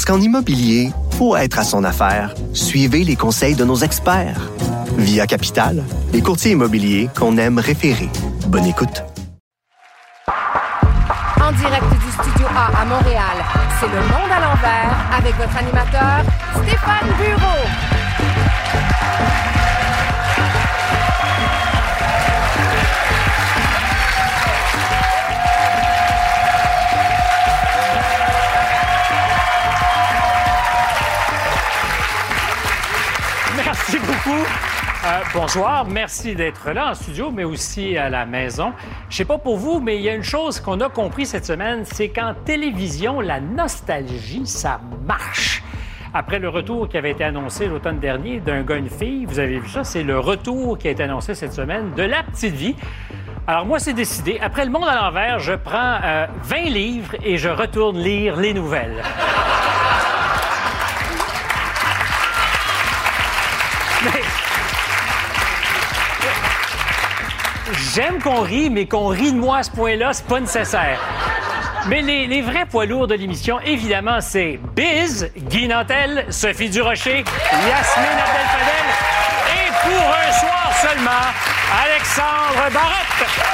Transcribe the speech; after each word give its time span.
Parce 0.00 0.16
qu'en 0.16 0.24
immobilier, 0.24 0.92
pour 1.18 1.36
être 1.36 1.58
à 1.58 1.62
son 1.62 1.84
affaire, 1.84 2.34
suivez 2.54 3.04
les 3.04 3.16
conseils 3.16 3.54
de 3.54 3.66
nos 3.66 3.76
experts. 3.76 4.50
Via 4.96 5.26
Capital, 5.26 5.84
les 6.14 6.22
courtiers 6.22 6.52
immobiliers 6.52 7.10
qu'on 7.14 7.36
aime 7.36 7.58
référer. 7.58 8.08
Bonne 8.46 8.64
écoute. 8.64 9.04
En 10.26 11.52
direct 11.52 11.84
du 11.90 12.12
Studio 12.12 12.46
A 12.56 12.80
à 12.80 12.84
Montréal, 12.86 13.44
c'est 13.78 13.88
Le 13.88 14.00
Monde 14.00 14.30
à 14.34 14.40
l'envers 14.40 14.96
avec 15.18 15.36
votre 15.36 15.54
animateur 15.58 16.24
Stéphane 16.54 17.14
Bureau. 17.18 17.60
Merci 33.92 34.06
beaucoup. 34.06 34.38
Euh, 34.38 35.20
bonsoir, 35.34 35.84
merci 35.84 36.36
d'être 36.36 36.70
là 36.70 36.90
en 36.90 36.94
studio, 36.94 37.32
mais 37.32 37.42
aussi 37.42 37.96
à 37.96 38.08
la 38.08 38.24
maison. 38.24 38.72
Je 39.08 39.16
sais 39.16 39.24
pas 39.24 39.36
pour 39.36 39.56
vous, 39.56 39.80
mais 39.80 39.96
il 39.96 40.02
y 40.02 40.08
a 40.08 40.14
une 40.14 40.22
chose 40.22 40.60
qu'on 40.60 40.78
a 40.80 40.88
compris 40.88 41.26
cette 41.26 41.44
semaine, 41.44 41.84
c'est 41.84 42.08
qu'en 42.08 42.34
télévision, 42.44 43.20
la 43.20 43.40
nostalgie, 43.40 44.46
ça 44.46 44.80
marche. 45.08 45.64
Après 46.14 46.38
le 46.38 46.48
retour 46.48 46.88
qui 46.88 46.98
avait 46.98 47.10
été 47.10 47.24
annoncé 47.24 47.66
l'automne 47.66 47.98
dernier 47.98 48.38
d'un 48.38 48.62
gars 48.62 48.76
une 48.76 48.90
fille, 48.90 49.24
vous 49.24 49.40
avez 49.40 49.58
vu 49.58 49.68
ça, 49.68 49.82
c'est 49.82 50.04
le 50.04 50.20
retour 50.20 50.78
qui 50.78 50.86
a 50.86 50.92
été 50.92 51.02
annoncé 51.02 51.34
cette 51.34 51.52
semaine 51.52 51.92
de 51.96 52.04
La 52.04 52.22
Petite 52.22 52.54
Vie. 52.54 52.76
Alors 53.48 53.66
moi, 53.66 53.80
c'est 53.80 53.94
décidé. 53.94 54.38
Après 54.40 54.64
Le 54.64 54.70
Monde 54.70 54.86
à 54.86 54.94
l'envers, 54.94 55.40
je 55.40 55.54
prends 55.54 55.98
euh, 56.04 56.26
20 56.44 56.56
livres 56.66 57.16
et 57.24 57.38
je 57.38 57.48
retourne 57.48 57.98
lire 57.98 58.36
les 58.36 58.54
nouvelles. 58.54 59.02
J'aime 67.72 68.20
qu'on 68.20 68.40
rit, 68.40 68.70
mais 68.70 68.86
qu'on 68.86 69.08
rit 69.08 69.32
de 69.32 69.38
moi 69.38 69.58
à 69.58 69.62
ce 69.62 69.70
point-là, 69.70 70.12
c'est 70.12 70.26
pas 70.26 70.40
nécessaire. 70.40 70.98
Mais 71.86 72.02
les, 72.02 72.42
vrais 72.42 72.66
poids 72.66 72.84
lourds 72.84 73.06
de 73.06 73.14
l'émission, 73.14 73.58
évidemment, 73.60 74.20
c'est 74.20 74.58
Biz, 74.76 75.30
Guy 75.36 75.68
Nantel, 75.68 76.26
Sophie 76.28 76.68
Durocher, 76.68 77.24
Yasmine 77.68 78.18
Abdel-Fadel 78.18 78.86
et 79.56 79.70
pour 79.82 80.08
un 80.08 80.32
soir 80.32 80.72
seulement, 80.82 81.10
Alexandre 81.84 82.72
Barrette. 82.72 83.49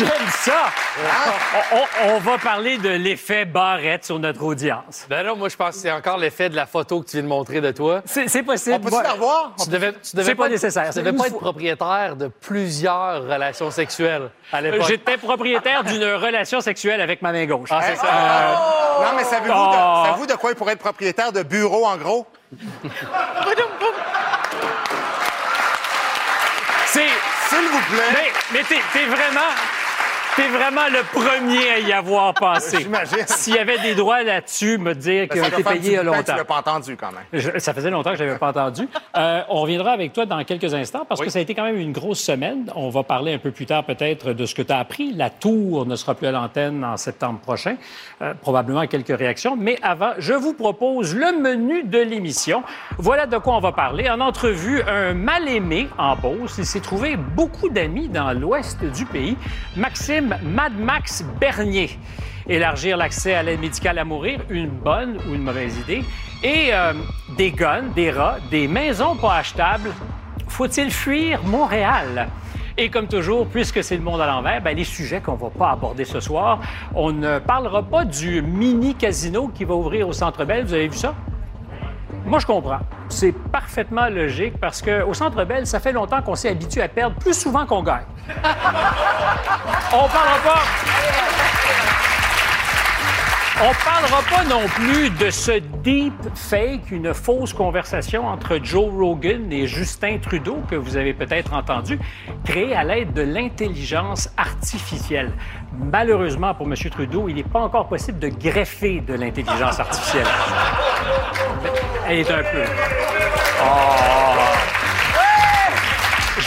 J'aime 0.00 0.28
ça! 0.38 0.64
On, 1.72 1.76
on- 1.76 2.14
on 2.14 2.18
va 2.20 2.38
parler 2.38 2.78
de 2.78 2.88
l'effet 2.88 3.44
Barrette 3.44 4.04
sur 4.06 4.18
notre 4.18 4.42
audience. 4.42 5.04
Ben 5.08 5.24
non, 5.26 5.36
moi, 5.36 5.48
je 5.48 5.56
pense 5.56 5.74
que 5.76 5.80
c'est 5.82 5.90
encore 5.92 6.16
l'effet 6.16 6.48
de 6.48 6.56
la 6.56 6.66
photo 6.66 7.00
que 7.02 7.06
tu 7.10 7.16
viens 7.16 7.22
de 7.24 7.28
montrer 7.28 7.60
de 7.60 7.70
toi. 7.70 8.00
C'est 8.06 8.28
c'est 8.28 8.42
possible. 8.42 8.76
On 8.76 8.80
peut-tu 8.80 8.94
Moi- 8.94 9.02
la 9.02 9.12
revoir? 9.12 9.52
Tu 9.62 9.68
devais, 9.70 9.92
tu 9.92 10.16
devais 10.16 10.30
C'est 10.30 10.34
pas 10.34 10.46
être- 10.46 10.52
nécessaire. 10.52 10.90
Tu 10.92 10.98
devais 10.98 11.12
pas 11.12 11.26
être 11.26 11.38
propriétaire 11.38 12.16
de 12.16 12.28
plusieurs 12.28 13.22
relations 13.24 13.70
sexuelles 13.70 14.30
à 14.52 14.60
l'époque. 14.60 14.86
J'étais 14.88 15.16
propriétaire 15.18 15.84
d'une 15.84 16.04
relation 16.04 16.60
sexuelle 16.60 17.00
avec 17.00 17.20
ma 17.22 17.32
main 17.32 17.44
gauche. 17.46 17.68
Ah, 17.72 17.80
c'est 17.82 17.96
ça. 17.96 18.06
Non, 19.00 19.16
mais 19.16 19.24
savez-vous 19.24 19.54
Oh. 19.56 19.70
de, 19.70 20.06
savez-vous 20.08 20.26
de 20.26 20.34
quoi 20.34 20.50
il 20.50 20.56
pourrait 20.56 20.72
être 20.74 20.78
propriétaire 20.80 21.32
de 21.32 21.42
bureau, 21.42 21.86
en 21.86 21.96
gros? 21.96 22.26
C'est. 26.86 27.06
S'il 27.48 27.68
vous 27.68 27.80
plaît. 27.94 28.02
Mais, 28.12 28.32
mais 28.52 28.62
t'es 28.64 28.80
t'es 28.92 29.06
vraiment. 29.06 29.40
T'es 30.36 30.48
vraiment 30.48 30.86
le 30.90 31.02
premier 31.12 31.68
à 31.70 31.78
y 31.80 31.92
avoir 31.92 32.32
pensé. 32.34 32.78
J'imagine. 32.82 33.18
S'il 33.26 33.54
y 33.54 33.58
avait 33.58 33.78
des 33.78 33.94
droits 33.94 34.22
là-dessus, 34.22 34.78
me 34.78 34.94
dire 34.94 35.26
faire 35.30 35.44
un 35.44 35.62
payés 35.62 35.92
il 35.94 35.98
que 36.00 36.04
longtemps. 36.04 36.22
Tu 36.32 36.36
l'as 36.36 36.44
pas 36.44 36.58
entendu, 36.58 36.96
quand 36.96 37.10
même. 37.12 37.24
Je- 37.32 37.58
ça 37.58 37.74
faisait 37.74 37.90
longtemps 37.90 38.12
que 38.12 38.16
je 38.18 38.24
l'avais 38.24 38.38
pas 38.38 38.50
entendu. 38.50 38.88
Euh, 39.16 39.42
on 39.48 39.60
reviendra 39.62 39.90
avec 39.92 40.12
toi 40.12 40.26
dans 40.26 40.42
quelques 40.44 40.72
instants 40.72 41.04
parce 41.08 41.20
que 41.20 41.28
ça 41.30 41.40
a 41.40 41.42
été 41.42 41.54
quand 41.54 41.64
même 41.64 41.78
une 41.78 41.92
grosse 41.92 42.20
semaine. 42.20 42.70
On 42.74 42.88
va 42.90 43.02
parler 43.02 43.34
un 43.34 43.38
peu 43.38 43.50
plus 43.50 43.66
tard 43.66 43.84
peut-être 43.84 44.32
de 44.32 44.46
ce 44.46 44.54
que 44.54 44.62
tu 44.62 44.72
as 44.72 44.78
appris. 44.78 45.12
La 45.12 45.30
tour 45.30 45.84
ne 45.84 45.96
sera 45.96 46.14
plus 46.14 46.28
à 46.28 46.32
l'antenne 46.32 46.84
en 46.84 46.96
septembre 46.96 47.40
prochain. 47.40 47.76
Euh, 48.22 48.32
probablement 48.34 48.86
quelques 48.86 49.16
réactions. 49.16 49.56
Mais 49.58 49.78
avant, 49.82 50.12
je 50.18 50.32
vous 50.34 50.54
propose 50.54 51.14
le 51.14 51.32
menu 51.38 51.82
de 51.82 51.98
l'émission. 51.98 52.62
Voilà 52.98 53.26
de 53.26 53.36
quoi 53.38 53.56
on 53.56 53.60
va 53.60 53.72
parler. 53.72 54.08
En 54.08 54.20
entrevue, 54.20 54.80
un 54.88 55.12
mal-aimé 55.14 55.88
en 55.98 56.14
Beauce. 56.16 56.54
Il 56.58 56.66
s'est 56.66 56.80
trouvé 56.80 57.16
beaucoup 57.16 57.68
d'amis 57.68 58.08
dans 58.08 58.32
l'ouest 58.32 58.82
du 58.84 59.04
pays. 59.06 59.36
Maxime 59.76 60.19
Mad 60.20 60.78
Max 60.78 61.24
Bernier. 61.40 61.98
Élargir 62.48 62.96
l'accès 62.96 63.34
à 63.34 63.42
l'aide 63.42 63.60
médicale 63.60 63.98
à 63.98 64.04
mourir, 64.04 64.40
une 64.50 64.68
bonne 64.68 65.18
ou 65.28 65.34
une 65.34 65.42
mauvaise 65.42 65.78
idée. 65.78 66.02
Et 66.42 66.70
euh, 66.72 66.94
des 67.36 67.52
guns, 67.52 67.84
des 67.94 68.10
rats, 68.10 68.38
des 68.50 68.66
maisons 68.66 69.14
pas 69.16 69.36
achetables. 69.36 69.90
Faut-il 70.48 70.90
fuir 70.90 71.42
Montréal? 71.44 72.28
Et 72.76 72.88
comme 72.88 73.08
toujours, 73.08 73.46
puisque 73.46 73.84
c'est 73.84 73.96
le 73.96 74.02
monde 74.02 74.20
à 74.20 74.26
l'envers, 74.26 74.62
ben, 74.62 74.74
les 74.76 74.84
sujets 74.84 75.20
qu'on 75.20 75.34
va 75.34 75.50
pas 75.50 75.70
aborder 75.70 76.04
ce 76.04 76.18
soir, 76.18 76.60
on 76.94 77.12
ne 77.12 77.38
parlera 77.38 77.82
pas 77.82 78.04
du 78.04 78.42
mini 78.42 78.94
casino 78.94 79.48
qui 79.48 79.64
va 79.64 79.74
ouvrir 79.74 80.08
au 80.08 80.12
Centre 80.12 80.44
Bell. 80.44 80.64
Vous 80.64 80.74
avez 80.74 80.88
vu 80.88 80.96
ça? 80.96 81.14
Moi, 82.30 82.38
je 82.38 82.46
comprends. 82.46 82.78
C'est 83.08 83.32
parfaitement 83.32 84.08
logique 84.08 84.54
parce 84.60 84.80
qu'au 84.80 85.12
Centre 85.14 85.44
Bell, 85.44 85.66
ça 85.66 85.80
fait 85.80 85.90
longtemps 85.90 86.22
qu'on 86.22 86.36
s'est 86.36 86.50
habitué 86.50 86.80
à 86.80 86.86
perdre 86.86 87.16
plus 87.16 87.34
souvent 87.34 87.66
qu'on 87.66 87.82
gagne. 87.82 88.04
On 89.92 90.06
parlera 90.06 90.38
pas. 90.44 90.62
On 93.62 93.74
parlera 93.84 94.22
pas 94.22 94.44
non 94.48 94.66
plus 94.68 95.10
de 95.10 95.28
ce 95.28 95.58
deep 95.82 96.14
fake, 96.34 96.90
une 96.90 97.12
fausse 97.12 97.52
conversation 97.52 98.26
entre 98.26 98.58
Joe 98.62 98.90
Rogan 98.90 99.52
et 99.52 99.66
Justin 99.66 100.16
Trudeau 100.16 100.62
que 100.70 100.76
vous 100.76 100.96
avez 100.96 101.12
peut-être 101.12 101.52
entendu, 101.52 101.98
créée 102.42 102.74
à 102.74 102.84
l'aide 102.84 103.12
de 103.12 103.20
l'intelligence 103.20 104.30
artificielle. 104.38 105.30
Malheureusement 105.78 106.54
pour 106.54 106.68
M. 106.68 106.74
Trudeau, 106.90 107.28
il 107.28 107.34
n'est 107.34 107.42
pas 107.42 107.60
encore 107.60 107.86
possible 107.86 108.18
de 108.18 108.28
greffer 108.28 109.02
de 109.02 109.12
l'intelligence 109.12 109.78
artificielle. 109.78 110.26
Elle 112.08 112.20
est 112.20 112.30
un 112.30 112.42
peu. 112.42 112.64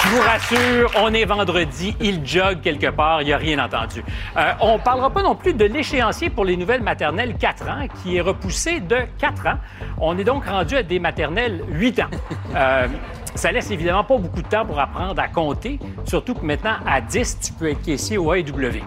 Je 0.03 0.09
vous 0.09 0.22
rassure, 0.22 0.91
on 1.02 1.14
est 1.14 1.24
vendredi, 1.24 1.96
il 2.02 2.28
jogue 2.28 2.59
quelque 2.62 2.90
part, 2.90 3.22
il 3.22 3.25
n'y 3.25 3.34
a 3.34 3.38
rien 3.38 3.58
entendu. 3.58 4.04
Euh, 4.36 4.51
on 4.60 4.77
parlera 4.77 5.10
pas 5.10 5.24
non 5.24 5.33
plus 5.33 5.54
de 5.54 5.63
l'échéancier 5.63 6.30
pour 6.30 6.44
les 6.44 6.57
nouvelles 6.57 6.83
maternelles 6.83 7.36
4 7.38 7.69
ans, 7.69 7.88
qui 8.01 8.18
est 8.18 8.22
repoussé 8.22 8.81
de 8.81 8.98
4 9.18 9.48
ans. 9.48 9.60
On 10.01 10.18
est 10.18 10.25
donc 10.25 10.45
rendu 10.45 10.75
à 10.75 10.83
des 10.83 11.00
maternelles 11.00 11.63
8 11.69 12.00
ans. 12.01 12.04
Euh, 12.56 12.88
ça 13.35 13.51
laisse 13.51 13.71
évidemment 13.71 14.03
pas 14.03 14.18
beaucoup 14.18 14.41
de 14.41 14.47
temps 14.47 14.65
pour 14.65 14.80
apprendre 14.80 15.21
à 15.21 15.27
compter, 15.27 15.80
surtout 16.06 16.33
que 16.33 16.45
maintenant, 16.45 16.75
à 16.85 17.01
10, 17.01 17.39
tu 17.41 17.53
peux 17.53 17.69
être 17.69 17.81
caissier 17.81 18.18
au 18.18 18.33
AEW. 18.33 18.81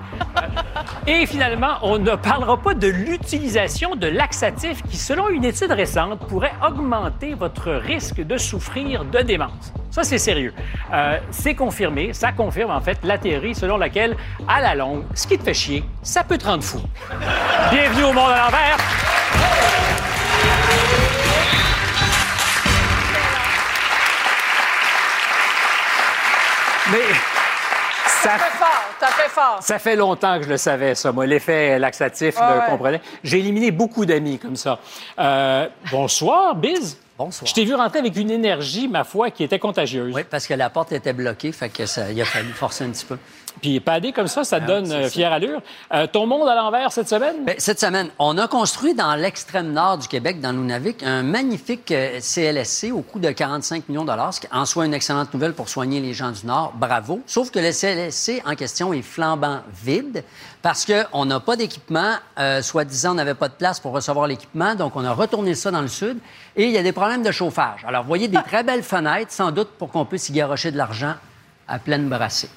Et 1.07 1.27
finalement, 1.27 1.75
on 1.83 1.99
ne 1.99 2.15
parlera 2.17 2.57
pas 2.57 2.75
de 2.75 2.89
l'utilisation 2.89 3.95
de 3.97 4.07
laxatifs 4.07 4.83
qui, 4.83 4.97
selon 4.97 5.29
une 5.29 5.45
étude 5.45 5.71
récente, 5.71 6.21
pourrait 6.29 6.55
augmenter 6.67 7.35
votre 7.35 7.71
risque 7.73 8.21
de 8.21 8.37
souffrir 8.39 9.05
de 9.05 9.21
démence. 9.21 9.73
Ça, 9.91 10.05
c'est 10.05 10.19
sérieux. 10.19 10.53
Euh, 10.93 11.19
c'est 11.31 11.55
confirmé, 11.55 12.13
ça 12.13 12.33
confirme 12.33 12.71
en 12.71 12.81
fait 12.81 12.99
la 13.03 13.19
théorie 13.19 13.55
selon 13.55 13.79
laquelle, 13.79 14.17
à 14.47 14.61
la 14.61 14.75
longue, 14.75 15.05
ce 15.15 15.27
qui 15.27 15.39
te 15.39 15.45
fait 15.45 15.55
chier, 15.55 15.85
ça 16.03 16.23
peut 16.23 16.39
te 16.39 16.47
rendre 16.47 16.63
fou. 16.63 16.81
Bienvenue 17.71 18.05
au 18.05 18.13
monde 18.13 18.31
à 18.31 18.45
l'envers. 18.45 19.16
Mais 26.93 26.99
Ça, 28.23 28.39
fait 28.39 28.57
fort, 28.59 28.85
t'as 29.01 29.07
fait 29.09 29.29
fort. 29.29 29.59
ça 29.61 29.79
fait 29.79 29.97
longtemps 29.97 30.39
que 30.39 30.45
je 30.45 30.49
le 30.51 30.57
savais, 30.57 30.95
ça, 30.95 31.13
moi. 31.13 31.27
L'effet 31.27 31.79
laxatif, 31.79 32.35
Ah 32.39 32.55
le 32.55 32.61
ouais. 32.61 32.67
comprenais. 32.69 33.01
J'ai 33.25 33.39
éliminé 33.39 33.71
beaucoup 33.71 34.05
d'amis 34.07 34.39
comme 34.39 34.57
ça. 34.57 34.79
Euh, 35.19 35.69
bonsoir, 35.91 36.55
Biz. 36.55 36.99
Bonsoir. 37.19 37.47
Je 37.49 37.55
t'ai 37.55 37.65
vu 37.65 37.75
rentrer 37.75 38.01
avec 38.01 38.17
une 38.17 38.31
énergie, 38.31 38.89
ma 38.89 39.05
foi, 39.05 39.31
qui 39.31 39.43
était 39.43 39.59
contagieuse. 39.59 40.13
Oui, 40.15 40.23
parce 40.29 40.47
que 40.47 40.55
la 40.55 40.71
porte 40.71 40.93
était 40.93 41.13
bloquée, 41.13 41.51
fait 41.53 41.69
que 41.71 41.87
ça, 41.87 42.11
il 42.11 42.21
a 42.21 42.25
fallu 42.25 42.53
forcer 42.53 42.85
un 42.85 42.91
petit 42.91 43.07
peu. 43.07 43.17
Puis 43.63 43.81
padé 43.81 44.13
comme 44.13 44.27
ça, 44.29 44.45
ça 44.45 44.59
te 44.59 44.65
Ah, 44.65 44.67
donne 44.67 44.93
euh, 44.93 45.05
ça. 45.05 45.11
fière 45.11 45.33
allure. 45.33 45.61
Euh, 45.95 46.07
ton 46.07 46.27
monde 46.27 46.49
à 46.49 46.55
l'envers 46.55 46.93
cette 46.93 47.09
semaine? 47.09 47.45
Bien, 47.45 47.55
cette 47.59 47.81
semaine, 47.81 48.09
on 48.19 48.37
a 48.39 48.47
construit 48.49 48.95
dans 48.95 49.15
l'extrême 49.15 49.73
nord 49.73 49.99
du 49.99 50.09
Québec, 50.09 50.41
dans 50.41 50.53
Nunavik, 50.53 51.03
un 51.03 51.23
magnifique 51.23 51.91
euh, 51.91 52.21
CLSC 52.21 52.93
au 52.93 53.01
coût 53.03 53.19
de 53.19 53.31
45 53.31 53.89
millions 53.89 54.03
de 54.03 54.09
dollars, 54.11 54.35
ce 54.35 54.41
qui 54.41 54.49
en 54.53 54.65
soit 54.67 54.87
une 54.87 54.95
excellente 54.95 55.33
nouvelle 55.33 55.55
pour 55.55 55.69
soigner 55.69 56.01
les 56.01 56.13
gens 56.15 56.31
du 56.31 56.45
Nord. 56.47 56.73
Bravo. 56.77 57.21
Sauf 57.27 57.51
que 57.51 57.59
le 57.59 57.73
CLSC 57.73 58.43
en 58.47 58.55
question 58.55 58.93
est 58.93 59.03
flambant 59.03 59.61
vide 59.85 60.23
parce 60.63 60.85
qu'on 60.87 61.25
n'a 61.25 61.41
pas 61.41 61.57
d'équipement. 61.57 62.15
Euh, 62.39 62.61
Soi-disant, 62.63 63.13
on 63.13 63.15
n'avait 63.15 63.35
pas 63.35 63.49
de 63.49 63.55
place 63.55 63.81
pour 63.81 63.93
recevoir 63.93 64.27
l'équipement, 64.27 64.75
donc 64.75 64.97
on 64.97 65.05
a 65.05 65.13
retourné 65.13 65.55
ça 65.55 65.71
dans 65.71 65.81
le 65.83 65.89
sud. 65.89 66.19
Et 66.57 66.65
il 66.67 66.71
y 66.73 66.79
a 66.79 66.83
des 66.83 66.93
problèmes 66.93 67.23
de 67.23 67.31
chauffage. 67.31 67.85
Alors, 67.87 68.03
vous 68.03 68.09
voyez 68.09 68.29
des 68.29 68.43
très 68.43 68.63
belles 68.63 68.83
fenêtres, 68.83 69.33
sans 69.33 69.51
doute 69.53 69.69
pour 69.79 69.91
qu'on 69.91 70.05
puisse 70.05 70.29
y 70.29 70.33
garrocher 70.33 70.71
de 70.71 70.77
l'argent 70.77 71.15
à 71.69 71.79
pleine 71.79 72.09
brassée. 72.09 72.49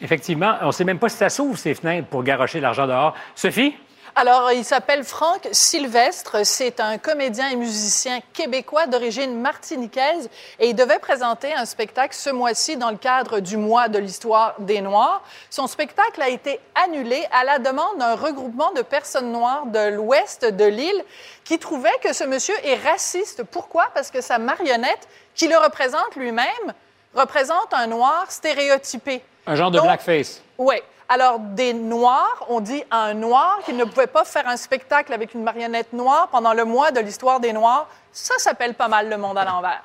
Effectivement, 0.00 0.56
on 0.62 0.68
ne 0.68 0.72
sait 0.72 0.84
même 0.84 0.98
pas 0.98 1.08
si 1.08 1.16
ça 1.16 1.28
s'ouvre, 1.28 1.58
ces 1.58 1.74
fenêtres, 1.74 2.08
pour 2.08 2.22
garocher 2.22 2.60
l'argent 2.60 2.86
dehors. 2.86 3.14
Sophie? 3.34 3.74
Alors, 4.20 4.50
il 4.50 4.64
s'appelle 4.64 5.04
Franck 5.04 5.46
Sylvestre. 5.52 6.44
C'est 6.44 6.80
un 6.80 6.98
comédien 6.98 7.50
et 7.50 7.56
musicien 7.56 8.18
québécois 8.32 8.86
d'origine 8.86 9.40
martiniquaise 9.40 10.28
et 10.58 10.70
il 10.70 10.74
devait 10.74 10.98
présenter 10.98 11.54
un 11.54 11.64
spectacle 11.64 12.16
ce 12.16 12.30
mois-ci 12.30 12.76
dans 12.76 12.90
le 12.90 12.96
cadre 12.96 13.38
du 13.38 13.56
mois 13.56 13.88
de 13.88 13.98
l'histoire 13.98 14.56
des 14.58 14.80
Noirs. 14.80 15.22
Son 15.50 15.68
spectacle 15.68 16.20
a 16.20 16.30
été 16.30 16.58
annulé 16.74 17.24
à 17.30 17.44
la 17.44 17.60
demande 17.60 17.98
d'un 17.98 18.16
regroupement 18.16 18.72
de 18.72 18.82
personnes 18.82 19.30
noires 19.30 19.66
de 19.66 19.90
l'ouest 19.90 20.44
de 20.44 20.64
l'île 20.64 21.04
qui 21.44 21.60
trouvait 21.60 21.96
que 22.02 22.12
ce 22.12 22.24
monsieur 22.24 22.56
est 22.64 22.82
raciste. 22.88 23.44
Pourquoi? 23.44 23.86
Parce 23.94 24.10
que 24.10 24.20
sa 24.20 24.38
marionnette, 24.38 25.06
qui 25.36 25.46
le 25.46 25.58
représente 25.58 26.16
lui-même, 26.16 26.74
représente 27.14 27.72
un 27.72 27.86
noir 27.86 28.26
stéréotypé. 28.30 29.22
Un 29.48 29.54
genre 29.56 29.70
de 29.70 29.78
Donc, 29.78 29.86
blackface. 29.86 30.42
oui. 30.58 30.76
Alors, 31.10 31.38
des 31.38 31.72
Noirs, 31.72 32.44
on 32.50 32.60
dit 32.60 32.82
à 32.90 33.04
un 33.04 33.14
Noir 33.14 33.60
qu'il 33.64 33.78
ne 33.78 33.84
pouvait 33.84 34.06
pas 34.06 34.26
faire 34.26 34.46
un 34.46 34.58
spectacle 34.58 35.10
avec 35.14 35.32
une 35.32 35.42
marionnette 35.42 35.90
noire 35.94 36.28
pendant 36.30 36.52
le 36.52 36.66
mois 36.66 36.90
de 36.90 37.00
l'histoire 37.00 37.40
des 37.40 37.54
Noirs. 37.54 37.86
Ça 38.12 38.34
s'appelle 38.36 38.74
pas 38.74 38.88
mal 38.88 39.08
le 39.08 39.16
monde 39.16 39.38
à 39.38 39.44
l'envers. 39.46 39.80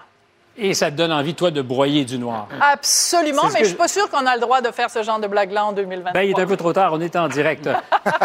Et 0.57 0.73
ça 0.73 0.91
te 0.91 0.97
donne 0.97 1.13
envie, 1.13 1.33
toi, 1.33 1.49
de 1.49 1.61
broyer 1.61 2.03
du 2.03 2.19
noir. 2.19 2.47
Absolument, 2.61 3.43
mais 3.53 3.59
je 3.61 3.67
suis 3.69 3.77
pas 3.77 3.87
sûre 3.87 4.09
qu'on 4.09 4.25
a 4.25 4.35
le 4.35 4.41
droit 4.41 4.59
de 4.59 4.69
faire 4.71 4.89
ce 4.89 5.01
genre 5.01 5.17
de 5.19 5.27
blague-là 5.27 5.63
en 5.65 5.71
2023. 5.71 6.11
Ben, 6.11 6.23
il 6.23 6.31
est 6.37 6.41
un 6.41 6.45
peu 6.45 6.57
trop 6.57 6.73
tard, 6.73 6.91
on 6.91 6.99
est 6.99 7.15
en 7.15 7.29
direct. 7.29 7.69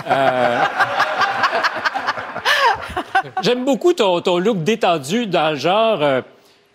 Euh, 0.09 0.65
J'aime 3.43 3.65
beaucoup 3.65 3.93
ton, 3.93 4.21
ton 4.21 4.39
look 4.39 4.63
détendu 4.65 5.27
dans 5.27 5.51
le 5.51 5.57
genre. 5.57 6.03
euh, 6.03 6.23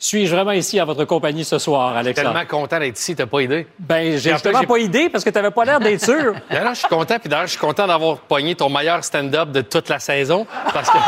suis-je 0.03 0.35
vraiment 0.35 0.51
ici 0.51 0.81
à 0.81 0.85
votre 0.85 1.05
compagnie 1.05 1.45
ce 1.45 1.57
soir, 1.57 1.95
Alexandre? 1.95 2.33
Tellement 2.33 2.45
content 2.45 2.77
d'être 2.77 2.99
ici, 2.99 3.15
t'as 3.15 3.25
pas 3.25 3.39
idée. 3.41 3.65
Ben, 3.79 4.17
j'ai 4.17 4.33
justement 4.33 4.63
pas 4.63 4.77
idée 4.77 5.07
parce 5.09 5.23
que 5.23 5.29
t'avais 5.29 5.49
pas 5.49 5.63
l'air 5.63 5.79
d'être 5.79 6.03
sûr. 6.03 6.33
D'ailleurs, 6.49 6.73
je 6.73 6.79
suis 6.79 6.89
content, 6.89 7.17
puis 7.19 7.29
d'ailleurs, 7.29 7.45
je 7.45 7.51
suis 7.51 7.59
content 7.59 7.87
d'avoir 7.87 8.17
pogné 8.17 8.53
ton 8.53 8.69
meilleur 8.69 9.01
stand-up 9.01 9.51
de 9.51 9.61
toute 9.61 9.87
la 9.87 9.99
saison. 9.99 10.45
Parce 10.73 10.89
que. 10.89 10.97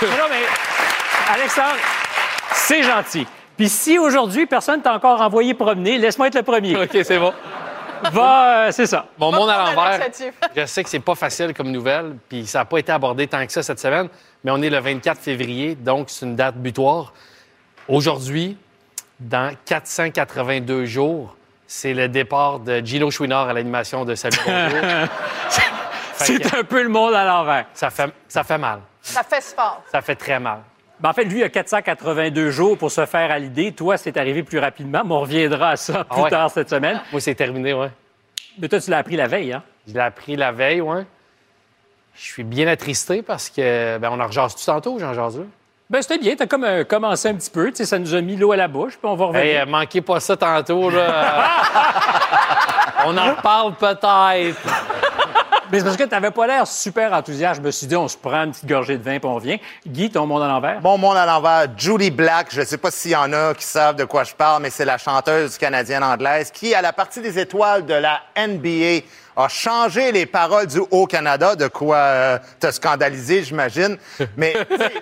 Ben, 0.00 0.08
non, 0.10 0.24
mais, 0.28 1.34
Alexandre, 1.34 1.76
c'est 2.52 2.82
gentil. 2.82 3.26
Puis 3.56 3.68
si 3.68 3.98
aujourd'hui, 3.98 4.44
personne 4.44 4.82
t'a 4.82 4.94
encore 4.94 5.20
envoyé 5.20 5.54
promener, 5.54 5.98
laisse-moi 5.98 6.26
être 6.28 6.34
le 6.34 6.42
premier. 6.42 6.76
OK, 6.76 6.98
c'est 7.02 7.18
bon. 7.18 7.32
Va, 8.12 8.66
euh, 8.66 8.72
c'est 8.72 8.86
ça. 8.86 9.06
Mon 9.18 9.32
monde 9.32 9.50
à 9.50 9.58
l'envers, 9.58 10.08
je 10.56 10.66
sais 10.66 10.82
que 10.82 10.90
c'est 10.90 11.00
pas 11.00 11.14
facile 11.14 11.54
comme 11.54 11.70
nouvelle, 11.70 12.16
puis 12.28 12.46
ça 12.46 12.60
n'a 12.60 12.64
pas 12.64 12.78
été 12.78 12.92
abordé 12.92 13.26
tant 13.26 13.44
que 13.46 13.52
ça 13.52 13.62
cette 13.62 13.80
semaine, 13.80 14.08
mais 14.42 14.50
on 14.50 14.60
est 14.62 14.70
le 14.70 14.78
24 14.78 15.20
février, 15.20 15.74
donc 15.74 16.10
c'est 16.10 16.26
une 16.26 16.36
date 16.36 16.56
butoir. 16.56 17.12
Aujourd'hui, 17.88 18.56
dans 19.18 19.54
482 19.64 20.84
jours, 20.86 21.36
c'est 21.66 21.94
le 21.94 22.08
départ 22.08 22.60
de 22.60 22.80
Gino 22.80 23.10
Chouinard 23.10 23.48
à 23.48 23.52
l'animation 23.52 24.04
de 24.04 24.14
Salut 24.14 24.38
Bonjour. 24.44 24.80
C'est 26.16 26.54
un 26.54 26.62
peu 26.62 26.82
le 26.82 26.88
monde 26.88 27.12
à 27.12 27.24
l'envers. 27.24 27.66
ça, 27.74 27.90
fait, 27.90 28.08
ça 28.28 28.44
fait 28.44 28.56
mal. 28.56 28.80
Ça 29.02 29.24
fait 29.24 29.42
fort. 29.42 29.82
Ça 29.90 30.00
fait 30.00 30.14
très 30.14 30.38
mal. 30.38 30.60
Ben, 31.00 31.10
en 31.10 31.12
fait, 31.12 31.24
lui, 31.24 31.40
il 31.40 31.44
a 31.44 31.48
482 31.48 32.50
jours 32.50 32.78
pour 32.78 32.90
se 32.90 33.04
faire 33.06 33.30
à 33.30 33.38
l'idée. 33.38 33.72
Toi, 33.72 33.96
c'est 33.96 34.16
arrivé 34.16 34.42
plus 34.42 34.58
rapidement, 34.58 35.02
mais 35.04 35.14
on 35.14 35.20
reviendra 35.20 35.70
à 35.70 35.76
ça 35.76 36.04
plus 36.04 36.22
ouais. 36.22 36.30
tard 36.30 36.50
cette 36.50 36.70
semaine. 36.70 37.00
Moi, 37.10 37.20
c'est 37.20 37.34
terminé, 37.34 37.74
ouais. 37.74 37.90
Mais 38.58 38.68
toi, 38.68 38.80
tu 38.80 38.90
l'as 38.90 38.98
appris 38.98 39.16
la 39.16 39.26
veille, 39.26 39.52
hein? 39.52 39.62
Je 39.88 39.92
l'ai 39.92 40.00
appris 40.00 40.36
la 40.36 40.52
veille, 40.52 40.80
ouais. 40.80 41.04
Je 42.14 42.22
suis 42.22 42.44
bien 42.44 42.68
attristé 42.68 43.22
parce 43.22 43.50
que, 43.50 43.98
ben, 43.98 44.10
on 44.12 44.20
en 44.20 44.26
rejase 44.26 44.54
tout 44.54 44.64
tantôt, 44.64 44.98
j'en 44.98 45.12
jase 45.14 45.38
là. 45.38 45.44
Ben, 45.90 46.00
c'était 46.00 46.18
bien. 46.18 46.34
T'as 46.34 46.46
comme 46.46 46.64
euh, 46.64 46.84
commencé 46.84 47.28
un 47.28 47.34
petit 47.34 47.50
peu. 47.50 47.70
Tu 47.70 47.76
sais, 47.76 47.84
ça 47.84 47.98
nous 47.98 48.14
a 48.14 48.20
mis 48.20 48.36
l'eau 48.36 48.52
à 48.52 48.56
la 48.56 48.68
bouche, 48.68 48.96
puis 48.96 49.06
on 49.06 49.16
va 49.16 49.26
revenir. 49.26 49.44
Hey, 49.44 49.56
euh, 49.58 49.66
manquez 49.66 50.00
pas 50.00 50.18
ça 50.20 50.36
tantôt, 50.36 50.88
là. 50.90 51.46
on 53.06 53.16
en 53.16 53.34
reparle 53.34 53.74
peut-être. 53.74 54.60
Mais 55.70 55.78
c'est 55.78 55.84
parce 55.84 55.96
que 55.96 56.04
t'avais 56.04 56.30
pas 56.30 56.46
l'air 56.46 56.66
super 56.66 57.12
enthousiaste. 57.12 57.60
Je 57.60 57.66
me 57.66 57.70
suis 57.70 57.86
dit, 57.86 57.96
on 57.96 58.08
se 58.08 58.16
prend 58.16 58.44
une 58.44 58.52
petite 58.52 58.66
gorgée 58.68 58.98
de 58.98 59.02
vin, 59.02 59.18
puis 59.18 59.28
on 59.28 59.38
vient. 59.38 59.56
Guy, 59.86 60.10
ton 60.10 60.26
monde 60.26 60.42
à 60.42 60.48
l'envers? 60.48 60.80
Mon 60.82 60.98
monde 60.98 61.16
à 61.16 61.26
l'envers, 61.26 61.66
Julie 61.76 62.10
Black. 62.10 62.48
Je 62.50 62.60
ne 62.60 62.66
sais 62.66 62.78
pas 62.78 62.90
s'il 62.90 63.12
y 63.12 63.16
en 63.16 63.32
a 63.32 63.54
qui 63.54 63.64
savent 63.64 63.96
de 63.96 64.04
quoi 64.04 64.24
je 64.24 64.34
parle, 64.34 64.62
mais 64.62 64.70
c'est 64.70 64.84
la 64.84 64.98
chanteuse 64.98 65.58
canadienne-anglaise 65.58 66.50
qui, 66.50 66.74
à 66.74 66.82
la 66.82 66.92
partie 66.92 67.20
des 67.20 67.38
étoiles 67.38 67.86
de 67.86 67.94
la 67.94 68.20
NBA, 68.36 69.04
a 69.36 69.48
changé 69.48 70.12
les 70.12 70.26
paroles 70.26 70.66
du 70.66 70.80
Haut-Canada, 70.90 71.56
de 71.56 71.66
quoi 71.66 71.96
euh, 71.96 72.38
te 72.60 72.70
scandaliser, 72.70 73.42
j'imagine. 73.42 73.96
Mais 74.36 74.54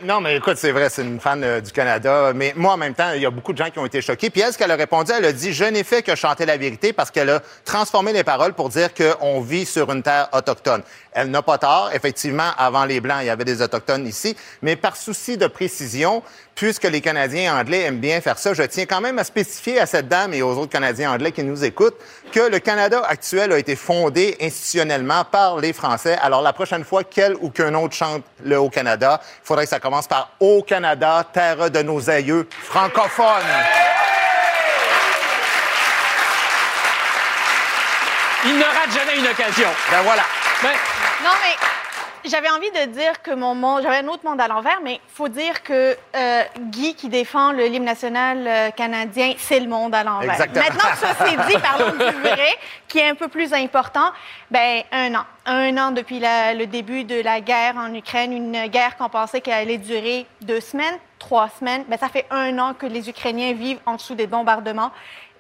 non, 0.04 0.20
mais 0.20 0.36
écoute, 0.36 0.56
c'est 0.56 0.72
vrai, 0.72 0.88
c'est 0.88 1.02
une 1.02 1.20
fan 1.20 1.42
euh, 1.44 1.60
du 1.60 1.70
Canada. 1.72 2.32
Mais 2.34 2.52
moi, 2.56 2.72
en 2.72 2.76
même 2.76 2.94
temps, 2.94 3.12
il 3.14 3.22
y 3.22 3.26
a 3.26 3.30
beaucoup 3.30 3.52
de 3.52 3.58
gens 3.58 3.70
qui 3.70 3.78
ont 3.78 3.86
été 3.86 4.00
choqués. 4.00 4.30
Puis 4.30 4.40
elle, 4.40 4.52
ce 4.52 4.58
qu'elle 4.58 4.70
a 4.70 4.76
répondu, 4.76 5.12
elle 5.16 5.24
a 5.24 5.32
dit, 5.32 5.52
je 5.52 5.64
n'ai 5.64 5.84
fait 5.84 6.02
que 6.02 6.14
chanter 6.14 6.46
la 6.46 6.56
vérité 6.56 6.92
parce 6.92 7.10
qu'elle 7.10 7.30
a 7.30 7.40
transformé 7.64 8.12
les 8.12 8.24
paroles 8.24 8.54
pour 8.54 8.68
dire 8.68 8.90
qu'on 8.94 9.40
vit 9.40 9.66
sur 9.66 9.90
une 9.92 10.02
terre 10.02 10.28
autochtone. 10.32 10.82
Elle 11.14 11.30
n'a 11.30 11.42
pas 11.42 11.58
tort. 11.58 11.90
Effectivement, 11.92 12.50
avant 12.56 12.84
les 12.84 13.00
Blancs, 13.00 13.18
il 13.20 13.26
y 13.26 13.30
avait 13.30 13.44
des 13.44 13.60
Autochtones 13.60 14.06
ici. 14.06 14.36
Mais 14.62 14.76
par 14.76 14.96
souci 14.96 15.36
de 15.36 15.46
précision, 15.46 16.22
puisque 16.54 16.84
les 16.84 17.00
Canadiens 17.00 17.58
anglais 17.58 17.82
aiment 17.82 18.00
bien 18.00 18.20
faire 18.20 18.38
ça, 18.38 18.54
je 18.54 18.62
tiens 18.62 18.86
quand 18.86 19.00
même 19.00 19.18
à 19.18 19.24
spécifier 19.24 19.78
à 19.78 19.86
cette 19.86 20.08
dame 20.08 20.32
et 20.34 20.42
aux 20.42 20.56
autres 20.56 20.72
Canadiens 20.72 21.12
anglais 21.12 21.32
qui 21.32 21.42
nous 21.42 21.64
écoutent 21.64 21.96
que 22.32 22.40
le 22.40 22.58
Canada 22.58 23.02
actuel 23.06 23.52
a 23.52 23.58
été 23.58 23.76
fondé 23.76 24.36
institutionnellement 24.40 25.24
par 25.24 25.58
les 25.58 25.72
Français. 25.72 26.16
Alors, 26.22 26.42
la 26.42 26.52
prochaine 26.52 26.84
fois 26.84 27.04
qu'elle 27.04 27.36
ou 27.40 27.50
qu'un 27.50 27.74
autre 27.74 27.94
chante 27.94 28.22
le 28.44 28.58
Haut-Canada, 28.58 29.20
il 29.22 29.46
faudrait 29.46 29.64
que 29.64 29.70
ça 29.70 29.80
commence 29.80 30.06
par 30.06 30.30
Haut-Canada, 30.40 31.26
terre 31.32 31.70
de 31.70 31.82
nos 31.82 32.08
aïeux 32.08 32.48
francophones. 32.62 33.26
Il 38.44 38.58
ne 38.58 38.64
rate 38.64 38.90
jamais 38.92 39.18
une 39.18 39.26
occasion. 39.26 39.68
Ben 39.90 40.02
voilà. 40.02 40.24
Ben, 40.62 40.70
Non, 41.24 41.30
mais 41.42 42.30
j'avais 42.30 42.48
envie 42.50 42.70
de 42.70 42.84
dire 42.92 43.20
que 43.22 43.32
mon 43.32 43.54
monde, 43.54 43.82
j'avais 43.82 43.98
un 43.98 44.08
autre 44.08 44.24
monde 44.24 44.40
à 44.40 44.48
l'envers, 44.48 44.80
mais 44.82 44.94
il 44.94 45.14
faut 45.14 45.28
dire 45.28 45.62
que 45.62 45.96
euh, 46.16 46.42
Guy, 46.58 46.94
qui 46.94 47.08
défend 47.08 47.52
le 47.52 47.64
l'hymne 47.66 47.84
national 47.84 48.44
euh, 48.46 48.70
canadien, 48.70 49.34
c'est 49.38 49.60
le 49.60 49.68
monde 49.68 49.94
à 49.94 50.04
l'envers. 50.04 50.30
Exactement. 50.32 50.64
Maintenant 50.64 50.90
que 50.90 50.98
ça 50.98 51.14
c'est 51.26 51.36
dit, 51.52 51.58
parlons 51.62 51.90
du 51.92 52.18
vrai, 52.20 52.48
qui 52.88 52.98
est 52.98 53.08
un 53.08 53.14
peu 53.14 53.28
plus 53.28 53.52
important. 53.52 54.10
Ben 54.50 54.82
un 54.92 55.14
an, 55.14 55.24
un 55.46 55.76
an 55.78 55.90
depuis 55.90 56.18
la- 56.20 56.54
le 56.54 56.66
début 56.66 57.04
de 57.04 57.20
la 57.20 57.40
guerre 57.40 57.76
en 57.76 57.92
Ukraine, 57.94 58.32
une 58.32 58.66
guerre 58.68 58.96
qu'on 58.96 59.08
pensait 59.08 59.40
qu'elle 59.40 59.54
allait 59.54 59.78
durer 59.78 60.26
deux 60.42 60.60
semaines, 60.60 60.98
trois 61.18 61.48
semaines. 61.58 61.84
Ben 61.88 61.98
ça 61.98 62.08
fait 62.08 62.26
un 62.30 62.58
an 62.58 62.74
que 62.74 62.86
les 62.86 63.08
Ukrainiens 63.08 63.52
vivent 63.52 63.80
en 63.86 63.94
dessous 63.94 64.14
des 64.14 64.26
bombardements, 64.26 64.90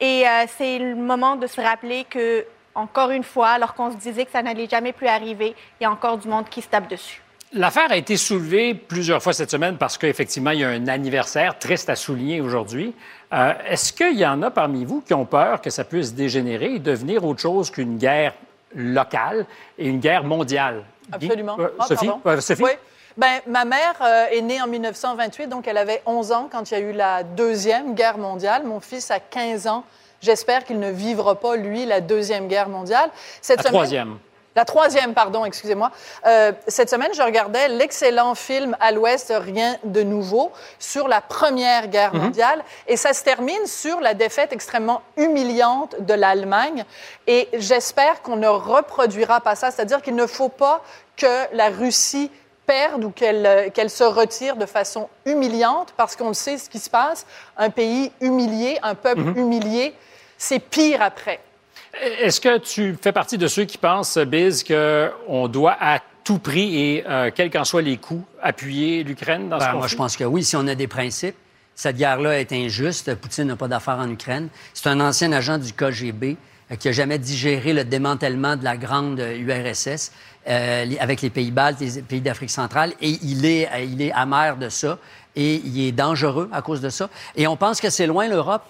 et 0.00 0.26
euh, 0.28 0.44
c'est 0.58 0.78
le 0.78 0.94
moment 0.96 1.36
de 1.36 1.46
se 1.46 1.60
rappeler 1.60 2.04
que 2.10 2.44
encore 2.74 3.10
une 3.10 3.24
fois, 3.24 3.48
alors 3.50 3.74
qu'on 3.74 3.90
se 3.90 3.96
disait 3.96 4.24
que 4.24 4.32
ça 4.32 4.42
n'allait 4.42 4.68
jamais 4.68 4.92
plus 4.92 5.06
arriver, 5.06 5.54
il 5.80 5.84
y 5.84 5.86
a 5.86 5.90
encore 5.90 6.18
du 6.18 6.28
monde 6.28 6.48
qui 6.48 6.62
se 6.62 6.68
tape 6.68 6.88
dessus. 6.88 7.22
L'affaire 7.54 7.90
a 7.92 7.96
été 7.96 8.16
soulevée 8.16 8.72
plusieurs 8.72 9.22
fois 9.22 9.34
cette 9.34 9.50
semaine 9.50 9.76
parce 9.76 9.98
qu'effectivement, 9.98 10.52
il 10.52 10.60
y 10.60 10.64
a 10.64 10.68
un 10.70 10.88
anniversaire 10.88 11.58
triste 11.58 11.90
à 11.90 11.96
souligner 11.96 12.40
aujourd'hui. 12.40 12.94
Euh, 13.34 13.52
Est-ce 13.68 13.92
qu'il 13.92 14.18
y 14.18 14.24
en 14.26 14.42
a 14.42 14.50
parmi 14.50 14.86
vous 14.86 15.02
qui 15.02 15.12
ont 15.12 15.26
peur 15.26 15.60
que 15.60 15.68
ça 15.68 15.84
puisse 15.84 16.14
dégénérer 16.14 16.74
et 16.74 16.78
devenir 16.78 17.24
autre 17.26 17.40
chose 17.40 17.70
qu'une 17.70 17.98
guerre 17.98 18.32
locale 18.74 19.44
et 19.78 19.86
une 19.86 20.00
guerre 20.00 20.24
mondiale? 20.24 20.82
Guy? 21.18 21.26
Absolument. 21.26 21.56
Euh, 21.60 21.68
Ah, 21.78 21.86
Sophie? 21.86 22.06
pardon. 22.06 22.20
Euh, 22.24 22.40
Sophie? 22.40 22.62
Oui. 22.62 22.70
Ben, 23.18 23.40
ma 23.46 23.66
mère 23.66 23.96
euh, 24.00 24.26
est 24.30 24.40
née 24.40 24.62
en 24.62 24.66
1928, 24.66 25.46
donc 25.48 25.68
elle 25.68 25.76
avait 25.76 26.00
11 26.06 26.32
ans 26.32 26.48
quand 26.50 26.70
il 26.70 26.74
y 26.74 26.76
a 26.78 26.80
eu 26.80 26.92
la 26.92 27.22
Deuxième 27.22 27.94
Guerre 27.94 28.16
mondiale. 28.16 28.62
Mon 28.64 28.80
fils 28.80 29.10
a 29.10 29.20
15 29.20 29.66
ans. 29.66 29.84
J'espère 30.22 30.64
qu'il 30.64 30.78
ne 30.78 30.90
vivra 30.90 31.34
pas, 31.34 31.56
lui, 31.56 31.84
la 31.84 32.00
Deuxième 32.00 32.46
Guerre 32.48 32.68
mondiale. 32.68 33.10
Cette 33.40 33.58
La 33.58 33.62
semaine- 33.64 33.74
troisième. 33.74 34.18
La 34.54 34.66
troisième, 34.66 35.14
pardon, 35.14 35.46
excusez-moi. 35.46 35.90
Euh, 36.26 36.52
cette 36.68 36.90
semaine, 36.90 37.10
je 37.14 37.22
regardais 37.22 37.68
l'excellent 37.68 38.34
film 38.34 38.76
À 38.80 38.92
l'Ouest, 38.92 39.32
Rien 39.34 39.76
de 39.82 40.02
nouveau, 40.02 40.52
sur 40.78 41.08
la 41.08 41.22
Première 41.22 41.88
Guerre 41.88 42.14
mondiale. 42.14 42.62
Et 42.86 42.98
ça 42.98 43.14
se 43.14 43.24
termine 43.24 43.66
sur 43.66 44.00
la 44.00 44.12
défaite 44.12 44.52
extrêmement 44.52 45.00
humiliante 45.16 45.96
de 46.00 46.12
l'Allemagne. 46.12 46.84
Et 47.26 47.48
j'espère 47.54 48.20
qu'on 48.20 48.36
ne 48.36 48.46
reproduira 48.46 49.40
pas 49.40 49.54
ça. 49.56 49.70
C'est-à-dire 49.70 50.02
qu'il 50.02 50.16
ne 50.16 50.26
faut 50.26 50.50
pas 50.50 50.82
que 51.16 51.56
la 51.56 51.70
Russie 51.70 52.30
perde 52.66 53.04
ou 53.04 53.10
qu'elle 53.10 53.46
euh, 53.46 53.70
qu'elle 53.70 53.90
se 53.90 54.04
retire 54.04 54.56
de 54.56 54.66
façon 54.66 55.08
humiliante, 55.24 55.94
parce 55.96 56.14
qu'on 56.14 56.34
sait 56.34 56.58
ce 56.58 56.68
qui 56.68 56.78
se 56.78 56.90
passe. 56.90 57.24
Un 57.56 57.70
pays 57.70 58.12
humilié, 58.20 58.78
un 58.82 58.94
peuple 58.94 59.22
humilié, 59.36 59.94
c'est 60.42 60.58
pire 60.58 61.00
après. 61.00 61.38
Est-ce 62.20 62.40
que 62.40 62.58
tu 62.58 62.96
fais 63.00 63.12
partie 63.12 63.38
de 63.38 63.46
ceux 63.46 63.64
qui 63.64 63.78
pensent, 63.78 64.18
Biz, 64.18 64.64
qu'on 64.64 65.46
doit 65.46 65.76
à 65.80 66.00
tout 66.24 66.38
prix 66.38 66.78
et 66.80 67.04
euh, 67.08 67.30
quels 67.32 67.50
qu'en 67.50 67.64
soient 67.64 67.82
les 67.82 67.96
coûts 67.96 68.24
appuyer 68.42 69.04
l'Ukraine 69.04 69.48
dans 69.48 69.60
ce 69.60 69.64
Ben, 69.64 69.72
conflit? 69.72 69.78
moi, 69.78 69.86
je 69.88 69.96
pense 69.96 70.16
que 70.16 70.24
oui, 70.24 70.42
si 70.42 70.56
on 70.56 70.66
a 70.66 70.74
des 70.74 70.88
principes. 70.88 71.36
Cette 71.74 71.96
guerre-là 71.96 72.40
est 72.40 72.52
injuste. 72.52 73.14
Poutine 73.14 73.44
n'a 73.44 73.56
pas 73.56 73.68
d'affaires 73.68 73.98
en 73.98 74.10
Ukraine. 74.10 74.48
C'est 74.74 74.88
un 74.88 75.00
ancien 75.00 75.32
agent 75.32 75.58
du 75.58 75.72
KGB 75.72 76.36
euh, 76.70 76.76
qui 76.76 76.88
a 76.88 76.92
jamais 76.92 77.18
digéré 77.18 77.72
le 77.72 77.84
démantèlement 77.84 78.56
de 78.56 78.64
la 78.64 78.76
grande 78.76 79.20
euh, 79.20 79.36
URSS 79.38 80.10
euh, 80.48 80.86
avec 80.98 81.22
les 81.22 81.30
pays 81.30 81.52
baltes, 81.52 81.78
les 81.80 82.02
pays 82.02 82.20
d'Afrique 82.20 82.50
centrale, 82.50 82.92
et 83.00 83.16
il 83.22 83.46
est, 83.46 83.68
euh, 83.72 83.80
il 83.84 84.02
est 84.02 84.12
amer 84.12 84.56
de 84.56 84.68
ça 84.68 84.98
et 85.36 85.62
il 85.64 85.86
est 85.86 85.92
dangereux 85.92 86.50
à 86.52 86.62
cause 86.62 86.80
de 86.80 86.90
ça. 86.90 87.08
Et 87.36 87.46
on 87.46 87.56
pense 87.56 87.80
que 87.80 87.90
c'est 87.90 88.06
loin 88.06 88.26
l'Europe. 88.26 88.62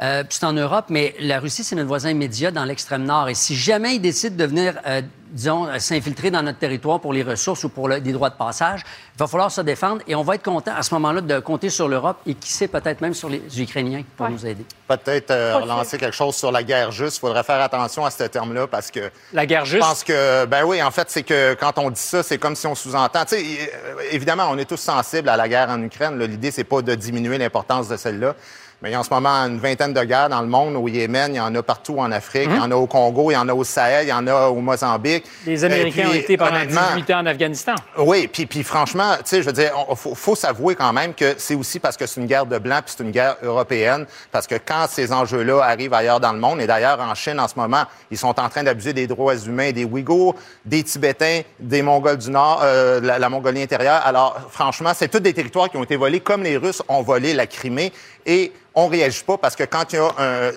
Euh, 0.00 0.22
puis 0.22 0.38
c'est 0.38 0.46
en 0.46 0.52
Europe, 0.52 0.86
mais 0.90 1.14
la 1.18 1.40
Russie, 1.40 1.64
c'est 1.64 1.74
notre 1.74 1.88
voisin 1.88 2.10
immédiat 2.10 2.52
dans 2.52 2.64
l'extrême 2.64 3.02
nord. 3.04 3.28
Et 3.28 3.34
si 3.34 3.56
jamais 3.56 3.96
ils 3.96 4.00
décident 4.00 4.36
de 4.36 4.44
venir, 4.44 4.74
euh, 4.86 5.02
disons, 5.32 5.66
euh, 5.66 5.80
s'infiltrer 5.80 6.30
dans 6.30 6.40
notre 6.42 6.58
territoire 6.60 7.00
pour 7.00 7.12
les 7.12 7.24
ressources 7.24 7.64
ou 7.64 7.68
pour 7.68 7.88
le- 7.88 8.00
des 8.00 8.12
droits 8.12 8.30
de 8.30 8.36
passage, 8.36 8.82
il 8.86 9.18
va 9.18 9.26
falloir 9.26 9.50
se 9.50 9.60
défendre 9.60 10.00
et 10.06 10.14
on 10.14 10.22
va 10.22 10.36
être 10.36 10.44
content 10.44 10.70
à 10.76 10.84
ce 10.84 10.94
moment-là 10.94 11.20
de 11.20 11.40
compter 11.40 11.68
sur 11.68 11.88
l'Europe 11.88 12.18
et 12.26 12.34
qui 12.34 12.52
sait 12.52 12.68
peut-être 12.68 13.00
même 13.00 13.12
sur 13.12 13.28
les 13.28 13.42
Ukrainiens 13.60 14.04
pour 14.16 14.26
Ouais. 14.26 14.32
nous 14.32 14.46
aider. 14.46 14.64
Peut-être 14.86 15.32
euh, 15.32 15.56
relancer 15.58 15.98
quelque 15.98 16.14
chose 16.14 16.36
sur 16.36 16.52
la 16.52 16.62
guerre 16.62 16.92
juste. 16.92 17.16
Il 17.16 17.20
faudrait 17.20 17.42
faire 17.42 17.60
attention 17.60 18.04
à 18.06 18.10
ce 18.12 18.22
terme-là 18.22 18.68
parce 18.68 18.92
que 18.92 19.10
La 19.32 19.46
guerre 19.46 19.64
je 19.64 19.72
juste? 19.78 19.82
pense 19.82 20.04
que, 20.04 20.44
ben 20.46 20.62
oui, 20.64 20.80
en 20.80 20.92
fait, 20.92 21.10
c'est 21.10 21.24
que 21.24 21.54
quand 21.54 21.76
on 21.76 21.90
dit 21.90 22.00
ça, 22.00 22.22
c'est 22.22 22.38
comme 22.38 22.54
si 22.54 22.68
on 22.68 22.76
sous-entend. 22.76 23.24
Tu 23.24 23.34
sais, 23.36 23.44
euh, 23.74 23.94
évidemment, 24.12 24.44
on 24.48 24.56
est 24.58 24.64
tous 24.64 24.76
sensibles 24.78 25.28
à 25.28 25.36
la 25.36 25.48
guerre 25.48 25.70
en 25.70 25.82
Ukraine. 25.82 26.16
L'idée, 26.20 26.52
c'est 26.52 26.62
pas 26.62 26.82
de 26.82 26.94
diminuer 26.94 27.36
l'importance 27.36 27.88
de 27.88 27.96
celle-là. 27.96 28.36
Mais 28.80 28.90
il 28.90 28.92
y 28.92 28.94
a 28.94 29.00
en 29.00 29.02
ce 29.02 29.12
moment 29.12 29.30
une 29.30 29.58
vingtaine 29.58 29.92
de 29.92 30.04
guerres 30.04 30.28
dans 30.28 30.40
le 30.40 30.46
monde. 30.46 30.76
Au 30.76 30.86
Yémen, 30.86 31.34
il 31.34 31.38
y 31.38 31.40
en 31.40 31.52
a 31.52 31.62
partout 31.64 31.98
en 31.98 32.12
Afrique, 32.12 32.48
il 32.48 32.56
y 32.56 32.60
en 32.60 32.70
a 32.70 32.76
au 32.76 32.86
Congo, 32.86 33.32
il 33.32 33.34
y 33.34 33.36
en 33.36 33.48
a 33.48 33.52
au 33.52 33.64
Sahel, 33.64 34.06
il 34.06 34.10
y 34.10 34.12
en 34.12 34.24
a 34.28 34.48
au 34.48 34.60
Mozambique. 34.60 35.24
Les 35.44 35.64
Américains 35.64 36.02
puis, 36.02 36.10
ont 36.10 36.14
été 36.14 36.36
pendant 36.36 36.54
honnêtement, 36.54 36.94
18 36.94 37.10
ans 37.12 37.18
en 37.18 37.26
Afghanistan. 37.26 37.74
oui, 37.98 38.28
puis, 38.28 38.46
puis 38.46 38.62
franchement, 38.62 39.16
tu 39.16 39.22
sais, 39.24 39.42
je 39.42 39.46
veux 39.46 39.52
dire, 39.52 39.72
il 39.90 39.96
faut, 39.96 40.14
faut 40.14 40.36
s'avouer 40.36 40.76
quand 40.76 40.92
même 40.92 41.12
que 41.12 41.34
c'est 41.38 41.56
aussi 41.56 41.80
parce 41.80 41.96
que 41.96 42.06
c'est 42.06 42.20
une 42.20 42.28
guerre 42.28 42.46
de 42.46 42.56
blancs 42.58 42.84
puis 42.84 42.94
c'est 42.96 43.02
une 43.02 43.10
guerre 43.10 43.36
européenne. 43.42 44.06
Parce 44.30 44.46
que 44.46 44.54
quand 44.54 44.86
ces 44.88 45.12
enjeux-là 45.12 45.60
arrivent 45.64 45.94
ailleurs 45.94 46.20
dans 46.20 46.32
le 46.32 46.38
monde, 46.38 46.60
et 46.60 46.68
d'ailleurs 46.68 47.00
en 47.00 47.16
Chine 47.16 47.40
en 47.40 47.48
ce 47.48 47.58
moment, 47.58 47.82
ils 48.12 48.18
sont 48.18 48.38
en 48.38 48.48
train 48.48 48.62
d'abuser 48.62 48.92
des 48.92 49.08
droits 49.08 49.36
humains 49.36 49.72
des 49.72 49.84
Ouïghours, 49.84 50.36
des 50.64 50.84
Tibétains, 50.84 51.40
des 51.58 51.82
Mongols 51.82 52.18
du 52.18 52.30
Nord, 52.30 52.60
euh, 52.62 53.00
la, 53.00 53.18
la 53.18 53.28
Mongolie 53.28 53.62
intérieure. 53.62 54.02
Alors, 54.04 54.36
franchement, 54.50 54.92
c'est 54.94 55.08
tous 55.08 55.18
des 55.18 55.34
territoires 55.34 55.68
qui 55.68 55.76
ont 55.76 55.82
été 55.82 55.96
volés, 55.96 56.20
comme 56.20 56.44
les 56.44 56.56
Russes 56.56 56.82
ont 56.88 57.02
volé 57.02 57.34
la 57.34 57.48
Crimée. 57.48 57.92
Et 58.30 58.52
on 58.74 58.88
réagit 58.88 59.24
pas 59.24 59.38
parce 59.38 59.56
que 59.56 59.64
quand 59.64 59.90
il 59.90 59.96
y 59.96 59.98
a 59.98 60.10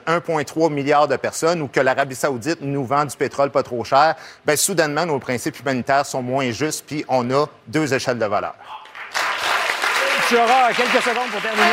un 0.06 0.20
1,3 0.20 0.70
milliard 0.72 1.08
de 1.08 1.16
personnes 1.16 1.62
ou 1.62 1.70
que 1.70 1.80
l'Arabie 1.80 2.16
saoudite 2.16 2.60
nous 2.60 2.86
vend 2.86 3.06
du 3.06 3.16
pétrole 3.16 3.50
pas 3.50 3.64
trop 3.64 3.86
cher, 3.86 4.16
ben 4.46 4.58
soudainement, 4.58 5.06
nos 5.06 5.20
principes 5.20 5.58
humanitaires 5.58 6.06
sont 6.06 6.22
moins 6.22 6.52
justes, 6.52 6.84
puis 6.86 7.06
on 7.08 7.32
a 7.32 7.46
deux 7.68 7.94
échelles 7.94 8.20
de 8.20 8.26
valeur. 8.26 8.56
Tu 10.28 10.36
auras 10.36 10.74
quelques 10.74 11.02
secondes 11.02 11.30
pour 11.32 11.42
terminer. 11.42 11.64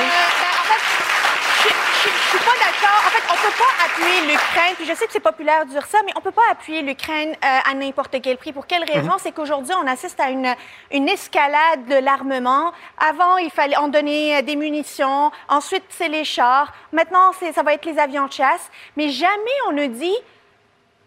Je, 2.04 2.08
suis 2.08 2.38
pas 2.38 2.56
d'accord. 2.58 3.02
En 3.06 3.10
fait, 3.10 3.22
on 3.28 3.36
peut 3.36 3.56
pas 3.58 3.84
appuyer 3.86 4.32
l'Ukraine. 4.32 4.74
Puis 4.76 4.86
je 4.86 4.94
sais 4.94 5.06
que 5.06 5.12
c'est 5.12 5.20
populaire 5.20 5.64
de 5.64 5.70
dire 5.70 5.86
ça, 5.86 5.98
mais 6.06 6.12
on 6.16 6.20
peut 6.20 6.30
pas 6.30 6.48
appuyer 6.50 6.82
l'Ukraine 6.82 7.30
euh, 7.30 7.70
à 7.70 7.74
n'importe 7.74 8.20
quel 8.22 8.36
prix. 8.36 8.52
Pour 8.52 8.66
quelle 8.66 8.84
raison? 8.84 9.12
C'est 9.18 9.32
qu'aujourd'hui, 9.32 9.74
on 9.74 9.86
assiste 9.86 10.20
à 10.20 10.30
une, 10.30 10.54
une 10.92 11.08
escalade 11.08 11.86
de 11.88 11.96
l'armement. 11.96 12.72
Avant, 12.98 13.36
il 13.38 13.50
fallait 13.50 13.76
en 13.76 13.88
donner 13.88 14.36
euh, 14.36 14.42
des 14.42 14.56
munitions. 14.56 15.32
Ensuite, 15.48 15.84
c'est 15.88 16.08
les 16.08 16.24
chars. 16.24 16.72
Maintenant, 16.92 17.32
c'est 17.38 17.52
ça 17.52 17.62
va 17.62 17.74
être 17.74 17.84
les 17.84 17.98
avions 17.98 18.26
de 18.26 18.32
chasse. 18.32 18.70
Mais 18.96 19.08
jamais 19.08 19.58
on 19.68 19.72
ne 19.72 19.86
dit 19.86 20.16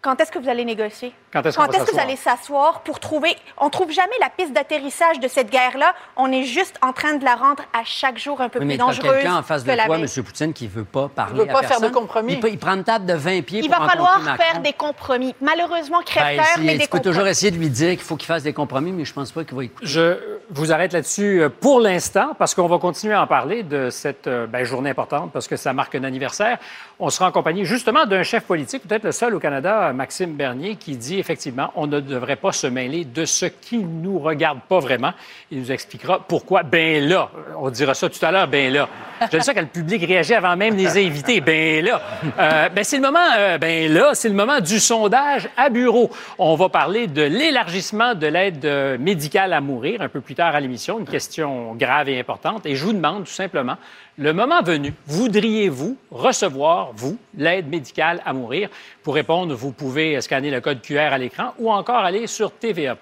quand 0.02 0.20
est-ce 0.20 0.32
que 0.32 0.38
vous 0.38 0.48
allez 0.48 0.64
négocier? 0.64 1.14
Quand 1.32 1.44
est-ce 1.46 1.56
qu'on 1.56 1.66
que 1.66 1.90
vous 1.92 1.98
allez 1.98 2.16
s'asseoir? 2.16 2.80
pour 2.82 3.00
trouver 3.00 3.34
On 3.58 3.70
trouve 3.70 3.90
jamais 3.90 4.12
la 4.20 4.28
piste 4.28 4.52
d'atterrissage 4.52 5.18
de 5.20 5.28
cette 5.28 5.50
guerre-là. 5.50 5.94
On 6.16 6.30
est 6.30 6.42
juste 6.44 6.76
en 6.82 6.92
train 6.92 7.14
de 7.14 7.24
la 7.24 7.34
rendre 7.36 7.62
à 7.72 7.82
chaque 7.84 8.18
jour 8.18 8.40
un 8.40 8.48
peu 8.48 8.58
Oui, 8.58 8.66
plus 8.66 8.68
mais 8.68 8.76
dangereuse 8.76 9.12
quelqu'un 9.14 9.36
en 9.36 9.42
face 9.42 9.64
de 9.64 9.72
toi. 9.74 9.96
M. 9.98 10.06
Poutine, 10.24 10.52
qui 10.52 10.66
veut 10.66 10.84
pas 10.84 11.08
parler 11.08 11.32
Il 11.34 11.38
veut 11.44 11.50
à 11.50 11.52
pas 11.52 11.58
faire 11.60 11.68
personne. 11.70 11.88
de 11.88 11.94
compromis. 11.94 12.32
Il, 12.34 12.40
peut- 12.40 12.50
il 12.50 12.58
prend 12.58 12.74
une 12.74 12.84
table 12.84 13.06
de 13.06 13.14
20 13.14 13.42
pieds 13.42 13.60
Il 13.64 13.70
pour 13.70 13.80
va 13.80 13.88
falloir 13.88 14.20
Macron. 14.20 14.44
faire 14.44 14.60
des 14.60 14.72
compromis. 14.72 15.34
Malheureusement, 15.40 15.98
Ben, 15.98 16.04
crève-cœur, 16.04 16.44
si- 16.56 16.60
mais 16.60 16.72
tu 16.74 16.78
des 16.80 16.86
peux 16.86 16.98
toujours 16.98 17.12
compromis. 17.12 17.30
essayer 17.30 17.50
de 17.50 17.56
lui 17.58 17.70
dire 17.70 17.90
qu'il 17.92 18.00
faut 18.02 18.16
qu'il 18.16 18.26
fasse 18.26 18.42
des 18.42 18.52
compromis, 18.52 18.92
mais 18.92 19.04
je 19.04 19.12
pense 19.14 19.32
pas 19.32 19.44
qu'il 19.44 19.56
va 19.56 19.64
écouter. 19.64 19.86
Je 19.86 20.18
vous 20.50 20.70
arrête 20.72 20.92
là-dessus 20.92 21.40
euh, 21.42 21.48
pour 21.48 21.80
l'instant 21.80 22.32
parce 22.38 22.54
qu'on 22.54 22.66
va 22.68 22.78
continuer 22.78 23.14
à 23.14 23.22
en 23.22 23.26
parler 23.26 23.62
de 23.62 23.88
cette 23.90 24.26
euh, 24.26 24.46
ben, 24.46 24.64
journée 24.64 24.90
importante 24.90 25.30
parce 25.32 25.48
que 25.48 25.56
ça 25.56 25.72
marque 25.72 25.94
un 25.94 26.04
anniversaire. 26.04 26.58
On 26.98 27.08
sera 27.10 27.28
en 27.28 27.32
compagnie 27.32 27.64
justement 27.64 28.04
d'un 28.04 28.22
chef 28.22 28.44
politique, 28.44 28.86
peut-être 28.86 29.04
le 29.04 29.12
seul 29.12 29.34
au 29.34 29.40
Canada, 29.40 29.92
Maxime 29.94 30.34
Bernier, 30.34 30.76
qui 30.76 30.96
dit 30.96 31.21
effectivement 31.22 31.72
on 31.76 31.86
ne 31.86 32.00
devrait 32.00 32.36
pas 32.36 32.52
se 32.52 32.66
mêler 32.66 33.04
de 33.04 33.24
ce 33.24 33.46
qui 33.46 33.78
ne 33.78 34.02
nous 34.02 34.18
regarde 34.18 34.60
pas 34.68 34.78
vraiment. 34.78 35.12
Il 35.50 35.60
nous 35.60 35.72
expliquera 35.72 36.20
pourquoi. 36.20 36.62
Ben 36.62 37.08
là, 37.08 37.30
on 37.58 37.70
dira 37.70 37.94
ça 37.94 38.08
tout 38.08 38.24
à 38.24 38.30
l'heure, 38.30 38.48
ben 38.48 38.72
là. 38.72 38.88
J'aime 39.30 39.40
ça 39.40 39.54
quand 39.54 39.60
le 39.60 39.66
public 39.66 40.04
réagit 40.04 40.34
avant 40.34 40.56
même 40.56 40.76
les 40.76 40.98
invités. 40.98 41.40
Ben 41.40 41.84
là. 41.84 42.02
Euh, 42.38 42.68
ben 42.68 42.84
c'est 42.84 42.96
le 42.96 43.02
moment, 43.02 43.18
euh, 43.36 43.58
ben 43.58 43.92
là, 43.92 44.10
c'est 44.14 44.28
le 44.28 44.34
moment 44.34 44.60
du 44.60 44.80
sondage 44.80 45.48
à 45.56 45.68
bureau. 45.68 46.10
On 46.38 46.54
va 46.56 46.68
parler 46.68 47.06
de 47.06 47.22
l'élargissement 47.22 48.14
de 48.14 48.26
l'aide 48.26 48.64
euh, 48.64 48.98
médicale 48.98 49.52
à 49.52 49.60
mourir 49.60 50.02
un 50.02 50.08
peu 50.08 50.20
plus 50.20 50.34
tard 50.34 50.54
à 50.54 50.60
l'émission, 50.60 50.98
une 50.98 51.06
question 51.06 51.74
grave 51.74 52.08
et 52.08 52.18
importante. 52.18 52.66
Et 52.66 52.74
je 52.74 52.84
vous 52.84 52.92
demande 52.92 53.24
tout 53.24 53.32
simplement, 53.32 53.76
le 54.18 54.32
moment 54.34 54.62
venu, 54.62 54.92
voudriez-vous 55.06 55.96
recevoir, 56.10 56.92
vous, 56.94 57.16
l'aide 57.36 57.68
médicale 57.68 58.20
à 58.26 58.34
mourir? 58.34 58.68
Pour 59.02 59.14
répondre, 59.14 59.54
vous 59.54 59.72
pouvez 59.72 60.20
scanner 60.20 60.50
le 60.50 60.60
code 60.60 60.82
QR 60.82 61.12
à 61.12 61.18
l'écran 61.18 61.54
ou 61.58 61.70
encore 61.72 62.04
aller 62.04 62.26
sur 62.26 62.52
TVA+. 62.52 62.96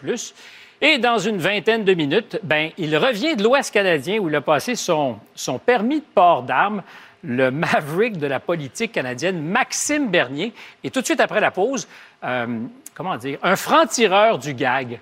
Et 0.81 0.99
dans 0.99 1.19
une 1.19 1.38
vingtaine 1.38 1.85
de 1.85 1.95
minutes, 1.95 2.38
ben, 2.43 2.71
il 2.79 2.97
revient 2.97 3.35
de 3.35 3.43
l'Ouest 3.43 3.75
canadien 3.75 4.19
où 4.19 4.29
il 4.29 4.37
a 4.37 4.40
passé 4.40 4.76
son, 4.76 5.19
son 5.35 5.59
permis 5.59 5.99
de 5.99 6.07
port 6.14 6.45
d'armes, 6.45 6.83
le 7.25 7.50
maverick 7.50 8.17
de 8.17 8.26
la 8.26 8.40
politique 8.40 8.93
canadienne, 8.93 9.43
Maxime 9.43 10.09
Bernier. 10.09 10.55
Et 10.85 10.90
tout 10.90 11.00
de 11.00 11.07
suite 11.07 11.21
après 11.21 11.40
la 11.40 11.50
pause, 11.50 11.88
euh, 12.25 12.61
comment 12.95 13.17
dire, 13.17 13.38
un 13.43 13.57
franc-tireur 13.57 14.38
du 14.38 14.55
gag, 14.55 15.00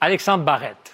Alexandre 0.00 0.44
Barrette. 0.44 0.93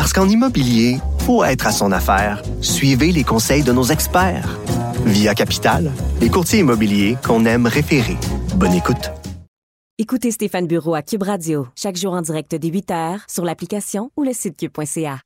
Parce 0.00 0.14
qu'en 0.14 0.30
immobilier, 0.30 0.96
pour 1.26 1.44
être 1.44 1.66
à 1.66 1.72
son 1.72 1.92
affaire, 1.92 2.42
suivez 2.62 3.12
les 3.12 3.22
conseils 3.22 3.62
de 3.62 3.70
nos 3.70 3.84
experts. 3.84 4.58
Via 5.04 5.34
Capital, 5.34 5.92
les 6.22 6.30
courtiers 6.30 6.60
immobiliers 6.60 7.18
qu'on 7.22 7.44
aime 7.44 7.66
référer. 7.66 8.16
Bonne 8.54 8.72
écoute. 8.72 9.10
Écoutez 9.98 10.30
Stéphane 10.30 10.66
Bureau 10.66 10.94
à 10.94 11.02
Cube 11.02 11.24
Radio, 11.24 11.68
chaque 11.76 11.98
jour 11.98 12.14
en 12.14 12.22
direct 12.22 12.54
dès 12.54 12.70
8h 12.70 13.18
sur 13.28 13.44
l'application 13.44 14.10
ou 14.16 14.24
le 14.24 14.32
site 14.32 14.56
cube.ca. 14.56 15.18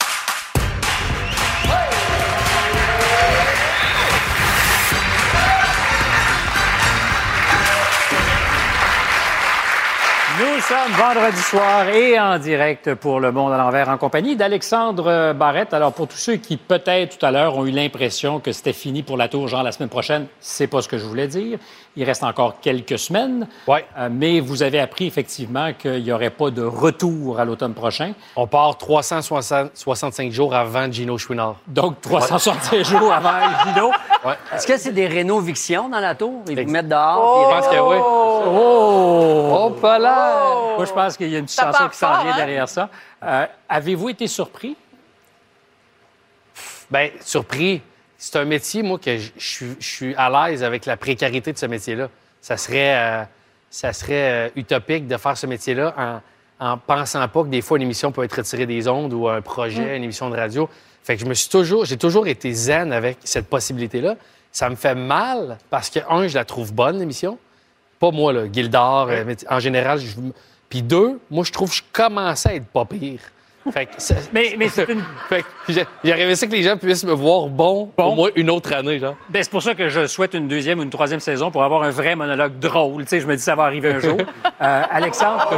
Nous 10.37 10.61
sommes 10.63 10.93
vendredi 10.99 11.41
soir 11.41 11.89
et 11.91 12.19
en 12.19 12.41
direct 12.41 12.95
pour 12.97 13.21
Le 13.21 13.31
Monde 13.31 13.53
à 13.53 13.57
l'envers 13.57 13.89
en 13.89 13.97
compagnie 13.97 14.35
d'Alexandre 14.35 15.33
Barrette. 15.33 15.73
Alors, 15.73 15.93
pour 15.93 16.09
tous 16.09 16.17
ceux 16.17 16.37
qui, 16.37 16.57
peut-être, 16.57 17.19
tout 17.19 17.25
à 17.25 17.31
l'heure, 17.31 17.57
ont 17.57 17.65
eu 17.65 17.71
l'impression 17.71 18.41
que 18.41 18.51
c'était 18.51 18.73
fini 18.73 19.05
pour 19.05 19.17
la 19.17 19.29
tour, 19.29 19.47
genre 19.47 19.63
la 19.63 19.71
semaine 19.71 19.91
prochaine, 19.91 20.27
c'est 20.41 20.67
pas 20.67 20.83
ce 20.83 20.89
que 20.89 20.99
je 20.99 21.05
voulais 21.05 21.29
dire. 21.29 21.61
Il 21.97 22.03
reste 22.05 22.25
encore 22.25 22.57
quelques 22.61 22.99
semaines. 22.99 23.47
Ouais. 23.69 23.87
Euh, 23.97 24.09
mais 24.11 24.41
vous 24.41 24.65
avez 24.65 24.81
appris 24.81 25.07
effectivement 25.07 25.73
qu'il 25.73 26.03
n'y 26.03 26.11
aurait 26.11 26.31
pas 26.31 26.51
de 26.51 26.63
retour 26.63 27.39
à 27.39 27.45
l'automne 27.45 27.73
prochain. 27.73 28.15
On 28.35 28.49
part 28.49 28.77
365 28.79 30.33
jours 30.33 30.55
avant 30.57 30.91
Gino 30.91 31.17
Chouinard. 31.19 31.57
Donc, 31.69 32.01
365 32.01 32.83
jours 32.85 33.13
avant 33.13 33.31
Gino. 33.65 33.93
Est-ce 34.53 34.67
que 34.67 34.77
c'est 34.77 34.91
des 34.93 35.07
rénovictions 35.07 35.89
dans 35.89 36.01
la 36.01 36.17
tour? 36.17 36.43
Ils 36.49 36.61
vous 36.65 36.71
mettent 36.71 36.89
dehors? 36.89 37.43
Je 37.43 37.47
puis- 37.49 37.61
pense 37.61 37.75
que 37.75 37.81
oui. 37.81 37.97
Oh! 38.47 39.57
Oh, 39.57 39.71
pas 39.81 39.99
là! 40.01 40.75
Moi, 40.77 40.85
je 40.87 40.93
pense 40.93 41.17
qu'il 41.17 41.29
y 41.29 41.37
a 41.37 41.39
une 41.39 41.45
petite 41.45 41.61
chanson 41.61 41.89
qui 41.89 41.97
s'en 41.97 42.23
vient 42.25 42.33
hein? 42.33 42.37
derrière 42.37 42.69
ça. 42.69 42.89
Euh, 43.23 43.47
Avez-vous 43.69 44.09
été 44.09 44.27
surpris? 44.27 44.77
Bien, 46.91 47.11
surpris. 47.21 47.81
C'est 48.27 48.39
un 48.39 48.47
métier, 48.47 48.83
moi, 48.83 48.99
que 48.99 49.19
je 49.19 49.31
suis- 49.37 49.77
je 49.79 49.87
suis 49.87 50.15
à 50.17 50.31
l'aise 50.49 50.63
avec 50.65 50.87
la 50.87 50.97
précarité 50.97 51.53
de 51.53 51.59
ce 51.59 51.67
métier-là. 51.67 52.09
Ça 52.41 52.57
serait, 52.57 52.97
euh, 52.97 53.23
ça 53.71 53.93
serait 53.93 54.47
euh, 54.47 54.49
utopique 54.57 55.07
de 55.07 55.19
faire 55.19 55.37
ce 55.37 55.47
métier-là 55.47 55.95
en, 56.59 56.67
en 56.73 56.79
pensant 56.79 57.29
pas 57.29 57.43
que 57.43 57.49
des 57.49 57.61
fois 57.61 57.77
une 57.77 57.83
émission 57.83 58.13
peut 58.13 58.25
être 58.25 58.33
retirée 58.37 58.65
des 58.65 58.89
ondes 58.89 59.13
ou 59.13 59.29
un 59.29 59.43
projet, 59.43 59.99
une 59.99 60.05
émission 60.05 60.31
de 60.31 60.37
radio. 60.37 60.71
Fait 61.03 61.17
que 61.17 61.21
je 61.21 61.27
me 61.27 61.35
suis 61.35 61.51
toujours, 61.51 61.85
j'ai 61.85 61.99
toujours 61.99 62.27
été 62.27 62.51
zen 62.55 62.95
avec 62.95 63.19
cette 63.25 63.47
possibilité-là. 63.47 64.15
Ça 64.53 64.71
me 64.71 64.75
fait 64.77 64.95
mal 64.95 65.59
parce 65.69 65.91
que, 65.91 65.99
un, 66.09 66.27
je 66.27 66.35
la 66.35 66.47
trouve 66.47 66.73
bonne, 66.73 66.99
l'émission. 66.99 67.37
Pas 68.01 68.11
moi, 68.11 68.33
là, 68.33 68.45
Gildard, 68.51 69.09
euh, 69.11 69.25
mais 69.27 69.37
en 69.51 69.61
général. 69.61 69.99
je- 69.99 70.17
Puis 70.71 70.81
deux, 70.81 71.21
moi, 71.31 71.45
je 71.45 71.53
trouve 71.53 71.69
que 71.69 71.77
je 71.77 71.83
commençais 71.93 72.49
à 72.49 72.55
être 72.55 72.67
pas 72.69 72.87
pire. 72.87 73.21
Fait 73.73 73.87
que 73.87 73.93
ça- 73.99 74.15
Mais, 74.33 74.55
mais 74.59 74.69
c'est 74.69 74.89
une... 74.91 75.03
fait 75.29 75.43
j'aurais 75.69 76.21
aimé 76.23 76.35
ça 76.37 76.47
que 76.47 76.53
les 76.53 76.63
gens 76.63 76.77
puissent 76.77 77.05
me 77.05 77.13
voir 77.15 77.47
bon, 77.49 77.91
Bon. 77.97 78.05
au 78.13 78.15
moins 78.15 78.31
une 78.37 78.51
autre 78.51 78.73
année, 78.75 78.99
genre. 78.99 79.17
Ben, 79.31 79.43
c'est 79.43 79.51
pour 79.51 79.63
ça 79.63 79.75
que 79.75 79.89
je 79.89 80.07
souhaite 80.07 80.35
une 80.35 80.49
deuxième 80.49 80.79
ou 80.81 80.83
une 80.83 80.91
troisième 80.91 81.21
saison 81.21 81.51
pour 81.51 81.65
avoir 81.65 81.83
un 81.83 81.91
vrai 81.91 82.15
monologue 82.15 82.59
drôle. 82.59 83.03
Tu 83.05 83.09
sais, 83.09 83.21
je 83.21 83.27
me 83.27 83.37
dis 83.37 83.43
ça 83.43 83.55
va 83.55 83.65
arriver 83.65 83.91
un 83.93 84.01
jour. 84.01 84.19
Euh, 84.63 84.83
Alexandre. 84.91 85.49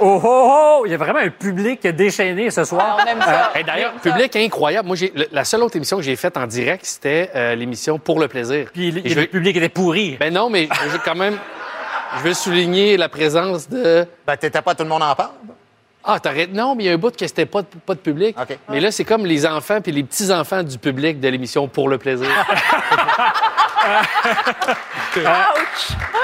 Oh, 0.00 0.20
oh, 0.24 0.48
oh! 0.80 0.82
Il 0.86 0.90
y 0.90 0.94
a 0.94 0.96
vraiment 0.96 1.20
un 1.20 1.28
public 1.30 1.86
déchaîné 1.86 2.50
ce 2.50 2.64
soir. 2.64 2.98
On 3.00 3.06
aime 3.06 3.20
ça. 3.20 3.52
Hey, 3.54 3.62
D'ailleurs, 3.62 3.92
public 4.02 4.34
incroyable. 4.36 4.86
Moi, 4.88 4.96
j'ai- 4.96 5.12
la 5.30 5.44
seule 5.44 5.62
autre 5.62 5.76
émission 5.76 5.98
que 5.98 6.02
j'ai 6.02 6.16
faite 6.16 6.36
en 6.36 6.46
direct, 6.46 6.84
c'était 6.84 7.30
euh, 7.36 7.54
l'émission 7.54 7.98
Pour 7.98 8.18
le 8.18 8.26
plaisir. 8.26 8.68
Puis 8.72 8.90
le, 8.90 9.06
Et 9.06 9.10
je 9.10 9.20
le 9.20 9.26
public 9.26 9.56
était 9.56 9.68
pourri. 9.68 10.16
Ben 10.18 10.32
non, 10.32 10.50
mais 10.50 10.66
je 10.84 10.88
veux 10.88 10.98
quand 11.04 11.14
même... 11.14 11.36
Je 12.18 12.22
veux 12.22 12.34
souligner 12.34 12.96
la 12.96 13.08
présence 13.08 13.68
de... 13.68 14.06
Ben, 14.26 14.36
t'étais 14.36 14.60
pas 14.62 14.74
tout 14.74 14.82
le 14.82 14.88
monde 14.88 15.02
en 15.02 15.14
parle. 15.14 15.30
Ah, 16.04 16.18
t'arrêtes. 16.18 16.52
Non, 16.52 16.74
mais 16.74 16.84
il 16.84 16.86
y 16.86 16.90
a 16.90 16.92
un 16.94 16.98
bout 16.98 17.16
que 17.16 17.26
c'était 17.26 17.46
pas, 17.46 17.62
de- 17.62 17.68
pas 17.86 17.94
de 17.94 18.00
public. 18.00 18.36
OK. 18.40 18.58
Mais 18.68 18.80
là, 18.80 18.90
c'est 18.90 19.04
comme 19.04 19.24
les 19.24 19.46
enfants 19.46 19.80
puis 19.80 19.92
les 19.92 20.02
petits-enfants 20.02 20.62
du 20.64 20.76
public 20.76 21.20
de 21.20 21.28
l'émission 21.28 21.68
Pour 21.68 21.88
le 21.88 21.96
plaisir. 21.98 22.28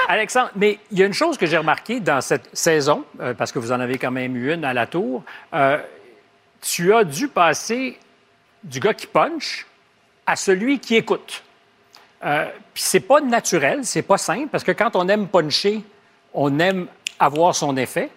Alexandre, 0.07 0.49
mais 0.55 0.79
il 0.91 0.99
y 0.99 1.03
a 1.03 1.05
une 1.05 1.13
chose 1.13 1.37
que 1.37 1.45
j'ai 1.45 1.57
remarquée 1.57 1.99
dans 1.99 2.19
cette 2.21 2.49
saison, 2.53 3.03
euh, 3.21 3.33
parce 3.33 3.51
que 3.51 3.59
vous 3.59 3.71
en 3.71 3.79
avez 3.79 3.97
quand 3.97 4.11
même 4.11 4.35
eu 4.35 4.53
une 4.53 4.65
à 4.65 4.73
la 4.73 4.87
tour. 4.87 5.23
euh, 5.53 5.77
tu 6.61 6.93
as 6.93 7.05
dû 7.05 7.29
passer 7.29 7.97
du 8.63 8.81
gars 8.81 8.93
qui 8.93 9.07
punch 9.07 9.65
à 10.25 10.35
celui 10.35 10.79
qui 10.79 10.97
écoute. 10.97 11.41
Euh, 12.25 12.45
Puis 12.73 12.83
c'est 12.85 12.99
pas 12.99 13.21
naturel, 13.21 13.79
c'est 13.83 14.01
pas 14.01 14.17
simple, 14.17 14.47
parce 14.51 14.63
que 14.63 14.71
quand 14.71 14.95
on 14.95 15.07
aime 15.07 15.27
puncher, 15.27 15.81
on 16.33 16.59
aime 16.59 16.87
avoir 17.19 17.55
son 17.55 17.75
effet. 17.77 18.09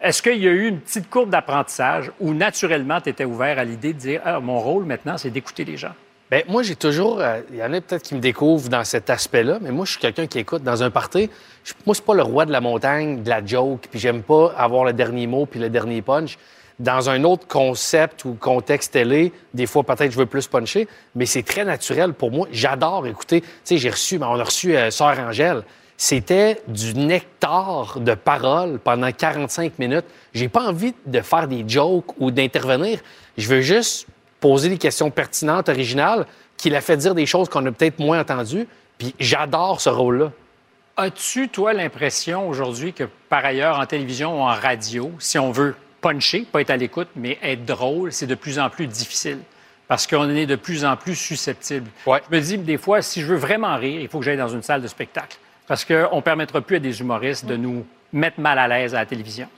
Est-ce 0.00 0.20
qu'il 0.22 0.38
y 0.42 0.48
a 0.48 0.50
eu 0.50 0.66
une 0.68 0.80
petite 0.80 1.08
courbe 1.08 1.30
d'apprentissage 1.30 2.10
où 2.18 2.34
naturellement 2.34 3.00
tu 3.00 3.10
étais 3.10 3.24
ouvert 3.24 3.58
à 3.58 3.64
l'idée 3.64 3.92
de 3.92 3.98
dire 3.98 4.20
ah, 4.24 4.40
mon 4.40 4.58
rôle 4.58 4.84
maintenant, 4.84 5.16
c'est 5.16 5.30
d'écouter 5.30 5.64
les 5.64 5.76
gens? 5.76 5.92
Ben, 6.30 6.42
moi, 6.48 6.62
j'ai 6.62 6.76
toujours. 6.76 7.20
euh, 7.20 7.40
Il 7.50 7.56
y 7.56 7.62
en 7.62 7.72
a 7.74 7.80
peut-être 7.82 8.02
qui 8.02 8.14
me 8.14 8.20
découvrent 8.20 8.70
dans 8.70 8.84
cet 8.84 9.10
aspect-là, 9.10 9.58
mais 9.60 9.70
moi, 9.70 9.84
je 9.84 9.92
suis 9.92 10.00
quelqu'un 10.00 10.26
qui 10.26 10.38
écoute 10.38 10.62
dans 10.62 10.82
un 10.82 10.90
party. 10.90 11.28
je- 11.62 11.74
moi, 11.86 11.94
c'est 11.94 12.04
pas 12.04 12.14
le 12.14 12.22
roi 12.22 12.46
de 12.46 12.52
la 12.52 12.62
montagne, 12.62 13.22
de 13.22 13.28
la 13.28 13.44
joke, 13.44 13.86
puis 13.90 14.00
j'aime 14.00 14.22
pas 14.22 14.52
avoir 14.56 14.84
le 14.84 14.94
dernier 14.94 15.26
mot 15.26 15.44
puis 15.46 15.60
le 15.60 15.68
dernier 15.68 16.00
punch. 16.02 16.38
Dans 16.78 17.10
un 17.10 17.24
autre 17.24 17.46
concept 17.46 18.24
ou 18.24 18.34
contexte 18.34 18.92
télé, 18.92 19.32
des 19.54 19.66
fois, 19.66 19.84
peut-être, 19.84 20.10
je 20.10 20.16
veux 20.16 20.26
plus 20.26 20.46
puncher, 20.46 20.88
mais 21.14 21.26
c'est 21.26 21.42
très 21.42 21.64
naturel 21.64 22.12
pour 22.14 22.30
moi. 22.30 22.48
J'adore 22.50 23.06
écouter. 23.06 23.40
Tu 23.40 23.48
sais, 23.64 23.78
j'ai 23.78 23.90
reçu, 23.90 24.18
ben, 24.18 24.28
on 24.28 24.38
a 24.38 24.44
reçu 24.44 24.76
euh, 24.76 24.90
Sœur 24.90 25.18
Angèle. 25.18 25.62
C'était 25.96 26.60
du 26.66 26.94
nectar 26.94 28.00
de 28.00 28.14
paroles 28.14 28.80
pendant 28.80 29.12
45 29.12 29.78
minutes. 29.78 30.06
J'ai 30.34 30.48
pas 30.48 30.62
envie 30.62 30.94
de 31.06 31.20
faire 31.20 31.46
des 31.46 31.64
jokes 31.66 32.18
ou 32.18 32.30
d'intervenir. 32.30 32.98
Je 33.38 33.46
veux 33.48 33.60
juste 33.60 34.08
poser 34.40 34.68
des 34.68 34.78
questions 34.78 35.10
pertinentes, 35.10 35.68
originales, 35.68 36.26
qui 36.56 36.70
l'a 36.70 36.80
fait 36.80 36.96
dire 36.96 37.14
des 37.14 37.26
choses 37.26 37.48
qu'on 37.48 37.64
a 37.66 37.70
peut-être 37.70 38.00
moins 38.00 38.20
entendues. 38.20 38.66
Puis 38.98 39.14
j'adore 39.20 39.80
ce 39.80 39.90
rôle-là. 39.90 40.32
As-tu, 40.96 41.48
toi, 41.48 41.72
l'impression 41.72 42.48
aujourd'hui 42.48 42.92
que, 42.92 43.04
par 43.28 43.44
ailleurs, 43.44 43.78
en 43.78 43.86
télévision 43.86 44.38
ou 44.38 44.42
en 44.42 44.54
radio, 44.54 45.10
si 45.18 45.38
on 45.38 45.50
veut 45.50 45.74
puncher, 46.02 46.46
pas 46.50 46.60
être 46.60 46.70
à 46.70 46.76
l'écoute, 46.76 47.08
mais 47.16 47.38
être 47.42 47.64
drôle, 47.64 48.12
c'est 48.12 48.26
de 48.26 48.34
plus 48.34 48.58
en 48.58 48.68
plus 48.68 48.86
difficile? 48.86 49.38
Parce 49.88 50.06
qu'on 50.06 50.28
est 50.28 50.46
de 50.46 50.56
plus 50.56 50.84
en 50.84 50.96
plus 50.96 51.14
susceptible. 51.14 51.88
Ouais. 52.06 52.20
Je 52.30 52.36
me 52.36 52.40
dis, 52.42 52.58
des 52.58 52.76
fois, 52.76 53.00
si 53.00 53.20
je 53.20 53.26
veux 53.26 53.36
vraiment 53.36 53.76
rire, 53.76 54.00
il 54.00 54.08
faut 54.08 54.18
que 54.18 54.24
j'aille 54.24 54.36
dans 54.36 54.48
une 54.48 54.62
salle 54.62 54.82
de 54.82 54.88
spectacle. 54.88 55.38
Parce 55.66 55.84
qu'on 55.84 56.16
ne 56.16 56.20
permettra 56.20 56.60
plus 56.60 56.76
à 56.76 56.78
des 56.80 57.00
humoristes 57.00 57.46
de 57.46 57.56
nous 57.56 57.86
mettre 58.12 58.40
mal 58.40 58.58
à 58.58 58.68
l'aise 58.68 58.94
à 58.94 58.98
la 58.98 59.06
télévision. 59.06 59.48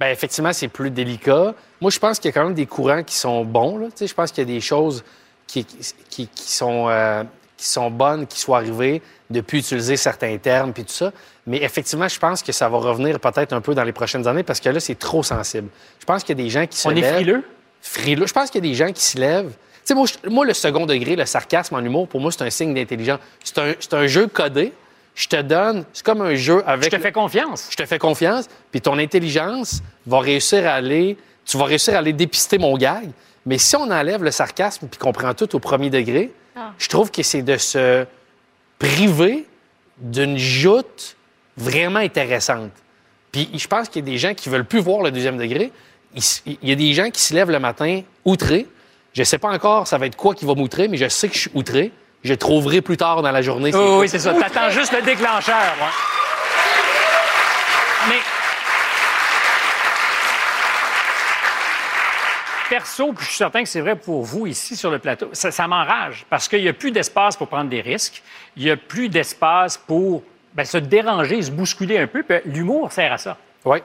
Bien, 0.00 0.10
effectivement, 0.10 0.52
c'est 0.52 0.68
plus 0.68 0.90
délicat. 0.90 1.54
Moi, 1.80 1.90
je 1.90 1.98
pense 1.98 2.18
qu'il 2.18 2.28
y 2.28 2.32
a 2.32 2.32
quand 2.32 2.44
même 2.44 2.54
des 2.54 2.66
courants 2.66 3.02
qui 3.02 3.16
sont 3.16 3.44
bons. 3.44 3.78
Là. 3.78 3.86
Tu 3.86 3.92
sais, 3.96 4.06
Je 4.06 4.14
pense 4.14 4.30
qu'il 4.30 4.46
y 4.46 4.50
a 4.50 4.54
des 4.54 4.60
choses 4.60 5.04
qui, 5.46 5.64
qui, 5.64 6.28
qui 6.28 6.52
sont, 6.52 6.88
euh, 6.88 7.24
qui 7.58 7.66
sont 7.66 7.90
bonnes, 7.90 8.26
qui 8.26 8.40
soient 8.40 8.58
arrivées, 8.58 9.02
depuis 9.28 9.58
utiliser 9.58 9.96
certains 9.98 10.38
termes 10.38 10.72
puis 10.72 10.84
tout 10.84 10.92
ça. 10.94 11.12
Mais 11.46 11.58
effectivement, 11.62 12.08
je 12.08 12.18
pense 12.18 12.42
que 12.42 12.52
ça 12.52 12.68
va 12.70 12.78
revenir 12.78 13.20
peut-être 13.20 13.52
un 13.52 13.60
peu 13.60 13.74
dans 13.74 13.84
les 13.84 13.92
prochaines 13.92 14.26
années 14.26 14.42
parce 14.44 14.60
que 14.60 14.70
là, 14.70 14.80
c'est 14.80 14.98
trop 14.98 15.22
sensible. 15.22 15.68
Je 16.00 16.04
pense 16.06 16.22
qu'il 16.24 16.38
y 16.38 16.40
a 16.40 16.44
des 16.44 16.48
gens 16.50 16.66
qui 16.66 16.78
se 16.78 16.88
On 16.88 16.92
est 16.92 17.00
lèvent- 17.02 17.14
frileux? 17.16 17.44
frileux. 17.82 18.26
Je 18.26 18.32
pense 18.32 18.50
qu'il 18.50 18.64
y 18.64 18.68
a 18.68 18.70
des 18.70 18.76
gens 18.76 18.90
qui 18.92 19.02
se 19.02 19.18
lèvent. 19.18 19.50
Tu 19.50 19.54
sais, 19.84 19.94
moi, 19.94 20.06
moi, 20.30 20.46
le 20.46 20.54
second 20.54 20.86
degré, 20.86 21.16
le 21.16 21.26
sarcasme 21.26 21.74
en 21.74 21.80
humour, 21.80 22.08
pour 22.08 22.20
moi, 22.20 22.30
c'est 22.32 22.42
un 22.42 22.50
signe 22.50 22.74
d'intelligence. 22.74 23.18
C'est 23.42 23.58
un, 23.58 23.74
c'est 23.80 23.94
un 23.94 24.06
jeu 24.06 24.26
codé. 24.28 24.72
Je 25.14 25.26
te 25.26 25.40
donne, 25.42 25.84
c'est 25.92 26.04
comme 26.04 26.22
un 26.22 26.34
jeu 26.36 26.62
avec. 26.66 26.84
Je 26.92 26.96
te 26.96 27.02
fais 27.02 27.10
confiance. 27.12 27.68
Je 27.70 27.76
te 27.76 27.84
fais 27.86 27.98
confiance, 27.98 28.46
puis 28.70 28.80
ton 28.80 28.98
intelligence 28.98 29.82
va 30.06 30.20
réussir 30.20 30.66
à 30.66 30.74
aller. 30.74 31.16
Tu 31.44 31.56
vas 31.58 31.64
réussir 31.64 31.94
à 31.94 31.98
aller 31.98 32.12
dépister 32.12 32.58
mon 32.58 32.76
gag. 32.76 33.08
Mais 33.46 33.58
si 33.58 33.74
on 33.76 33.90
enlève 33.90 34.22
le 34.22 34.30
sarcasme 34.30 34.86
puis 34.88 34.98
qu'on 34.98 35.12
prend 35.12 35.32
tout 35.34 35.56
au 35.56 35.58
premier 35.58 35.88
degré, 35.90 36.30
je 36.78 36.88
trouve 36.88 37.10
que 37.10 37.22
c'est 37.22 37.42
de 37.42 37.56
se 37.56 38.06
priver 38.78 39.46
d'une 39.98 40.38
joute 40.38 41.16
vraiment 41.56 41.98
intéressante. 41.98 42.70
Puis 43.32 43.50
je 43.54 43.66
pense 43.66 43.88
qu'il 43.88 44.04
y 44.04 44.08
a 44.08 44.12
des 44.12 44.18
gens 44.18 44.34
qui 44.34 44.48
veulent 44.48 44.64
plus 44.64 44.80
voir 44.80 45.02
le 45.02 45.10
deuxième 45.10 45.36
degré. 45.36 45.72
Il 46.46 46.56
y 46.62 46.72
a 46.72 46.74
des 46.74 46.94
gens 46.94 47.10
qui 47.10 47.20
se 47.20 47.34
lèvent 47.34 47.50
le 47.50 47.58
matin 47.58 48.02
outrés. 48.24 48.66
Je 49.12 49.22
ne 49.22 49.24
sais 49.24 49.38
pas 49.38 49.50
encore 49.50 49.86
ça 49.86 49.98
va 49.98 50.06
être 50.06 50.16
quoi 50.16 50.34
qui 50.34 50.44
va 50.44 50.54
m'outrer, 50.54 50.88
mais 50.88 50.96
je 50.96 51.08
sais 51.08 51.28
que 51.28 51.34
je 51.34 51.40
suis 51.40 51.50
outré. 51.54 51.92
Je 52.24 52.34
trouverai 52.34 52.80
plus 52.80 52.96
tard 52.96 53.22
dans 53.22 53.30
la 53.30 53.42
journée. 53.42 53.70
Oui, 53.74 53.98
oui, 54.00 54.08
c'est 54.08 54.18
ça. 54.18 54.34
T'attends 54.34 54.70
juste 54.70 54.92
le 54.92 55.02
déclencheur. 55.02 55.74
ouais. 55.80 55.86
Mais. 58.08 58.20
Perso, 62.68 63.12
puis 63.12 63.24
je 63.24 63.28
suis 63.30 63.36
certain 63.38 63.62
que 63.62 63.68
c'est 63.68 63.80
vrai 63.80 63.96
pour 63.96 64.22
vous 64.24 64.46
ici 64.46 64.76
sur 64.76 64.90
le 64.90 64.98
plateau, 64.98 65.28
ça, 65.32 65.50
ça 65.50 65.66
m'enrage 65.66 66.26
parce 66.28 66.48
qu'il 66.48 66.60
n'y 66.62 66.68
a 66.68 66.72
plus 66.72 66.90
d'espace 66.90 67.36
pour 67.36 67.48
prendre 67.48 67.70
des 67.70 67.80
risques. 67.80 68.22
Il 68.56 68.64
n'y 68.64 68.70
a 68.70 68.76
plus 68.76 69.08
d'espace 69.08 69.76
pour 69.78 70.22
ben, 70.54 70.64
se 70.64 70.78
déranger, 70.78 71.42
se 71.42 71.50
bousculer 71.50 71.98
un 71.98 72.06
peu. 72.06 72.24
L'humour 72.44 72.92
sert 72.92 73.12
à 73.12 73.18
ça. 73.18 73.36
Oui. 73.64 73.78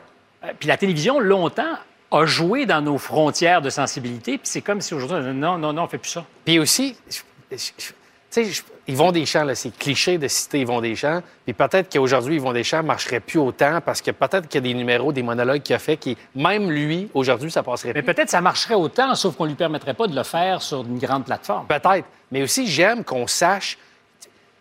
Euh, 0.43 0.47
Puis 0.59 0.67
la 0.67 0.77
télévision, 0.77 1.19
longtemps, 1.19 1.77
a 2.11 2.25
joué 2.25 2.65
dans 2.65 2.81
nos 2.81 2.97
frontières 2.97 3.61
de 3.61 3.69
sensibilité. 3.69 4.37
Puis 4.37 4.47
c'est 4.47 4.61
comme 4.61 4.81
si 4.81 4.93
aujourd'hui, 4.93 5.33
non, 5.33 5.57
non, 5.57 5.73
non, 5.73 5.83
on 5.83 5.87
fait 5.87 5.97
plus 5.97 6.11
ça. 6.11 6.25
Puis 6.45 6.59
aussi, 6.59 6.95
je- 7.09 7.57
je- 7.57 8.43
je- 8.43 8.61
je- 8.87 8.91
Yvon 8.93 9.11
Deschamps, 9.11 9.43
là, 9.43 9.55
c'est 9.55 9.75
cliché 9.77 10.17
de 10.17 10.27
citer 10.27 10.61
Yvon 10.61 10.81
Deschamps. 10.81 11.21
Puis 11.45 11.53
peut-être 11.53 11.91
qu'aujourd'hui, 11.91 12.35
Yvon 12.35 12.53
Deschamps 12.53 12.83
marcherait 12.83 13.19
plus 13.19 13.39
autant 13.39 13.79
parce 13.81 14.01
que 14.01 14.11
peut-être 14.11 14.47
qu'il 14.47 14.55
y 14.55 14.69
a 14.69 14.69
des 14.69 14.73
numéros, 14.73 15.11
des 15.13 15.23
monologues 15.23 15.61
qu'il 15.61 15.75
a 15.75 15.79
fait 15.79 15.97
qui, 15.97 16.17
même 16.35 16.69
lui, 16.71 17.09
aujourd'hui, 17.13 17.49
ça 17.51 17.63
passerait 17.63 17.93
Mais 17.93 18.01
plus. 18.01 18.13
peut-être 18.13 18.29
ça 18.29 18.41
marcherait 18.41 18.75
autant, 18.75 19.13
sauf 19.15 19.35
qu'on 19.35 19.43
ne 19.45 19.49
lui 19.49 19.55
permettrait 19.55 19.93
pas 19.93 20.07
de 20.07 20.15
le 20.15 20.23
faire 20.23 20.61
sur 20.61 20.81
une 20.81 20.99
grande 20.99 21.25
plateforme. 21.25 21.65
Peut-être. 21.67 22.05
Mais 22.31 22.41
aussi, 22.43 22.67
j'aime 22.67 23.03
qu'on 23.03 23.27
sache, 23.27 23.77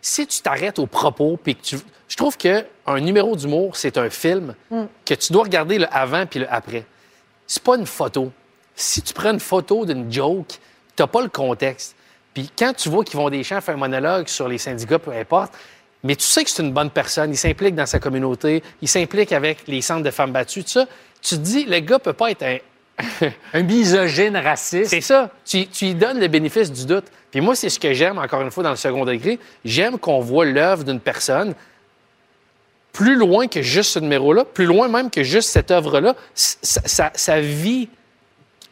si 0.01 0.27
tu 0.27 0.41
t'arrêtes 0.41 0.79
au 0.79 0.85
propos, 0.87 1.39
puis 1.41 1.55
que 1.55 1.61
tu... 1.63 1.77
Je 2.09 2.17
trouve 2.17 2.37
qu'un 2.37 2.63
numéro 2.99 3.35
d'humour, 3.35 3.75
c'est 3.75 3.97
un 3.97 4.09
film 4.09 4.53
que 5.05 5.13
tu 5.15 5.33
dois 5.33 5.43
regarder 5.43 5.79
le 5.79 5.87
avant 5.91 6.25
puis 6.27 6.39
le 6.41 6.53
après. 6.53 6.85
C'est 7.47 7.63
pas 7.63 7.75
une 7.75 7.85
photo. 7.87 8.31
Si 8.75 9.01
tu 9.01 9.13
prends 9.13 9.31
une 9.31 9.39
photo 9.39 9.85
d'une 9.85 10.11
joke, 10.11 10.59
t'as 10.95 11.07
pas 11.07 11.21
le 11.21 11.29
contexte. 11.29 11.95
Puis 12.33 12.49
quand 12.57 12.73
tu 12.73 12.89
vois 12.89 13.03
qu'ils 13.03 13.17
vont 13.19 13.29
des 13.29 13.43
champs 13.43 13.61
faire 13.61 13.75
un 13.75 13.77
monologue 13.77 14.27
sur 14.27 14.47
les 14.47 14.57
syndicats, 14.57 14.99
peu 14.99 15.11
importe, 15.11 15.53
mais 16.03 16.15
tu 16.15 16.23
sais 16.25 16.43
que 16.43 16.49
c'est 16.49 16.63
une 16.63 16.73
bonne 16.73 16.89
personne, 16.89 17.31
il 17.31 17.37
s'implique 17.37 17.75
dans 17.75 17.85
sa 17.85 17.99
communauté, 17.99 18.61
il 18.81 18.87
s'implique 18.87 19.31
avec 19.31 19.67
les 19.67 19.81
centres 19.81 20.03
de 20.03 20.11
femmes 20.11 20.31
battues, 20.31 20.63
tout 20.63 20.69
ça. 20.71 20.85
Tu 21.21 21.35
te 21.35 21.41
dis, 21.41 21.63
le 21.65 21.79
gars 21.79 21.99
peut 21.99 22.13
pas 22.13 22.31
être 22.31 22.43
un, 22.43 22.57
Un 23.53 23.63
misogyne 23.63 24.35
raciste. 24.37 24.89
c'est 24.91 25.01
ça. 25.01 25.29
Tu, 25.45 25.67
tu 25.67 25.85
lui 25.85 25.95
donnes 25.95 26.19
le 26.19 26.27
bénéfice 26.27 26.71
du 26.71 26.85
doute. 26.85 27.05
Puis 27.31 27.41
moi, 27.41 27.55
c'est 27.55 27.69
ce 27.69 27.79
que 27.79 27.93
j'aime, 27.93 28.17
encore 28.19 28.41
une 28.41 28.51
fois, 28.51 28.63
dans 28.63 28.69
le 28.69 28.75
second 28.75 29.03
degré. 29.05 29.39
J'aime 29.65 29.97
qu'on 29.97 30.19
voit 30.19 30.45
l'œuvre 30.45 30.83
d'une 30.83 30.99
personne 30.99 31.55
plus 32.91 33.15
loin 33.15 33.47
que 33.47 33.61
juste 33.63 33.91
ce 33.93 33.99
numéro-là, 33.99 34.45
plus 34.45 34.65
loin 34.65 34.87
même 34.87 35.09
que 35.09 35.23
juste 35.23 35.49
cette 35.49 35.71
œuvre-là. 35.71 36.15
S- 36.35 36.59
Sa, 36.61 36.81
sa- 36.85 37.11
sa 37.15 37.41
vie 37.41 37.89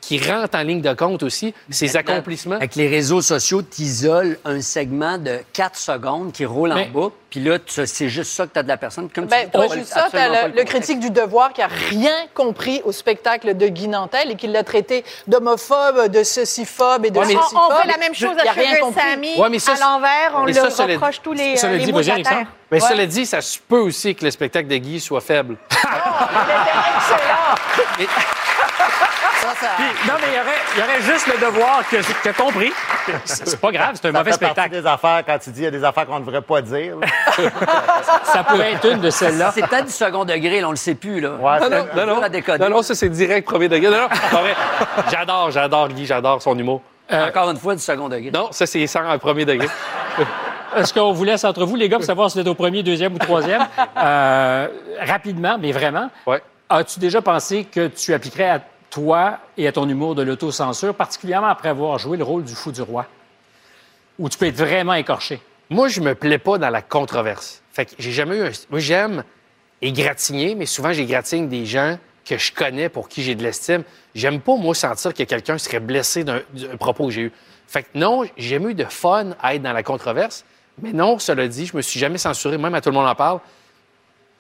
qui 0.01 0.19
rentre 0.19 0.57
en 0.57 0.63
ligne 0.63 0.81
de 0.81 0.93
compte 0.93 1.21
aussi, 1.23 1.53
ses 1.69 1.85
Maintenant, 1.85 2.13
accomplissements. 2.15 2.55
Avec 2.55 2.75
les 2.75 2.87
réseaux 2.87 3.21
sociaux, 3.21 3.61
tu 3.61 3.83
isoles 3.83 4.37
un 4.45 4.59
segment 4.61 5.17
de 5.19 5.39
4 5.53 5.77
secondes 5.77 6.31
qui 6.33 6.43
roule 6.45 6.73
Mais- 6.73 6.87
en 6.87 6.89
boucle, 6.89 7.15
puis 7.29 7.39
là, 7.39 7.59
tu- 7.59 7.85
c'est 7.85 8.09
juste 8.09 8.31
ça 8.33 8.45
que 8.47 8.53
tu 8.53 8.59
as 8.59 8.63
de 8.63 8.67
la 8.67 8.77
personne. 8.77 9.09
Comme 9.09 9.25
tu 9.25 9.29
Ben, 9.29 9.45
dis, 9.45 9.51
pas 9.51 9.67
pas 9.67 9.75
juste 9.75 9.87
ça, 9.87 10.07
t'as 10.11 10.29
pas 10.29 10.47
le, 10.47 10.63
critique 10.63 10.99
du 10.99 11.11
devoir 11.11 11.53
qui 11.53 11.61
a 11.61 11.67
rien 11.67 12.15
compris 12.33 12.81
au 12.83 12.91
spectacle 12.91 13.55
de 13.55 13.67
Guy 13.67 13.87
Nantel 13.87 14.31
et 14.31 14.35
qui 14.35 14.47
l'a 14.47 14.63
traité 14.63 15.05
d'homophobe, 15.27 16.07
de 16.09 16.23
ceci-phobe 16.23 17.05
et 17.05 17.11
de 17.11 17.19
Ouais, 17.19 17.25
mais- 17.27 17.33
ceci 17.35 17.55
On, 17.55 17.71
on 17.71 17.81
fait 17.81 17.87
la 17.87 17.97
même 17.97 18.15
chose 18.15 18.35
Il 18.43 18.47
à 18.49 18.53
Sugar. 18.53 18.91
Sammy. 18.95 19.35
Ouais, 19.39 19.49
mais 19.49 19.59
ça, 19.59 19.73
à 19.73 19.79
l'envers, 19.79 20.31
on 20.35 20.45
mais 20.45 20.53
le 20.53 20.69
ça, 20.69 20.85
reproche 20.85 21.21
tous 21.21 21.33
les, 21.33 21.55
cela 21.57 21.73
euh, 21.73 21.77
dit, 21.77 21.93
mots 21.93 22.01
terre. 22.01 22.47
Mais 22.71 22.81
Ouais. 22.81 22.89
cela 22.89 23.05
dit, 23.05 23.25
ça 23.25 23.41
se 23.41 23.59
peut 23.59 23.79
aussi 23.79 24.15
que 24.15 24.25
le 24.25 24.31
spectacle 24.31 24.67
de 24.67 24.77
Guy 24.77 24.99
soit 24.99 25.21
faible. 25.21 25.57
Ça, 29.41 29.47
ça- 29.59 29.67
Puis, 29.77 29.85
non, 30.07 30.13
mais 30.21 30.27
il 30.31 30.35
y 30.35 30.39
aurait, 30.39 30.57
il 30.75 30.79
y 30.79 30.83
aurait 30.83 31.01
juste 31.01 31.27
le 31.27 31.43
devoir 31.45 31.81
que 31.89 31.97
tu 31.97 32.29
as 32.29 32.33
compris. 32.33 32.71
C'est 33.25 33.59
pas 33.59 33.71
grave, 33.71 33.91
c'est 33.95 34.07
un 34.07 34.11
ça 34.11 34.17
mauvais 34.19 34.31
fait 34.31 34.35
spectacle. 34.35 34.69
des 34.81 34.85
affaires 34.85 35.23
quand 35.25 35.37
tu 35.39 35.49
dis 35.49 35.61
il 35.61 35.63
y 35.63 35.67
a 35.67 35.71
des 35.71 35.83
affaires 35.83 36.05
qu'on 36.05 36.19
ne 36.19 36.25
devrait 36.25 36.41
pas 36.41 36.61
dire. 36.61 36.95
Ça 38.23 38.43
pourrait 38.43 38.73
être 38.73 38.85
une 38.91 38.99
de 39.01 39.09
celles-là. 39.09 39.51
C'est 39.53 39.65
peut-être 39.67 39.85
du 39.85 39.91
second 39.91 40.25
degré, 40.25 40.61
là, 40.61 40.67
on 40.67 40.71
le 40.71 40.77
sait 40.77 40.95
plus. 40.95 41.19
Là. 41.19 41.31
Ouais, 41.31 41.59
Non, 41.59 41.65
c'est- 41.69 41.69
non, 41.69 42.05
non, 42.05 42.21
non. 42.21 42.57
Non, 42.59 42.69
non, 42.69 42.81
ça, 42.81 42.93
c'est 42.95 43.09
direct 43.09 43.47
premier 43.47 43.67
degré. 43.69 43.91
J'adore, 45.11 45.51
j'adore 45.51 45.87
Guy, 45.89 46.05
j'adore 46.05 46.41
son 46.41 46.57
humour. 46.57 46.81
Encore 47.11 47.49
une 47.51 47.57
fois, 47.57 47.75
du 47.75 47.81
second 47.81 48.07
degré. 48.09 48.31
Non, 48.31 48.49
ça, 48.51 48.65
c'est 48.65 48.85
sans 48.87 49.01
un 49.09 49.17
premier 49.17 49.45
degré. 49.45 49.67
Est-ce 50.77 50.93
qu'on 50.93 51.11
vous 51.11 51.23
laisse 51.25 51.43
entre 51.43 51.65
vous, 51.65 51.75
les 51.75 51.89
gars, 51.89 51.97
pour 51.97 52.05
savoir 52.05 52.29
si 52.31 52.37
vous 52.37 52.41
êtes 52.41 52.47
au 52.47 52.55
premier, 52.55 52.81
deuxième 52.83 53.13
ou 53.13 53.17
troisième? 53.17 53.67
Euh, 53.97 54.67
rapidement, 55.01 55.57
mais 55.59 55.71
vraiment. 55.73 56.09
Ouais. 56.25 56.41
As-tu 56.69 56.99
déjà 57.01 57.21
pensé 57.21 57.65
que 57.65 57.87
tu 57.87 58.13
appliquerais 58.13 58.49
à 58.49 58.59
toi 58.91 59.39
et 59.57 59.67
à 59.67 59.71
ton 59.71 59.89
humour 59.89 60.13
de 60.13 60.21
l'autocensure, 60.21 60.93
particulièrement 60.93 61.47
après 61.47 61.69
avoir 61.69 61.97
joué 61.97 62.17
le 62.17 62.23
rôle 62.23 62.43
du 62.43 62.53
fou 62.53 62.71
du 62.71 62.83
roi? 62.83 63.07
Où 64.19 64.29
tu 64.29 64.37
peux 64.37 64.45
être 64.45 64.57
vraiment 64.57 64.93
écorché? 64.93 65.41
Moi, 65.71 65.87
je 65.87 66.01
me 66.01 66.13
plais 66.13 66.37
pas 66.37 66.59
dans 66.59 66.69
la 66.69 66.83
controverse. 66.83 67.63
Fait 67.71 67.85
que 67.85 67.91
j'ai 67.97 68.11
jamais 68.11 68.37
eu 68.37 68.43
un... 68.43 68.51
Moi, 68.69 68.79
j'aime 68.79 69.23
égratigner, 69.81 70.53
mais 70.53 70.67
souvent, 70.67 70.93
j'égratigne 70.93 71.47
des 71.47 71.65
gens 71.65 71.97
que 72.23 72.37
je 72.37 72.51
connais, 72.51 72.89
pour 72.89 73.09
qui 73.09 73.23
j'ai 73.23 73.33
de 73.33 73.41
l'estime. 73.41 73.83
J'aime 74.13 74.41
pas, 74.41 74.55
moi, 74.55 74.75
sentir 74.75 75.13
que 75.13 75.23
quelqu'un 75.23 75.57
serait 75.57 75.79
blessé 75.79 76.23
d'un 76.23 76.41
propos 76.77 77.05
que 77.05 77.11
j'ai 77.11 77.21
eu. 77.21 77.31
Fait 77.67 77.83
que 77.83 77.89
non, 77.95 78.25
j'ai 78.37 78.49
jamais 78.49 78.71
eu 78.71 78.75
de 78.75 78.83
fun 78.83 79.31
à 79.41 79.55
être 79.55 79.61
dans 79.63 79.73
la 79.73 79.81
controverse. 79.81 80.45
Mais 80.81 80.91
non, 80.91 81.17
cela 81.17 81.47
dit, 81.47 81.65
je 81.65 81.75
me 81.75 81.81
suis 81.81 81.99
jamais 81.99 82.17
censuré, 82.17 82.57
même 82.57 82.75
à 82.75 82.81
tout 82.81 82.89
le 82.89 82.95
monde 82.95 83.07
en 83.07 83.15
parle. 83.15 83.39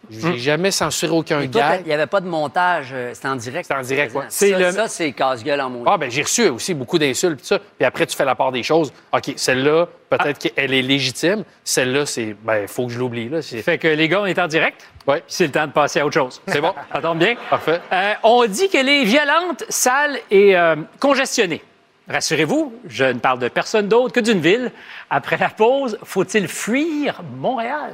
J'ai 0.09 0.37
jamais 0.37 0.71
censuré 0.71 1.11
aucun 1.11 1.45
gars. 1.45 1.77
il 1.79 1.85
n'y 1.85 1.93
avait 1.93 2.07
pas 2.07 2.19
de 2.21 2.27
montage, 2.27 2.89
euh, 2.91 3.11
c'était 3.13 3.27
en 3.29 3.35
direct. 3.35 3.65
C'était 3.65 3.79
en 3.79 3.83
direct, 3.83 4.13
ouais. 4.15 4.23
C'est 4.29 4.49
C'est 4.49 4.59
le- 4.59 4.71
Ça, 4.71 4.87
c'est 4.87 5.11
casse-gueule 5.13 5.61
en 5.61 5.69
mots. 5.69 5.83
Ah, 5.85 5.97
ben 5.97 6.09
j'ai 6.11 6.23
reçu 6.23 6.49
aussi 6.49 6.73
beaucoup 6.73 6.97
d'insultes, 6.99 7.39
pis 7.39 7.45
ça. 7.47 7.59
Puis 7.59 7.85
après, 7.85 8.05
tu 8.05 8.15
fais 8.17 8.25
la 8.25 8.35
part 8.35 8.51
des 8.51 8.63
choses. 8.63 8.91
OK, 9.13 9.33
celle-là, 9.35 9.87
peut-être 10.09 10.39
qu'elle 10.39 10.73
est 10.73 10.81
légitime. 10.81 11.43
Celle-là, 11.63 12.05
c'est. 12.05 12.35
Ben, 12.43 12.67
faut 12.67 12.87
que 12.87 12.91
je 12.91 12.99
l'oublie, 12.99 13.29
là. 13.29 13.41
C'est... 13.41 13.61
Fait 13.61 13.77
que 13.77 13.87
les 13.87 14.07
gars, 14.09 14.21
on 14.21 14.25
est 14.25 14.39
en 14.39 14.47
direct? 14.47 14.85
Ouais. 15.07 15.17
Puis 15.17 15.25
c'est 15.29 15.45
le 15.45 15.51
temps 15.51 15.67
de 15.67 15.71
passer 15.71 15.99
à 16.01 16.05
autre 16.05 16.13
chose. 16.15 16.41
C'est 16.47 16.61
bon. 16.61 16.73
Ça 16.93 17.01
tombe 17.01 17.19
bien? 17.19 17.35
Parfait. 17.49 17.79
Euh, 17.93 18.13
on 18.23 18.45
dit 18.47 18.67
qu'elle 18.69 18.89
est 18.89 19.03
violente, 19.03 19.63
sale 19.69 20.17
et 20.29 20.57
euh, 20.57 20.75
congestionnée. 20.99 21.61
Rassurez-vous, 22.09 22.73
je 22.87 23.05
ne 23.05 23.19
parle 23.19 23.39
de 23.39 23.47
personne 23.47 23.87
d'autre 23.87 24.13
que 24.13 24.19
d'une 24.19 24.41
ville. 24.41 24.71
Après 25.09 25.37
la 25.37 25.49
pause, 25.49 25.97
faut-il 26.03 26.47
fuir 26.47 27.21
Montréal? 27.37 27.93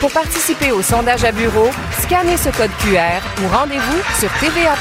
Pour 0.00 0.10
participer 0.12 0.72
au 0.72 0.80
sondage 0.80 1.24
à 1.24 1.30
bureau, 1.30 1.68
scannez 1.98 2.38
ce 2.38 2.48
code 2.56 2.70
QR 2.78 3.20
ou 3.44 3.48
rendez-vous 3.54 4.02
sur 4.18 4.30
TVA. 4.40 4.74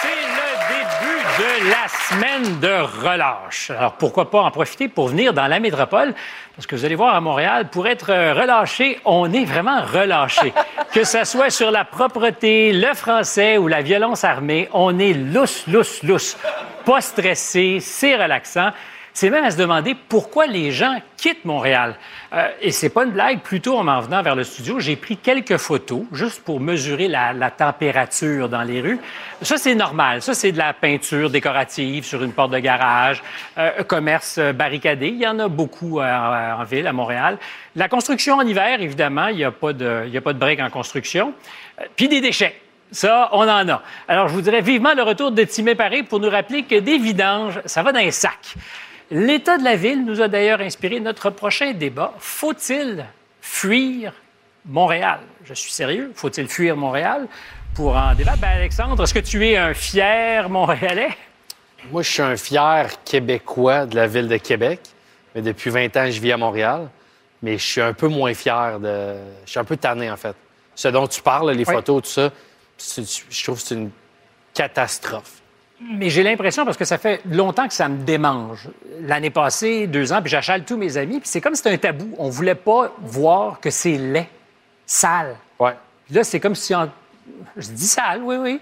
C'est 0.00 0.08
le 0.08 0.48
début 0.70 1.20
de 1.38 1.70
la 1.70 1.86
semaine 1.86 2.60
de 2.60 3.04
relâche. 3.06 3.70
Alors 3.72 3.92
pourquoi 3.92 4.30
pas 4.30 4.40
en 4.40 4.50
profiter 4.50 4.88
pour 4.88 5.08
venir 5.08 5.34
dans 5.34 5.48
la 5.48 5.60
métropole? 5.60 6.14
Parce 6.56 6.66
que 6.66 6.74
vous 6.74 6.86
allez 6.86 6.94
voir 6.94 7.14
à 7.14 7.20
Montréal, 7.20 7.68
pour 7.70 7.86
être 7.86 8.10
euh, 8.10 8.32
relâché, 8.32 9.00
on 9.04 9.30
est 9.34 9.44
vraiment 9.44 9.82
relâché. 9.82 10.54
que 10.94 11.04
ce 11.04 11.24
soit 11.24 11.50
sur 11.50 11.70
la 11.70 11.84
propreté, 11.84 12.72
le 12.72 12.94
français 12.94 13.58
ou 13.58 13.68
la 13.68 13.82
violence 13.82 14.24
armée, 14.24 14.70
on 14.72 14.98
est 14.98 15.12
lousse, 15.12 15.66
lousse, 15.66 16.02
lousse. 16.02 16.38
Pas 16.86 17.02
stressé, 17.02 17.80
c'est 17.80 18.16
relaxant. 18.16 18.70
C'est 19.16 19.30
même 19.30 19.44
à 19.44 19.52
se 19.52 19.56
demander 19.56 19.94
pourquoi 19.94 20.46
les 20.46 20.72
gens 20.72 20.96
quittent 21.16 21.44
Montréal. 21.44 21.94
Euh, 22.32 22.48
et 22.60 22.72
c'est 22.72 22.88
pas 22.88 23.04
une 23.04 23.12
blague. 23.12 23.42
Plutôt, 23.42 23.78
en 23.78 23.84
m'en 23.84 24.00
venant 24.00 24.22
vers 24.22 24.34
le 24.34 24.42
studio, 24.42 24.80
j'ai 24.80 24.96
pris 24.96 25.16
quelques 25.16 25.56
photos 25.56 26.02
juste 26.12 26.42
pour 26.42 26.58
mesurer 26.58 27.06
la, 27.06 27.32
la 27.32 27.52
température 27.52 28.48
dans 28.48 28.64
les 28.64 28.80
rues. 28.80 28.98
Ça, 29.40 29.56
c'est 29.56 29.76
normal. 29.76 30.20
Ça, 30.20 30.34
c'est 30.34 30.50
de 30.50 30.58
la 30.58 30.72
peinture 30.72 31.30
décorative 31.30 32.04
sur 32.04 32.24
une 32.24 32.32
porte 32.32 32.50
de 32.50 32.58
garage, 32.58 33.22
euh, 33.56 33.84
commerce 33.84 34.38
euh, 34.38 34.52
barricadé. 34.52 35.06
Il 35.06 35.20
y 35.20 35.28
en 35.28 35.38
a 35.38 35.46
beaucoup 35.46 36.00
euh, 36.00 36.52
en 36.54 36.64
ville, 36.64 36.88
à 36.88 36.92
Montréal. 36.92 37.38
La 37.76 37.88
construction 37.88 38.34
en 38.34 38.42
hiver, 38.42 38.82
évidemment, 38.82 39.28
il 39.28 39.36
n'y 39.36 39.44
a 39.44 39.52
pas 39.52 39.72
de, 39.72 40.02
il 40.06 40.12
y 40.12 40.16
a 40.18 40.22
pas 40.22 40.32
de 40.32 40.40
break 40.40 40.58
en 40.58 40.70
construction. 40.70 41.34
Euh, 41.80 41.84
Puis 41.94 42.08
des 42.08 42.20
déchets. 42.20 42.60
Ça, 42.90 43.28
on 43.32 43.48
en 43.48 43.68
a. 43.68 43.82
Alors, 44.08 44.28
je 44.28 44.34
vous 44.34 44.42
dirais 44.42 44.60
vivement 44.60 44.94
le 44.94 45.02
retour 45.02 45.30
de 45.32 45.42
Timé 45.44 45.74
Paré 45.74 46.02
pour 46.02 46.20
nous 46.20 46.30
rappeler 46.30 46.64
que 46.64 46.80
des 46.80 46.98
vidanges, 46.98 47.60
ça 47.64 47.82
va 47.82 47.92
dans 47.92 48.00
les 48.00 48.10
sacs. 48.10 48.54
L'état 49.10 49.58
de 49.58 49.64
la 49.64 49.76
ville 49.76 50.04
nous 50.04 50.20
a 50.20 50.28
d'ailleurs 50.28 50.60
inspiré 50.60 50.98
notre 51.00 51.30
prochain 51.30 51.72
débat. 51.72 52.12
Faut-il 52.18 53.04
fuir 53.40 54.12
Montréal? 54.64 55.20
Je 55.44 55.54
suis 55.54 55.70
sérieux. 55.72 56.12
Faut-il 56.14 56.48
fuir 56.48 56.76
Montréal? 56.76 57.26
Pour 57.74 57.96
en 57.96 58.14
débattre, 58.14 58.38
ben, 58.38 58.48
Alexandre, 58.48 59.02
est-ce 59.02 59.12
que 59.14 59.18
tu 59.18 59.46
es 59.46 59.56
un 59.56 59.74
fier 59.74 60.48
Montréalais? 60.48 61.10
Moi, 61.90 62.02
je 62.02 62.10
suis 62.10 62.22
un 62.22 62.36
fier 62.36 62.88
Québécois 63.04 63.84
de 63.86 63.96
la 63.96 64.06
ville 64.06 64.28
de 64.28 64.36
Québec. 64.38 64.80
Mais 65.34 65.42
depuis 65.42 65.70
20 65.70 65.96
ans, 65.96 66.10
je 66.10 66.20
vis 66.20 66.32
à 66.32 66.36
Montréal. 66.36 66.88
Mais 67.42 67.58
je 67.58 67.64
suis 67.64 67.80
un 67.82 67.92
peu 67.92 68.08
moins 68.08 68.32
fier 68.32 68.80
de. 68.80 69.14
Je 69.44 69.50
suis 69.50 69.60
un 69.60 69.64
peu 69.64 69.76
tanné, 69.76 70.10
en 70.10 70.16
fait. 70.16 70.34
Ce 70.74 70.88
dont 70.88 71.06
tu 71.06 71.20
parles, 71.20 71.50
les 71.52 71.58
Oui. 71.68 71.74
photos, 71.74 72.02
tout 72.02 72.08
ça, 72.08 72.30
je 73.30 73.44
trouve 73.44 73.60
que 73.60 73.66
c'est 73.68 73.74
une 73.74 73.90
catastrophe. 74.54 75.42
Mais 75.92 76.08
j'ai 76.10 76.22
l'impression, 76.22 76.64
parce 76.64 76.76
que 76.76 76.84
ça 76.84 76.98
fait 76.98 77.20
longtemps 77.30 77.68
que 77.68 77.74
ça 77.74 77.88
me 77.88 77.98
démange. 78.04 78.68
L'année 79.00 79.30
passée, 79.30 79.86
deux 79.86 80.12
ans, 80.12 80.20
puis 80.22 80.30
j'achale 80.30 80.64
tous 80.64 80.76
mes 80.76 80.96
amis, 80.96 81.20
puis 81.20 81.28
c'est 81.28 81.40
comme 81.40 81.54
si 81.54 81.62
c'était 81.62 81.74
un 81.74 81.78
tabou. 81.78 82.14
On 82.18 82.28
voulait 82.30 82.54
pas 82.54 82.92
voir 83.00 83.60
que 83.60 83.70
c'est 83.70 83.98
laid, 83.98 84.28
sale. 84.86 85.36
Ouais, 85.58 85.74
Puis 86.06 86.14
là, 86.14 86.24
c'est 86.24 86.40
comme 86.40 86.54
si... 86.54 86.74
en- 86.74 86.88
Je 87.56 87.68
dis 87.68 87.86
sale, 87.86 88.22
oui, 88.22 88.36
oui. 88.36 88.60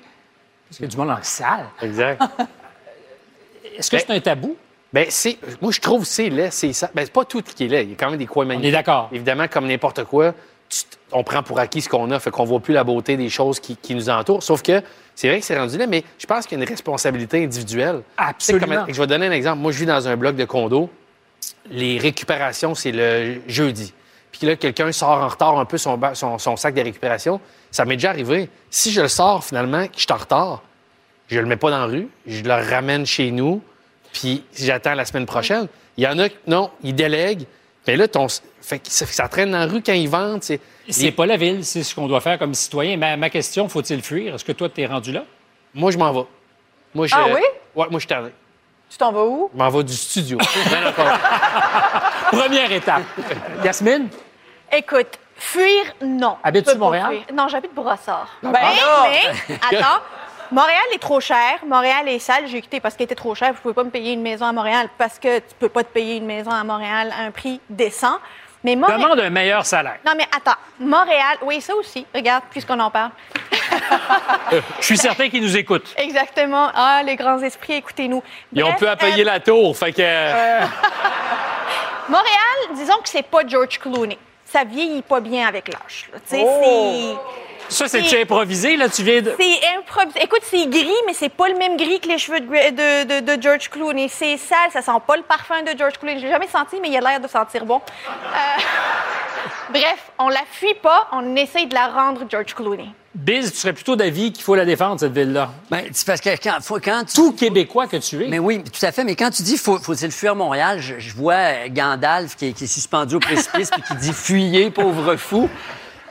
Parce 0.68 0.76
qu'il 0.78 0.86
y 0.86 0.88
a 0.88 0.90
du 0.90 0.96
monde 0.96 1.10
en 1.10 1.22
sale. 1.22 1.66
exact. 1.80 2.22
Est-ce 3.76 3.90
que 3.90 3.96
Ben- 3.96 4.04
c'est 4.06 4.12
un 4.14 4.20
tabou? 4.20 4.56
Ben, 4.92 5.06
c'est, 5.08 5.38
moi, 5.62 5.72
je 5.72 5.80
trouve 5.80 6.02
que 6.02 6.08
c'est 6.08 6.28
laid. 6.28 6.50
C'est 6.50 6.72
ça. 6.74 6.90
Ben, 6.94 7.02
c'est 7.04 7.12
pas 7.12 7.24
tout 7.24 7.40
qui 7.42 7.64
est 7.64 7.68
laid. 7.68 7.84
Il 7.84 7.90
y 7.90 7.92
a 7.94 7.96
quand 7.96 8.10
même 8.10 8.18
des 8.18 8.26
coins 8.26 8.44
magnifiques. 8.44 8.72
d'accord. 8.72 9.08
Évidemment, 9.12 9.48
comme 9.48 9.66
n'importe 9.66 10.04
quoi, 10.04 10.34
on 11.12 11.22
prend 11.24 11.42
pour 11.42 11.58
acquis 11.58 11.80
ce 11.82 11.88
qu'on 11.88 12.10
a, 12.10 12.18
fait 12.20 12.30
qu'on 12.30 12.44
voit 12.44 12.60
plus 12.60 12.72
la 12.74 12.84
beauté 12.84 13.16
des 13.16 13.28
choses 13.28 13.60
qui, 13.60 13.76
qui 13.76 13.94
nous 13.94 14.08
entourent. 14.08 14.42
Sauf 14.42 14.62
que 14.62 14.82
c'est 15.14 15.28
vrai 15.28 15.40
que 15.40 15.44
c'est 15.46 15.58
rendu 15.58 15.76
là, 15.76 15.86
mais 15.86 16.02
je 16.18 16.26
pense 16.26 16.46
qu'il 16.46 16.58
y 16.58 16.60
a 16.60 16.64
une 16.64 16.70
responsabilité 16.70 17.44
individuelle. 17.44 18.02
Comme- 18.16 18.26
Absolument. 18.28 18.84
je 18.88 19.00
vais 19.00 19.06
donner 19.06 19.26
un 19.26 19.32
exemple. 19.32 19.58
Moi, 19.60 19.72
je 19.72 19.78
vis 19.80 19.86
dans 19.86 20.08
un 20.08 20.16
bloc 20.16 20.36
de 20.36 20.44
condo. 20.44 20.88
Les 21.70 21.98
récupérations, 21.98 22.74
c'est 22.74 22.92
le 22.92 23.40
jeudi. 23.46 23.92
Puis 24.30 24.46
là, 24.46 24.56
quelqu'un 24.56 24.90
sort 24.92 25.10
en 25.22 25.28
retard 25.28 25.58
un 25.58 25.64
peu 25.66 25.76
son, 25.76 25.98
ba- 25.98 26.14
son, 26.14 26.38
son 26.38 26.56
sac 26.56 26.74
de 26.74 26.80
récupération. 26.80 27.40
Ça 27.70 27.84
m'est 27.84 27.96
déjà 27.96 28.10
arrivé. 28.10 28.48
Si 28.70 28.90
je 28.92 29.02
le 29.02 29.08
sors 29.08 29.44
finalement, 29.44 29.86
que 29.86 29.92
je 29.96 30.00
suis 30.00 30.12
en 30.12 30.16
retard, 30.16 30.62
je 31.28 31.38
le 31.38 31.46
mets 31.46 31.56
pas 31.56 31.70
dans 31.70 31.78
la 31.80 31.86
rue, 31.86 32.08
je 32.26 32.42
le 32.42 32.52
ramène 32.52 33.04
chez 33.06 33.30
nous, 33.30 33.62
puis 34.12 34.44
j'attends 34.56 34.94
la 34.94 35.04
semaine 35.04 35.26
prochaine. 35.26 35.68
Il 35.98 36.04
y 36.04 36.06
en 36.06 36.18
a 36.18 36.28
qui, 36.30 36.36
non, 36.46 36.70
ils 36.82 36.94
délèguent. 36.94 37.46
Mais 37.86 37.96
là, 37.96 38.08
ton, 38.08 38.26
fait 38.62 38.78
que 38.78 38.88
ça, 38.88 39.06
ça 39.06 39.28
traîne 39.28 39.50
dans 39.50 39.58
la 39.58 39.66
rue 39.66 39.82
quand 39.82 39.92
ils 39.92 40.08
vendent. 40.08 40.42
C'est, 40.42 41.10
pas 41.10 41.26
la 41.26 41.36
ville, 41.36 41.64
c'est 41.64 41.82
ce 41.82 41.94
qu'on 41.94 42.06
doit 42.06 42.20
faire 42.20 42.38
comme 42.38 42.54
citoyen. 42.54 42.96
Ma, 42.96 43.16
ma 43.16 43.28
question, 43.28 43.68
faut-il 43.68 44.02
fuir? 44.02 44.34
Est-ce 44.34 44.44
que 44.44 44.52
toi, 44.52 44.68
tu 44.68 44.80
es 44.80 44.86
rendu 44.86 45.12
là? 45.12 45.24
Moi, 45.74 45.90
je 45.90 45.98
m'en 45.98 46.12
vais. 46.12 46.26
Moi, 46.94 47.06
je, 47.06 47.14
Ah 47.14 47.26
oui? 47.26 47.40
Ouais, 47.74 47.86
moi, 47.90 47.94
je 47.94 47.98
suis 47.98 48.06
tanné. 48.06 48.30
Tu 48.90 48.98
t'en 48.98 49.10
vas 49.10 49.24
où? 49.24 49.50
Je 49.52 49.58
m'en 49.58 49.68
vais 49.70 49.84
du 49.84 49.94
studio. 49.94 50.38
Ben, 50.70 50.86
encore. 50.86 51.18
Première 52.30 52.70
étape. 52.72 53.02
Yasmine? 53.64 54.08
Écoute, 54.70 55.18
fuir, 55.36 55.84
non. 56.02 56.36
Habites-tu 56.42 56.76
Montréal? 56.76 57.08
fuir. 57.08 57.22
Non, 57.34 57.48
j'habite 57.48 57.74
Brossard. 57.74 58.28
Ben 58.42 58.52
mais, 58.52 58.60
là! 58.60 59.06
mais, 59.08 59.54
attends, 59.54 60.02
Montréal 60.50 60.82
est 60.94 60.98
trop 60.98 61.20
cher. 61.20 61.60
Montréal 61.66 62.06
est 62.08 62.18
sale. 62.18 62.46
J'ai 62.46 62.60
quitté 62.60 62.80
parce 62.80 62.94
qu'il 62.94 63.04
était 63.04 63.14
trop 63.14 63.34
cher. 63.34 63.52
Je 63.56 63.60
pouvais 63.60 63.74
pas 63.74 63.84
me 63.84 63.90
payer 63.90 64.12
une 64.12 64.22
maison 64.22 64.44
à 64.44 64.52
Montréal 64.52 64.88
parce 64.98 65.18
que 65.18 65.38
tu 65.38 65.54
peux 65.58 65.70
pas 65.70 65.82
te 65.82 65.90
payer 65.90 66.16
une 66.16 66.26
maison 66.26 66.50
à 66.50 66.62
Montréal 66.62 67.12
à 67.18 67.22
un 67.22 67.30
prix 67.30 67.60
décent. 67.70 68.18
Mais 68.64 68.76
Montréal... 68.76 69.00
Demande 69.00 69.20
un 69.20 69.30
meilleur 69.30 69.66
salaire. 69.66 69.96
Non, 70.06 70.12
mais 70.16 70.26
attends. 70.36 70.58
Montréal, 70.78 71.38
oui, 71.42 71.60
ça 71.60 71.74
aussi. 71.74 72.06
Regarde, 72.14 72.44
puisqu'on 72.50 72.78
en 72.78 72.90
parle. 72.90 73.10
Je 74.80 74.84
suis 74.84 74.98
certain 74.98 75.28
qu'ils 75.28 75.42
nous 75.42 75.56
écoutent. 75.56 75.92
Exactement. 75.96 76.70
Ah, 76.74 77.02
les 77.04 77.16
grands 77.16 77.40
esprits, 77.40 77.74
écoutez-nous. 77.74 78.22
Ils 78.52 78.62
ont 78.62 78.74
peu 78.74 78.88
à 78.88 78.96
payer 78.96 79.22
euh, 79.22 79.26
la 79.26 79.40
tour. 79.40 79.76
Fait 79.76 79.92
que. 79.92 80.02
Montréal, 82.08 82.74
disons 82.74 82.98
que 83.02 83.08
c'est 83.08 83.22
pas 83.22 83.46
George 83.46 83.78
Clooney. 83.78 84.18
Ça 84.44 84.64
vieillit 84.64 85.02
pas 85.02 85.20
bien 85.20 85.46
avec 85.48 85.68
l'âge. 85.68 86.08
là. 86.12 86.18
Tu 86.28 86.36
sais, 86.36 86.42
Oh! 86.44 87.18
Ça, 87.68 87.88
c'est-tu 87.88 88.08
C'est- 88.08 88.22
improvisé, 88.22 88.76
là? 88.76 88.88
Tu 88.88 89.02
viens 89.02 89.22
de... 89.22 89.34
c'est 89.38 89.60
improvisé. 89.78 90.20
Écoute, 90.22 90.42
c'est 90.42 90.66
gris, 90.68 90.88
mais 91.06 91.14
c'est 91.14 91.28
pas 91.30 91.48
le 91.48 91.56
même 91.56 91.76
gris 91.76 92.00
que 92.00 92.08
les 92.08 92.18
cheveux 92.18 92.40
de, 92.40 92.46
Gra- 92.46 92.70
de, 92.70 93.20
de- 93.20 93.36
de 93.36 93.42
George 93.42 93.68
Clooney. 93.70 94.08
C'est 94.08 94.36
sale, 94.36 94.70
ça 94.72 94.82
sent 94.82 94.90
pas 95.06 95.16
le 95.16 95.22
parfum 95.22 95.62
de 95.62 95.76
George 95.78 95.94
Clooney. 95.98 96.18
Je 96.20 96.26
l'ai 96.26 96.30
jamais 96.32 96.48
senti, 96.48 96.76
mais 96.82 96.88
il 96.90 96.96
a 96.96 97.00
l'air 97.00 97.20
de 97.20 97.28
sentir 97.28 97.64
bon. 97.64 97.80
Euh, 98.08 98.62
Bref, 99.70 100.10
on 100.18 100.28
la 100.28 100.42
fuit 100.50 100.74
pas, 100.82 101.08
on 101.12 101.34
essaye 101.36 101.66
de 101.66 101.74
la 101.74 101.88
rendre 101.88 102.22
George 102.28 102.54
Clooney. 102.54 102.88
Biz, 103.14 103.52
tu 103.52 103.58
serais 103.58 103.72
plutôt 103.72 103.94
d'avis 103.96 104.32
qu'il 104.32 104.42
faut 104.42 104.54
la 104.54 104.64
défendre, 104.64 104.98
cette 105.00 105.12
ville-là. 105.12 105.50
Ben, 105.70 105.84
c'est 105.92 106.06
parce 106.06 106.20
que 106.20 106.30
quand, 106.42 106.58
faut- 106.62 106.78
quand 106.80 107.04
tu- 107.06 107.14
Tout 107.14 107.32
Québécois 107.32 107.86
que 107.86 107.96
tu 107.98 108.24
es. 108.24 108.28
Mais 108.28 108.38
oui, 108.38 108.62
tout 108.64 108.84
à 108.86 108.92
fait. 108.92 109.04
Mais 109.04 109.16
quand 109.16 109.30
tu 109.30 109.42
dis 109.42 109.58
faut, 109.58 109.78
faut-il 109.78 110.10
fuir 110.10 110.34
Montréal, 110.34 110.80
je, 110.80 110.98
je 110.98 111.14
vois 111.14 111.34
euh, 111.34 111.68
Gandalf 111.68 112.36
qui 112.36 112.48
est, 112.48 112.52
qui 112.52 112.64
est 112.64 112.68
suspendu 112.68 113.16
au 113.16 113.20
précipice 113.20 113.70
puis 113.70 113.82
qui 113.82 113.94
dit 113.96 114.12
fuyez, 114.12 114.70
pauvre 114.70 115.16
fou. 115.16 115.48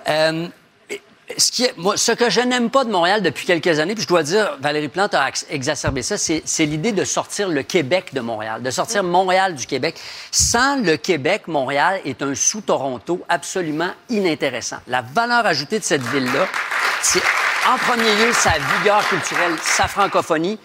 Euh, 0.09 0.47
ce, 1.37 1.51
qui 1.51 1.63
est- 1.65 1.73
moi, 1.77 1.97
ce 1.97 2.11
que 2.11 2.29
je 2.29 2.41
n'aime 2.41 2.69
pas 2.69 2.83
de 2.85 2.91
Montréal 2.91 3.21
depuis 3.21 3.45
quelques 3.45 3.79
années, 3.79 3.93
puis 3.95 4.03
je 4.03 4.07
dois 4.07 4.23
dire, 4.23 4.57
Valérie 4.59 4.87
Plante 4.87 5.13
a 5.13 5.27
ex- 5.27 5.45
exacerbé 5.49 6.01
ça, 6.01 6.17
c'est, 6.17 6.41
c'est 6.45 6.65
l'idée 6.65 6.91
de 6.91 7.03
sortir 7.03 7.49
le 7.49 7.63
Québec 7.63 8.13
de 8.13 8.21
Montréal, 8.21 8.61
de 8.61 8.71
sortir 8.71 9.03
Montréal 9.03 9.55
du 9.55 9.65
Québec. 9.65 9.99
Sans 10.31 10.77
le 10.81 10.97
Québec, 10.97 11.47
Montréal 11.47 12.01
est 12.05 12.21
un 12.21 12.35
sous-Toronto 12.35 13.21
absolument 13.29 13.91
inintéressant. 14.09 14.77
La 14.87 15.01
valeur 15.01 15.45
ajoutée 15.45 15.79
de 15.79 15.83
cette 15.83 16.03
ville-là, 16.03 16.47
c'est 17.01 17.21
en 17.71 17.77
premier 17.77 18.15
lieu 18.15 18.31
sa 18.33 18.53
vigueur 18.79 19.07
culturelle, 19.07 19.53
sa 19.61 19.87
francophonie. 19.87 20.57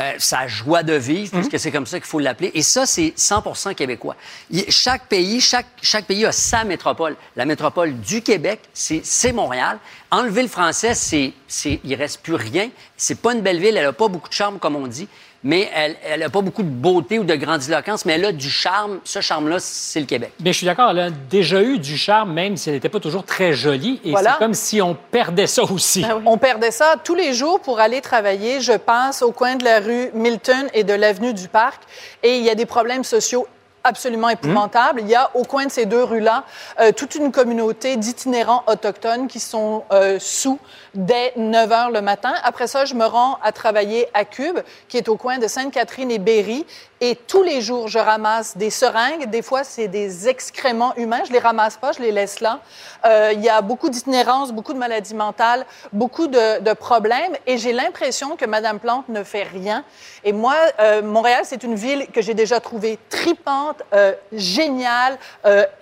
Euh, 0.00 0.12
sa 0.18 0.48
joie 0.48 0.82
de 0.82 0.94
vivre, 0.94 1.30
puisque 1.32 1.58
c'est 1.58 1.70
comme 1.70 1.86
ça 1.86 1.98
qu'il 1.98 2.06
faut 2.08 2.18
l'appeler. 2.18 2.50
Et 2.54 2.62
ça, 2.62 2.84
c'est 2.86 3.12
100 3.16 3.74
québécois. 3.74 4.16
Il- 4.50 4.70
chaque 4.70 5.06
pays, 5.06 5.40
chaque, 5.40 5.66
chaque 5.82 6.06
pays 6.06 6.24
a 6.26 6.32
sa 6.32 6.64
métropole. 6.64 7.16
La 7.36 7.44
métropole 7.44 7.94
du 8.00 8.20
Québec, 8.22 8.60
c'est 8.72 9.02
c'est 9.04 9.32
Montréal. 9.32 9.78
Enlever 10.10 10.42
le 10.42 10.48
français, 10.48 10.94
c'est, 10.94 11.32
c'est, 11.46 11.80
il 11.84 11.94
reste 11.94 12.20
plus 12.22 12.34
rien. 12.34 12.70
C'est 12.96 13.20
pas 13.20 13.32
une 13.34 13.40
belle 13.42 13.60
ville, 13.60 13.76
elle 13.76 13.86
a 13.86 13.92
pas 13.92 14.08
beaucoup 14.08 14.28
de 14.28 14.34
charme, 14.34 14.58
comme 14.58 14.76
on 14.76 14.86
dit, 14.86 15.08
mais 15.44 15.70
elle, 15.74 15.96
elle 16.04 16.22
a 16.22 16.30
pas 16.30 16.40
beaucoup 16.40 16.62
de 16.62 16.68
beauté 16.68 17.18
ou 17.18 17.24
de 17.24 17.34
grandiloquence, 17.34 18.06
mais 18.06 18.14
elle 18.14 18.24
a 18.24 18.32
du 18.32 18.50
charme. 18.50 19.00
Ce 19.04 19.20
charme-là, 19.20 19.58
c'est 19.60 20.00
le 20.00 20.06
Québec. 20.06 20.32
Mais 20.40 20.52
je 20.52 20.58
suis 20.58 20.66
d'accord, 20.66 20.90
elle 20.90 20.98
a 20.98 21.10
déjà 21.10 21.62
eu 21.62 21.78
du 21.78 21.98
charme, 21.98 22.32
même 22.32 22.56
si 22.56 22.70
elle 22.70 22.76
n'était 22.76 22.88
pas 22.88 23.00
toujours 23.00 23.24
très 23.24 23.52
jolie. 23.52 24.00
Et 24.04 24.10
Voilà. 24.10 24.32
c'est 24.32 24.38
comme 24.38 24.54
si 24.54 24.80
on 24.80 24.94
perdait 24.94 25.46
ça 25.46 25.62
aussi. 25.64 26.04
On 26.24 26.38
perdait 26.38 26.70
ça 26.70 26.96
tous 27.04 27.14
les 27.14 27.34
jours 27.34 27.60
pour 27.60 27.78
aller 27.78 28.00
travailler. 28.00 28.60
Je 28.60 28.72
passe 28.72 29.20
au 29.22 29.32
coin 29.32 29.56
de 29.56 29.64
la 29.64 29.80
rue 29.80 30.10
Milton 30.14 30.66
et 30.72 30.82
de 30.82 30.94
l'avenue 30.94 31.34
du 31.34 31.48
Parc 31.48 31.82
et 32.22 32.38
il 32.38 32.42
y 32.42 32.50
a 32.50 32.54
des 32.54 32.66
problèmes 32.66 33.04
sociaux 33.04 33.46
absolument 33.84 34.30
épouvantables. 34.30 35.00
Il 35.02 35.08
y 35.08 35.14
a 35.14 35.30
au 35.34 35.44
coin 35.44 35.66
de 35.66 35.70
ces 35.70 35.86
deux 35.86 36.02
rues-là 36.02 36.44
euh, 36.80 36.92
toute 36.92 37.14
une 37.14 37.30
communauté 37.30 37.96
d'itinérants 37.96 38.64
autochtones 38.66 39.28
qui 39.28 39.38
sont 39.38 39.84
euh, 39.92 40.18
sous 40.18 40.58
dès 40.94 41.32
9 41.36 41.72
heures 41.72 41.90
le 41.90 42.00
matin. 42.00 42.34
Après 42.42 42.66
ça, 42.66 42.86
je 42.86 42.94
me 42.94 43.04
rends 43.04 43.38
à 43.42 43.52
travailler 43.52 44.08
à 44.14 44.24
Cube, 44.24 44.58
qui 44.88 44.96
est 44.96 45.08
au 45.08 45.16
coin 45.16 45.38
de 45.38 45.46
Sainte-Catherine 45.46 46.10
et 46.10 46.18
Berry. 46.18 46.66
Et 47.06 47.16
tous 47.16 47.42
les 47.42 47.60
jours, 47.60 47.88
je 47.88 47.98
ramasse 47.98 48.56
des 48.56 48.70
seringues. 48.70 49.28
Des 49.28 49.42
fois, 49.42 49.62
c'est 49.62 49.88
des 49.88 50.26
excréments 50.26 50.94
humains. 50.96 51.20
Je 51.26 51.32
les 51.34 51.38
ramasse 51.38 51.76
pas, 51.76 51.92
je 51.92 52.00
les 52.00 52.12
laisse 52.12 52.40
là. 52.40 52.60
Euh, 53.04 53.30
il 53.34 53.42
y 53.42 53.50
a 53.50 53.60
beaucoup 53.60 53.90
d'itinérance, 53.90 54.52
beaucoup 54.52 54.72
de 54.72 54.78
maladies 54.78 55.14
mentales, 55.14 55.66
beaucoup 55.92 56.28
de, 56.28 56.60
de 56.60 56.72
problèmes. 56.72 57.34
Et 57.46 57.58
j'ai 57.58 57.74
l'impression 57.74 58.36
que 58.36 58.46
Madame 58.46 58.78
Plante 58.78 59.06
ne 59.10 59.22
fait 59.22 59.42
rien. 59.42 59.84
Et 60.24 60.32
moi, 60.32 60.54
euh, 60.80 61.02
Montréal, 61.02 61.42
c'est 61.44 61.62
une 61.62 61.74
ville 61.74 62.06
que 62.10 62.22
j'ai 62.22 62.32
déjà 62.32 62.58
trouvée 62.58 62.98
tripante, 63.10 63.82
euh, 63.92 64.14
géniale, 64.32 65.18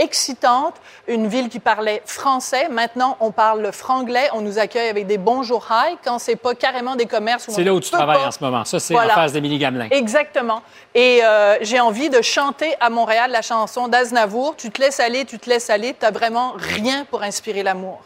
excitante. 0.01 0.75
Une 1.07 1.29
ville 1.29 1.49
qui 1.49 1.61
parlait 1.61 2.03
français. 2.05 2.69
Maintenant, 2.69 3.17
on 3.21 3.31
parle 3.31 3.61
le 3.63 3.71
franglais. 3.71 4.29
On 4.33 4.41
nous 4.41 4.59
accueille 4.59 4.89
avec 4.89 5.07
des 5.07 5.19
bonjours 5.19 5.69
high 5.71 5.97
quand 6.05 6.19
c'est 6.19 6.35
pas 6.35 6.57
carrément 6.57 6.97
des 6.97 7.07
commerces. 7.07 7.47
C'est 7.49 7.63
là 7.63 7.73
où 7.75 7.79
tu 7.81 7.91
travailles 7.91 8.19
pas- 8.23 8.27
en 8.27 8.31
ce 8.33 8.43
moment. 8.43 8.65
Ça, 8.65 8.81
c'est 8.81 8.95
Voilà. 8.95 9.13
en 9.13 9.17
face 9.17 9.33
d'Émilie 9.33 9.59
Gamelin. 9.59 9.87
Exactement. 9.93 10.63
Et 10.95 11.12
euh, 11.23 11.59
j'ai 11.63 11.81
envie 11.81 12.11
de 12.11 12.23
chanter 12.23 12.75
à 12.81 12.89
Montréal 12.91 13.31
la 13.31 13.43
chanson 13.43 13.89
d'Aznavour. 13.89 14.55
Tu 14.57 14.71
te 14.71 14.81
laisses 14.81 15.01
aller, 15.01 15.25
tu 15.25 15.39
te 15.39 15.51
laisses 15.51 15.71
aller. 15.71 15.95
T'as 15.99 16.11
vraiment 16.11 16.55
rien 16.57 17.05
pour 17.05 17.23
inspirer 17.23 17.63
l'amour. 17.63 18.01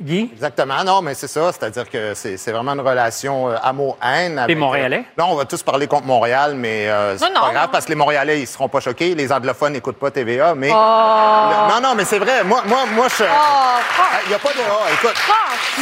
Guy? 0.00 0.30
Exactement. 0.32 0.84
Non, 0.84 1.02
mais 1.02 1.14
c'est 1.14 1.26
ça. 1.26 1.50
C'est-à-dire 1.52 1.90
que 1.90 2.14
c'est 2.14 2.36
vraiment 2.52 2.72
une 2.72 2.80
relation 2.80 3.48
euh, 3.50 3.56
amour-haine. 3.62 4.38
avec- 4.38 4.56
Montréalais? 4.56 5.04
Là, 5.16 5.26
on 5.26 5.34
va 5.34 5.44
tous 5.44 5.62
parler 5.64 5.86
contre 5.88 6.06
Montréal, 6.06 6.54
mais 6.54 6.88
euh, 6.88 7.18
c'est 7.18 7.24
Non, 7.28 7.34
non, 7.34 7.46
pas 7.48 7.52
grave 7.52 7.64
non. 7.66 7.72
parce 7.72 7.84
que 7.84 7.90
les 7.90 7.94
Montréalais, 7.96 8.40
ils 8.40 8.46
seront 8.46 8.68
pas 8.68 8.78
choqués. 8.80 9.14
Les 9.16 9.32
anglophones 9.32 9.72
n'écoutent 9.72 9.98
pas 9.98 10.10
TVA, 10.12 10.54
mais... 10.54 10.70
Oh. 10.72 10.76
Le- 10.76 11.74
Non, 11.74 11.80
non, 11.88 11.94
mais 11.96 12.04
c'est 12.04 12.18
vrai. 12.20 12.44
Moi, 12.44 12.62
moi, 12.66 12.86
moi 12.94 13.08
je... 13.08 13.24
Oh, 13.24 13.80
Il 14.24 14.28
n'y 14.28 14.34
a 14.34 14.38
pas 14.38 14.50
de... 14.52 14.58
Ah, 14.70 14.92
écoute, 14.92 15.16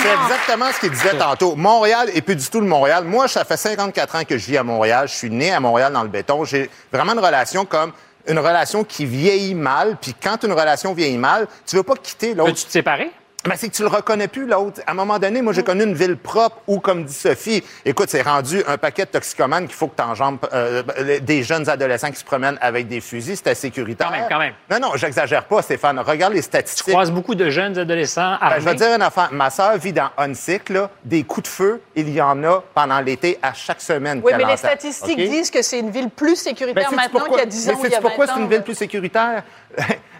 c'est 0.03 0.13
exactement 0.25 0.73
ce 0.73 0.81
qu'il 0.81 0.91
disait 0.91 1.19
tantôt. 1.19 1.55
Montréal 1.57 2.09
et 2.15 2.23
plus 2.23 2.37
du 2.37 2.47
tout 2.49 2.61
le 2.61 2.67
Montréal. 2.67 3.05
Moi, 3.05 3.29
ça 3.29 3.45
fait 3.45 3.57
54 3.59 4.15
ans 4.17 4.25
que 4.25 4.39
je 4.39 4.47
vis 4.47 4.57
à 4.57 4.63
Montréal. 4.63 5.09
Je 5.09 5.15
suis 5.15 5.31
né 5.31 5.53
à 5.53 5.61
Montréal 5.61 5.93
dans 5.93 6.03
le 6.03 6.09
béton. 6.09 6.45
J'ai 6.45 6.71
vraiment 6.93 7.13
une 7.13 7.19
relation 7.21 7.65
comme 7.67 7.93
une 8.27 8.39
relation 8.39 8.83
qui 8.83 9.05
vieillit 9.05 9.55
mal. 9.55 9.97
Puis 10.01 10.15
quand 10.21 10.43
une 10.43 10.53
relation 10.53 10.95
vieillit 10.95 11.19
mal, 11.19 11.47
tu 11.67 11.77
veux 11.77 11.83
pas 11.83 11.95
quitter 12.03 12.35
l'autre. 12.35 12.51
Veux-tu 12.51 12.65
te 12.65 12.73
séparer? 12.73 13.11
Ben, 13.47 13.55
c'est 13.57 13.69
que 13.69 13.75
tu 13.75 13.83
le 13.83 13.89
reconnais 13.89 14.29
plus, 14.29 14.47
l'autre. 14.47 14.81
À 14.87 14.91
un 14.91 14.95
moment 14.95 15.19
donné, 15.19 15.41
moi, 15.43 15.53
j'ai 15.53 15.63
connu 15.63 15.85
une 15.85 15.95
ville 15.95 16.17
propre 16.17 16.57
où, 16.67 16.81
comme 16.81 17.05
dit 17.05 17.13
Sophie, 17.15 17.63
écoute, 17.85 18.09
c'est 18.11 18.23
rendu 18.23 18.63
un 18.67 18.77
paquet 18.79 19.05
de 19.05 19.11
toxicomanes 19.11 19.67
qu'il 19.67 19.75
faut 19.77 19.87
que 19.89 19.97
tu 19.97 20.03
enjambes 20.03 20.39
euh, 20.53 20.83
des 21.21 21.43
jeunes 21.43 21.69
adolescents 21.69 22.11
qui 22.11 22.19
se 22.19 22.25
promènent 22.25 22.59
avec 22.61 22.89
des 22.89 23.01
fusils. 23.01 23.37
C'était 23.37 23.55
sécuritaire. 23.55 24.09
Quand 24.09 24.13
même, 24.17 24.27
quand 24.29 24.39
même. 24.39 24.53
Non, 24.71 24.89
non, 24.89 24.97
j'exagère 24.97 25.45
pas, 25.45 25.63
Stéphane. 25.63 25.99
Regarde 26.01 26.33
les 26.33 26.41
Tu 26.41 26.47
statistiques. 26.47 26.93
croises 26.93 27.11
beaucoup 27.13 27.35
de 27.35 27.49
jeunes 27.51 27.79
adolescents 27.79 28.37
armés. 28.41 28.57
Ben, 28.57 28.61
je 28.61 28.65
vais 28.65 28.75
te 28.75 28.79
dire 28.85 28.95
une 28.97 29.03
affaire. 29.03 29.29
Ma 29.33 29.51
sœur 29.51 29.77
vit 29.79 29.93
dans 29.93 30.11
Hunsick, 30.19 30.69
là. 30.71 30.91
Des 31.05 31.23
coups 31.25 31.49
de 31.49 31.53
feu, 31.55 31.81
il 31.95 32.09
y 32.11 32.21
en 32.21 32.43
a 32.45 32.63
pendant 32.75 33.01
l'été 33.01 33.39
à 33.43 33.53
chaque 33.53 33.81
semaine. 33.81 34.21
Oui, 34.25 34.33
mais 34.37 34.45
les 34.45 34.57
statistiques 34.57 35.17
disent 35.19 35.51
que 35.51 35.63
c'est 35.63 35.79
une 35.79 35.91
ville 35.91 36.11
plus 36.11 36.35
Ben, 36.35 36.37
sécuritaire 36.37 36.93
maintenant 36.93 37.25
qu'il 37.25 37.39
y 37.39 37.41
a 37.41 37.47
10 37.47 37.71
ans 37.71 37.79
Mais 37.83 37.89
20 37.91 38.01
pourquoi 38.01 38.27
c'est 38.27 38.41
une 38.41 38.49
ville 38.49 38.63
plus 38.63 38.75
sécuritaire? 38.75 39.43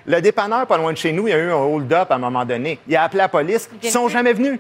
Le 0.07 0.21
dépanneur 0.21 0.67
pas 0.67 0.77
loin 0.77 0.93
de 0.93 0.99
chez 0.99 1.13
nous, 1.13 1.27
il 1.27 1.31
y 1.31 1.35
a 1.35 1.39
eu 1.39 1.51
un 1.51 1.57
hold-up 1.57 2.11
à 2.11 2.15
un 2.15 2.19
moment 2.19 2.45
donné. 2.45 2.79
Il 2.89 2.97
a 2.97 3.03
appelé 3.05 3.19
la 3.19 3.29
police. 3.29 3.69
Ils 3.83 3.91
sont 3.91 4.09
jamais 4.09 4.33
venus. 4.33 4.59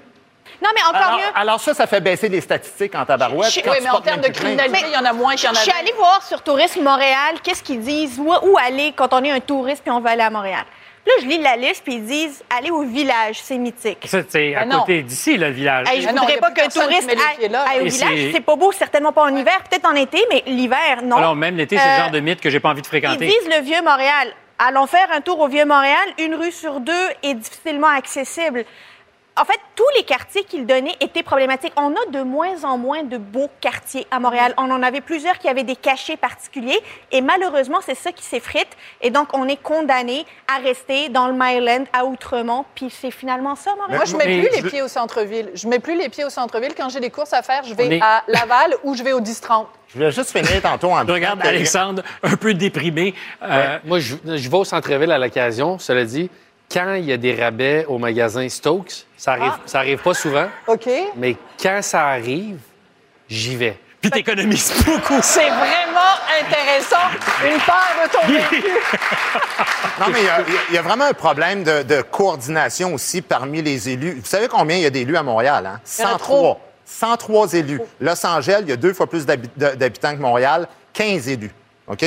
Non, 0.62 0.70
mais 0.74 0.80
encore 0.82 0.96
Alors, 1.08 1.18
mieux. 1.18 1.24
alors 1.34 1.60
ça, 1.60 1.74
ça 1.74 1.86
fait 1.86 2.00
baisser 2.00 2.28
les 2.28 2.40
statistiques 2.40 2.94
en 2.94 3.04
tabarouette. 3.04 3.50
Je- 3.52 3.60
quand 3.60 3.70
Oui, 3.72 3.78
mais 3.82 3.90
en 3.90 4.00
termes 4.00 4.20
de 4.20 4.28
criminalité, 4.28 4.84
il 4.86 4.92
y 4.94 4.96
en 4.96 5.04
a 5.04 5.12
moins 5.12 5.34
qu'il 5.34 5.44
y 5.46 5.48
en 5.48 5.52
Je 5.54 5.58
avait. 5.58 5.70
suis 5.70 5.80
allée 5.80 5.92
voir 5.98 6.22
sur 6.22 6.42
Tourisme 6.42 6.82
Montréal 6.82 7.36
qu'est-ce 7.42 7.62
qu'ils 7.62 7.80
disent, 7.80 8.18
où, 8.18 8.32
où 8.32 8.56
aller 8.56 8.92
quand 8.96 9.12
on 9.12 9.22
est 9.24 9.30
un 9.30 9.40
touriste 9.40 9.82
puis 9.82 9.90
on 9.90 10.00
veut 10.00 10.08
aller 10.08 10.22
à 10.22 10.30
Montréal? 10.30 10.64
Puis 11.04 11.14
là, 11.16 11.22
je 11.22 11.28
lis 11.36 11.42
la 11.42 11.56
liste, 11.56 11.82
puis 11.84 11.94
ils 11.96 12.04
disent 12.04 12.42
allez 12.56 12.70
au 12.70 12.82
village, 12.82 13.40
c'est 13.42 13.58
mythique. 13.58 14.04
Ça, 14.06 14.18
c'est 14.28 14.54
à 14.54 14.64
Ben 14.64 14.78
côté 14.78 15.02
d'ici, 15.02 15.36
le 15.36 15.50
village. 15.50 15.88
Hey, 15.90 16.00
je 16.00 16.06
Mais 16.06 16.12
non, 16.12 16.22
voudrais 16.22 16.38
a 16.38 16.40
pas 16.40 16.50
qu'un 16.52 16.68
touriste 16.68 17.08
aille, 17.10 17.80
au 17.80 17.84
Et 17.86 17.88
village. 17.88 18.32
c'est- 18.32 18.40
pas 18.40 18.56
beau, 18.56 18.72
certainement 18.72 19.12
pas 19.12 19.22
en 19.24 19.36
hiver, 19.36 19.60
peut-être 19.68 19.86
en 19.88 19.94
été, 19.94 20.24
mais 20.30 20.42
l'hiver, 20.46 21.00
non. 21.04 21.16
Alors, 21.16 21.36
même 21.36 21.56
l'été, 21.56 21.76
c'est 21.76 21.84
Euh, 21.86 21.96
le 21.96 22.02
genre 22.02 22.10
de 22.12 22.20
mythe 22.20 22.40
que 22.40 22.50
j'ai 22.50 22.60
pas 22.60 22.70
envie 22.70 22.82
de 22.82 22.86
Ils 22.86 22.88
fréquenter. 22.88 23.26
disent 23.26 23.48
le 23.56 23.62
Vieux-Montréal. 23.62 24.32
Allons 24.58 24.86
faire 24.86 25.08
un 25.12 25.20
tour 25.20 25.40
au 25.40 25.48
Vieux-Montréal. 25.48 26.08
Une 26.18 26.34
rue 26.34 26.50
sur 26.50 26.80
deux 26.80 27.08
est 27.22 27.34
difficilement 27.34 27.88
accessible. 27.88 28.64
En 29.38 29.44
fait, 29.44 29.58
tous 29.74 29.84
les 29.98 30.02
quartiers 30.04 30.44
qu'ils 30.44 30.64
donnaient 30.64 30.96
étaient 31.00 31.22
problématiques. 31.22 31.72
On 31.76 31.92
a 31.92 32.06
de 32.10 32.22
moins 32.22 32.64
en 32.64 32.78
moins 32.78 33.02
de 33.02 33.18
beaux 33.18 33.50
quartiers 33.60 34.06
à 34.10 34.18
Montréal. 34.18 34.54
On 34.56 34.70
en 34.70 34.82
avait 34.82 35.02
plusieurs 35.02 35.38
qui 35.38 35.46
avaient 35.48 35.62
des 35.62 35.76
cachets 35.76 36.16
particuliers. 36.16 36.78
Et 37.12 37.20
malheureusement, 37.20 37.80
c'est 37.84 37.94
ça 37.94 38.12
qui 38.12 38.22
s'effrite. 38.24 38.68
Et 39.02 39.10
donc, 39.10 39.36
on 39.36 39.46
est 39.46 39.60
condamné 39.62 40.24
à 40.48 40.58
rester 40.62 41.10
dans 41.10 41.26
le 41.26 41.34
Myland, 41.34 41.84
à 41.92 42.06
Outremont. 42.06 42.64
Puis 42.74 42.88
c'est 42.90 43.10
finalement 43.10 43.56
ça, 43.56 43.74
Montréal. 43.76 43.96
Moi, 43.98 44.04
je 44.06 44.16
mets 44.16 44.24
plus 44.48 44.62
les 44.62 44.68
pieds 44.70 44.80
au 44.82 44.88
centre-ville. 44.88 45.50
Je 45.54 45.68
mets 45.68 45.80
plus 45.80 45.98
les 45.98 46.08
pieds 46.08 46.24
au 46.24 46.30
centre-ville. 46.30 46.74
Quand 46.74 46.88
j'ai 46.88 47.00
des 47.00 47.10
courses 47.10 47.34
à 47.34 47.42
faire, 47.42 47.62
je 47.64 47.74
vais 47.74 47.96
est- 47.96 48.02
à 48.02 48.22
Laval 48.28 48.74
ou 48.84 48.94
je 48.94 49.02
vais 49.02 49.12
au 49.12 49.20
10-30. 49.20 49.66
Je 49.88 49.94
voulais 49.94 50.10
juste 50.12 50.30
finir 50.32 50.62
tantôt 50.62 50.90
en 50.92 51.06
Je 51.06 51.12
regarde 51.12 51.44
Alexandre 51.44 52.02
un 52.22 52.36
peu 52.36 52.54
déprimé. 52.54 53.14
Euh, 53.42 53.78
Moi, 53.84 53.98
je, 54.00 54.16
je 54.24 54.48
vais 54.48 54.56
au 54.56 54.64
centre-ville 54.64 55.12
à 55.12 55.18
l'occasion. 55.18 55.78
Cela 55.78 56.04
dit, 56.04 56.30
quand 56.72 56.94
il 56.94 57.04
y 57.04 57.12
a 57.12 57.16
des 57.16 57.34
rabais 57.34 57.84
au 57.86 57.98
magasin 57.98 58.48
Stokes, 58.48 59.05
ça 59.16 59.32
arrive, 59.32 59.52
Ah. 59.54 59.60
ça 59.66 59.78
arrive 59.78 59.98
pas 59.98 60.14
souvent, 60.14 60.48
OK? 60.66 60.88
mais 61.16 61.36
quand 61.60 61.80
ça 61.82 62.06
arrive, 62.08 62.58
j'y 63.28 63.56
vais. 63.56 63.78
Puis 64.00 64.10
t'économises 64.10 64.72
beaucoup. 64.84 65.18
C'est 65.22 65.48
vraiment 65.48 66.16
intéressant. 66.40 67.08
Une 67.44 67.58
part 67.60 67.94
de 68.04 68.10
ton 68.12 68.26
vécu. 68.26 68.68
Non, 69.98 70.06
mais 70.12 70.20
il 70.20 70.24
y 70.26 70.28
a- 70.28 70.44
il 70.68 70.74
y, 70.74 70.78
a 70.78 70.82
vraiment 70.82 71.04
un 71.06 71.14
problème 71.14 71.64
de, 71.64 71.82
de 71.82 72.02
coordination 72.02 72.92
aussi 72.92 73.22
parmi 73.22 73.62
les 73.62 73.88
élus. 73.88 74.20
Vous 74.20 74.26
savez 74.26 74.46
combien 74.46 74.76
il 74.76 74.82
y 74.82 74.86
a 74.86 74.90
d'élus 74.90 75.16
à 75.16 75.22
Montréal? 75.22 75.64
Hein? 75.66 75.80
Il 75.98 76.02
y 76.02 76.04
en 76.04 76.08
a 76.08 76.12
103. 76.12 76.60
103 76.84 77.54
élus. 77.54 77.80
Los 78.00 78.26
Angeles, 78.26 78.58
il 78.60 78.68
y 78.68 78.72
a 78.72 78.76
deux 78.76 78.92
fois 78.92 79.06
plus 79.08 79.24
d'habitants 79.24 80.12
que 80.14 80.20
Montréal, 80.20 80.68
15 80.92 81.28
élus. 81.28 81.50
OK? 81.88 82.04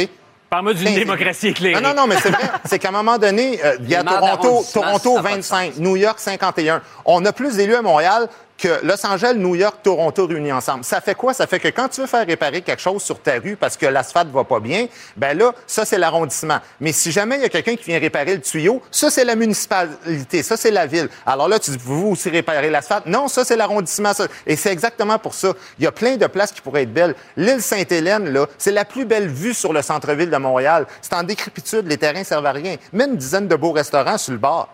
Parle-moi 0.50 0.74
d'une 0.74 0.86
15 0.86 0.94
élus. 0.96 1.06
démocratie 1.06 1.48
éclairée. 1.50 1.82
Non, 1.82 1.90
non, 1.90 1.96
non, 1.96 2.08
mais 2.08 2.18
c'est 2.18 2.32
vrai. 2.32 2.44
C'est 2.66 2.80
qu'à 2.80 2.90
un 2.90 2.92
moment 2.92 3.18
donné, 3.18 3.64
euh, 3.64 3.78
il 3.82 3.90
y 3.90 3.96
a 3.96 4.04
Toronto, 4.04 4.64
Toronto 4.74 5.16
n'a 5.16 5.22
pas 5.22 5.30
de 5.30 5.36
25, 5.36 5.74
sens. 5.74 5.80
New 5.80 5.96
York 5.96 6.20
51. 6.20 6.82
On 7.06 7.24
a 7.26 7.32
plus 7.32 7.56
d'élus 7.56 7.76
à 7.76 7.82
Montréal 7.82 8.28
que 8.60 8.86
Los 8.86 9.06
Angeles, 9.06 9.34
New 9.36 9.56
York, 9.56 9.78
Toronto 9.82 10.28
réunis 10.28 10.52
ensemble. 10.52 10.84
Ça 10.84 11.02
fait 11.02 11.16
quoi? 11.16 11.34
Ça 11.34 11.48
fait 11.48 11.60
que 11.60 11.70
quand 11.70 11.88
tu 11.88 12.02
veux 12.02 12.08
faire 12.08 12.28
réparer 12.28 12.62
quelque 12.62 12.82
chose 12.82 13.02
sur 13.02 13.20
ta 13.20 13.40
rue 13.40 13.56
parce 13.56 13.78
que 13.78 13.86
l'asphalte 13.86 14.30
va 14.30 14.44
pas 14.44 14.60
bien, 14.60 14.88
ben 15.16 15.38
là, 15.38 15.54
ça, 15.66 15.86
c'est 15.86 15.98
l'arrondissement. 15.98 16.60
Mais 16.80 16.92
si 16.92 17.12
jamais 17.12 17.38
il 17.38 17.42
y 17.42 17.46
a 17.46 17.50
quelqu'un 17.50 17.76
qui 17.76 17.86
vient 17.86 18.00
réparer 18.00 18.36
le 18.36 18.42
tuyau, 18.42 18.82
ça, 18.92 19.10
c'est 19.10 19.26
la 19.26 19.36
municipalité, 19.36 20.44
ça, 20.44 20.58
c'est 20.58 20.72
la 20.72 20.86
ville. 20.86 21.10
Alors 21.26 21.48
là, 21.48 21.58
tu 21.58 21.72
dis, 21.72 21.78
vous 21.82 22.10
aussi 22.10 22.30
réparer 22.30 22.70
l'asphalte? 22.70 23.06
Non, 23.06 23.28
ça, 23.28 23.46
c'est 23.46 23.56
l'arrondissement. 23.56 24.12
Et 24.46 24.56
c'est 24.56 24.72
exactement 24.72 25.18
pour 25.18 25.34
ça. 25.34 25.54
Il 25.78 25.86
y 25.86 25.88
a 25.88 25.92
plein 25.92 26.18
de 26.18 26.28
places 26.28 26.52
qui 26.52 26.62
pourraient 26.62 26.84
être 26.84 26.94
belles. 26.94 27.16
L'île 27.38 27.62
Sainte-Hélène, 27.62 28.30
là, 28.30 28.48
c'est 28.58 28.72
la 28.72 28.86
plus 28.86 29.06
belle 29.06 29.30
vue 29.30 29.54
sur 29.54 29.72
le 29.72 29.82
centre-ville 29.82 30.30
de 30.30 30.38
Montréal. 30.38 30.86
C'est 31.02 31.14
en 31.14 31.24
décrépitude, 31.24 31.88
les 31.88 31.98
terrains 31.98 32.24
servent 32.24 32.46
à 32.46 32.52
rien. 32.52 32.76
Mets 32.92 33.06
une 33.06 33.18
dizaine 33.18 33.48
de 33.48 33.56
beaux 33.56 33.72
restaurants 33.72 34.18
sur 34.18 34.34
le 34.34 34.40
bord. 34.40 34.70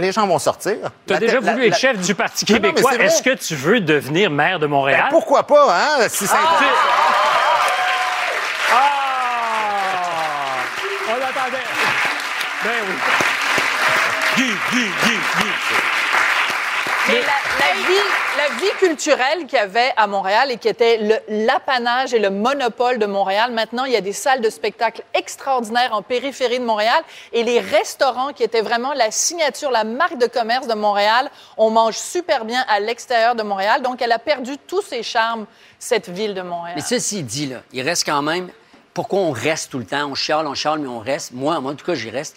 Les 0.00 0.12
gens 0.12 0.26
vont 0.26 0.38
sortir. 0.38 0.76
Tu 1.06 1.12
as 1.12 1.14
La- 1.14 1.20
déjà 1.20 1.40
la- 1.40 1.52
voulu 1.52 1.66
être 1.66 1.72
la- 1.72 1.76
chef 1.78 1.98
du 1.98 2.14
Parti 2.14 2.44
québécois. 2.44 2.94
Est-ce 2.98 3.22
que 3.22 3.34
tu 3.34 3.54
veux 3.54 3.80
devenir 3.80 4.30
maire 4.30 4.58
de 4.58 4.66
Ben, 4.66 4.70
Montréal? 4.70 5.06
pourquoi 5.10 5.46
pas, 5.46 5.66
hein? 6.00 6.08
Si 6.08 6.26
ça 6.26 6.36
Ah! 6.40 6.58
Ah! 8.72 8.76
On 11.08 11.18
l'attendait. 11.18 11.64
Ben 12.64 12.70
oui. 12.88 12.94
Guy, 14.36 14.52
Guy, 14.72 14.84
Guy, 15.04 15.18
Guy. 15.38 15.50
Mais 17.08 17.14
la, 17.14 17.20
la 17.20 17.88
vie, 17.88 18.08
la 18.36 18.54
vie 18.60 18.78
culturelle 18.78 19.46
qu'il 19.46 19.58
y 19.58 19.60
avait 19.60 19.92
à 19.96 20.06
Montréal 20.06 20.50
et 20.50 20.58
qui 20.58 20.68
était 20.68 21.22
l'apanage 21.28 22.12
et 22.12 22.18
le 22.18 22.30
monopole 22.30 22.98
de 22.98 23.06
Montréal, 23.06 23.52
maintenant, 23.52 23.84
il 23.84 23.92
y 23.92 23.96
a 23.96 24.00
des 24.00 24.12
salles 24.12 24.40
de 24.40 24.50
spectacle 24.50 25.02
extraordinaires 25.14 25.90
en 25.92 26.02
périphérie 26.02 26.58
de 26.58 26.64
Montréal 26.64 27.02
et 27.32 27.42
les 27.42 27.58
restaurants 27.58 28.32
qui 28.32 28.42
étaient 28.42 28.60
vraiment 28.60 28.92
la 28.92 29.10
signature, 29.10 29.70
la 29.70 29.84
marque 29.84 30.18
de 30.18 30.26
commerce 30.26 30.66
de 30.66 30.74
Montréal, 30.74 31.30
on 31.56 31.70
mange 31.70 31.96
super 31.96 32.44
bien 32.44 32.64
à 32.68 32.80
l'extérieur 32.80 33.34
de 33.34 33.42
Montréal. 33.42 33.82
Donc, 33.82 34.02
elle 34.02 34.12
a 34.12 34.18
perdu 34.18 34.58
tous 34.58 34.82
ses 34.82 35.02
charmes, 35.02 35.46
cette 35.78 36.08
ville 36.08 36.34
de 36.34 36.42
Montréal. 36.42 36.74
Mais 36.76 36.82
ceci 36.82 37.22
dit, 37.22 37.46
là, 37.46 37.62
il 37.72 37.82
reste 37.82 38.04
quand 38.04 38.22
même. 38.22 38.50
Pourquoi 38.92 39.20
on 39.20 39.30
reste 39.30 39.70
tout 39.70 39.78
le 39.78 39.86
temps? 39.86 40.10
On 40.10 40.14
chiale, 40.14 40.46
on 40.46 40.54
chiale, 40.54 40.80
mais 40.80 40.88
on 40.88 40.98
reste. 40.98 41.32
Moi, 41.32 41.58
moi 41.60 41.72
en 41.72 41.74
tout 41.74 41.86
cas, 41.86 41.94
j'y 41.94 42.10
reste. 42.10 42.36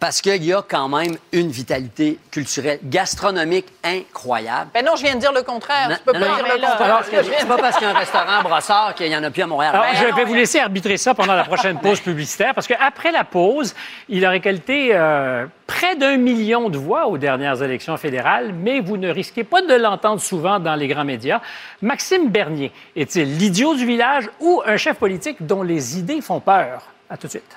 Parce 0.00 0.20
qu'il 0.20 0.44
y 0.44 0.52
a 0.52 0.62
quand 0.62 0.88
même 0.88 1.16
une 1.32 1.50
vitalité 1.50 2.20
culturelle, 2.30 2.78
gastronomique 2.84 3.66
incroyable. 3.82 4.70
Ben 4.72 4.84
non, 4.84 4.94
je 4.94 5.02
viens 5.02 5.16
de 5.16 5.20
dire 5.20 5.32
le 5.32 5.42
contraire. 5.42 5.88
Non, 5.88 5.96
tu 5.96 6.02
peux 6.04 6.12
non, 6.12 6.20
pas 6.20 6.28
non, 6.28 6.34
dire 6.36 6.44
le 6.54 6.60
contraire. 6.60 7.04
C'est 7.36 7.48
pas 7.48 7.58
parce 7.58 7.76
qu'il 7.78 7.88
y 7.88 7.90
a 7.90 7.94
un 7.96 7.98
restaurant 7.98 8.38
à 8.38 8.42
Brossard 8.44 8.94
qu'il 8.94 9.08
n'y 9.08 9.16
en 9.16 9.24
a 9.24 9.30
plus 9.32 9.42
à 9.42 9.48
Montréal. 9.48 9.74
Alors, 9.74 9.86
Ben 9.86 9.96
je 9.96 10.06
non, 10.06 10.14
vais 10.14 10.24
vous 10.24 10.34
laisser 10.34 10.60
arbitrer 10.60 10.98
ça 10.98 11.14
pendant 11.14 11.34
la 11.34 11.42
prochaine 11.42 11.80
pause 11.80 11.98
publicitaire 11.98 12.54
parce 12.54 12.68
qu'après 12.68 13.10
la 13.10 13.24
pause, 13.24 13.74
il 14.08 14.24
a 14.24 14.30
récolté 14.30 14.90
euh, 14.92 15.46
près 15.66 15.96
d'un 15.96 16.16
million 16.16 16.68
de 16.68 16.78
voix 16.78 17.08
aux 17.08 17.18
dernières 17.18 17.60
élections 17.60 17.96
fédérales, 17.96 18.52
mais 18.52 18.78
vous 18.78 18.98
ne 18.98 19.10
risquez 19.10 19.42
pas 19.42 19.62
de 19.62 19.74
l'entendre 19.74 20.20
souvent 20.20 20.60
dans 20.60 20.76
les 20.76 20.86
grands 20.86 21.04
médias. 21.04 21.40
Maxime 21.82 22.28
Bernier 22.30 22.70
est-il 22.94 23.36
l'idiot 23.36 23.74
du 23.74 23.84
village 23.84 24.30
ou 24.38 24.62
un 24.64 24.76
chef 24.76 24.96
politique 24.96 25.44
dont 25.44 25.64
les 25.64 25.98
idées 25.98 26.20
font 26.20 26.38
peur? 26.38 26.82
À 27.10 27.16
tout 27.16 27.26
de 27.26 27.32
suite. 27.32 27.56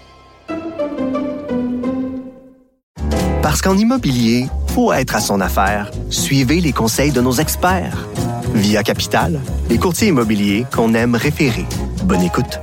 Parce 3.51 3.61
qu'en 3.61 3.77
immobilier, 3.77 4.45
pour 4.73 4.95
être 4.95 5.13
à 5.13 5.19
son 5.19 5.41
affaire, 5.41 5.91
suivez 6.09 6.61
les 6.61 6.71
conseils 6.71 7.11
de 7.11 7.19
nos 7.19 7.33
experts. 7.33 8.07
Via 8.53 8.81
Capital, 8.81 9.41
les 9.69 9.77
courtiers 9.77 10.07
immobiliers 10.07 10.65
qu'on 10.73 10.93
aime 10.93 11.15
référer. 11.15 11.65
Bonne 12.05 12.21
écoute. 12.21 12.61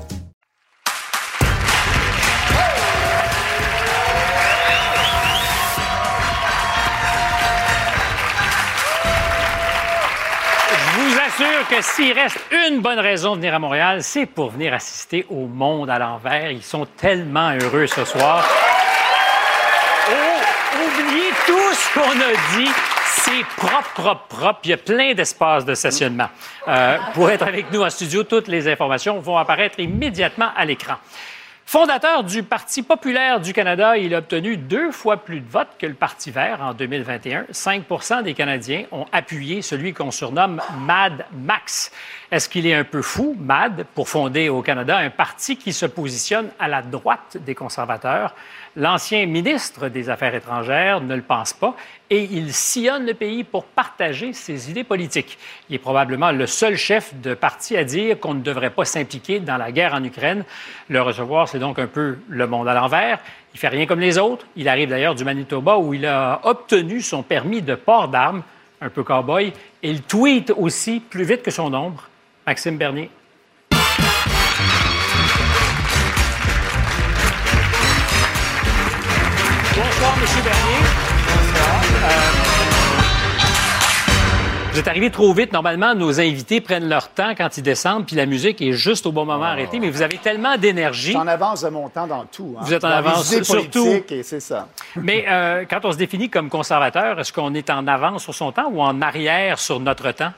Je 10.70 11.00
vous 11.00 11.18
assure 11.18 11.68
que 11.68 11.82
s'il 11.82 12.14
reste 12.14 12.38
une 12.66 12.80
bonne 12.80 12.98
raison 12.98 13.32
de 13.32 13.40
venir 13.40 13.54
à 13.54 13.58
Montréal, 13.58 14.02
c'est 14.02 14.24
pour 14.24 14.52
venir 14.52 14.72
assister 14.72 15.26
au 15.28 15.48
monde 15.48 15.90
à 15.90 15.98
l'envers. 15.98 16.50
Ils 16.50 16.62
sont 16.62 16.86
tellement 16.96 17.52
heureux 17.60 17.86
ce 17.86 18.06
soir. 18.06 18.42
Oh, 20.10 20.38
oubliez 20.78 21.30
tout 21.46 21.74
ce 21.74 21.87
qu'on 21.98 22.20
a 22.20 22.56
dit. 22.56 22.70
C'est 23.06 23.44
propre, 23.56 23.92
propre, 23.94 24.26
propre. 24.28 24.60
Il 24.64 24.70
y 24.70 24.72
a 24.72 24.76
plein 24.76 25.14
d'espaces 25.14 25.64
de 25.64 25.74
stationnement. 25.74 26.28
Euh, 26.68 26.98
pour 27.14 27.30
être 27.30 27.46
avec 27.46 27.72
nous 27.72 27.82
en 27.82 27.90
studio, 27.90 28.22
toutes 28.22 28.48
les 28.48 28.68
informations 28.68 29.18
vont 29.18 29.36
apparaître 29.36 29.80
immédiatement 29.80 30.50
à 30.56 30.64
l'écran. 30.64 30.94
Fondateur 31.66 32.24
du 32.24 32.42
Parti 32.42 32.82
populaire 32.82 33.40
du 33.40 33.52
Canada, 33.52 33.98
il 33.98 34.14
a 34.14 34.18
obtenu 34.18 34.56
deux 34.56 34.90
fois 34.90 35.18
plus 35.18 35.40
de 35.40 35.50
votes 35.50 35.76
que 35.78 35.86
le 35.86 35.94
Parti 35.94 36.30
vert 36.30 36.62
en 36.62 36.72
2021. 36.72 37.46
5% 37.52 38.22
des 38.22 38.32
Canadiens 38.32 38.84
ont 38.90 39.04
appuyé 39.12 39.60
celui 39.60 39.92
qu'on 39.92 40.10
surnomme 40.10 40.62
Mad 40.78 41.26
Max. 41.32 41.92
Est-ce 42.30 42.50
qu'il 42.50 42.66
est 42.66 42.74
un 42.74 42.84
peu 42.84 43.00
fou, 43.00 43.34
Mad, 43.40 43.86
pour 43.94 44.06
fonder 44.06 44.50
au 44.50 44.60
Canada 44.60 44.98
un 44.98 45.08
parti 45.08 45.56
qui 45.56 45.72
se 45.72 45.86
positionne 45.86 46.50
à 46.58 46.68
la 46.68 46.82
droite 46.82 47.38
des 47.42 47.54
conservateurs? 47.54 48.34
L'ancien 48.76 49.24
ministre 49.24 49.88
des 49.88 50.10
Affaires 50.10 50.34
étrangères 50.34 51.00
ne 51.00 51.16
le 51.16 51.22
pense 51.22 51.54
pas 51.54 51.74
et 52.10 52.22
il 52.24 52.52
sillonne 52.52 53.06
le 53.06 53.14
pays 53.14 53.44
pour 53.44 53.64
partager 53.64 54.34
ses 54.34 54.70
idées 54.70 54.84
politiques. 54.84 55.38
Il 55.70 55.76
est 55.76 55.78
probablement 55.78 56.30
le 56.30 56.46
seul 56.46 56.76
chef 56.76 57.14
de 57.14 57.32
parti 57.32 57.78
à 57.78 57.84
dire 57.84 58.20
qu'on 58.20 58.34
ne 58.34 58.42
devrait 58.42 58.68
pas 58.68 58.84
s'impliquer 58.84 59.40
dans 59.40 59.56
la 59.56 59.72
guerre 59.72 59.94
en 59.94 60.04
Ukraine. 60.04 60.44
Le 60.90 61.00
recevoir, 61.00 61.48
c'est 61.48 61.58
donc 61.58 61.78
un 61.78 61.86
peu 61.86 62.18
le 62.28 62.46
monde 62.46 62.68
à 62.68 62.74
l'envers. 62.74 63.20
Il 63.54 63.58
fait 63.58 63.68
rien 63.68 63.86
comme 63.86 64.00
les 64.00 64.18
autres. 64.18 64.44
Il 64.54 64.68
arrive 64.68 64.90
d'ailleurs 64.90 65.14
du 65.14 65.24
Manitoba 65.24 65.78
où 65.78 65.94
il 65.94 66.04
a 66.04 66.40
obtenu 66.44 67.00
son 67.00 67.22
permis 67.22 67.62
de 67.62 67.74
port 67.74 68.08
d'armes, 68.08 68.42
un 68.82 68.90
peu 68.90 69.02
cow-boy, 69.02 69.54
il 69.82 70.02
tweet 70.02 70.52
aussi 70.54 71.00
plus 71.00 71.24
vite 71.24 71.42
que 71.42 71.50
son 71.50 71.72
ombre. 71.72 72.06
Maxime 72.48 72.78
Bernier. 72.78 73.10
Bonsoir, 79.76 80.14
M. 80.20 80.44
Bernier. 80.44 80.86
Euh, 82.04 82.08
vous 84.72 84.78
êtes 84.78 84.88
arrivé 84.88 85.10
trop 85.10 85.32
vite. 85.32 85.52
Normalement, 85.52 85.94
nos 85.94 86.20
invités 86.20 86.60
prennent 86.60 86.88
leur 86.88 87.08
temps 87.08 87.34
quand 87.36 87.56
ils 87.58 87.62
descendent, 87.62 88.06
puis 88.06 88.16
la 88.16 88.26
musique 88.26 88.60
est 88.62 88.72
juste 88.72 89.06
au 89.06 89.12
bon 89.12 89.24
moment 89.24 89.44
arrêtée. 89.44 89.78
Mais 89.80 89.90
vous 89.90 90.02
avez 90.02 90.18
tellement 90.18 90.56
d'énergie. 90.56 91.06
Je 91.08 91.10
suis 91.10 91.16
en 91.16 91.26
avance 91.26 91.62
de 91.62 91.68
mon 91.70 91.88
temps 91.88 92.06
dans 92.06 92.24
tout. 92.24 92.54
hein. 92.58 92.62
Vous 92.64 92.72
êtes 92.74 92.84
en 92.84 92.88
Dans 92.90 92.94
avance 92.96 93.30
idées 93.32 93.44
sur 93.44 93.68
tout. 93.70 93.84
politiques, 93.84 94.12
Et 94.12 94.22
c'est 94.22 94.40
ça. 94.40 94.68
Mais 94.96 95.24
euh, 95.28 95.64
quand 95.68 95.84
on 95.84 95.92
se 95.92 95.96
définit 95.96 96.28
comme 96.30 96.48
conservateur, 96.48 97.18
est-ce 97.20 97.32
qu'on 97.32 97.54
est 97.54 97.70
en 97.70 97.86
avance 97.86 98.22
sur 98.24 98.34
son 98.34 98.52
temps 98.52 98.68
ou 98.70 98.80
en 98.82 99.00
arrière 99.02 99.58
sur 99.58 99.80
notre 99.80 100.10
temps? 100.12 100.32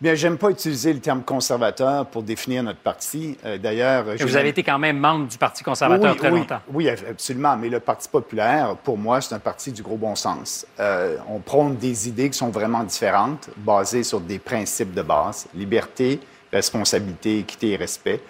Bien, 0.00 0.14
j'aime 0.14 0.36
pas 0.36 0.50
utiliser 0.50 0.92
le 0.92 0.98
terme 0.98 1.22
conservateur 1.22 2.06
pour 2.06 2.22
définir 2.22 2.62
notre 2.62 2.80
parti. 2.80 3.38
Euh, 3.44 3.58
D'ailleurs, 3.58 4.04
Vous 4.20 4.36
avez 4.36 4.48
été 4.48 4.62
quand 4.62 4.78
même 4.78 4.98
membre 4.98 5.28
du 5.28 5.38
Parti 5.38 5.62
conservateur 5.62 6.12
oui, 6.12 6.18
très 6.18 6.30
oui, 6.30 6.40
longtemps. 6.40 6.60
Oui, 6.72 6.88
absolument. 6.88 7.56
Mais 7.56 7.68
le 7.68 7.80
Parti 7.80 8.08
populaire, 8.08 8.76
pour 8.82 8.98
moi, 8.98 9.20
c'est 9.20 9.34
un 9.34 9.38
parti 9.38 9.70
du 9.70 9.82
gros 9.82 9.96
bon 9.96 10.14
sens. 10.14 10.66
Euh, 10.80 11.16
on 11.28 11.38
prône 11.38 11.76
des 11.76 12.08
idées 12.08 12.28
qui 12.28 12.36
sont 12.38 12.50
vraiment 12.50 12.82
différentes, 12.82 13.48
basées 13.56 14.02
sur 14.02 14.20
des 14.20 14.38
principes 14.38 14.94
de 14.94 15.02
base 15.02 15.46
liberté, 15.54 16.20
responsabilité, 16.52 17.38
équité 17.38 17.70
et 17.70 17.76
respect. 17.76 18.20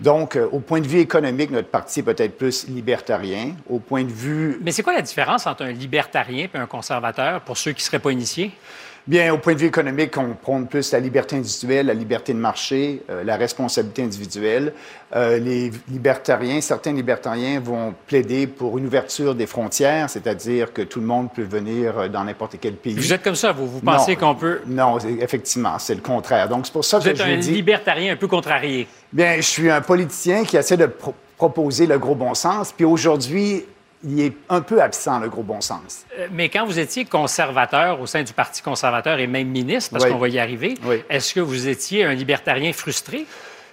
Donc, 0.00 0.36
euh, 0.36 0.46
au 0.52 0.60
point 0.60 0.80
de 0.80 0.86
vue 0.86 0.98
économique, 0.98 1.50
notre 1.50 1.68
parti 1.68 2.00
est 2.00 2.02
peut-être 2.02 2.36
plus 2.36 2.68
libertarien. 2.68 3.54
Au 3.68 3.78
point 3.78 4.04
de 4.04 4.12
vue 4.12 4.58
Mais 4.62 4.70
c'est 4.70 4.82
quoi 4.82 4.92
la 4.92 5.02
différence 5.02 5.46
entre 5.46 5.62
un 5.64 5.72
libertarien 5.72 6.48
et 6.52 6.58
un 6.58 6.66
conservateur 6.66 7.40
pour 7.40 7.56
ceux 7.56 7.72
qui 7.72 7.78
ne 7.78 7.84
seraient 7.86 7.98
pas 7.98 8.12
initiés? 8.12 8.52
Bien, 9.08 9.32
au 9.32 9.38
point 9.38 9.54
de 9.54 9.60
vue 9.60 9.68
économique, 9.68 10.18
on 10.18 10.34
prône 10.34 10.66
plus 10.66 10.90
la 10.90 10.98
liberté 10.98 11.36
individuelle, 11.36 11.86
la 11.86 11.94
liberté 11.94 12.32
de 12.32 12.38
marché, 12.38 13.02
euh, 13.08 13.22
la 13.22 13.36
responsabilité 13.36 14.02
individuelle. 14.02 14.72
Euh, 15.14 15.38
les 15.38 15.70
libertariens, 15.88 16.60
certains 16.60 16.92
libertariens 16.92 17.60
vont 17.60 17.94
plaider 18.08 18.48
pour 18.48 18.78
une 18.78 18.86
ouverture 18.86 19.36
des 19.36 19.46
frontières, 19.46 20.10
c'est-à-dire 20.10 20.72
que 20.72 20.82
tout 20.82 20.98
le 20.98 21.06
monde 21.06 21.28
peut 21.32 21.44
venir 21.44 21.96
euh, 21.96 22.08
dans 22.08 22.24
n'importe 22.24 22.56
quel 22.60 22.74
pays. 22.74 22.94
Vous 22.94 23.12
êtes 23.12 23.22
comme 23.22 23.36
ça, 23.36 23.52
vous, 23.52 23.68
vous 23.68 23.80
pensez 23.80 24.16
qu'on 24.16 24.34
peut... 24.34 24.62
Non, 24.66 24.98
effectivement, 25.20 25.78
c'est 25.78 25.94
le 25.94 26.00
contraire. 26.00 26.48
Donc, 26.48 26.66
c'est 26.66 26.72
pour 26.72 26.84
ça 26.84 26.98
Vous 26.98 27.04
que 27.04 27.10
êtes 27.10 27.18
je 27.18 27.22
un 27.22 27.36
vous 27.36 27.42
dis... 27.42 27.52
libertarien 27.52 28.14
un 28.14 28.16
peu 28.16 28.26
contrarié. 28.26 28.88
Bien, 29.12 29.36
je 29.36 29.42
suis 29.42 29.70
un 29.70 29.82
politicien 29.82 30.44
qui 30.44 30.56
essaie 30.56 30.76
de 30.76 30.86
pro- 30.86 31.14
proposer 31.36 31.86
le 31.86 31.96
gros 31.98 32.16
bon 32.16 32.34
sens, 32.34 32.72
puis 32.72 32.84
aujourd'hui, 32.84 33.64
il 34.04 34.20
est 34.20 34.32
un 34.48 34.60
peu 34.60 34.80
absent, 34.82 35.18
le 35.18 35.28
gros 35.28 35.42
bon 35.42 35.60
sens. 35.60 36.04
Euh, 36.18 36.28
Mais 36.32 36.48
quand 36.48 36.64
vous 36.66 36.78
étiez 36.78 37.04
conservateur 37.04 38.00
au 38.00 38.06
sein 38.06 38.22
du 38.22 38.32
Parti 38.32 38.62
conservateur 38.62 39.18
et 39.18 39.26
même 39.26 39.48
ministre, 39.48 39.90
parce 39.92 40.04
Oui. 40.04 40.10
qu'on 40.10 40.18
va 40.18 40.28
y 40.28 40.38
arriver, 40.38 40.74
Oui. 40.84 41.02
est-ce 41.08 41.34
que 41.34 41.40
vous 41.40 41.68
étiez 41.68 42.04
un 42.04 42.12
libertarien 42.14 42.72
frustré? 42.72 43.26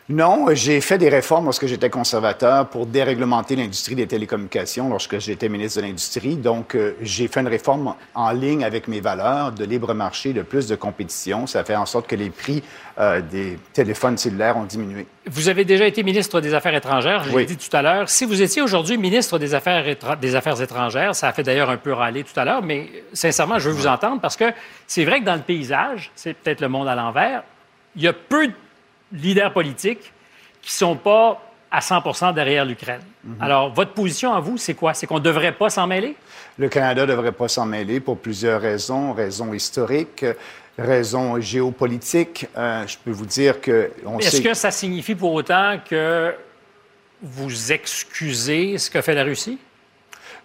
Non, 0.10 0.48
j'ai 0.52 0.82
fait 0.82 0.98
des 0.98 1.08
réformes 1.08 1.46
lorsque 1.46 1.66
j'étais 1.66 1.90
conservateur 1.90 2.68
pour 2.68 2.86
déréglementer 2.86 3.56
l'industrie 3.56 3.96
des 3.96 4.06
télécommunications 4.06 4.90
lorsque 4.90 5.18
j'étais 5.20 5.48
ministre 5.48 5.80
de 5.82 5.86
l'Industrie. 5.88 6.36
Donc, 6.36 6.76
euh, 6.76 6.98
j'ai 7.02 7.30
fait 7.30 7.40
une 7.40 7.48
réforme 7.48 7.96
en 8.14 8.32
ligne 8.32 8.66
avec 8.66 8.90
mes 8.90 9.00
valeurs 9.00 9.54
de 9.54 9.64
libre 9.64 9.94
marché, 9.94 10.34
de 10.34 10.42
plus 10.42 10.68
de 10.68 10.76
compétition. 10.76 11.48
Ça 11.48 11.64
fait 11.64 11.78
en 11.78 11.86
sorte 11.86 12.08
que 12.08 12.18
les 12.18 12.30
prix 12.32 12.62
euh, 13.00 13.22
des 13.22 13.58
téléphones 13.72 14.18
cellulaires 14.18 14.58
ont 14.58 14.66
diminué. 14.66 15.08
Vous 15.28 15.48
avez 15.48 15.64
déjà 15.64 15.88
été 15.88 16.04
ministre 16.04 16.42
des 16.42 16.54
Affaires 16.54 16.76
étrangères, 16.76 17.24
je 17.24 17.30
l'ai 17.30 17.36
Oui. 17.36 17.46
dit 17.46 17.56
tout 17.56 17.76
à 17.76 17.82
l'heure. 17.82 18.10
Si 18.10 18.26
vous 18.26 18.42
étiez 18.42 18.62
aujourd'hui 18.62 18.98
ministre 18.98 19.40
des 19.40 19.54
Affaires, 19.56 19.86
étra- 19.88 20.20
des 20.20 20.36
Affaires 20.36 20.62
étrangères, 20.62 21.16
ça 21.16 21.30
a 21.30 21.34
fait 21.34 21.44
d'ailleurs 21.44 21.70
un 21.70 21.78
peu 21.78 21.94
râler 21.94 22.26
tout 22.26 22.38
à 22.38 22.44
l'heure, 22.44 22.62
mais 22.62 22.90
euh, 22.94 23.00
sincèrement, 23.14 23.58
je 23.58 23.70
veux 23.70 23.76
vous 23.76 23.88
entendre 23.88 24.20
parce 24.20 24.36
que 24.36 24.52
c'est 24.86 25.06
vrai 25.06 25.22
que 25.22 25.26
dans 25.26 25.36
le 25.36 25.42
paysage, 25.44 26.12
c'est 26.14 26.34
peut-être 26.34 26.60
le 26.60 26.68
monde 26.68 26.90
à 26.90 26.96
l'envers, 26.96 27.44
il 27.96 28.02
y 28.02 28.08
a 28.10 28.12
peu 28.14 28.48
de 28.48 28.54
leaders 29.14 29.54
politiques 29.54 30.12
qui 30.62 30.72
sont 30.72 30.96
pas 30.96 31.42
à 31.72 31.80
100% 31.80 32.34
derrière 32.34 32.66
l'Ukraine. 32.66 33.02
Mhm. 33.24 33.38
Alors, 33.42 33.74
votre 33.74 33.94
position 33.94 34.34
à 34.34 34.40
vous, 34.40 34.58
c'est 34.58 34.76
quoi? 34.76 34.94
C'est 34.94 35.08
qu'on 35.08 35.16
ne 35.16 35.24
devrait 35.24 35.54
pas 35.54 35.70
s'en 35.70 35.88
mêler? 35.88 36.16
Le 36.58 36.70
Canada 36.70 37.02
ne 37.02 37.08
devrait 37.08 37.32
pas 37.32 37.48
s'en 37.48 37.66
mêler 37.66 38.00
pour 38.00 38.20
plusieurs 38.20 38.62
raisons, 38.62 39.12
raisons 39.14 39.54
historiques, 39.54 40.26
raisons 40.78 41.40
géopolitiques. 41.42 42.48
Euh, 42.56 42.86
je 42.86 42.98
peux 43.04 43.12
vous 43.12 43.26
dire 43.26 43.60
que 43.60 43.92
Est-ce 44.20 44.38
sait... 44.38 44.44
que 44.44 44.54
ça 44.54 44.70
signifie 44.70 45.16
pour 45.16 45.34
autant 45.34 45.80
que 45.90 46.36
vous 47.22 47.72
excusez 47.72 48.78
ce 48.78 48.92
que 48.92 49.02
fait 49.02 49.16
la 49.16 49.24
Russie? 49.24 49.58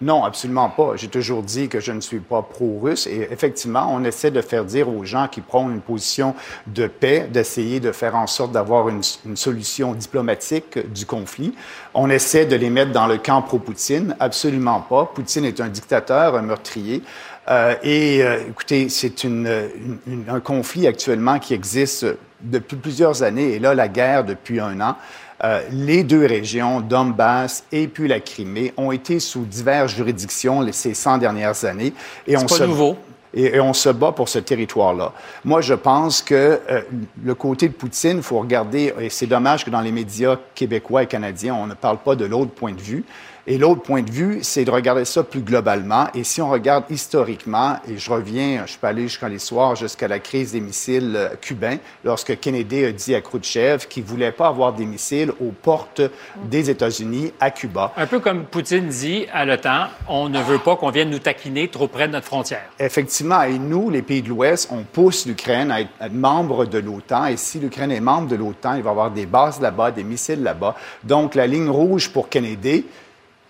Non, 0.00 0.24
absolument 0.24 0.68
pas. 0.68 0.92
J'ai 0.94 1.08
toujours 1.08 1.42
dit 1.42 1.68
que 1.68 1.80
je 1.80 1.90
ne 1.90 2.00
suis 2.00 2.20
pas 2.20 2.40
pro-russe 2.42 3.08
et 3.08 3.28
effectivement, 3.32 3.88
on 3.92 4.04
essaie 4.04 4.30
de 4.30 4.40
faire 4.40 4.64
dire 4.64 4.88
aux 4.88 5.04
gens 5.04 5.26
qui 5.26 5.40
prennent 5.40 5.72
une 5.72 5.80
position 5.80 6.36
de 6.68 6.86
paix, 6.86 7.28
d'essayer 7.28 7.80
de 7.80 7.90
faire 7.90 8.14
en 8.14 8.28
sorte 8.28 8.52
d'avoir 8.52 8.88
une, 8.88 9.02
solution 9.34 9.94
diplomatique 9.94 10.78
du 10.92 11.04
conflit. 11.04 11.52
On 11.94 12.10
essaie 12.10 12.46
de 12.46 12.54
les 12.54 12.70
mettre 12.70 12.92
dans 12.92 13.08
le 13.08 13.18
camp 13.18 13.42
pro-Poutine. 13.42 14.14
Absolument 14.20 14.80
pas. 14.80 15.04
Poutine 15.06 15.44
est 15.44 15.60
un 15.60 15.68
dictateur, 15.68 16.36
un 16.36 16.42
meurtrier. 16.42 17.02
Euh, 17.48 17.74
et 17.82 18.22
euh, 18.22 18.38
écoutez, 18.48 18.88
c'est 18.90 19.24
un 19.24 20.40
conflit 20.40 20.86
actuellement 20.86 21.40
qui 21.40 21.54
existe 21.54 22.06
depuis 22.40 22.76
plusieurs 22.76 23.24
années 23.24 23.54
et 23.54 23.58
là, 23.58 23.74
la 23.74 23.88
guerre 23.88 24.22
depuis 24.22 24.60
un 24.60 24.80
an. 24.80 24.96
Euh, 25.44 25.62
les 25.70 26.02
deux 26.02 26.26
régions, 26.26 26.80
Donbass 26.80 27.64
et 27.70 27.86
puis 27.86 28.08
la 28.08 28.20
Crimée, 28.20 28.72
ont 28.76 28.90
été 28.90 29.20
sous 29.20 29.44
diverses 29.44 29.94
juridictions 29.94 30.66
ces 30.72 30.94
100 30.94 31.18
dernières 31.18 31.64
années. 31.64 31.92
Et 32.26 32.36
C'est 32.36 32.48
pas 32.48 32.54
se, 32.56 32.64
nouveau. 32.64 32.96
Et, 33.32 33.56
et 33.56 33.60
on 33.60 33.72
se 33.72 33.88
bat 33.88 34.12
pour 34.12 34.28
ce 34.28 34.40
territoire-là. 34.40 35.12
Moi, 35.44 35.60
je 35.60 35.74
pense 35.74 36.22
que 36.22 36.60
euh, 36.70 36.82
le 37.22 37.34
côté 37.34 37.68
de 37.68 37.74
Poutine, 37.74 38.16
il 38.16 38.22
faut 38.22 38.40
regarder, 38.40 38.92
et 39.00 39.10
c'est 39.10 39.26
dommage 39.26 39.64
que 39.64 39.70
dans 39.70 39.80
les 39.80 39.92
médias 39.92 40.36
québécois 40.54 41.04
et 41.04 41.06
canadiens, 41.06 41.54
on 41.54 41.66
ne 41.66 41.74
parle 41.74 41.98
pas 41.98 42.16
de 42.16 42.24
l'autre 42.24 42.50
point 42.50 42.72
de 42.72 42.80
vue. 42.80 43.04
Et 43.50 43.56
l'autre 43.56 43.80
point 43.80 44.02
de 44.02 44.10
vue, 44.10 44.40
c'est 44.42 44.66
de 44.66 44.70
regarder 44.70 45.06
ça 45.06 45.22
plus 45.22 45.40
globalement. 45.40 46.08
Et 46.14 46.22
si 46.22 46.42
on 46.42 46.50
regarde 46.50 46.84
historiquement, 46.90 47.76
et 47.88 47.96
je 47.96 48.10
reviens, 48.10 48.64
je 48.66 48.76
peux 48.76 48.86
aller 48.86 49.04
jusqu'à 49.04 49.30
l'histoire, 49.30 49.74
jusqu'à 49.74 50.06
la 50.06 50.18
crise 50.18 50.52
des 50.52 50.60
missiles 50.60 51.14
euh, 51.16 51.28
cubains, 51.40 51.78
lorsque 52.04 52.38
Kennedy 52.38 52.84
a 52.84 52.92
dit 52.92 53.14
à 53.14 53.22
Khrouchtchev 53.22 53.86
qu'il 53.88 54.04
voulait 54.04 54.32
pas 54.32 54.48
avoir 54.48 54.74
des 54.74 54.84
missiles 54.84 55.32
aux 55.40 55.52
portes 55.62 56.02
des 56.44 56.68
États-Unis 56.68 57.32
à 57.40 57.50
Cuba. 57.50 57.94
Un 57.96 58.06
peu 58.06 58.20
comme 58.20 58.44
Poutine 58.44 58.88
dit 58.88 59.24
à 59.32 59.46
l'OTAN, 59.46 59.86
on 60.08 60.28
ne 60.28 60.42
veut 60.42 60.58
pas 60.58 60.76
qu'on 60.76 60.90
vienne 60.90 61.08
nous 61.08 61.18
taquiner 61.18 61.68
trop 61.68 61.88
près 61.88 62.06
de 62.06 62.12
notre 62.12 62.26
frontière. 62.26 62.68
Effectivement, 62.78 63.40
et 63.44 63.58
nous, 63.58 63.88
les 63.88 64.02
pays 64.02 64.20
de 64.20 64.28
l'Ouest, 64.28 64.68
on 64.70 64.82
pousse 64.82 65.24
l'Ukraine 65.24 65.70
à 65.70 65.80
être, 65.80 65.90
à 66.00 66.06
être 66.08 66.12
membre 66.12 66.66
de 66.66 66.80
l'OTAN. 66.80 67.24
Et 67.28 67.38
si 67.38 67.58
l'Ukraine 67.58 67.92
est 67.92 68.00
membre 68.00 68.28
de 68.28 68.36
l'OTAN, 68.36 68.74
il 68.74 68.82
va 68.82 68.90
y 68.90 68.92
avoir 68.92 69.10
des 69.10 69.24
bases 69.24 69.58
là-bas, 69.58 69.90
des 69.90 70.04
missiles 70.04 70.42
là-bas. 70.42 70.76
Donc, 71.02 71.34
la 71.34 71.46
ligne 71.46 71.70
rouge 71.70 72.10
pour 72.10 72.28
Kennedy, 72.28 72.84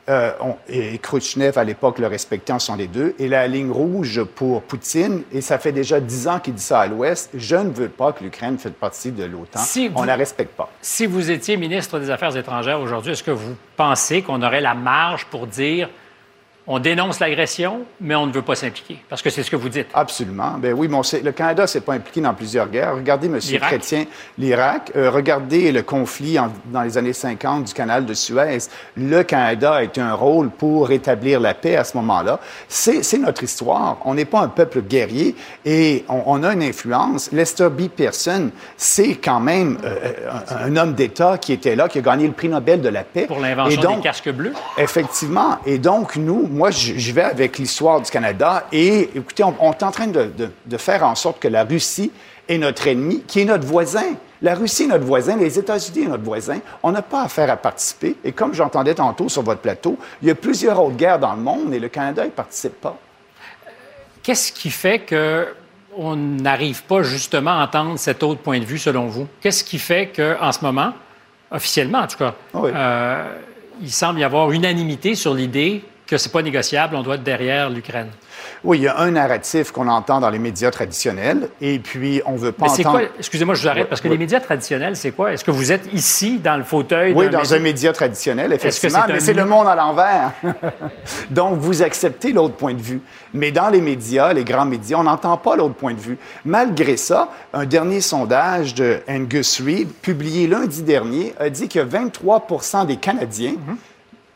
euh, 0.08 0.32
on- 0.40 0.56
et 0.68 0.98
Khrouchtchev, 0.98 1.58
à 1.58 1.64
l'époque, 1.64 1.98
le 1.98 2.06
respectait 2.06 2.52
en 2.52 2.58
62, 2.58 3.14
et 3.18 3.28
la 3.28 3.46
ligne 3.46 3.70
rouge 3.70 4.22
pour 4.24 4.62
Poutine, 4.62 5.22
et 5.32 5.40
ça 5.40 5.58
fait 5.58 5.72
déjà 5.72 6.00
dix 6.00 6.26
ans 6.28 6.38
qu'il 6.40 6.54
dit 6.54 6.62
ça 6.62 6.80
à 6.80 6.86
l'Ouest, 6.86 7.30
je 7.34 7.56
ne 7.56 7.70
veux 7.70 7.88
pas 7.88 8.12
que 8.12 8.24
l'Ukraine 8.24 8.58
fasse 8.58 8.72
partie 8.72 9.10
de 9.12 9.24
l'OTAN. 9.24 9.58
Si 9.60 9.90
On 9.94 10.00
vous- 10.00 10.06
la 10.06 10.16
respecte 10.16 10.54
pas. 10.56 10.70
Si 10.80 11.06
vous 11.06 11.30
étiez 11.30 11.56
ministre 11.56 11.98
des 11.98 12.10
Affaires 12.10 12.36
étrangères 12.36 12.80
aujourd'hui, 12.80 13.12
est-ce 13.12 13.22
que 13.22 13.30
vous 13.30 13.54
pensez 13.76 14.22
qu'on 14.22 14.42
aurait 14.42 14.60
la 14.60 14.74
marge 14.74 15.26
pour 15.26 15.46
dire 15.46 15.88
on 16.68 16.78
dénonce 16.78 17.18
l'agression, 17.18 17.80
mais 18.00 18.14
on 18.14 18.26
ne 18.26 18.32
veut 18.32 18.42
pas 18.42 18.54
s'impliquer? 18.54 18.98
Parce 19.08 19.22
que 19.22 19.30
c'est 19.30 19.42
ce 19.42 19.50
que 19.50 19.56
vous 19.56 19.70
dites. 19.70 19.86
Absolument. 19.94 20.52
Ben 20.58 20.74
oui, 20.74 20.86
mais 20.88 20.96
on 20.96 21.02
sait- 21.02 21.20
le 21.20 21.32
Canada 21.32 21.66
s'est 21.66 21.80
pas 21.80 21.94
impliqué 21.94 22.20
dans 22.20 22.34
plusieurs 22.34 22.68
guerres. 22.68 22.94
Regardez, 22.94 23.26
M. 23.26 23.38
Chrétien, 23.60 24.04
l'Irak. 24.36 24.92
Euh, 24.94 25.10
regardez 25.10 25.72
le 25.72 25.82
conflit 25.82 26.38
en- 26.38 26.52
dans 26.66 26.82
les 26.82 26.98
années 26.98 27.12
50 27.14 27.64
du 27.64 27.72
canal 27.72 28.04
de 28.04 28.12
Suez. 28.14 28.58
Le 28.96 29.22
Canada 29.22 29.74
a 29.76 29.82
été 29.82 30.00
un 30.00 30.12
rôle 30.14 30.50
pour 30.50 30.88
rétablir 30.88 31.40
la 31.40 31.54
paix 31.54 31.76
à 31.76 31.84
ce 31.84 31.96
moment-là. 31.96 32.38
C'est 32.68 33.18
notre 33.18 33.42
histoire. 33.42 33.96
On 34.04 34.14
n'est 34.14 34.24
pas 34.26 34.40
un 34.40 34.48
peuple 34.48 34.82
guerrier 34.82 35.34
et 35.64 36.04
on, 36.08 36.22
on 36.26 36.42
a 36.44 36.52
une 36.52 36.62
influence. 36.62 37.32
Lester 37.32 37.68
B. 37.70 37.88
Pearson, 37.88 38.50
c'est 38.76 39.14
quand 39.16 39.40
même 39.40 39.78
euh, 39.84 39.96
un, 40.50 40.66
un 40.72 40.76
homme 40.76 40.92
d'État 40.94 41.38
qui 41.38 41.52
était 41.54 41.76
là, 41.76 41.88
qui 41.88 41.98
a 41.98 42.02
gagné 42.02 42.26
le 42.26 42.32
prix 42.34 42.48
Nobel 42.48 42.80
de 42.82 42.88
la 42.90 43.04
paix. 43.04 43.26
Pour 43.26 43.40
l'invention 43.40 43.96
des 43.96 44.02
casques 44.02 44.30
bleus? 44.30 44.52
Effectivement. 44.76 45.58
Et 45.64 45.78
donc, 45.78 46.16
nous, 46.16 46.48
moi, 46.58 46.70
je 46.70 47.12
vais 47.12 47.22
avec 47.22 47.58
l'histoire 47.58 48.00
du 48.00 48.10
Canada 48.10 48.66
et, 48.72 49.10
écoutez, 49.14 49.42
on, 49.44 49.54
on 49.60 49.72
est 49.72 49.82
en 49.82 49.90
train 49.90 50.08
de, 50.08 50.24
de- 50.24 50.50
de 50.66 50.76
faire 50.76 51.02
en 51.04 51.14
sorte 51.14 51.38
que 51.40 51.48
la 51.48 51.64
Russie 51.64 52.10
est 52.48 52.58
notre 52.58 52.86
ennemi, 52.86 53.22
qui 53.26 53.40
est 53.40 53.44
notre 53.44 53.66
voisin. 53.66 54.14
La 54.42 54.54
Russie 54.54 54.84
est 54.84 54.86
notre 54.88 55.04
voisin, 55.04 55.36
les 55.36 55.58
États-Unis 55.58 56.04
sont 56.04 56.10
notre 56.10 56.22
voisin. 56.24 56.58
On 56.82 56.92
n'a 56.92 57.02
pas 57.02 57.22
affaire 57.22 57.50
à 57.50 57.56
participer. 57.56 58.16
Et 58.24 58.32
comme 58.32 58.54
j'entendais 58.54 58.94
tantôt 58.94 59.28
sur 59.28 59.42
votre 59.42 59.60
plateau, 59.60 59.98
il 60.22 60.28
y 60.28 60.30
a 60.30 60.34
plusieurs 60.34 60.80
autres 60.82 60.96
guerres 60.96 61.18
dans 61.18 61.34
le 61.34 61.40
monde 61.42 61.72
et 61.74 61.78
le 61.80 61.88
Canada 61.88 62.24
ne 62.24 62.30
participe 62.30 62.80
pas. 62.80 62.96
Qu'est-ce 64.22 64.52
qui 64.52 64.70
fait 64.70 65.00
que 65.00 65.48
on 65.96 66.14
n'arrive 66.16 66.84
pas 66.84 67.02
justement 67.02 67.58
à 67.60 67.64
entendre 67.64 67.98
cet 67.98 68.22
autre 68.22 68.40
point 68.40 68.60
de 68.60 68.64
vue 68.64 68.78
selon 68.78 69.06
vous? 69.06 69.26
Qu'est-ce 69.40 69.64
qui 69.64 69.78
fait 69.78 70.12
qu'en 70.14 70.52
ce 70.52 70.64
moment, 70.64 70.92
officiellement 71.50 71.98
en 72.00 72.06
tout 72.06 72.18
cas, 72.18 72.34
Oui. 72.54 72.70
euh, 72.74 73.24
il 73.82 73.90
semble 73.90 74.20
y 74.20 74.24
avoir 74.24 74.50
unanimité 74.52 75.14
sur 75.14 75.34
l'idée 75.34 75.82
que 76.08 76.16
c'est 76.16 76.32
pas 76.32 76.42
négociable, 76.42 76.96
on 76.96 77.02
doit 77.02 77.16
être 77.16 77.22
derrière 77.22 77.68
l'Ukraine. 77.68 78.08
Oui, 78.64 78.78
il 78.78 78.84
y 78.84 78.88
a 78.88 78.98
un 78.98 79.10
narratif 79.10 79.72
qu'on 79.72 79.88
entend 79.88 80.20
dans 80.20 80.30
les 80.30 80.38
médias 80.38 80.70
traditionnels, 80.70 81.50
et 81.60 81.78
puis 81.78 82.22
on 82.24 82.36
veut 82.36 82.50
pas 82.52 82.64
Mais 82.66 82.68
c'est 82.70 82.86
entendre... 82.86 83.04
quoi, 83.06 83.08
excusez-moi, 83.18 83.54
je 83.54 83.62
vous 83.62 83.68
arrête, 83.68 83.82
Oui, 83.84 83.88
parce 83.90 84.00
que 84.00 84.08
oui. 84.08 84.14
les 84.14 84.18
médias 84.18 84.40
traditionnels, 84.40 84.96
c'est 84.96 85.10
quoi? 85.10 85.32
Est-ce 85.32 85.44
que 85.44 85.50
vous 85.50 85.70
êtes 85.70 85.92
ici, 85.92 86.38
dans 86.38 86.56
le 86.56 86.64
fauteuil? 86.64 87.12
Oui, 87.14 87.28
dans 87.28 87.52
un 87.54 87.58
média- 87.58 87.92
traditionnel, 87.92 88.48
que 88.50 88.54
effectivement, 88.54 89.00
mais 89.06 89.20
c'est 89.20 89.34
le 89.34 89.44
monde 89.44 89.66
à 89.66 89.74
l'envers. 89.74 90.32
Donc, 91.30 91.58
vous 91.58 91.82
acceptez 91.82 92.32
l'autre 92.32 92.54
point 92.54 92.74
de 92.74 92.82
vue. 92.82 93.00
Mais 93.34 93.52
dans 93.52 93.68
les 93.68 93.80
médias, 93.80 94.32
les 94.32 94.44
grands 94.44 94.64
médias, 94.64 94.98
on 94.98 95.04
n'entend 95.04 95.36
pas 95.36 95.56
l'autre 95.56 95.74
point 95.74 95.94
de 95.94 96.00
vue. 96.00 96.18
Malgré 96.44 96.96
ça, 96.96 97.28
un 97.52 97.66
dernier 97.66 98.00
sondage 98.00 98.74
de 98.74 99.00
Angus 99.08 99.60
Reid, 99.60 99.90
publié 100.02 100.46
lundi 100.46 100.82
dernier, 100.82 101.34
a 101.38 101.50
dit 101.50 101.68
a 101.78 101.84
23% 101.84 102.86
des 102.86 102.96
Canadiens 102.96 103.54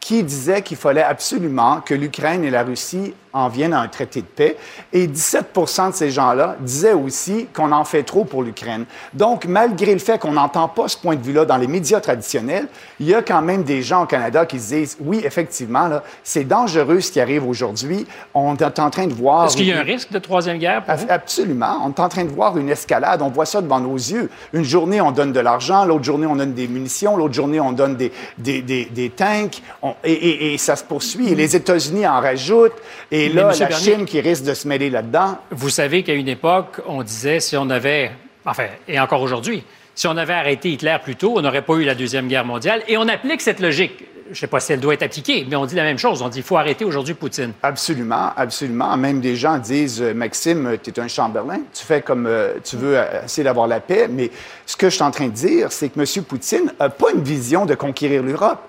qui 0.03 0.25
disaient 0.25 0.63
qu'il 0.63 0.77
fallait 0.77 1.03
absolument 1.03 1.81
que 1.81 1.95
l'Ukraine 1.95 2.43
et 2.43 2.51
la 2.51 2.65
Russie 2.65 3.15
en 3.33 3.49
viennent 3.49 3.73
à 3.75 3.81
un 3.81 3.89
traité 3.89 4.21
de 4.21 4.27
paix. 4.27 4.57
Et 4.93 5.07
17% 5.07 5.91
de 5.91 5.95
ces 5.95 6.11
gens-là 6.11 6.57
disaient 6.61 6.93
aussi 6.93 7.47
qu'on 7.55 7.73
en 7.73 7.85
fait 7.85 8.03
trop 8.03 8.25
pour 8.25 8.43
l'Ukraine. 8.43 8.85
Donc, 9.15 9.45
malgré 9.47 9.93
le 9.93 9.99
fait 9.99 10.19
qu'on 10.19 10.33
n'entend 10.33 10.69
pas 10.69 10.89
ce 10.89 10.97
point 10.97 11.17
de 11.17 11.23
vue-là 11.23 11.45
dans 11.45 11.57
les 11.57 11.67
médias 11.67 12.01
traditionnels, 12.01 12.69
il 13.01 13.07
y 13.09 13.15
a 13.15 13.23
quand 13.23 13.43
même 13.43 13.63
des 13.63 13.83
gens 13.83 14.03
au 14.05 14.07
Canada 14.07 14.47
qui 14.47 14.59
se 14.61 14.75
disent, 14.75 14.97
oui, 15.01 15.21
effectivement, 15.25 15.89
c'est 16.23 16.45
dangereux 16.45 17.01
ce 17.01 17.11
qui 17.13 17.21
arrive 17.21 17.47
aujourd'hui. 17.47 18.07
On 18.35 18.57
est 18.57 18.79
en 18.79 18.91
train 18.91 19.07
de 19.07 19.15
voir... 19.15 19.47
Est-ce 19.47 19.57
qu'il 19.57 19.67
y 19.67 19.73
a 19.73 19.79
un 19.79 19.83
risque 19.83 20.11
de 20.13 20.19
troisième 20.19 20.59
guerre 20.59 20.85
pour 20.85 20.95
vous? 20.97 21.07
Absolument. 21.09 21.79
On 21.85 21.89
est 21.91 22.01
en 22.01 22.09
train 22.09 22.25
de 22.25 22.31
voir 22.31 22.57
une 22.59 22.69
escalade. 22.69 23.23
On 23.23 23.29
voit 23.31 23.47
ça 23.47 23.61
devant 23.63 23.81
nos 23.81 23.97
yeux. 23.97 24.29
Une 24.53 24.65
journée, 24.65 25.01
on 25.01 25.11
donne 25.13 25.33
de 25.33 25.41
l'argent. 25.41 25.85
L'autre 25.85 26.05
journée, 26.05 26.27
on 26.27 26.37
donne 26.37 26.53
des 26.55 26.69
munitions. 26.69 27.17
L'autre 27.17 27.35
journée, 27.35 27.61
on 27.61 27.73
donne 27.73 27.97
des, 27.97 28.13
des, 28.39 28.63
des, 28.63 28.85
des 28.87 29.11
tanks. 29.11 29.63
On- 29.83 29.95
et, 30.05 30.13
et- 30.13 30.55
et 30.55 30.59
ça 30.59 30.77
se 30.77 30.85
poursuit. 30.85 31.29
Et 31.33 31.35
les 31.35 31.57
États-Unis 31.57 32.07
en 32.07 32.21
rajoutent. 32.21 32.73
Et 33.11 33.22
Mais, 33.29 33.35
là, 33.35 33.53
la 33.59 33.67
Bernier- 33.67 33.95
Chine 33.95 34.05
qui 34.05 34.21
risque 34.21 34.45
de 34.45 34.55
se 34.55 34.67
mêler 34.69 34.91
là-dedans. 34.91 35.39
Vous 35.51 35.71
savez 35.71 36.03
qu'à 36.03 36.15
une 36.15 36.29
époque, 36.29 36.81
on 36.87 37.03
disait 37.03 37.41
si 37.41 37.57
on 37.57 37.69
avait, 37.71 38.11
enfin, 38.45 38.67
et 38.89 38.99
encore 39.01 39.23
aujourd'hui, 39.23 39.65
si 39.95 40.07
on 40.07 40.17
avait 40.17 40.33
arrêté 40.33 40.71
Hitler 40.71 40.97
plus 41.03 41.17
tôt, 41.17 41.35
on 41.37 41.43
n'aurait 41.43 41.63
pas 41.63 41.75
eu 41.75 41.85
la 41.85 41.95
Deuxième 41.95 42.29
Guerre 42.29 42.45
mondiale. 42.45 42.83
Et 42.89 42.97
on 42.97 43.07
applique 43.09 43.41
cette 43.41 43.61
logique. 43.61 44.05
Je 44.27 44.31
ne 44.39 44.41
sais 44.41 44.47
pas 44.47 44.61
si 44.61 44.73
elle 44.73 44.81
doit 44.81 44.95
être 44.95 45.03
appliquée, 45.03 45.47
mais 45.47 45.57
on 45.57 45.67
dit 45.67 45.75
la 45.75 45.83
même 45.83 45.99
chose. 45.99 46.23
On 46.23 46.29
dit 46.29 46.37
qu'il 46.39 46.43
faut 46.45 46.57
arrêter 46.57 46.87
aujourd'hui 46.87 47.13
Poutine. 47.13 47.53
Absolument, 47.63 48.31
absolument. 48.35 48.97
Même 48.97 49.21
des 49.21 49.37
gens 49.37 49.59
disent, 49.59 50.01
euh, 50.01 50.15
Maxime, 50.15 50.79
tu 50.83 50.89
es 50.89 51.01
un 51.01 51.09
Chamberlain, 51.09 51.61
tu 51.75 51.85
fais 51.85 52.01
comme 52.01 52.27
euh, 52.27 52.55
tu 52.65 52.77
veux 52.77 52.97
euh, 52.97 53.25
essayer 53.27 53.45
d'avoir 53.45 53.67
la 53.67 53.81
paix. 53.81 54.07
Mais 54.09 54.31
ce 54.65 54.75
que 54.75 54.89
je 54.89 54.95
suis 54.95 55.03
en 55.03 55.11
train 55.11 55.27
de 55.27 55.33
dire, 55.33 55.71
c'est 55.71 55.91
que 55.91 56.01
M. 56.01 56.25
Poutine 56.25 56.73
n'a 56.81 56.89
pas 56.89 57.11
une 57.15 57.23
vision 57.23 57.67
de 57.67 57.75
conquérir 57.75 58.23
l'Europe. 58.23 58.61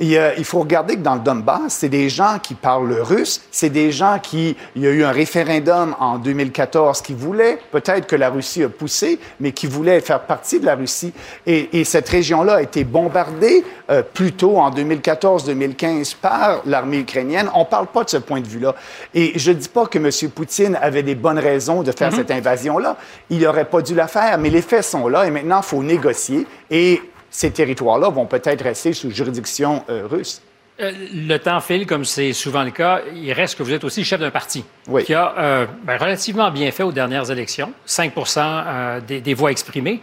Et, 0.00 0.18
euh, 0.18 0.32
il 0.36 0.44
faut 0.44 0.60
regarder 0.60 0.96
que 0.96 1.00
dans 1.00 1.14
le 1.14 1.20
Donbass, 1.20 1.60
c'est 1.68 1.88
des 1.88 2.08
gens 2.08 2.38
qui 2.42 2.54
parlent 2.54 2.88
le 2.88 3.02
russe, 3.02 3.42
c'est 3.50 3.70
des 3.70 3.92
gens 3.92 4.18
qui... 4.20 4.56
Il 4.74 4.82
y 4.82 4.86
a 4.86 4.90
eu 4.90 5.04
un 5.04 5.12
référendum 5.12 5.94
en 6.00 6.18
2014 6.18 7.02
qui 7.02 7.14
voulait, 7.14 7.58
peut-être 7.70 8.06
que 8.06 8.16
la 8.16 8.30
Russie 8.30 8.64
a 8.64 8.68
poussé, 8.68 9.20
mais 9.38 9.52
qui 9.52 9.66
voulait 9.66 10.00
faire 10.00 10.20
partie 10.20 10.58
de 10.58 10.66
la 10.66 10.74
Russie. 10.74 11.12
Et, 11.46 11.80
et 11.80 11.84
cette 11.84 12.08
région-là 12.08 12.54
a 12.54 12.62
été 12.62 12.84
bombardée 12.84 13.64
euh, 13.90 14.02
plus 14.02 14.32
tôt, 14.32 14.56
en 14.58 14.70
2014-2015, 14.70 16.16
par 16.16 16.62
l'armée 16.64 16.98
ukrainienne. 16.98 17.50
On 17.54 17.60
ne 17.60 17.64
parle 17.64 17.86
pas 17.88 18.04
de 18.04 18.10
ce 18.10 18.16
point 18.16 18.40
de 18.40 18.46
vue-là. 18.46 18.74
Et 19.14 19.38
je 19.38 19.50
ne 19.50 19.56
dis 19.56 19.68
pas 19.68 19.86
que 19.86 19.98
M. 19.98 20.30
Poutine 20.30 20.78
avait 20.80 21.02
des 21.02 21.14
bonnes 21.14 21.38
raisons 21.38 21.82
de 21.82 21.92
faire 21.92 22.12
cette 22.12 22.30
invasion-là. 22.30 22.96
Il 23.28 23.40
n'aurait 23.40 23.64
pas 23.64 23.82
dû 23.82 23.94
la 23.94 24.06
faire, 24.06 24.38
mais 24.38 24.50
les 24.50 24.62
faits 24.62 24.84
sont 24.84 25.08
là 25.08 25.26
et 25.26 25.30
maintenant, 25.30 25.60
il 25.60 25.66
faut 25.66 25.82
négocier. 25.82 26.46
Et 26.70 27.02
ces 27.30 27.50
territoires-là 27.50 28.08
vont 28.08 28.26
peut-être 28.26 28.62
rester 28.62 28.92
sous 28.92 29.10
juridiction 29.10 29.84
euh, 29.88 30.06
russe. 30.10 30.42
Euh, 30.80 30.92
le 31.14 31.36
temps 31.38 31.60
file, 31.60 31.86
comme 31.86 32.04
c'est 32.04 32.32
souvent 32.32 32.62
le 32.64 32.70
cas. 32.70 33.00
Il 33.14 33.32
reste 33.32 33.56
que 33.58 33.62
vous 33.62 33.72
êtes 33.72 33.84
aussi 33.84 34.02
chef 34.02 34.18
d'un 34.18 34.30
parti 34.30 34.64
Oui. 34.88 35.04
qui 35.04 35.14
a 35.14 35.34
euh, 35.38 35.66
ben, 35.84 35.98
relativement 35.98 36.50
bien 36.50 36.70
fait 36.70 36.82
aux 36.82 36.92
dernières 36.92 37.30
élections, 37.30 37.72
5 37.84 38.12
euh, 38.36 39.00
des, 39.00 39.20
des 39.20 39.34
voix 39.34 39.50
exprimées. 39.50 40.00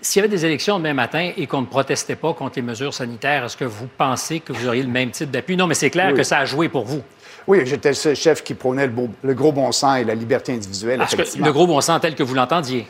S'il 0.00 0.20
y 0.20 0.24
avait 0.24 0.28
des 0.28 0.44
élections 0.46 0.78
demain 0.78 0.94
matin 0.94 1.32
et 1.36 1.46
qu'on 1.48 1.62
ne 1.62 1.66
protestait 1.66 2.14
pas 2.14 2.32
contre 2.32 2.52
les 2.56 2.62
mesures 2.62 2.94
sanitaires, 2.94 3.44
est-ce 3.46 3.56
que 3.56 3.64
vous 3.64 3.88
pensez 3.98 4.38
que 4.38 4.52
vous 4.52 4.68
auriez 4.68 4.82
le 4.82 4.88
même 4.88 5.10
type 5.10 5.30
d'appui? 5.30 5.56
Non, 5.56 5.66
mais 5.66 5.74
c'est 5.74 5.90
clair 5.90 6.10
Oui. 6.12 6.14
que 6.16 6.22
ça 6.22 6.38
a 6.38 6.44
joué 6.44 6.68
pour 6.68 6.84
vous. 6.84 7.02
Oui, 7.48 7.60
j'étais 7.64 7.88
le 7.88 7.94
seul 7.94 8.14
chef 8.14 8.44
qui 8.44 8.54
prônait 8.54 8.86
le, 8.86 8.92
beau- 8.92 9.10
le 9.22 9.34
gros 9.34 9.50
bon 9.50 9.72
sens 9.72 9.98
et 9.98 10.04
la 10.04 10.14
liberté 10.14 10.52
individuelle. 10.52 10.98
Parce 10.98 11.12
que 11.16 11.22
effectivement. 11.22 11.46
le 11.46 11.52
gros 11.52 11.66
bon 11.66 11.80
sens 11.80 12.00
tel 12.00 12.14
que 12.14 12.22
vous 12.22 12.34
l'entendiez. 12.34 12.86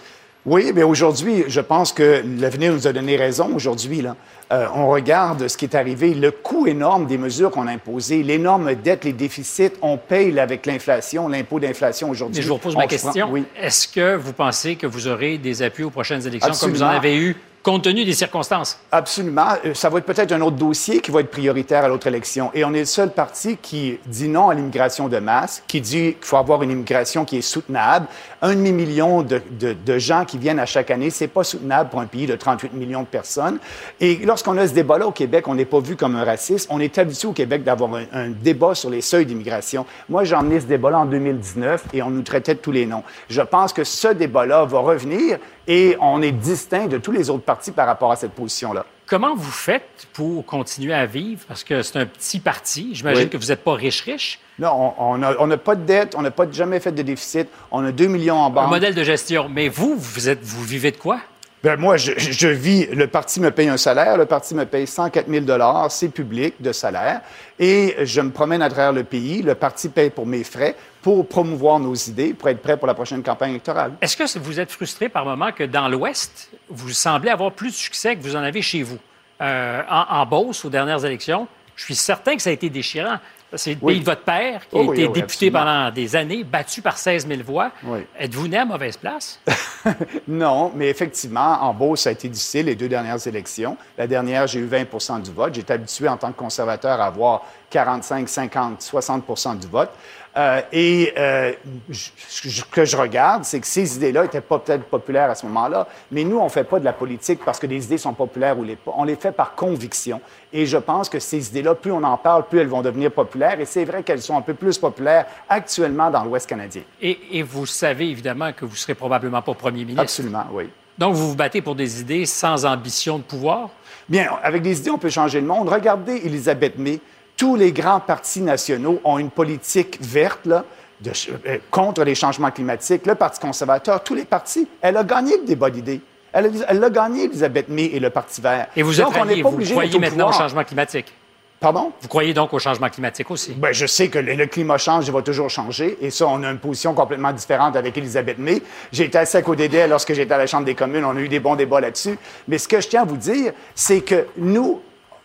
Oui, 0.46 0.72
mais 0.74 0.82
aujourd'hui, 0.82 1.44
je 1.48 1.60
pense 1.60 1.92
que 1.92 2.22
l'avenir 2.40 2.72
nous 2.72 2.86
a 2.86 2.92
donné 2.92 3.16
raison 3.16 3.54
aujourd'hui. 3.54 4.00
Là. 4.00 4.16
Euh, 4.50 4.66
on 4.74 4.88
regarde 4.88 5.46
ce 5.48 5.56
qui 5.58 5.66
est 5.66 5.74
arrivé, 5.74 6.14
le 6.14 6.30
coût 6.30 6.66
énorme 6.66 7.06
des 7.06 7.18
mesures 7.18 7.50
qu'on 7.50 7.66
a 7.66 7.72
imposées, 7.72 8.22
l'énorme 8.22 8.74
dette, 8.76 9.04
les 9.04 9.12
déficits, 9.12 9.72
on 9.82 9.98
paye 9.98 10.38
avec 10.40 10.64
l'inflation, 10.64 11.28
l'impôt 11.28 11.60
d'inflation 11.60 12.08
aujourd'hui. 12.08 12.36
Mais 12.38 12.42
je 12.42 12.48
vous 12.48 12.54
repose 12.54 12.74
On 12.74 12.78
ma 12.78 12.84
prend- 12.84 12.88
question. 12.88 13.28
Oui. 13.30 13.44
Est-ce 13.60 13.86
que 13.88 14.16
vous 14.16 14.32
pensez 14.32 14.76
que 14.76 14.86
vous 14.86 15.06
aurez 15.06 15.36
des 15.36 15.60
appuis 15.62 15.84
aux 15.84 15.90
prochaines 15.90 16.26
élections 16.26 16.52
comme 16.58 16.70
vous 16.70 16.82
en 16.82 16.86
avez 16.88 17.18
eu, 17.18 17.36
compte 17.68 17.82
tenu 17.84 18.04
des 18.04 18.14
circonstances? 18.14 18.78
Absolument. 18.90 19.48
Euh, 19.64 19.74
Ça 19.74 19.88
va 19.90 19.98
être 19.98 20.06
peut-être 20.06 20.32
un 20.32 20.40
autre 20.40 20.56
dossier 20.56 21.00
qui 21.00 21.10
va 21.10 21.20
être 21.20 21.30
prioritaire 21.30 21.84
à 21.84 21.88
l'autre 21.88 22.06
élection. 22.06 22.50
Et 22.54 22.64
on 22.64 22.72
est 22.72 22.80
le 22.80 22.84
seul 22.86 23.10
parti 23.12 23.58
qui 23.60 23.98
dit 24.06 24.28
non 24.28 24.48
à 24.48 24.54
l'immigration 24.54 25.08
de 25.08 25.18
masse, 25.18 25.62
qui 25.66 25.80
dit 25.80 26.14
qu'il 26.14 26.16
faut 26.22 26.36
avoir 26.38 26.62
une 26.62 26.70
immigration 26.70 27.24
qui 27.24 27.36
est 27.38 27.42
soutenable. 27.42 28.06
Un 28.40 28.54
demi-million 28.54 29.22
de, 29.22 29.42
de- 29.60 29.98
gens 29.98 30.24
qui 30.24 30.38
viennent 30.38 30.60
à 30.60 30.66
chaque 30.66 30.90
année, 30.90 31.10
c'est 31.10 31.26
pas 31.26 31.42
soutenable 31.44 31.90
pour 31.90 32.00
un 32.00 32.06
pays 32.06 32.26
de 32.26 32.36
38 32.36 32.72
millions 32.72 33.00
de 33.02 33.06
personnes. 33.06 33.58
Et 34.00 34.16
lorsqu'on 34.24 34.56
a 34.56 34.66
ce 34.68 34.72
débat-là 34.74 35.08
au 35.08 35.10
Québec, 35.12 35.48
on 35.48 35.56
n'est 35.56 35.64
pas 35.64 35.80
vu 35.80 35.96
comme 35.96 36.14
un 36.16 36.24
raciste. 36.24 36.68
On 36.70 36.78
est 36.80 36.96
habitué 36.98 37.26
au 37.28 37.32
Québec 37.32 37.64
d'avoir 37.64 37.94
un, 37.94 38.04
un 38.12 38.28
débat 38.30 38.74
sur 38.76 38.90
les 38.90 39.00
seuils 39.00 39.26
d'immigration. 39.26 39.84
Moi, 40.08 40.22
j'ai 40.24 40.36
emmené 40.36 40.60
ce 40.60 40.66
débat-là 40.66 41.00
en 41.00 41.06
2019 41.06 41.86
et 41.92 42.02
on 42.02 42.10
nous 42.10 42.22
traitait 42.22 42.54
de 42.54 42.60
tous 42.60 42.70
les 42.72 42.86
noms. 42.86 43.02
Je 43.28 43.42
pense 43.42 43.72
que 43.72 43.82
ce 43.84 44.08
débat-là 44.08 44.64
va 44.64 44.78
revenir 44.78 45.38
et 45.66 45.96
on 46.00 46.22
est 46.22 46.32
distinct 46.32 46.86
de 46.86 46.96
tous 46.96 47.12
les 47.12 47.28
autres 47.28 47.42
partis 47.44 47.57
par 47.72 47.86
rapport 47.86 48.10
à 48.12 48.16
cette 48.16 48.32
position-là. 48.32 48.84
Comment 49.06 49.34
vous 49.34 49.50
faites 49.50 50.06
pour 50.12 50.44
continuer 50.44 50.92
à 50.92 51.06
vivre? 51.06 51.40
Parce 51.48 51.64
que 51.64 51.82
c'est 51.82 51.98
un 51.98 52.06
petit 52.06 52.40
parti. 52.40 52.90
J'imagine 52.94 53.24
Oui. 53.24 53.28
que 53.30 53.36
vous 53.38 53.46
n'êtes 53.46 53.64
pas 53.64 53.74
riche-riche. 53.74 54.38
Non, 54.58 54.94
on 54.98 55.16
n'a 55.46 55.56
pas 55.56 55.74
de 55.76 55.84
dette, 55.84 56.14
on 56.16 56.22
n'a 56.22 56.30
pas 56.30 56.46
jamais 56.50 56.80
fait 56.80 56.92
de 56.92 57.02
déficit, 57.02 57.48
on 57.70 57.84
a 57.84 57.92
2 57.92 58.06
millions 58.06 58.36
en 58.36 58.46
Un 58.46 58.50
banque. 58.50 58.70
modèle 58.70 58.94
de 58.94 59.02
gestion. 59.04 59.48
Mais 59.48 59.68
vous, 59.68 59.94
vous, 59.96 60.28
êtes, 60.28 60.42
vous 60.42 60.62
vivez 60.64 60.90
de 60.90 60.96
quoi? 60.96 61.20
Ben, 61.64 61.76
moi, 61.76 61.96
je, 61.96 62.12
je 62.16 62.46
vis, 62.48 62.86
le 62.86 63.08
parti 63.08 63.40
me 63.40 63.50
paye 63.50 63.68
un 63.68 63.76
salaire, 63.76 64.16
le 64.16 64.26
parti 64.26 64.54
me 64.54 64.64
paye 64.64 64.86
104 64.86 65.26
000 65.28 65.44
c'est 65.88 66.08
public 66.08 66.54
de 66.60 66.70
salaire, 66.70 67.20
et 67.58 67.96
je 68.04 68.20
me 68.20 68.30
promène 68.30 68.62
à 68.62 68.68
travers 68.68 68.92
le 68.92 69.02
pays, 69.02 69.42
le 69.42 69.56
parti 69.56 69.88
paye 69.88 70.10
pour 70.10 70.24
mes 70.24 70.44
frais, 70.44 70.76
pour 71.02 71.26
promouvoir 71.28 71.78
nos 71.78 71.94
idées, 71.94 72.34
pour 72.34 72.48
être 72.48 72.60
prêt 72.60 72.76
pour 72.76 72.86
la 72.86 72.94
prochaine 72.94 73.22
campagne 73.22 73.50
électorale. 73.50 73.92
Est-ce 74.00 74.16
que 74.16 74.38
vous 74.38 74.60
êtes 74.60 74.70
frustré 74.70 75.08
par 75.08 75.24
moment 75.24 75.52
que 75.52 75.64
dans 75.64 75.88
l'Ouest, 75.88 76.50
vous 76.68 76.90
semblez 76.90 77.30
avoir 77.30 77.52
plus 77.52 77.70
de 77.70 77.76
succès 77.76 78.16
que 78.16 78.22
vous 78.22 78.36
en 78.36 78.40
avez 78.42 78.62
chez 78.62 78.82
vous? 78.82 78.98
Euh, 79.40 79.82
en, 79.88 80.04
en 80.20 80.26
Beauce, 80.26 80.64
aux 80.64 80.70
dernières 80.70 81.04
élections, 81.04 81.46
je 81.76 81.84
suis 81.84 81.94
certain 81.94 82.34
que 82.34 82.42
ça 82.42 82.50
a 82.50 82.52
été 82.52 82.68
déchirant. 82.70 83.18
C'est 83.54 83.70
le 83.70 83.78
Oui. 83.80 83.94
pays 83.94 84.00
de 84.00 84.04
votre 84.04 84.24
père 84.24 84.60
qui 84.68 84.76
Oh 84.76 84.80
a 84.80 84.82
été 84.94 85.06
oui, 85.06 85.12
député 85.12 85.46
absolument. 85.46 85.58
pendant 85.60 85.90
des 85.90 86.16
années, 86.16 86.44
battu 86.44 86.82
par 86.82 86.98
16 86.98 87.26
000 87.26 87.40
voix. 87.46 87.70
Oui. 87.84 88.00
Êtes-vous 88.18 88.46
né 88.48 88.58
à 88.58 88.64
mauvaise 88.66 88.96
place? 88.98 89.40
Non, 90.28 90.70
mais 90.74 90.88
effectivement, 90.88 91.62
en 91.62 91.72
Beauce, 91.72 92.02
ça 92.02 92.10
a 92.10 92.12
été 92.12 92.28
difficile 92.28 92.66
les 92.66 92.74
deux 92.74 92.88
dernières 92.88 93.24
élections. 93.26 93.76
La 93.96 94.06
dernière, 94.06 94.46
j'ai 94.46 94.58
eu 94.60 94.66
20% 94.66 95.22
du 95.22 95.30
vote. 95.32 95.54
J'étais 95.54 95.72
habitué 95.72 96.08
en 96.08 96.18
tant 96.18 96.30
que 96.30 96.36
conservateur 96.36 97.00
à 97.00 97.06
avoir 97.06 97.42
45, 97.70 98.28
50, 98.28 98.80
60% 98.82 99.58
du 99.58 99.66
vote. 99.68 99.90
Euh, 100.38 100.60
et 100.72 101.12
euh, 101.18 101.52
ce 101.90 102.62
que 102.70 102.84
je 102.84 102.96
regarde, 102.96 103.42
c'est 103.42 103.58
que 103.58 103.66
ces 103.66 103.96
idées-là 103.96 104.22
n'étaient 104.22 104.40
pas 104.40 104.60
peut-être 104.60 104.84
populaires 104.84 105.30
à 105.30 105.34
ce 105.34 105.44
moment-là, 105.46 105.88
mais 106.12 106.22
nous, 106.22 106.38
on 106.38 106.44
ne 106.44 106.48
fait 106.48 106.62
pas 106.62 106.78
de 106.78 106.84
la 106.84 106.92
politique 106.92 107.40
parce 107.44 107.58
que 107.58 107.66
des 107.66 107.84
idées 107.84 107.98
sont 107.98 108.14
populaires 108.14 108.56
ou 108.56 108.62
les 108.62 108.76
pas. 108.76 108.92
On 108.96 109.02
les 109.02 109.16
fait 109.16 109.32
par 109.32 109.56
conviction. 109.56 110.20
Et 110.52 110.64
je 110.64 110.76
pense 110.76 111.08
que 111.08 111.18
ces 111.18 111.48
idées-là, 111.48 111.74
plus 111.74 111.90
on 111.90 112.04
en 112.04 112.16
parle, 112.16 112.46
plus 112.46 112.60
elles 112.60 112.68
vont 112.68 112.82
devenir 112.82 113.10
populaires. 113.10 113.58
Et 113.58 113.64
c'est 113.64 113.84
vrai 113.84 114.04
qu'elles 114.04 114.22
sont 114.22 114.36
un 114.36 114.42
peu 114.42 114.54
plus 114.54 114.78
populaires 114.78 115.26
actuellement 115.48 116.08
dans 116.08 116.22
l'Ouest 116.22 116.48
canadien. 116.48 116.82
Et, 117.02 117.18
et 117.32 117.42
vous 117.42 117.66
savez 117.66 118.08
évidemment 118.08 118.52
que 118.52 118.64
vous 118.64 118.72
ne 118.72 118.76
serez 118.76 118.94
probablement 118.94 119.42
pas 119.42 119.54
premier 119.54 119.80
ministre. 119.80 120.02
Absolument, 120.02 120.44
oui. 120.52 120.70
Donc, 120.96 121.14
vous 121.14 121.30
vous 121.30 121.36
battez 121.36 121.62
pour 121.62 121.74
des 121.74 122.00
idées 122.00 122.26
sans 122.26 122.64
ambition 122.64 123.18
de 123.18 123.24
pouvoir? 123.24 123.70
Bien, 124.08 124.30
avec 124.42 124.62
des 124.62 124.78
idées, 124.78 124.90
on 124.90 124.98
peut 124.98 125.10
changer 125.10 125.40
le 125.40 125.46
monde. 125.46 125.68
Regardez 125.68 126.22
Elisabeth 126.24 126.78
May. 126.78 127.00
Tous 127.38 127.54
les 127.56 127.72
grands 127.72 128.00
partis 128.00 128.40
nationaux 128.40 129.00
ont 129.04 129.16
une 129.18 129.30
politique 129.30 129.96
verte 130.02 130.44
là, 130.44 130.64
de 131.00 131.12
euh, 131.46 131.58
contre 131.70 132.02
les 132.02 132.16
changements 132.16 132.50
climatiques. 132.50 133.06
Le 133.06 133.14
Parti 133.14 133.38
conservateur, 133.40 134.02
tous 134.02 134.14
les 134.14 134.24
partis. 134.24 134.66
Elle 134.82 134.96
a 134.96 135.04
gagné 135.04 135.38
le 135.38 135.44
débat 135.44 135.70
d'idées. 135.70 136.00
Elle 136.32 136.46
a, 136.46 136.48
elle 136.68 136.82
a 136.82 136.90
gagné, 136.90 137.24
Elisabeth 137.24 137.68
May 137.68 137.84
et 137.84 138.00
le 138.00 138.10
Parti 138.10 138.40
vert. 138.40 138.66
Et 138.74 138.82
vous 138.82 138.92
Donc, 138.96 139.14
êtes 139.14 139.22
on 139.22 139.26
pas 139.26 139.50
vous 139.50 139.64
croyez 139.64 139.96
au 139.96 140.00
maintenant 140.00 140.30
au 140.30 140.32
changement 140.32 140.64
climatique? 140.64 141.14
Pardon? 141.60 141.92
Vous 142.00 142.08
croyez 142.08 142.34
donc 142.34 142.52
au 142.52 142.58
changement 142.58 142.88
climatique 142.88 143.30
aussi? 143.30 143.52
Ben, 143.52 143.72
je 143.72 143.86
sais 143.86 144.08
que 144.08 144.18
le, 144.18 144.34
le 144.34 144.46
climat 144.46 144.78
change, 144.78 145.06
il 145.06 145.12
va 145.12 145.22
toujours 145.22 145.48
changer. 145.48 145.96
Et 146.00 146.10
ça, 146.10 146.26
on 146.26 146.42
a 146.42 146.50
une 146.50 146.58
position 146.58 146.92
complètement 146.92 147.32
différente 147.32 147.76
avec 147.76 147.96
Elisabeth 147.96 148.38
May. 148.38 148.62
J'ai 148.90 149.04
été 149.04 149.18
assez 149.18 149.38
à 149.38 149.42
côté 149.42 149.68
d'elle 149.68 149.90
lorsque 149.90 150.12
j'étais 150.12 150.34
à 150.34 150.38
la 150.38 150.46
Chambre 150.48 150.64
des 150.64 150.74
communes. 150.74 151.04
On 151.04 151.16
a 151.16 151.20
eu 151.20 151.28
des 151.28 151.40
bons 151.40 151.54
débats 151.54 151.80
là-dessus. 151.80 152.18
Mais 152.48 152.58
ce 152.58 152.66
que 152.66 152.80
je 152.80 152.88
tiens 152.88 153.02
à 153.02 153.04
vous 153.04 153.16
dire, 153.16 153.52
c'est 153.76 154.00
que 154.00 154.26
nous, 154.36 154.80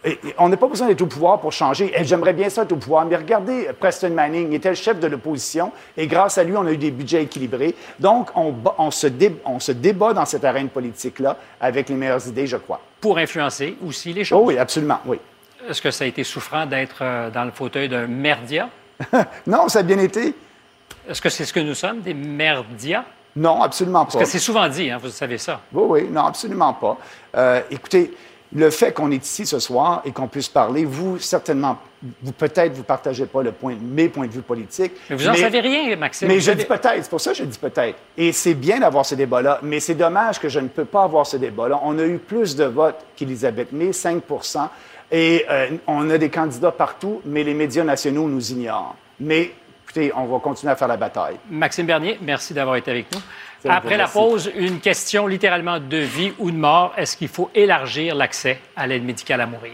Et- 0.06 0.20
on 0.38 0.50
n'a 0.50 0.58
pas 0.58 0.68
besoin 0.68 0.88
d'être 0.88 1.02
au 1.02 1.06
pouvoir 1.08 1.40
pour 1.40 1.52
changer. 1.54 1.94
J'aimerais 2.02 2.34
bien 2.34 2.50
ça 2.50 2.64
être 2.64 2.72
au 2.74 2.76
pouvoir. 2.78 3.06
Mais 3.06 3.16
regardez 3.16 3.70
Preston 3.80 4.10
Manning, 4.10 4.52
était 4.54 4.70
le 4.70 4.76
chef 4.76 5.00
de 5.00 5.08
l'opposition 5.08 5.72
et 5.96 6.08
grâce 6.08 6.38
à 6.38 6.44
lui, 6.44 6.56
on 6.58 6.66
a 6.66 6.72
eu 6.72 6.78
des 6.78 6.92
budgets 6.92 7.24
équilibrés. 7.24 7.74
Donc, 8.00 8.30
on, 8.36 8.92
se, 8.92 9.08
dé- 9.08 9.36
on 9.46 9.60
se 9.60 9.72
débat 9.72 10.14
dans 10.14 10.26
cette 10.26 10.44
arène 10.44 10.70
politique-là 10.70 11.38
avec 11.62 11.88
les 11.90 11.96
meilleures 11.96 12.28
idées, 12.28 12.48
je 12.48 12.58
crois. 12.58 12.82
Pour 13.00 13.18
influencer 13.18 13.78
aussi 13.86 14.12
les 14.14 14.24
choses. 14.26 14.40
Oh 14.42 14.48
oui, 14.48 14.58
absolument, 14.58 15.00
oui. 15.06 15.20
Est-ce 15.70 15.82
que 15.82 15.92
ça 15.92 16.04
a 16.04 16.08
été 16.08 16.26
souffrant 16.26 16.66
d'être 16.66 16.98
euh, 17.02 17.30
dans 17.30 17.46
le 17.46 17.52
fauteuil 17.52 17.88
d'un 17.88 18.08
merdia? 18.08 18.68
Non, 19.48 19.70
ça 19.70 19.80
a 19.80 19.84
bien 19.84 20.00
été. 20.00 20.34
Est-ce 21.10 21.22
que 21.22 21.30
c'est 21.30 21.46
ce 21.46 21.54
que 21.54 21.60
nous 21.62 21.74
sommes, 21.76 22.02
des 22.02 22.14
merdias? 22.14 23.04
Non, 23.36 23.62
absolument 23.64 24.04
Parce 24.04 24.16
pas. 24.16 24.20
que 24.22 24.26
c'est 24.28 24.40
souvent 24.40 24.68
dit, 24.68 24.92
hein, 24.92 25.00
vous 25.02 25.10
savez 25.10 25.38
ça. 25.38 25.62
Oui, 25.74 25.84
oui, 26.04 26.10
non, 26.12 26.26
absolument 26.26 26.74
pas. 26.74 26.98
Euh, 27.36 27.62
écoutez, 27.72 28.14
le 28.56 28.70
fait 28.70 28.92
qu'on 28.94 29.10
est 29.12 29.24
ici 29.26 29.46
ce 29.46 29.60
soir 29.60 30.02
et 30.06 30.12
qu'on 30.12 30.28
puisse 30.28 30.48
parler, 30.48 30.86
vous, 30.86 31.18
certainement, 31.20 31.78
vous 32.22 32.32
peut-être, 32.32 32.74
vous 32.74 32.84
partagez 32.84 33.26
pas 33.26 33.42
le 33.42 33.52
point, 33.52 33.76
mes 33.82 34.10
points 34.10 34.28
de 34.28 34.32
vue 34.32 34.42
politiques. 34.42 34.92
Mais 35.10 35.16
vous 35.16 35.28
en 35.28 35.34
savez 35.34 35.60
rien, 35.60 35.96
Maxime. 35.96 36.28
Mais 36.28 36.36
Vous 36.36 36.42
je 36.42 36.52
avez- 36.52 36.62
dis 36.64 36.68
peut-être, 36.68 36.98
c'est 37.04 37.10
pour 37.10 37.22
ça 37.22 37.32
que 37.32 37.38
je 37.38 37.44
dis 37.46 37.58
peut-être. 37.58 37.98
Et 38.18 38.32
c'est 38.32 38.54
bien 38.54 38.80
d'avoir 38.80 39.06
ce 39.06 39.16
débat-là, 39.16 39.60
mais 39.64 39.80
c'est 39.80 39.96
dommage 39.96 40.40
que 40.40 40.50
je 40.50 40.60
ne 40.60 40.68
peux 40.68 40.86
pas 40.86 41.04
avoir 41.04 41.26
ce 41.26 41.38
débat-là. 41.38 41.80
On 41.84 41.98
a 41.98 42.04
eu 42.04 42.18
plus 42.20 42.56
de 42.56 42.66
votes 42.66 43.04
qu'Élisabeth 43.16 43.72
May, 43.72 43.92
5% 43.92 44.70
et 45.12 45.46
euh, 45.50 45.68
on 45.88 46.10
a 46.10 46.18
des 46.18 46.30
candidats 46.30 46.72
partout, 46.72 47.22
mais 47.26 47.44
les 47.44 47.54
médias 47.54 47.84
nationaux 47.84 48.28
nous 48.28 48.52
ignorent. 48.52 48.96
Mais 49.20 49.52
écoutez, 49.86 50.12
on 50.16 50.26
va 50.26 50.40
continuer 50.40 50.72
à 50.72 50.76
faire 50.76 50.88
la 50.88 50.98
bataille. 50.98 51.38
Maxime 51.50 51.86
Bernier, 51.86 52.18
merci 52.22 52.54
d'avoir 52.54 52.76
été 52.76 52.92
avec 52.92 53.08
nous. 53.14 53.20
Après 53.70 53.98
la 53.98 54.08
pause, 54.08 54.52
une 54.56 54.80
question 54.80 55.28
littéralement 55.28 55.80
de 55.80 55.98
vie 55.98 56.34
ou 56.40 56.52
de 56.52 56.58
mort. 56.58 56.94
Est-ce 56.98 57.16
qu'il 57.16 57.30
faut 57.30 57.50
élargir 57.56 58.16
l'accès 58.16 58.60
à 58.76 58.88
l'aide 58.88 59.04
médicale 59.04 59.42
à 59.42 59.46
mourir? 59.46 59.74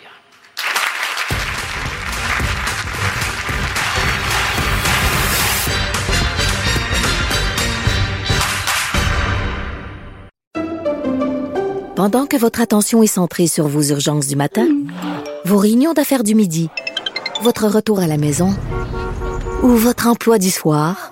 Pendant 11.95 12.27
que 12.27 12.37
votre 12.37 12.61
attention 12.61 13.03
est 13.03 13.07
centrée 13.07 13.47
sur 13.47 13.67
vos 13.67 13.81
urgences 13.81 14.27
du 14.27 14.37
matin, 14.37 14.67
vos 15.43 15.57
réunions 15.57 15.91
d'affaires 15.91 16.23
du 16.23 16.33
midi, 16.33 16.69
votre 17.41 17.67
retour 17.67 17.99
à 17.99 18.07
la 18.07 18.15
maison 18.15 18.55
ou 19.63 19.67
votre 19.69 20.07
emploi 20.07 20.37
du 20.37 20.49
soir, 20.49 21.11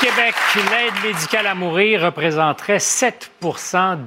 Québec, 0.00 0.34
l'aide 0.54 1.12
médicale 1.12 1.48
à 1.48 1.56
mourir 1.56 2.02
représenterait 2.02 2.78
7 2.78 3.32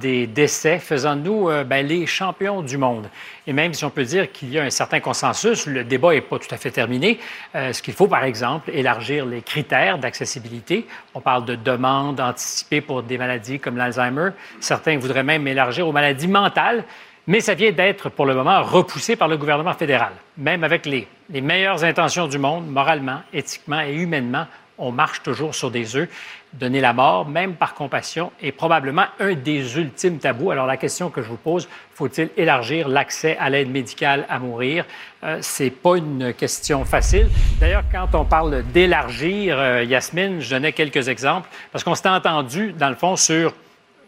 des 0.00 0.26
décès, 0.26 0.78
faisant 0.78 1.16
de 1.16 1.20
nous 1.20 1.50
euh, 1.50 1.64
ben, 1.64 1.86
les 1.86 2.06
champions 2.06 2.62
du 2.62 2.78
monde. 2.78 3.10
Et 3.46 3.52
même 3.52 3.74
si 3.74 3.84
on 3.84 3.90
peut 3.90 4.04
dire 4.04 4.32
qu'il 4.32 4.50
y 4.50 4.58
a 4.58 4.62
un 4.62 4.70
certain 4.70 5.00
consensus, 5.00 5.66
le 5.66 5.84
débat 5.84 6.14
n'est 6.14 6.22
pas 6.22 6.38
tout 6.38 6.52
à 6.54 6.56
fait 6.56 6.70
terminé. 6.70 7.18
Euh, 7.54 7.74
ce 7.74 7.82
qu'il 7.82 7.92
faut, 7.92 8.06
par 8.06 8.24
exemple, 8.24 8.70
élargir 8.72 9.26
les 9.26 9.42
critères 9.42 9.98
d'accessibilité. 9.98 10.86
On 11.14 11.20
parle 11.20 11.44
de 11.44 11.56
demandes 11.56 12.20
anticipées 12.20 12.80
pour 12.80 13.02
des 13.02 13.18
maladies 13.18 13.60
comme 13.60 13.76
l'Alzheimer. 13.76 14.30
Certains 14.60 14.96
voudraient 14.96 15.22
même 15.22 15.46
élargir 15.46 15.86
aux 15.86 15.92
maladies 15.92 16.28
mentales. 16.28 16.84
Mais 17.26 17.40
ça 17.40 17.54
vient 17.54 17.70
d'être, 17.70 18.08
pour 18.08 18.26
le 18.26 18.34
moment, 18.34 18.62
repoussé 18.62 19.14
par 19.14 19.28
le 19.28 19.36
gouvernement 19.36 19.74
fédéral. 19.74 20.12
Même 20.38 20.64
avec 20.64 20.86
les, 20.86 21.06
les 21.30 21.40
meilleures 21.40 21.84
intentions 21.84 22.26
du 22.26 22.38
monde, 22.38 22.66
moralement, 22.66 23.20
éthiquement 23.32 23.80
et 23.80 23.94
humainement, 23.94 24.46
on 24.82 24.90
marche 24.90 25.22
toujours 25.22 25.54
sur 25.54 25.70
des 25.70 25.96
œufs. 25.96 26.08
Donner 26.52 26.80
la 26.80 26.92
mort, 26.92 27.26
même 27.26 27.54
par 27.54 27.72
compassion, 27.72 28.30
est 28.42 28.52
probablement 28.52 29.06
un 29.20 29.32
des 29.32 29.78
ultimes 29.78 30.18
tabous. 30.18 30.50
Alors 30.50 30.66
la 30.66 30.76
question 30.76 31.08
que 31.08 31.22
je 31.22 31.28
vous 31.28 31.36
pose, 31.36 31.66
faut-il 31.94 32.28
élargir 32.36 32.88
l'accès 32.88 33.38
à 33.38 33.48
l'aide 33.48 33.70
médicale 33.70 34.26
à 34.28 34.38
mourir? 34.38 34.84
Euh, 35.24 35.38
c'est 35.40 35.70
pas 35.70 35.96
une 35.96 36.34
question 36.34 36.84
facile. 36.84 37.28
D'ailleurs, 37.58 37.84
quand 37.90 38.14
on 38.14 38.24
parle 38.24 38.64
d'élargir, 38.72 39.58
euh, 39.58 39.84
Yasmine, 39.84 40.40
je 40.40 40.50
donnais 40.50 40.72
quelques 40.72 41.08
exemples, 41.08 41.48
parce 41.70 41.84
qu'on 41.84 41.94
s'était 41.94 42.10
entendu, 42.10 42.72
dans 42.72 42.90
le 42.90 42.96
fond, 42.96 43.16
sur 43.16 43.54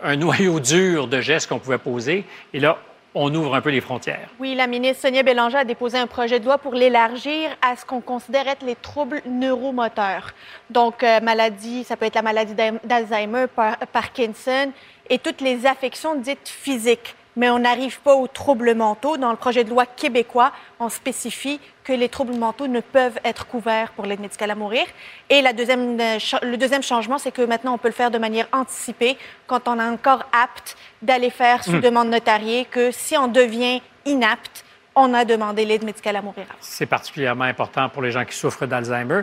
un 0.03 0.17
noyau 0.25 0.61
dur 0.61 1.07
de 1.07 1.21
gestes 1.21 1.49
qu'on 1.49 1.61
pouvait 1.61 1.79
poser. 1.79 2.25
Et 2.53 2.61
là, 2.61 2.77
on 3.15 3.33
ouvre 3.35 3.55
un 3.55 3.61
peu 3.61 3.71
les 3.71 3.81
frontières. 3.81 4.29
Oui, 4.41 4.55
la 4.55 4.67
ministre 4.67 5.03
Sonia 5.03 5.23
Bélanger 5.23 5.59
a 5.59 5.65
déposé 5.65 5.97
un 5.99 6.07
projet 6.07 6.41
de 6.41 6.45
loi 6.45 6.59
pour 6.59 6.75
l'élargir 6.75 7.51
à 7.63 7.77
ce 7.77 7.85
qu'on 7.85 8.01
considère 8.01 8.49
être 8.49 8.65
les 8.67 8.75
troubles 8.77 9.23
neuromoteurs. 9.27 10.33
Donc, 10.71 11.03
euh, 11.03 11.21
maladie, 11.21 11.85
ça 11.85 11.97
peut 11.97 12.07
être 12.07 12.15
la 12.17 12.23
maladie 12.23 12.55
d'Al- 12.55 12.81
d'Alzheimer, 12.85 13.47
par- 13.55 13.77
Parkinson 13.93 14.73
et 15.09 15.19
toutes 15.19 15.41
les 15.41 15.65
affections 15.67 16.15
dites 16.17 16.49
physiques. 16.49 17.15
Mais 17.37 17.51
on 17.51 17.59
n'arrive 17.59 18.01
pas 18.01 18.15
aux 18.15 18.27
troubles 18.29 18.75
mentaux. 18.75 19.17
Dans 19.17 19.31
le 19.31 19.37
projet 19.37 19.65
de 19.65 19.71
loi 19.71 19.87
québécois, 19.87 20.53
on 20.79 20.89
spécifie 20.89 21.61
que 21.83 21.93
les 21.93 22.09
troubles 22.09 22.35
mentaux 22.35 22.67
ne 22.69 22.81
peuvent 22.81 23.19
être 23.25 23.47
couverts 23.47 23.91
pour 23.93 24.07
l'aide 24.07 24.21
médicale 24.21 24.51
à 24.53 24.55
mourir. 24.55 24.85
Et 25.31 25.43
la 25.43 25.53
deuxième, 25.53 25.99
euh, 26.01 26.19
le 26.43 26.57
deuxième 26.57 26.83
changement, 26.83 27.19
c'est 27.19 27.33
que 27.33 27.43
maintenant, 27.43 27.75
on 27.75 27.79
peut 27.79 27.89
le 27.89 27.95
faire 27.95 28.11
de 28.11 28.19
manière 28.19 28.47
anticipée 28.53 29.17
quand 29.47 29.67
on 29.69 29.79
est 29.81 29.83
encore 29.89 30.25
apte 30.33 30.77
d'aller 31.03 31.31
faire 31.31 31.63
sous 31.65 31.73
Hmm. 31.73 31.81
demande 31.81 32.09
notariée, 32.09 32.67
que 32.71 32.91
si 32.93 33.17
on 33.19 33.27
devient 33.29 33.81
inapte, 34.07 34.65
on 34.97 35.13
a 35.13 35.25
demandé 35.25 35.65
l'aide 35.65 35.83
médicale 35.85 36.15
à 36.15 36.23
mourir. 36.23 36.45
avant. 36.49 36.59
C'est 36.61 36.87
particulièrement 36.87 37.45
important 37.45 37.89
pour 37.89 38.01
les 38.01 38.13
gens 38.13 38.25
qui 38.25 38.37
souffrent 38.37 38.65
d'Alzheimer. 38.67 39.23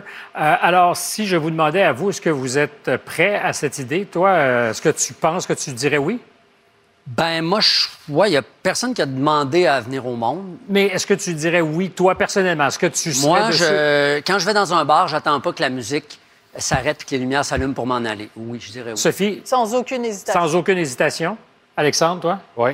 alors, 0.60 0.96
si 0.98 1.26
je 1.26 1.36
vous 1.38 1.50
demandais 1.50 1.82
à 1.82 1.92
vous, 1.92 2.10
est-ce 2.10 2.20
que 2.20 2.28
vous 2.28 2.58
êtes 2.58 2.90
prêt 3.06 3.36
à 3.36 3.54
cette 3.54 3.78
idée? 3.78 4.04
Toi, 4.04 4.28
euh, 4.28 4.70
est-ce 4.70 4.82
que 4.82 4.90
tu 4.90 5.14
penses 5.14 5.46
que 5.46 5.54
tu 5.54 5.70
dirais 5.72 5.96
oui? 5.96 6.20
Ben, 7.06 7.42
moi, 7.42 7.60
je 7.60 7.88
vois, 8.08 8.28
il 8.28 8.32
n'y 8.32 8.36
a 8.36 8.42
personne 8.62 8.94
qui 8.94 9.02
a 9.02 9.06
demandé 9.06 9.66
à 9.66 9.80
venir 9.80 10.06
au 10.06 10.14
monde. 10.14 10.56
Mais 10.68 10.86
est-ce 10.86 11.06
que 11.06 11.14
tu 11.14 11.34
dirais 11.34 11.60
oui, 11.60 11.90
toi, 11.90 12.14
personnellement? 12.14 12.68
Est-ce 12.68 12.78
que 12.78 12.86
tu 12.86 13.12
serais 13.12 13.28
Moi, 13.28 13.50
je, 13.50 14.20
quand 14.20 14.38
je 14.38 14.46
vais 14.46 14.54
dans 14.54 14.72
un 14.72 14.84
bar, 14.84 15.08
j'attends 15.08 15.40
pas 15.40 15.52
que 15.52 15.62
la 15.62 15.70
musique 15.70 16.20
s'arrête 16.56 17.02
et 17.02 17.04
que 17.04 17.10
les 17.10 17.18
lumières 17.18 17.44
s'allument 17.44 17.72
pour 17.74 17.86
m'en 17.86 17.96
aller. 17.96 18.30
Oui, 18.36 18.60
je 18.60 18.70
dirais 18.70 18.92
oui. 18.92 18.98
Sophie, 18.98 19.42
Sans 19.44 19.74
aucune 19.74 20.04
hésitation. 20.04 20.40
sans 20.40 20.54
aucune 20.54 20.78
hésitation. 20.78 21.36
Alexandre, 21.76 22.20
toi? 22.20 22.38
Oui. 22.56 22.72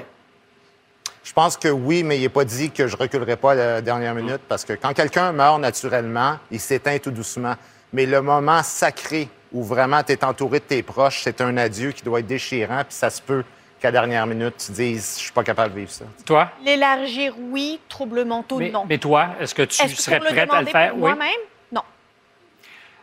Je 1.24 1.32
pense 1.32 1.56
que 1.56 1.68
oui, 1.68 2.02
mais 2.02 2.18
il 2.18 2.22
n'est 2.22 2.28
pas 2.28 2.44
dit 2.44 2.70
que 2.70 2.86
je 2.86 2.96
reculerai 2.96 3.36
pas 3.36 3.52
à 3.52 3.54
la 3.54 3.80
dernière 3.82 4.14
minute 4.14 4.40
parce 4.48 4.64
que 4.64 4.72
quand 4.74 4.92
quelqu'un 4.92 5.32
meurt 5.32 5.60
naturellement, 5.60 6.38
il 6.50 6.60
s'éteint 6.60 6.98
tout 6.98 7.10
doucement. 7.10 7.54
Mais 7.92 8.06
le 8.06 8.20
moment 8.20 8.62
sacré 8.62 9.28
où 9.52 9.62
vraiment 9.62 10.02
tu 10.02 10.12
es 10.12 10.24
entouré 10.24 10.58
de 10.58 10.64
tes 10.64 10.82
proches, 10.82 11.20
c'est 11.22 11.40
un 11.40 11.56
adieu 11.56 11.92
qui 11.92 12.02
doit 12.02 12.20
être 12.20 12.26
déchirant, 12.26 12.82
puis 12.86 12.94
ça 12.94 13.10
se 13.10 13.22
peut 13.22 13.44
qu'à 13.80 13.88
la 13.88 13.92
dernière 13.92 14.26
minute, 14.26 14.54
tu 14.64 14.72
dises 14.72 15.14
Je 15.18 15.22
suis 15.24 15.32
pas 15.32 15.42
capable 15.44 15.74
de 15.74 15.80
vivre 15.80 15.90
ça. 15.90 16.04
Toi? 16.26 16.50
L'élargir, 16.64 17.34
oui. 17.38 17.80
Troubles 17.88 18.24
mentaux, 18.24 18.58
Mais, 18.58 18.70
non. 18.70 18.84
mais 18.88 18.98
toi, 18.98 19.28
est-ce 19.40 19.54
que 19.54 19.62
tu 19.62 19.82
que 19.82 19.88
serais 19.90 20.18
le 20.18 20.24
prête 20.26 20.50
à 20.52 20.60
le 20.62 20.66
faire? 20.66 20.92
Oui. 20.94 21.00
moi-même? 21.00 21.30
Non. 21.72 21.82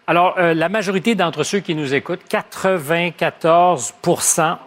Alors, 0.07 0.35
euh, 0.37 0.53
la 0.53 0.69
majorité 0.69 1.15
d'entre 1.15 1.43
ceux 1.43 1.59
qui 1.59 1.73
nous 1.75 1.93
écoutent, 1.93 2.21
94 2.27 3.93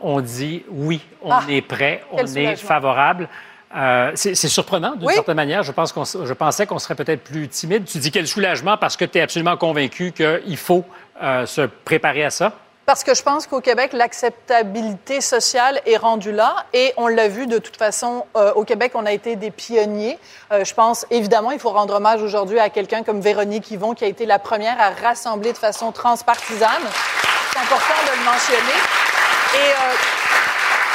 ont 0.03 0.21
dit 0.21 0.65
oui, 0.69 1.01
on 1.23 1.31
Ah, 1.31 1.43
est 1.49 1.63
prêt, 1.63 2.03
on 2.11 2.17
quel 2.17 2.25
est 2.27 2.29
soulagement. 2.29 2.69
favorable. 2.69 3.29
Euh, 3.77 4.13
c'est 4.15 4.35
c'est 4.35 4.49
surprenant 4.49 4.97
d'une 4.97 5.07
Oui. 5.09 5.15
certaine 5.15 5.37
manière. 5.37 5.63
Je, 5.63 5.73
pense 5.73 5.93
je 6.25 6.33
pensais 6.33 6.67
qu'on 6.67 6.79
serait 6.79 6.95
peut-être 6.95 7.23
plus 7.23 7.49
timide. 7.49 7.85
Tu 7.85 7.99
dis 7.99 8.11
quel 8.11 8.27
soulagement 8.27 8.79
parce 8.79 8.97
que 8.97 9.05
tu 9.05 9.19
es 9.19 9.21
absolument 9.21 9.57
convaincu 9.59 10.13
qu'il 10.13 10.57
faut 10.57 10.85
euh, 11.23 11.45
se 11.45 11.61
préparer 11.85 12.25
à 12.25 12.31
ça? 12.31 12.53
Parce 12.89 13.05
que 13.05 13.13
je 13.15 13.23
pense 13.23 13.47
qu'au 13.47 13.61
Québec, 13.61 13.93
l'acceptabilité 13.93 15.21
sociale 15.21 15.79
est 15.85 15.99
rendue 15.99 16.33
là 16.33 16.65
et 16.73 16.95
on 16.97 17.07
l'a 17.07 17.29
vu 17.29 17.47
de 17.47 17.59
toute 17.59 17.77
façon. 17.77 18.25
euh, 18.35 18.55
au 18.55 18.65
Québec, 18.65 18.93
on 18.95 19.05
a 19.05 19.13
été 19.13 19.37
des 19.37 19.51
pionniers. 19.51 20.19
Euh, 20.53 20.65
je 20.65 20.73
pense, 20.73 21.05
évidemment, 21.11 21.51
il 21.51 21.59
faut 21.59 21.69
rendre 21.69 21.93
hommage 21.93 22.23
aujourd'hui 22.23 22.59
à 22.59 22.71
quelqu'un 22.71 23.03
comme 23.03 23.21
Véronique 23.21 23.71
Yvon 23.71 23.93
qui 23.93 24.05
a 24.05 24.07
été 24.07 24.25
la 24.25 24.39
première 24.39 24.81
à 24.81 24.89
rassembler 24.89 25.53
de 25.53 25.59
façon 25.59 25.93
transpartisane. 25.93 26.83
C'est 27.53 27.59
important 27.59 27.95
de 28.07 28.19
le 28.21 28.25
mentionner. 28.25 28.79
Et 29.55 29.71
euh, 29.71 29.95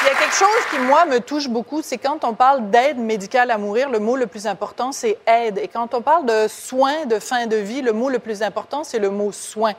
Il 0.02 0.08
y 0.08 0.10
a 0.10 0.16
quelque 0.16 0.36
chose 0.36 0.50
qui, 0.70 0.80
moi, 0.80 1.06
me 1.06 1.20
touche 1.20 1.48
beaucoup, 1.48 1.82
c'est 1.82 1.98
quand 1.98 2.26
on 2.26 2.34
parle 2.34 2.70
d'aide 2.72 2.98
médicale 2.98 3.52
à 3.52 3.58
mourir, 3.58 3.90
le 3.90 4.00
mot 4.00 4.18
le 4.18 4.28
plus 4.28 4.48
important, 4.48 4.92
c'est 4.92 5.18
aide. 5.28 5.58
Et 5.60 5.70
quand 5.70 5.94
on 5.94 6.02
parle 6.02 6.26
de 6.26 6.48
soins 6.50 7.06
de 7.06 7.20
fin 7.20 7.46
de 7.46 7.56
vie, 7.56 7.82
le 7.82 7.94
mot 7.94 8.10
le 8.10 8.20
plus 8.20 8.42
important, 8.44 8.84
c'est 8.84 9.00
le 9.00 9.10
mot 9.12 9.32
soin. 9.32 9.74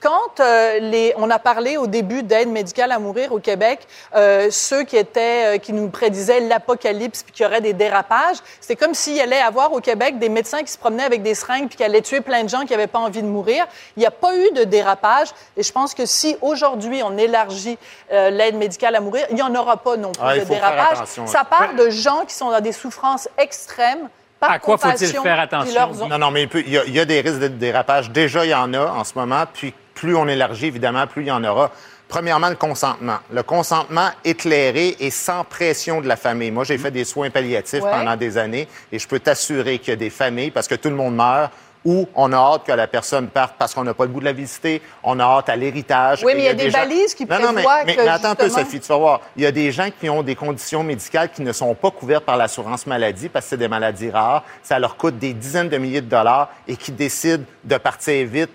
Quand 0.00 0.38
euh, 0.40 0.78
les, 0.78 1.12
on 1.16 1.28
a 1.28 1.38
parlé 1.40 1.76
au 1.76 1.88
début 1.88 2.22
d'aide 2.22 2.48
médicale 2.48 2.92
à 2.92 3.00
mourir 3.00 3.32
au 3.32 3.40
Québec, 3.40 3.80
euh, 4.14 4.48
ceux 4.50 4.84
qui 4.84 4.96
étaient, 4.96 5.56
euh, 5.56 5.58
qui 5.58 5.72
nous 5.72 5.88
prédisaient 5.88 6.38
l'apocalypse 6.40 7.24
puis 7.24 7.32
qu'il 7.32 7.44
y 7.44 7.46
aurait 7.48 7.60
des 7.60 7.72
dérapages, 7.72 8.36
c'est 8.60 8.76
comme 8.76 8.94
s'il 8.94 9.14
y 9.14 9.20
allait 9.20 9.40
avoir 9.40 9.72
au 9.72 9.80
Québec 9.80 10.18
des 10.20 10.28
médecins 10.28 10.62
qui 10.62 10.70
se 10.70 10.78
promenaient 10.78 11.02
avec 11.04 11.22
des 11.22 11.34
seringues 11.34 11.66
puis 11.68 11.76
qui 11.76 11.82
allaient 11.84 12.00
tuer 12.02 12.20
plein 12.20 12.44
de 12.44 12.48
gens 12.48 12.60
qui 12.64 12.70
n'avaient 12.72 12.86
pas 12.86 13.00
envie 13.00 13.22
de 13.22 13.26
mourir. 13.26 13.66
Il 13.96 14.00
n'y 14.00 14.06
a 14.06 14.12
pas 14.12 14.36
eu 14.36 14.50
de 14.52 14.62
dérapage 14.64 15.28
et 15.56 15.62
je 15.64 15.72
pense 15.72 15.94
que 15.94 16.06
si 16.06 16.36
aujourd'hui 16.42 17.02
on 17.02 17.18
élargit 17.18 17.76
euh, 18.12 18.30
l'aide 18.30 18.54
médicale 18.54 18.94
à 18.94 19.00
mourir, 19.00 19.26
il 19.30 19.34
n'y 19.34 19.42
en 19.42 19.54
aura 19.56 19.78
pas 19.78 19.96
non 19.96 20.12
plus 20.12 20.22
Ah, 20.24 20.38
de 20.38 20.44
dérapage. 20.44 20.98
attention, 20.98 21.26
Ça 21.26 21.42
part 21.44 21.74
de 21.74 21.90
gens 21.90 22.24
qui 22.24 22.34
sont 22.34 22.50
dans 22.50 22.60
des 22.60 22.72
souffrances 22.72 23.28
extrêmes. 23.36 24.08
Par 24.40 24.52
À 24.52 24.58
quoi 24.60 24.78
faut-il 24.78 25.08
faire 25.08 25.40
attention? 25.40 25.90
ont- 26.00 26.06
Non, 26.06 26.18
non, 26.18 26.30
mais 26.30 26.42
il, 26.42 26.48
peut- 26.48 26.62
il 26.64 26.72
y, 26.72 26.78
a, 26.78 26.84
il 26.84 26.94
y 26.94 27.00
a 27.00 27.04
des 27.04 27.20
risques 27.20 27.40
de 27.40 27.48
dérapage. 27.48 28.10
Déjà, 28.10 28.44
il 28.44 28.50
y 28.50 28.54
en 28.54 28.72
a 28.72 28.86
en 28.92 29.02
ce 29.02 29.14
moment. 29.16 29.42
Puis 29.52 29.74
plus 29.98 30.14
on 30.16 30.28
élargit, 30.28 30.66
évidemment, 30.66 31.06
plus 31.06 31.22
il 31.24 31.28
y 31.28 31.32
en 31.32 31.42
aura. 31.44 31.70
Premièrement, 32.08 32.48
le 32.48 32.54
consentement. 32.54 33.18
Le 33.32 33.42
consentement 33.42 34.08
éclairé 34.24 34.96
et 35.00 35.10
sans 35.10 35.44
pression 35.44 36.00
de 36.00 36.06
la 36.08 36.16
famille. 36.16 36.50
Moi, 36.50 36.64
j'ai 36.64 36.78
fait 36.78 36.90
des 36.90 37.04
soins 37.04 37.30
palliatifs 37.30 37.82
Ouais. 37.82 37.90
pendant 37.90 38.16
des 38.16 38.38
années 38.38 38.66
et 38.92 38.98
je 38.98 39.06
peux 39.08 39.18
t'assurer 39.18 39.78
qu'il 39.78 39.88
y 39.90 39.92
a 39.92 39.96
des 39.96 40.08
familles, 40.10 40.50
parce 40.50 40.68
que 40.68 40.76
tout 40.76 40.88
le 40.88 40.94
monde 40.94 41.16
meurt, 41.16 41.50
où 41.84 42.08
on 42.14 42.32
a 42.32 42.36
hâte 42.36 42.64
que 42.66 42.72
la 42.72 42.86
personne 42.88 43.28
parte 43.28 43.54
parce 43.58 43.72
qu'on 43.74 43.84
n'a 43.84 43.94
pas 43.94 44.04
le 44.04 44.10
goût 44.10 44.18
de 44.20 44.24
la 44.24 44.32
visiter, 44.32 44.82
on 45.02 45.18
a 45.20 45.24
hâte 45.24 45.48
à 45.48 45.56
l'héritage. 45.56 46.22
Oui, 46.24 46.32
mais 46.34 46.42
il 46.42 46.44
y 46.46 46.48
a 46.48 46.54
des 46.54 46.70
gens- 46.70 46.78
balises 46.80 47.14
qui 47.14 47.24
non, 47.24 47.36
non, 47.36 47.46
mais, 47.48 47.54
prévoient 47.62 47.84
mais- 47.86 47.96
que, 47.96 48.02
mais 48.02 48.08
attends 48.08 48.30
un 48.30 48.34
peu, 48.34 48.48
Sophie, 48.48 48.80
tu 48.80 48.88
vas 48.88 48.96
voir. 48.96 49.20
Il 49.36 49.42
y 49.42 49.46
a 49.46 49.52
des 49.52 49.70
gens 49.70 49.88
qui 49.98 50.08
ont 50.10 50.22
des 50.22 50.34
conditions 50.34 50.82
médicales 50.82 51.30
qui 51.30 51.42
ne 51.42 51.52
sont 51.52 51.74
pas 51.74 51.90
couvertes 51.90 52.24
par 52.24 52.36
l'assurance 52.36 52.86
maladie 52.86 53.28
parce 53.28 53.44
que 53.46 53.50
c'est 53.50 53.56
des 53.58 53.68
maladies 53.68 54.10
rares. 54.10 54.44
Ça 54.62 54.78
leur 54.78 54.96
coûte 54.96 55.18
des 55.18 55.32
dizaines 55.34 55.68
de 55.68 55.78
milliers 55.78 56.00
de 56.00 56.08
dollars 56.10 56.48
et 56.66 56.76
qui 56.76 56.90
décident 56.90 57.44
de 57.64 57.76
partir 57.76 58.26
vite 58.26 58.50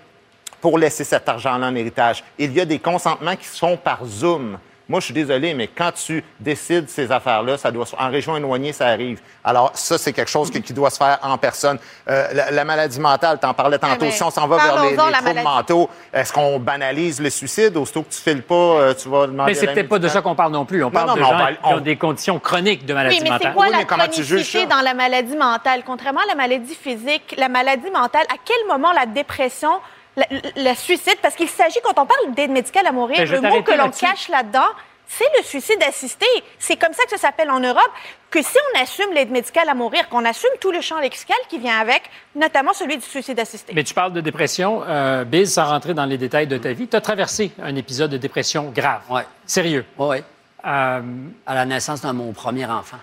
pour 0.64 0.78
laisser 0.78 1.04
cet 1.04 1.28
argent-là 1.28 1.66
en 1.66 1.74
héritage. 1.74 2.24
Il 2.38 2.50
y 2.54 2.58
a 2.62 2.64
des 2.64 2.78
consentements 2.78 3.36
qui 3.36 3.46
sont 3.46 3.76
par 3.76 3.98
Zoom. 4.06 4.56
Moi, 4.88 5.00
je 5.00 5.06
suis 5.06 5.14
désolé, 5.14 5.52
mais 5.54 5.66
quand 5.66 5.92
tu 5.92 6.22
décides 6.40 6.88
ces 6.90 7.10
affaires-là, 7.12 7.56
ça 7.58 7.70
doit 7.70 7.84
se- 7.86 7.96
en 7.96 8.10
région 8.10 8.34
éloignée, 8.36 8.72
ça 8.72 8.86
arrive. 8.88 9.18
Alors, 9.42 9.70
ça, 9.74 9.96
c'est 9.98 10.12
quelque 10.14 10.30
chose 10.30 10.50
que- 10.50 10.58
qui 10.58 10.72
doit 10.74 10.88
se 10.90 10.98
faire 10.98 11.18
en 11.22 11.36
personne. 11.38 11.78
Euh, 12.08 12.28
la, 12.34 12.50
la 12.50 12.64
maladie 12.66 13.00
mentale, 13.00 13.38
t'en 13.38 13.52
parlais 13.54 13.78
tantôt. 13.78 14.04
mais 14.06 14.10
si 14.10 14.22
on 14.22 14.30
s'en 14.30 14.46
va 14.46 14.56
vers 14.56 14.82
les, 14.82 14.90
les 14.90 14.96
troubles 14.96 15.12
maladie. 15.22 15.42
mentaux, 15.42 15.88
est-ce 16.12 16.32
qu'on 16.34 16.58
banalise 16.58 17.18
le 17.20 17.28
suicide? 17.30 17.76
Aussitôt 17.78 18.02
que 18.02 18.12
tu 18.12 18.20
files 18.20 18.42
pas, 18.42 18.54
euh, 18.54 18.94
tu 18.94 19.08
vas 19.10 19.26
demander 19.26 19.52
Mais 19.52 19.54
c'est 19.58 19.66
peut-être 19.68 19.88
pas 19.88 19.98
de 19.98 20.08
ça 20.08 20.20
qu'on 20.22 20.34
parle 20.34 20.52
non 20.52 20.64
plus. 20.66 20.82
On 20.84 20.90
parle 20.90 21.08
non, 21.08 21.14
de 21.16 21.20
on 21.20 21.24
gens 21.24 21.30
parle- 21.30 21.56
qui 21.56 21.64
ont 21.66 21.76
on- 21.76 21.80
des 21.80 21.96
conditions 21.96 22.38
chroniques 22.38 22.84
de 22.86 22.92
maladie 22.94 23.16
Oui, 23.16 23.20
mais 23.22 23.26
c'est 23.28 23.32
mentale. 23.32 23.54
quoi 23.54 23.66
Oui, 23.68 23.74
mais 23.76 23.84
comment 23.86 24.08
tu 24.08 24.22
juges 24.22 24.50
ça? 24.50 24.64
dans 24.66 24.82
la 24.82 24.92
maladie 24.94 25.36
mentale? 25.36 25.82
Contrairement 25.86 26.20
à 26.20 26.26
la 26.28 26.34
maladie 26.34 26.74
physique, 26.74 27.34
la 27.38 27.48
maladie 27.48 27.90
mentale, 27.90 28.24
à 28.28 28.36
quel 28.44 28.66
moment 28.68 28.92
la 28.92 29.06
dépression, 29.06 29.70
la- 30.16 30.26
le 30.56 30.74
suicide, 30.74 31.16
parce 31.22 31.34
qu'il 31.34 31.48
s'agit, 31.48 31.78
quand 31.82 32.00
on 32.00 32.06
parle 32.06 32.34
d'aide 32.34 32.50
médicale 32.50 32.86
à 32.86 32.92
mourir, 32.92 33.16
Ben, 33.18 33.30
le 33.30 33.40
mot 33.40 33.62
que 33.62 33.72
l'on 33.72 33.90
cache 33.90 34.28
là-dedans, 34.28 34.68
c'est 35.06 35.28
le 35.36 35.44
suicide 35.44 35.82
assisté. 35.86 36.26
C'est 36.58 36.76
comme 36.76 36.92
ça 36.94 37.04
que 37.04 37.10
ça 37.10 37.18
s'appelle 37.18 37.50
en 37.50 37.60
Europe, 37.60 37.90
que 38.30 38.40
si 38.42 38.56
on 38.74 38.80
assume 38.82 39.12
l'aide 39.12 39.30
médicale 39.30 39.68
à 39.68 39.74
mourir, 39.74 40.08
qu'on 40.08 40.24
assume 40.24 40.50
tout 40.60 40.72
le 40.72 40.80
champ 40.80 40.98
lexical 40.98 41.36
qui 41.48 41.58
vient 41.58 41.78
avec, 41.78 42.02
notamment 42.34 42.72
celui 42.72 42.96
du 42.96 43.04
suicide 43.04 43.38
assisté. 43.38 43.72
Mais 43.74 43.84
tu 43.84 43.92
parles 43.94 44.12
de 44.12 44.20
dépression. 44.20 44.82
Euh, 44.88 45.24
Biz, 45.24 45.52
sans 45.52 45.66
rentrer 45.66 45.94
dans 45.94 46.06
les 46.06 46.16
détails 46.18 46.46
de 46.46 46.56
ta 46.58 46.72
vie, 46.72 46.88
tu 46.88 46.96
as 46.96 47.00
traversé 47.00 47.52
un 47.62 47.76
épisode 47.76 48.10
de 48.10 48.16
dépression 48.16 48.72
grave. 48.74 49.02
Ouais. 49.10 49.22
Sérieux. 49.46 49.84
Oui, 49.98 50.18
Euh, 50.66 51.02
à 51.46 51.54
la 51.54 51.66
naissance 51.66 52.00
de 52.00 52.10
mon 52.10 52.32
premier 52.32 52.64
enfant. 52.64 52.96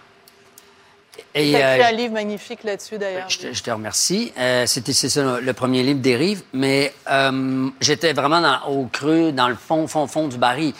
Et, 1.35 1.51
Tu 1.51 1.55
as 1.57 1.67
euh, 1.71 1.75
écrit 1.75 1.87
un 1.89 1.91
livre 1.97 2.13
magnifique 2.13 2.63
là-dessus, 2.63 2.97
d'ailleurs. 2.97 3.29
Je 3.29 3.37
te, 3.39 3.53
je 3.53 3.63
te 3.63 3.69
remercie. 3.71 4.31
Euh, 4.37 4.65
C'était 4.65 4.93
c'est 4.93 5.09
ça 5.09 5.39
le 5.41 5.53
premier 5.53 5.83
livre 5.83 5.99
des 5.99 6.15
rives, 6.15 6.41
mais 6.53 6.93
euh, 7.09 7.69
j'étais 7.81 8.13
vraiment 8.13 8.41
dans- 8.41 8.61
au 8.67 8.85
creux, 8.85 9.31
dans 9.31 9.49
le 9.49 9.55
fond, 9.55 9.87
fond, 9.87 10.07
fond 10.07 10.27
du 10.27 10.37
baril. 10.37 10.73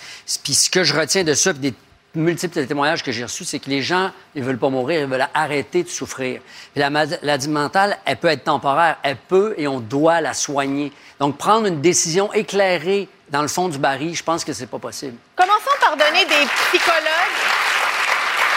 Puis 0.43 0.53
ce 0.53 0.69
que 0.69 0.83
je 0.83 0.93
retiens 0.97 1.23
de 1.23 1.33
ça, 1.33 1.51
puis 1.53 1.61
des 1.61 1.73
multiples 2.15 2.65
témoignages 2.65 3.03
que 3.03 3.11
j'ai 3.11 3.23
reçus, 3.23 3.45
c'est 3.45 3.59
que 3.59 3.69
les 3.69 3.81
gens, 3.81 4.11
ils 4.35 4.43
veulent 4.43 4.57
pas 4.57 4.69
mourir, 4.69 5.01
ils 5.01 5.07
veulent 5.07 5.27
arrêter 5.33 5.83
de 5.83 5.89
souffrir. 5.89 6.41
Puis 6.73 6.79
la 6.81 6.89
maladie 6.89 7.49
mentale, 7.49 7.97
elle 8.05 8.17
peut 8.17 8.27
être 8.29 8.43
temporaire, 8.45 8.97
elle 9.03 9.17
peut 9.17 9.53
et 9.57 9.67
on 9.67 9.79
doit 9.79 10.21
la 10.21 10.33
soigner. 10.33 10.91
Donc 11.19 11.37
prendre 11.37 11.67
une 11.67 11.81
décision 11.81 12.31
éclairée 12.33 13.07
dans 13.29 13.41
le 13.41 13.47
fond 13.47 13.69
du 13.69 13.77
baril, 13.77 14.13
je 14.15 14.23
pense 14.23 14.43
que 14.43 14.51
c'est 14.53 14.67
pas 14.67 14.79
possible. 14.79 15.15
Commençons 15.35 15.77
par 15.79 15.91
donner 15.95 16.25
des 16.25 16.47
psychologues. 16.71 17.80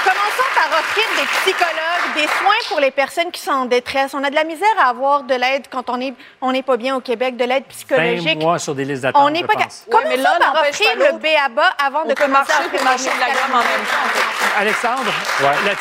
Commençons 0.05 0.51
par 0.55 0.79
offrir 0.81 1.05
des 1.17 1.27
psychologues, 1.41 2.15
des 2.15 2.27
soins 2.27 2.69
pour 2.69 2.81
les 2.81 2.91
personnes 2.91 3.31
qui 3.33 3.41
sont 3.41 3.51
en 3.53 3.65
détresse. 3.65 4.13
On 4.15 4.23
a 4.23 4.31
de 4.31 4.35
la 4.35 4.45
misère 4.45 4.69
à 4.79 4.91
avoir 4.91 5.23
de 5.23 5.35
l'aide 5.35 5.65
quand 5.71 5.89
on 5.89 6.01
est 6.01 6.13
on 6.41 6.53
n'est 6.53 6.63
pas 6.63 6.77
bien 6.77 6.95
au 6.97 7.01
Québec, 7.01 7.37
de 7.37 7.45
l'aide 7.45 7.65
20 7.65 7.69
psychologique. 7.71 8.39
mois 8.41 8.59
sur 8.59 8.75
des 8.75 8.85
listes 8.85 9.03
d'attente, 9.03 9.23
On 9.25 9.31
n'est 9.31 9.45
pas 9.45 9.55
pense. 9.55 9.85
Ouais, 9.89 10.23
par 10.39 10.55
offrir 10.69 10.91
le. 10.97 11.19
B.A.B.A. 11.19 11.85
avant 11.87 12.03
On 12.05 12.09
de 12.09 12.15
peut 12.15 12.23
commencer 12.25 12.53
marcher 12.53 12.79
à 12.79 12.85
marcher 12.85 13.05
de 13.05 13.21
la 13.21 13.27
gamme 13.29 13.55
en 13.55 13.59
même 13.59 13.87
temps. 13.87 14.59
Alexandre, 14.59 15.13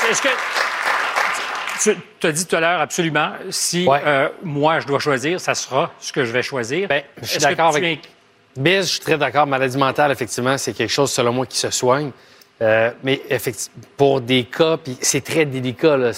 est-ce 0.09 0.21
que 0.21 0.30
tu 2.19 2.28
as 2.28 2.32
dit 2.32 2.45
tout 2.47 2.55
à 2.55 2.59
l'heure 2.61 2.80
absolument, 2.82 3.32
si 3.49 3.86
Ouais. 3.88 4.01
euh, 4.05 4.30
moi 4.43 4.80
je 4.80 4.88
dois 4.88 4.99
choisir, 4.99 5.39
ça 5.41 5.53
sera 5.55 5.91
ce 5.99 6.13
que 6.13 6.24
je 6.24 6.32
vais 6.32 6.43
choisir. 6.43 6.88
Ben, 6.88 7.03
je 7.21 7.26
suis 7.28 7.39
d'accord 7.39 7.76
avec- 7.76 8.09
Biz, 8.55 8.86
je 8.86 8.91
suis 8.91 8.99
très 8.99 9.17
d'accord. 9.17 9.47
Maladie 9.47 9.78
mentale, 9.80 10.11
effectivement, 10.11 10.57
c'est 10.59 10.74
quelque 10.74 10.91
chose, 10.91 11.11
selon 11.11 11.32
moi, 11.34 11.45
qui 11.47 11.57
se 11.57 11.71
soigne. 11.71 12.11
Euh, 12.62 12.91
mais 13.04 13.22
effecti- 13.30 13.70
pour 13.97 14.22
des 14.22 14.45
cas, 14.45 14.78
puis 14.78 14.97
c'est 15.01 15.24
très 15.24 15.45
délicat, 15.45 15.97
là. 15.97 16.12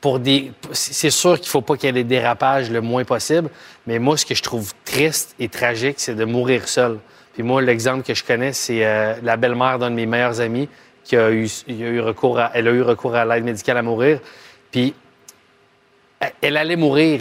Pour 0.00 0.20
des, 0.20 0.52
c'est 0.72 1.10
sûr 1.10 1.40
qu'il 1.40 1.48
faut 1.48 1.60
pas 1.60 1.76
qu'il 1.76 1.86
y 1.86 1.90
ait 1.90 1.92
des 1.92 2.04
dérapages 2.04 2.70
le 2.70 2.80
moins 2.80 3.04
possible. 3.04 3.50
Mais 3.86 3.98
moi, 3.98 4.16
ce 4.16 4.24
que 4.24 4.34
je 4.34 4.42
trouve 4.42 4.72
triste 4.84 5.34
et 5.40 5.48
tragique, 5.48 5.96
c'est 5.98 6.14
de 6.14 6.24
mourir 6.24 6.68
seul. 6.68 6.98
Puis 7.34 7.42
moi, 7.42 7.60
l'exemple 7.62 8.04
que 8.04 8.14
je 8.14 8.22
connais, 8.22 8.52
c'est 8.52 8.86
euh, 8.86 9.14
la 9.22 9.36
belle-mère 9.36 9.78
d'un 9.80 9.90
de 9.90 9.96
mes 9.96 10.06
meilleurs 10.06 10.40
amis 10.40 10.68
qui 11.02 11.16
a 11.16 11.32
eu, 11.32 11.48
a 11.68 11.72
eu 11.72 12.00
recours 12.00 12.38
à, 12.38 12.52
elle 12.54 12.68
a 12.68 12.70
eu 12.70 12.82
recours 12.82 13.16
à 13.16 13.24
l'aide 13.24 13.44
médicale 13.44 13.76
à 13.76 13.82
mourir. 13.82 14.20
Puis 14.70 14.94
elle 16.40 16.56
allait 16.56 16.76
mourir 16.76 17.20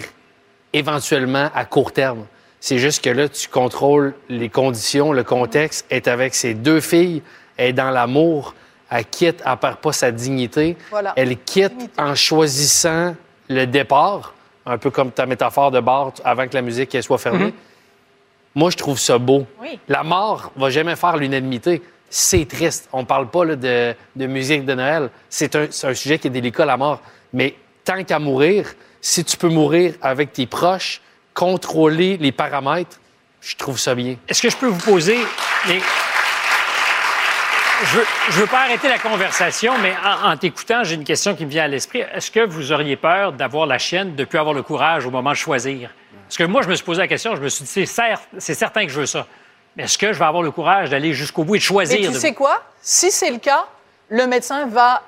éventuellement 0.73 1.49
à 1.55 1.65
court 1.65 1.91
terme. 1.91 2.25
C'est 2.59 2.77
juste 2.77 3.03
que 3.03 3.09
là, 3.09 3.29
tu 3.29 3.47
contrôles 3.47 4.13
les 4.29 4.49
conditions, 4.49 5.13
le 5.13 5.23
contexte, 5.23 5.85
est 5.89 6.07
avec 6.07 6.35
ses 6.35 6.53
deux 6.53 6.81
filles, 6.81 7.21
elle 7.57 7.69
est 7.69 7.73
dans 7.73 7.89
l'amour, 7.89 8.53
elle 8.89 9.05
quitte, 9.05 9.41
elle 9.45 9.57
perd 9.57 9.77
pas 9.77 9.91
sa 9.91 10.11
dignité. 10.11 10.77
Voilà. 10.89 11.13
Elle 11.15 11.37
quitte 11.37 11.75
Dignité. 11.75 12.01
en 12.01 12.15
choisissant 12.15 13.15
le 13.49 13.65
départ, 13.65 14.33
un 14.65 14.77
peu 14.77 14.91
comme 14.91 15.11
ta 15.11 15.25
métaphore 15.25 15.71
de 15.71 15.79
bar 15.79 16.13
avant 16.23 16.47
que 16.47 16.53
la 16.53 16.61
musique 16.61 16.93
elle 16.95 17.03
soit 17.03 17.17
fermée. 17.17 17.53
Moi, 18.55 18.71
je 18.71 18.77
trouve 18.77 18.97
ça 18.97 19.19
beau. 19.19 19.45
Oui. 19.61 19.79
La 19.87 20.03
mort 20.03 20.51
va 20.55 20.69
jamais 20.71 20.95
faire 20.95 21.15
l'unanimité. 21.15 21.81
C'est 22.09 22.47
triste. 22.47 22.89
On 22.91 23.05
parle 23.05 23.29
pas 23.29 23.45
là, 23.45 23.55
de, 23.55 23.93
de 24.15 24.25
musique 24.25 24.65
de 24.65 24.73
Noël. 24.73 25.09
C'est 25.29 25.55
un, 25.55 25.69
sujet 25.93 26.17
qui 26.17 26.27
est 26.27 26.31
délicat, 26.31 26.65
la 26.65 26.75
mort. 26.75 27.01
Mais 27.33 27.53
tant 27.83 28.03
qu'à 28.03 28.17
mourir, 28.17 28.73
si 28.99 29.23
tu 29.23 29.37
peux 29.37 29.49
mourir 29.49 29.93
avec 30.01 30.33
tes 30.33 30.47
proches, 30.47 31.01
contrôler 31.35 32.17
les 32.17 32.31
paramètres, 32.31 32.99
je 33.41 33.55
trouve 33.55 33.77
ça 33.77 33.93
bien. 33.93 34.15
Est-ce 34.27 34.41
que 34.41 34.49
je 34.49 34.57
peux 34.57 34.67
vous 34.67 34.83
poser. 34.83 35.19
mais 35.67 35.79
Je 37.83 37.97
veux, 37.97 38.05
je 38.31 38.39
veux 38.41 38.47
pas 38.47 38.61
arrêter 38.61 38.89
la 38.89 38.97
conversation, 38.97 39.73
mais 39.81 39.93
en, 40.03 40.31
en 40.31 40.37
t'écoutant, 40.37 40.83
j'ai 40.83 40.95
une 40.95 41.03
question 41.03 41.35
qui 41.35 41.45
me 41.45 41.49
vient 41.51 41.65
à 41.65 41.67
l'esprit. 41.67 41.99
Est-ce 42.13 42.31
que 42.31 42.39
vous 42.45 42.71
auriez 42.71 42.95
peur 42.95 43.33
d'avoir 43.33 43.67
la 43.67 43.77
chienne, 43.77 44.15
de 44.15 44.21
ne 44.21 44.25
plus 44.25 44.39
avoir 44.39 44.55
le 44.55 44.63
courage 44.63 45.05
au 45.05 45.11
moment 45.11 45.29
de 45.31 45.35
choisir? 45.35 45.91
Parce 46.27 46.37
que 46.37 46.43
moi, 46.43 46.61
je 46.63 46.69
me 46.69 46.75
suis 46.75 46.83
posé 46.83 47.01
la 47.01 47.07
question, 47.07 47.35
je 47.35 47.41
me 47.41 47.49
suis 47.49 47.63
dit, 47.65 47.85
c'est 48.39 48.53
certain 48.55 48.85
que 48.85 48.91
je 48.91 48.99
veux 48.99 49.05
ça. 49.05 49.27
Mais 49.75 49.83
est-ce 49.83 49.97
que 49.97 50.11
je 50.11 50.17
vais 50.17 50.25
avoir 50.25 50.41
le 50.41 50.49
courage 50.51 50.89
d'aller 50.89 51.13
jusqu'au 51.13 51.43
bout 51.43 51.55
et 51.55 51.59
de 51.59 51.63
choisir? 51.63 51.99
Et 51.99 52.01
tu 52.01 52.07
de- 52.13 52.17
sais 52.17 52.33
quoi? 52.33 52.63
Si 52.81 53.11
c'est 53.11 53.29
le 53.29 53.37
cas, 53.37 53.65
le 54.09 54.25
médecin 54.25 54.65
va 54.65 55.03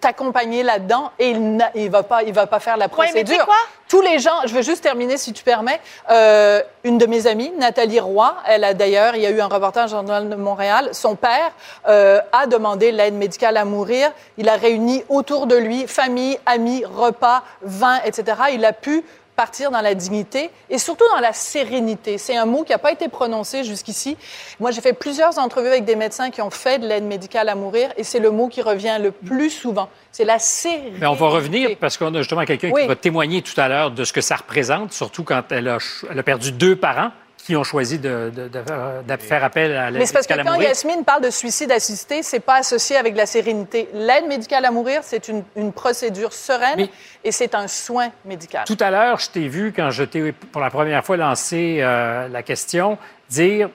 t'accompagner 0.00 0.62
là-dedans 0.62 1.10
et 1.18 1.30
il 1.30 1.58
il 1.74 1.90
va 1.90 2.02
pas, 2.02 2.22
il 2.22 2.32
va 2.32 2.46
pas 2.46 2.60
faire 2.60 2.76
la 2.76 2.86
Ouais, 2.86 3.10
mais 3.14 3.22
procédure. 3.24 3.44
quoi? 3.44 3.56
Tous 3.88 4.00
les 4.02 4.18
gens, 4.18 4.36
je 4.44 4.54
veux 4.54 4.62
juste 4.62 4.82
terminer 4.82 5.16
si 5.16 5.32
tu 5.32 5.42
permets. 5.42 5.80
Euh, 6.10 6.62
une 6.84 6.98
de 6.98 7.06
mes 7.06 7.26
amies, 7.26 7.50
Nathalie 7.58 8.00
Roy, 8.00 8.34
elle 8.46 8.64
a 8.64 8.74
d'ailleurs, 8.74 9.16
il 9.16 9.22
y 9.22 9.26
a 9.26 9.30
eu 9.30 9.40
un 9.40 9.46
reportage 9.46 9.92
dans 9.92 10.02
le 10.02 10.06
Journal 10.06 10.28
de 10.28 10.36
Montréal. 10.36 10.90
Son 10.92 11.14
père 11.16 11.52
euh, 11.88 12.20
a 12.32 12.46
demandé 12.46 12.92
l'aide 12.92 13.14
médicale 13.14 13.56
à 13.56 13.64
mourir. 13.64 14.12
Il 14.36 14.48
a 14.48 14.56
réuni 14.56 15.04
autour 15.08 15.46
de 15.46 15.56
lui 15.56 15.86
famille, 15.86 16.38
amis, 16.44 16.84
repas, 16.84 17.42
vin, 17.62 17.98
etc. 18.04 18.36
Il 18.52 18.64
a 18.64 18.72
pu 18.74 19.04
partir 19.38 19.70
dans 19.70 19.80
la 19.80 19.94
dignité 19.94 20.50
et 20.68 20.78
surtout 20.78 21.04
dans 21.14 21.20
la 21.20 21.32
sérénité. 21.32 22.18
C'est 22.18 22.36
un 22.36 22.44
mot 22.44 22.64
qui 22.64 22.72
n'a 22.72 22.78
pas 22.78 22.90
été 22.90 23.06
prononcé 23.08 23.62
jusqu'ici. 23.62 24.16
Moi, 24.58 24.72
j'ai 24.72 24.80
fait 24.80 24.92
plusieurs 24.92 25.38
entrevues 25.38 25.68
avec 25.68 25.84
des 25.84 25.94
médecins 25.94 26.30
qui 26.30 26.42
ont 26.42 26.50
fait 26.50 26.80
de 26.80 26.88
l'aide 26.88 27.04
médicale 27.04 27.48
à 27.48 27.54
mourir 27.54 27.90
et 27.96 28.02
c'est 28.02 28.18
le 28.18 28.32
mot 28.32 28.48
qui 28.48 28.62
revient 28.62 28.98
le 29.00 29.12
plus 29.12 29.50
souvent. 29.50 29.88
C'est 30.10 30.24
la 30.24 30.40
sérénité. 30.40 30.96
Mais 31.00 31.06
on 31.06 31.14
va 31.14 31.28
revenir 31.28 31.70
parce 31.78 31.96
qu'on 31.96 32.12
a 32.14 32.18
justement 32.18 32.44
quelqu'un 32.44 32.70
Oui. 32.72 32.82
qui 32.82 32.88
va 32.88 32.96
témoigner 32.96 33.40
tout 33.42 33.58
à 33.60 33.68
l'heure 33.68 33.92
de 33.92 34.02
ce 34.02 34.12
que 34.12 34.20
ça 34.20 34.34
représente, 34.34 34.92
surtout 34.92 35.22
quand 35.22 35.44
elle 35.52 35.68
a, 35.68 35.78
ch- 35.78 36.04
elle 36.10 36.18
a 36.18 36.22
perdu 36.24 36.50
deux 36.50 36.74
parents. 36.74 37.12
Qui 37.48 37.56
ont 37.56 37.64
choisi 37.64 37.98
de, 37.98 38.30
de- 38.36 38.48
de 38.48 38.62
faire- 38.62 39.02
de 39.08 39.16
faire 39.22 39.42
appel 39.42 39.74
à 39.74 39.90
l'aide 39.90 40.00
Mais 40.00 40.04
c'est 40.04 40.12
parce 40.12 40.26
que 40.26 40.34
médicale 40.34 40.46
à 40.46 40.50
quand 40.50 40.56
mourir. 40.56 40.68
Yasmine 40.68 41.02
parle 41.02 41.22
de 41.22 41.30
suicide 41.30 41.72
assisté, 41.72 42.22
c'est 42.22 42.40
pas 42.40 42.56
associé 42.56 42.94
avec 42.98 43.14
de 43.14 43.18
la 43.18 43.24
sérénité. 43.24 43.88
L'aide 43.94 44.26
médicale 44.26 44.66
à 44.66 44.70
mourir, 44.70 45.00
c'est 45.02 45.28
une, 45.28 45.42
une 45.56 45.72
procédure 45.72 46.34
sereine 46.34 46.88
et 47.24 47.32
c'est 47.32 47.54
un 47.54 47.66
soin 47.66 48.10
médical. 48.26 48.64
Tout 48.66 48.76
à 48.80 48.90
l'heure, 48.90 49.18
je 49.18 49.30
t'ai 49.30 49.48
vu, 49.48 49.72
quand 49.74 49.90
je 49.90 50.04
t'ai 50.04 50.32
pour 50.32 50.60
la 50.60 50.68
première 50.68 51.02
fois 51.02 51.16
lancé 51.16 51.78
euh, 51.80 52.28
la 52.28 52.42
question, 52.42 52.98
dire 53.30 53.70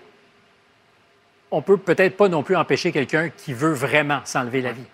on 1.50 1.64
peut 1.64 1.78
peut-être 1.78 2.16
pas 2.16 2.28
non 2.28 2.44
plus 2.44 2.56
empêcher 2.56 2.92
quelqu'un 2.92 3.30
qui 3.36 3.54
veut 3.54 3.74
vraiment 3.74 4.20
s'enlever 4.24 4.62
la 4.62 4.72
vie. 4.72 4.86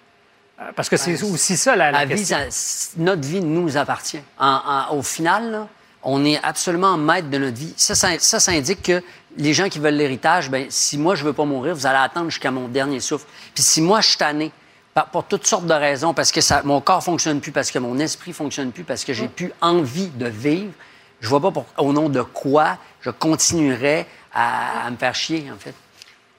Euh, 0.62 0.72
Parce 0.74 0.88
que 0.88 0.96
c'est 0.96 1.22
aussi 1.24 1.58
ça 1.58 1.76
la, 1.76 1.92
la 1.92 2.00
La 2.00 2.06
vie, 2.06 2.16
question. 2.16 2.38
ça- 2.38 2.50
c- 2.50 2.90
notre 2.96 3.28
vie 3.28 3.42
nous 3.42 3.76
appartient. 3.76 4.22
En- 4.40 4.62
en- 4.90 4.96
au 4.96 5.02
final, 5.02 5.52
là, 5.52 5.68
on 6.04 6.24
est 6.26 6.39
absolument 6.43 6.97
maître 6.97 7.30
de 7.30 7.38
notre 7.38 7.58
vie. 7.58 7.74
Ça, 7.78 7.95
ça, 7.95 8.18
ça, 8.20 8.39
ça 8.39 8.52
indique 8.52 8.82
que 8.84 9.04
les 9.38 9.54
gens 9.54 9.70
qui 9.70 9.80
veulent 9.80 9.95
l'héritage, 9.95 10.50
ben, 10.50 10.66
si 10.70 10.97
moi 10.97 11.16
je 11.16 11.24
veux 11.24 11.34
pas 11.34 11.45
mourir, 11.45 11.76
vous 11.76 11.86
allez 11.86 12.00
attendre 12.00 12.30
jusqu'à 12.30 12.52
mon 12.52 12.68
dernier 12.68 13.00
souffle. 13.00 13.28
Puis 13.54 13.64
si 13.64 13.82
moi 13.82 14.02
je 14.02 14.10
suis 14.10 14.18
tanné, 14.18 14.52
pour 15.14 15.24
toutes 15.24 15.47
sortes 15.47 15.66
de 15.66 15.74
raisons, 15.74 16.14
parce 16.14 16.32
que 16.32 16.41
ça, 16.41 16.62
mon 16.66 16.82
corps 16.82 17.04
fonctionne 17.04 17.39
plus, 17.39 17.54
parce 17.54 17.72
que 17.72 17.80
mon 17.80 18.00
esprit 18.00 18.34
fonctionne 18.34 18.72
plus, 18.72 18.84
parce 18.84 19.06
que 19.06 19.14
j'ai 19.14 19.30
plus 19.30 19.54
envie 19.62 20.08
de 20.08 20.26
vivre, 20.28 20.74
je 21.22 21.30
vois 21.30 21.39
pas 21.39 21.52
pour- 21.52 21.68
au 21.78 21.93
nom 21.93 22.10
de 22.10 22.22
quoi 22.22 22.78
je 23.00 23.10
continuerai 23.10 24.06
à, 24.34 24.88
à 24.88 24.91
me 24.91 24.97
faire 24.97 25.16
chier, 25.16 25.50
en 25.54 25.58
fait. 25.58 25.74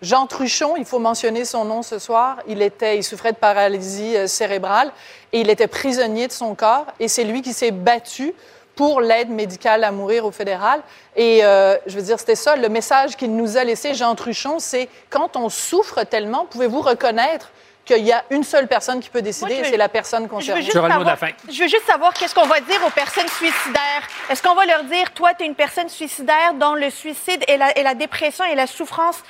Jean 0.02 0.26
Truchon, 0.26 0.76
il 0.76 0.84
faut 0.84 0.98
mentionner 0.98 1.44
son 1.44 1.64
nom 1.64 1.82
ce 1.82 1.98
soir. 1.98 2.38
Il 2.48 2.60
était, 2.62 2.96
il 2.98 3.04
souffrait 3.04 3.32
de 3.32 3.36
paralysie 3.38 4.16
euh, 4.16 4.26
cérébrale 4.26 4.90
et 5.32 5.40
il 5.40 5.50
était 5.50 5.66
prisonnier 5.66 6.26
de 6.26 6.32
son 6.32 6.54
corps. 6.54 6.86
Et 6.98 7.08
c'est 7.08 7.24
lui 7.24 7.42
qui 7.42 7.52
s'est 7.52 7.70
battu 7.70 8.32
pour 8.76 9.00
l'aide 9.00 9.28
médicale 9.30 9.84
à 9.84 9.90
mourir 9.92 10.24
au 10.24 10.30
fédéral. 10.30 10.80
Et 11.16 11.44
euh, 11.44 11.76
je 11.86 11.96
veux 11.96 12.02
dire, 12.02 12.18
c'était 12.18 12.34
ça 12.34 12.56
le 12.56 12.68
message 12.68 13.16
qu'il 13.16 13.34
nous 13.34 13.56
a 13.56 13.64
laissé, 13.64 13.94
Jean 13.94 14.14
Truchon, 14.14 14.58
c'est 14.58 14.88
quand 15.10 15.36
on 15.36 15.48
souffre 15.48 16.04
tellement, 16.04 16.46
pouvez-vous 16.46 16.80
reconnaître 16.80 17.50
qu'il 17.84 18.04
y 18.04 18.12
a 18.12 18.24
une 18.30 18.44
seule 18.44 18.68
personne 18.68 19.00
qui 19.00 19.10
peut 19.10 19.22
décider, 19.22 19.54
Moi, 19.56 19.66
et 19.66 19.70
c'est 19.70 19.76
la 19.76 19.88
personne 19.88 20.22
Je 20.22 20.28
veux 20.28 20.28
concernée. 20.28 20.62
juste 20.62 20.72
savoir, 20.72 21.16
je 21.50 21.62
veux 21.62 21.68
juste 21.68 21.86
savoir 21.86 22.14
qu'est-ce 22.14 22.34
qu'on 22.34 22.46
va 22.46 22.60
dire 22.60 22.80
aux 22.86 22.90
personnes 22.90 23.28
suicidaires. 23.28 24.02
Est-ce 24.28 24.42
qu'on 24.42 24.54
va 24.54 24.64
leur 24.66 24.84
dire, 24.84 25.12
toi, 25.12 25.34
tu 25.34 25.44
es 25.44 25.46
une 25.46 25.54
personne 25.54 25.88
suicidaire 25.88 26.54
dont 26.54 26.74
le 26.74 26.90
suicide 26.90 27.42
et 27.48 27.56
la, 27.56 27.76
et 27.76 27.82
la 27.82 27.94
dépression 27.94 28.44
et 28.44 28.54
la 28.54 28.66
souffrance 28.66 29.22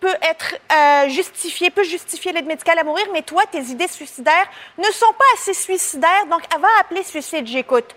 peut 0.00 0.14
être 0.22 0.54
euh, 0.72 1.08
justifié, 1.08 1.70
peut 1.70 1.82
justifier 1.82 2.32
l'aide 2.32 2.46
médicale 2.46 2.78
à 2.78 2.84
mourir, 2.84 3.06
mais 3.12 3.22
toi, 3.22 3.42
tes 3.50 3.62
idées 3.62 3.88
suicidaires 3.88 4.46
ne 4.76 4.84
sont 4.84 5.12
pas 5.18 5.24
assez 5.34 5.54
suicidaires, 5.54 6.26
donc 6.30 6.42
avant 6.54 6.68
appeler 6.80 7.02
suicide, 7.02 7.46
j'écoute. 7.46 7.94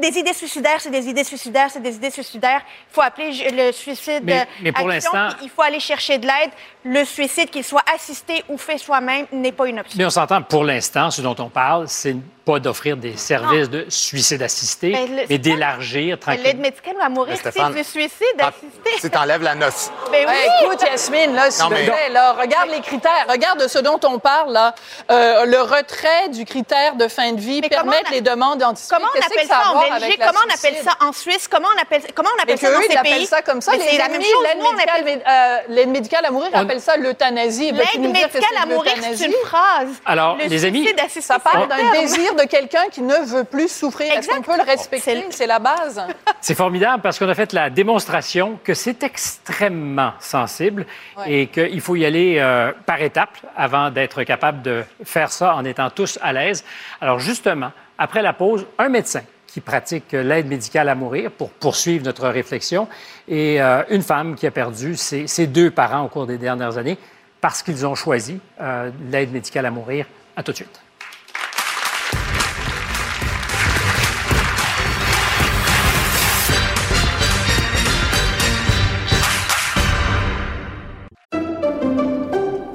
Des 0.00 0.18
idées 0.18 0.32
suicidaires, 0.32 0.80
c'est 0.80 0.90
des 0.90 1.08
idées 1.08 1.22
suicidaires, 1.24 1.68
c'est 1.70 1.80
des 1.82 1.94
idées 1.94 2.10
suicidaires. 2.10 2.62
Il 2.90 2.94
faut 2.94 3.00
appeler 3.02 3.30
le 3.52 3.70
suicide 3.72 4.22
Mais- 4.24 4.40
euh, 4.40 4.44
mais 4.62 4.72
pour 4.72 4.88
l'instant- 4.88 5.28
il 5.42 5.48
faut 5.48 5.62
aller 5.62 5.78
chercher 5.80 6.18
de 6.18 6.26
l'aide. 6.26 6.50
Le 6.84 7.04
suicide, 7.04 7.48
qu'il 7.50 7.62
soit 7.64 7.84
assisté 7.94 8.42
ou 8.48 8.58
fait 8.58 8.76
soi-même, 8.78 9.26
n'est 9.32 9.52
pas 9.52 9.68
une 9.68 9.78
option. 9.80 9.96
Mais 9.96 10.04
on 10.04 10.10
s'entend, 10.10 10.42
pour 10.42 10.64
l'instant, 10.64 11.10
ce 11.10 11.22
dont 11.22 11.36
on 11.38 11.48
parle, 11.48 11.88
c'est 11.88 12.16
pas 12.44 12.58
d'offrir 12.60 12.96
des 12.96 13.16
services 13.16 13.70
de 13.70 13.86
suicide 13.88 14.42
assisté, 14.42 14.92
Ben, 14.92 15.16
le- 15.16 15.22
mais 15.30 15.38
d'élargir 15.38 16.02
L'aide 16.16 16.20
tranquillement. 16.20 16.60
médicale 16.62 16.96
à 17.00 17.08
mourir, 17.08 17.36
Mais 17.44 17.50
c'est 17.52 17.72
du 17.72 17.84
suicide 17.84 18.36
Ah, 18.38 18.48
assisté. 18.48 18.90
Si 19.00 19.10
t'enlèves 19.10 19.42
la 19.42 19.54
noce. 19.54 19.90
Ben 20.12 20.26
oui. 20.28 20.34
Écoute, 20.62 20.82
Yasmine, 20.82 21.34
là, 21.34 21.50
s'il 21.50 21.64
Non, 21.64 21.70
te 21.70 21.74
mais- 21.74 21.84
plaît, 21.86 22.10
là, 22.10 22.32
regarde 22.34 22.68
les 22.70 22.80
critères. 22.80 23.26
Regarde 23.28 23.62
de 23.62 23.68
ce 23.68 23.78
dont 23.78 23.98
on 24.04 24.18
parle, 24.18 24.52
là. 24.52 24.74
Euh, 25.10 25.46
le 25.46 25.60
retrait 25.62 26.28
du 26.28 26.44
critère 26.44 26.96
de 26.96 27.08
fin 27.08 27.32
de 27.32 27.40
vie, 27.40 27.60
Mais 27.62 27.68
permettre 27.70 28.10
a- 28.10 28.14
les 28.14 28.20
demandes 28.20 28.62
anticipées. 28.62 28.96
Comment 28.96 29.08
on 29.14 29.26
appelle 29.26 29.46
ça 29.46 29.62
en 29.72 29.80
Belgique? 29.98 30.18
Comment 30.20 30.40
on 30.46 30.54
appelle 30.54 30.82
ça 30.84 30.96
en 31.00 31.12
Suisse? 31.12 31.48
Comment 31.48 31.68
on 31.76 31.80
appelle, 31.82 32.02
comment 32.14 32.28
on 32.38 32.42
appelle 32.42 32.58
ça 32.58 32.70
dans 32.72 32.78
ces 32.80 32.84
ils 32.84 32.88
pays? 32.88 33.12
appellent 33.12 33.26
ça 33.26 33.42
comme 33.42 33.60
ça. 33.62 33.72
C'est 33.78 33.96
la 33.98 34.08
même 34.08 34.20
chose. 34.22 34.30
L'aide 34.42 34.58
Nous, 34.58 34.66
on 34.66 34.72
médicale, 34.72 35.00
appelle... 35.00 35.64
l'aide 35.74 35.88
médicale 35.88 36.24
à 36.26 36.30
mourir 36.30 36.50
On- 36.52 36.58
appelle 36.58 36.80
ça 36.80 36.96
l'euthanasie. 36.98 37.72
L'aide 37.72 38.00
médicale 38.00 38.42
à 38.62 38.66
mourir, 38.66 38.92
c'est 39.16 39.24
une 39.26 39.32
phrase. 39.46 39.88
Alors, 40.04 40.36
Le 40.36 40.44
les 40.44 40.64
amis, 40.66 40.86
Ça 41.20 41.38
parle 41.38 41.68
d'un 41.68 41.90
désir 41.92 42.33
de 42.34 42.42
quelqu'un 42.48 42.84
qui 42.90 43.02
ne 43.02 43.24
veut 43.26 43.44
plus 43.44 43.68
souffrir. 43.70 44.12
Est-ce 44.12 44.28
qu'on 44.28 44.42
peut 44.42 44.56
le 44.56 44.62
respecter? 44.64 45.24
C'est 45.30 45.46
la 45.46 45.58
base. 45.58 46.00
C'est 46.40 46.54
formidable 46.54 47.02
parce 47.02 47.18
qu'on 47.18 47.28
a 47.28 47.34
fait 47.34 47.52
la 47.52 47.70
démonstration 47.70 48.58
que 48.62 48.74
c'est 48.74 49.02
extrêmement 49.02 50.12
sensible 50.20 50.86
Ouais. 51.16 51.32
et 51.32 51.46
qu'il 51.46 51.80
faut 51.80 51.96
y 51.96 52.04
aller 52.04 52.36
euh, 52.38 52.72
par 52.86 53.00
étapes 53.00 53.36
avant 53.56 53.90
d'être 53.90 54.22
capable 54.24 54.62
de 54.62 54.82
faire 55.04 55.30
ça 55.32 55.54
en 55.54 55.64
étant 55.64 55.88
tous 55.90 56.18
à 56.22 56.32
l'aise. 56.32 56.64
Alors 57.00 57.18
justement, 57.18 57.70
après 57.98 58.20
la 58.22 58.32
pause, 58.32 58.66
un 58.78 58.88
médecin 58.88 59.22
qui 59.46 59.60
pratique 59.60 60.12
l'aide 60.12 60.46
médicale 60.48 60.88
à 60.88 60.94
mourir 60.94 61.30
pour 61.30 61.50
poursuivre 61.50 62.04
notre 62.04 62.28
réflexion 62.28 62.88
et 63.28 63.62
euh, 63.62 63.82
une 63.88 64.02
femme 64.02 64.34
qui 64.34 64.46
a 64.46 64.50
perdu 64.50 64.96
ses, 64.96 65.26
ses 65.28 65.46
deux 65.46 65.70
parents 65.70 66.02
au 66.04 66.08
cours 66.08 66.26
des 66.26 66.38
dernières 66.38 66.76
années 66.76 66.98
parce 67.40 67.62
qu'ils 67.62 67.86
ont 67.86 67.94
choisi 67.94 68.40
euh, 68.60 68.90
l'aide 69.10 69.32
médicale 69.32 69.66
à 69.66 69.70
mourir. 69.70 70.06
À 70.36 70.42
tout 70.42 70.50
de 70.50 70.56
suite. 70.56 70.80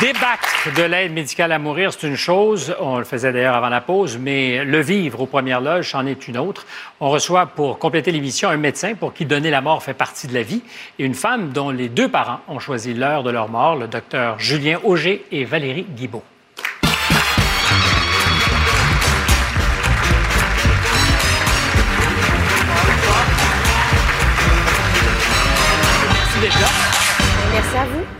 Débattre 0.00 0.74
de 0.76 0.82
l'aide 0.82 1.12
médicale 1.12 1.52
à 1.52 1.58
mourir, 1.58 1.90
c'est 1.90 2.06
une 2.06 2.16
chose. 2.16 2.76
On 2.80 2.98
le 2.98 3.04
faisait 3.04 3.32
d'ailleurs 3.32 3.54
avant 3.54 3.70
la 3.70 3.80
pause, 3.80 4.18
mais 4.18 4.62
le 4.62 4.80
vivre 4.80 5.22
aux 5.22 5.26
premières 5.26 5.62
loges, 5.62 5.92
c'en 5.92 6.04
est 6.06 6.28
une 6.28 6.36
autre. 6.36 6.66
On 7.00 7.08
reçoit 7.08 7.46
pour 7.46 7.78
compléter 7.78 8.12
l'émission 8.12 8.50
un 8.50 8.58
médecin 8.58 8.94
pour 8.94 9.14
qui 9.14 9.24
donner 9.24 9.48
la 9.48 9.62
mort 9.62 9.82
fait 9.82 9.94
partie 9.94 10.26
de 10.26 10.34
la 10.34 10.42
vie 10.42 10.62
et 10.98 11.04
une 11.06 11.14
femme 11.14 11.48
dont 11.48 11.70
les 11.70 11.88
deux 11.88 12.10
parents 12.10 12.40
ont 12.46 12.58
choisi 12.58 12.92
l'heure 12.92 13.22
de 13.22 13.30
leur 13.30 13.48
mort, 13.48 13.74
le 13.74 13.88
docteur 13.88 14.38
Julien 14.38 14.78
Auger 14.84 15.24
et 15.32 15.46
Valérie 15.46 15.86
Guibault. 15.88 16.24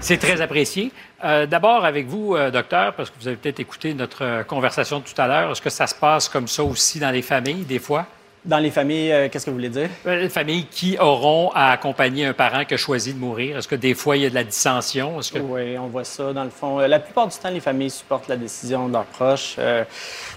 C'est 0.07 0.19
très 0.19 0.41
apprécié. 0.41 0.93
Euh, 1.25 1.47
D'abord, 1.47 1.85
avec 1.85 2.07
vous, 2.07 2.37
euh, 2.37 2.53
docteur, 2.53 2.93
parce 2.93 3.11
que 3.11 3.17
vous 3.21 3.27
avez 3.27 3.37
peut-être 3.37 3.59
écouté 3.59 3.93
notre 3.93 4.23
euh, 4.25 4.43
conversation 4.45 5.01
tout 5.01 5.21
à 5.21 5.27
l'heure, 5.27 5.51
est-ce 5.51 5.61
que 5.61 5.69
ça 5.69 5.89
se 5.89 5.97
passe 5.97 6.29
comme 6.29 6.47
ça 6.47 6.63
aussi 6.63 7.01
dans 7.01 7.11
les 7.11 7.23
familles, 7.23 7.65
des 7.65 7.81
fois? 7.81 8.07
Dans 8.45 8.59
les 8.59 8.71
familles, 8.71 9.11
euh, 9.13 9.29
qu'est-ce 9.29 9.47
que 9.47 9.51
vous 9.51 9.57
voulez 9.57 9.69
dire? 9.69 9.89
Les 10.05 10.29
familles 10.29 10.67
qui 10.71 10.97
auront 11.01 11.51
à 11.57 11.73
accompagner 11.73 12.25
un 12.25 12.35
parent 12.35 12.65
qui 12.65 12.75
a 12.75 12.77
choisi 12.77 13.15
de 13.15 13.19
mourir, 13.19 13.59
est-ce 13.59 13.67
que 13.67 13.75
des 13.75 13.95
fois, 13.95 14.17
il 14.17 14.23
y 14.23 14.27
a 14.27 14.31
de 14.31 14.37
la 14.37 14.45
dissension? 14.45 15.19
Que... 15.19 15.41
Oui, 15.41 15.77
on 15.77 15.89
voit 15.89 16.05
ça. 16.05 16.33
Dans 16.33 16.45
le 16.45 16.51
fond, 16.51 16.79
la 16.79 17.01
plupart 17.01 17.27
du 17.27 17.37
temps, 17.37 17.51
les 17.51 17.59
familles 17.59 17.91
supportent 17.91 18.29
la 18.29 18.37
décision 18.37 18.87
de 18.87 18.93
leurs 18.93 19.07
proches. 19.07 19.57
Euh, 19.59 19.83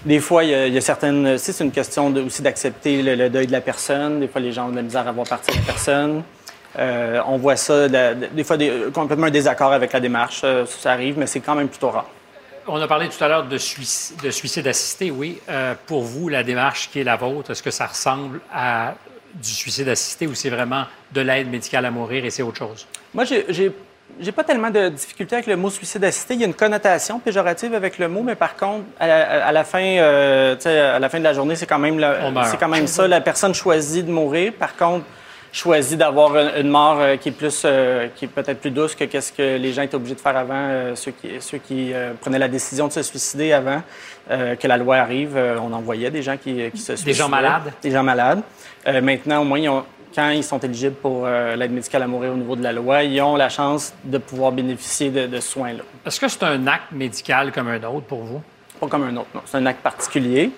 des 0.04 0.18
fois, 0.18 0.42
il 0.42 0.50
y 0.50 0.54
a, 0.54 0.66
il 0.66 0.74
y 0.74 0.78
a 0.78 0.80
certaines. 0.80 1.38
si 1.38 1.52
C'est 1.52 1.62
une 1.62 1.70
question 1.70 2.10
de- 2.10 2.22
aussi 2.22 2.42
d'accepter 2.42 3.02
le, 3.02 3.14
le 3.14 3.30
deuil 3.30 3.46
de 3.46 3.52
la 3.52 3.60
personne. 3.60 4.18
Des 4.18 4.26
fois, 4.26 4.40
les 4.40 4.50
gens 4.50 4.66
ont 4.66 4.70
de 4.70 4.76
la 4.76 4.82
misère 4.82 5.06
à 5.06 5.12
voir 5.12 5.28
partir 5.28 5.54
la 5.54 5.62
personne. 5.62 6.24
Euh, 6.78 7.20
on 7.26 7.36
voit 7.36 7.56
ça, 7.56 7.88
des 7.88 8.44
fois, 8.44 8.56
des- 8.56 8.72
complètement 8.94 9.26
un 9.26 9.30
désaccord 9.30 9.72
avec 9.72 9.92
la 9.92 10.00
démarche. 10.00 10.42
Euh, 10.44 10.64
ça 10.66 10.92
arrive, 10.92 11.18
mais 11.18 11.26
c'est 11.26 11.40
quand 11.40 11.54
même 11.54 11.68
plutôt 11.68 11.90
rare. 11.90 12.06
On 12.68 12.80
a 12.80 12.86
parlé 12.86 13.08
tout 13.08 13.22
à 13.24 13.28
l'heure 13.28 13.44
de, 13.44 13.58
suic- 13.58 14.12
de 14.22 14.30
suicide 14.30 14.66
assisté, 14.68 15.10
oui. 15.10 15.40
Euh, 15.48 15.74
pour 15.86 16.02
vous, 16.02 16.28
la 16.28 16.42
démarche 16.44 16.88
qui 16.92 17.00
est 17.00 17.04
la 17.04 17.16
vôtre, 17.16 17.50
est-ce 17.50 17.62
que 17.62 17.70
ça 17.72 17.86
ressemble 17.86 18.40
à 18.54 18.94
du 19.34 19.50
suicide 19.50 19.88
assisté 19.88 20.26
ou 20.26 20.34
c'est 20.34 20.50
vraiment 20.50 20.84
de 21.12 21.20
l'aide 21.20 21.48
médicale 21.50 21.86
à 21.86 21.90
mourir 21.90 22.24
et 22.24 22.30
c'est 22.30 22.42
autre 22.42 22.58
chose? 22.58 22.86
Moi, 23.14 23.24
j'ai- 23.24 23.46
j'ai 24.20 24.32
pas 24.32 24.44
tellement 24.44 24.70
de 24.70 24.88
difficulté 24.90 25.36
avec 25.36 25.46
le 25.46 25.56
mot 25.56 25.70
suicide 25.70 26.04
assisté. 26.04 26.34
Il 26.34 26.40
y 26.40 26.44
a 26.44 26.46
une 26.46 26.54
connotation 26.54 27.18
péjorative 27.18 27.74
avec 27.74 27.98
le 27.98 28.08
mot, 28.08 28.22
mais 28.22 28.34
par 28.36 28.54
contre, 28.56 28.84
à 29.00 29.06
la, 29.08 29.46
à 29.46 29.52
la 29.52 29.64
fin, 29.64 29.82
euh, 29.82 30.54
tu 30.56 30.62
sais, 30.62 30.78
à 30.78 30.98
la 30.98 31.08
fin 31.08 31.18
de 31.18 31.24
la 31.24 31.32
journée, 31.32 31.56
c'est 31.56 31.66
quand 31.66 31.78
même, 31.78 31.98
c'est 32.50 32.58
quand 32.58 32.68
même 32.68 32.86
ça. 32.86 33.08
La 33.08 33.20
personne 33.20 33.54
choisit 33.54 34.04
de 34.06 34.10
mourir. 34.12 34.52
Par 34.58 34.76
contre, 34.76 35.04
choisit 35.52 35.98
d'avoir 35.98 36.36
une, 36.56 36.68
mort 36.68 36.98
euh, 37.00 37.16
qui 37.16 37.30
est 37.30 37.32
plus, 37.32 37.62
euh, 37.64 38.08
qui 38.14 38.26
est 38.26 38.28
peut-être 38.28 38.60
plus 38.60 38.70
douce 38.70 38.94
que 38.94 39.04
qu'est-ce 39.04 39.32
que 39.32 39.56
les 39.58 39.72
gens 39.72 39.82
étaient 39.82 39.94
obligés 39.96 40.14
de 40.14 40.20
faire 40.20 40.36
avant, 40.36 40.54
euh, 40.54 40.94
ceux 40.94 41.10
qui, 41.12 41.28
ceux 41.40 41.58
qui 41.58 41.92
prenaient 42.20 42.38
la 42.38 42.48
décision 42.48 42.86
de 42.88 42.92
se 42.92 43.02
suicider 43.02 43.52
avant 43.52 43.82
que 44.28 44.68
la 44.68 44.76
loi 44.76 44.96
arrive. 44.98 45.36
on 45.36 45.72
en 45.72 45.80
voyait 45.80 46.10
des 46.10 46.22
gens 46.22 46.36
qui, 46.36 46.70
qui 46.70 46.78
se 46.78 46.94
suicidaient. 46.94 47.14
gens 47.14 47.28
malades? 47.28 47.72
Des 47.82 47.90
gens 47.90 48.02
malades. 48.04 48.42
Maintenant, 48.86 49.40
au 49.40 49.44
moins, 49.44 49.58
ils 49.58 49.68
ont- 49.68 49.84
quand 50.14 50.30
ils 50.30 50.44
sont 50.44 50.58
éligibles 50.58 50.96
pour 50.96 51.22
euh, 51.24 51.54
l'aide 51.56 51.70
médicale 51.72 52.02
à 52.02 52.06
mourir 52.06 52.32
au 52.32 52.36
niveau 52.36 52.56
de 52.56 52.62
la 52.62 52.72
loi, 52.72 53.02
ils 53.04 53.20
ont 53.20 53.36
la 53.36 53.48
chance 53.48 53.92
de 54.04 54.18
pouvoir 54.18 54.52
bénéficier 54.52 55.10
de, 55.10 55.26
de 55.26 55.40
soins-là. 55.40 55.82
Est-ce 56.06 56.18
que 56.20 56.28
c'est 56.28 56.42
un 56.42 56.66
acte 56.66 56.92
médical 56.92 57.52
comme 57.52 57.68
un 57.68 57.82
autre 57.84 58.06
pour 58.06 58.24
vous? 58.24 58.42
Pas 58.80 58.86
comme 58.88 59.04
un 59.04 59.16
autre, 59.16 59.28
non. 59.34 59.42
C'est 59.46 59.58
un 59.58 59.66
acte 59.66 59.82
particulier. 59.82 60.50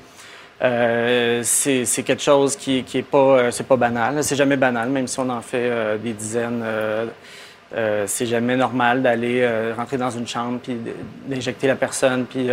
Euh, 0.63 1.41
c'est 1.43 1.85
c'est 1.85 2.05
quelque 2.05 2.23
chose 2.23 2.55
qui, 2.57 2.85
qui 2.85 2.99
est 2.99 3.03
pas, 3.03 3.19
euh, 3.19 3.51
c'est 3.51 3.67
pas 3.67 3.77
banal. 3.77 4.23
C'est 4.23 4.37
jamais 4.37 4.57
banal, 4.57 4.89
même 4.91 5.09
si 5.09 5.19
on 5.19 5.29
en 5.29 5.41
fait 5.41 5.69
euh, 5.69 5.99
des 5.99 6.13
dizaines. 6.13 6.63
euh, 6.65 7.07
c'est 8.07 8.27
jamais 8.27 8.55
normal 8.55 9.03
d'aller 9.03 9.49
rentrer 9.77 9.97
dans 9.97 10.11
une 10.11 10.27
chambre 10.27 10.59
puis 10.63 10.77
d'injecter 11.27 11.67
la 11.67 11.75
personne 11.75 12.27
puis 12.27 12.49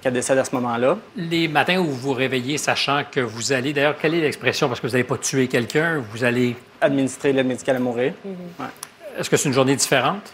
qu'elle 0.00 0.12
décède 0.14 0.38
à 0.38 0.44
ce 0.44 0.54
moment-là. 0.54 0.96
Les 1.14 1.46
matins 1.46 1.76
où 1.78 1.84
vous 1.84 2.08
vous 2.08 2.12
réveillez, 2.14 2.56
sachant 2.56 3.02
que 3.12 3.20
vous 3.20 3.52
allez, 3.52 3.74
d'ailleurs, 3.74 3.96
quelle 4.00 4.14
est 4.14 4.20
l'expression? 4.22 4.66
Parce 4.66 4.80
que 4.80 4.86
vous 4.86 4.92
n'allez 4.94 5.04
pas 5.04 5.18
tuer 5.18 5.46
quelqu'un, 5.46 6.02
vous 6.10 6.24
allez... 6.24 6.56
Administrer 6.80 7.34
l'aide 7.34 7.48
médicale 7.48 7.76
à 7.76 7.80
mourir. 7.80 8.14
Ouais. 8.24 8.66
Est-ce 9.18 9.28
que 9.28 9.36
c'est 9.36 9.50
une 9.50 9.54
journée 9.54 9.76
différente? 9.76 10.32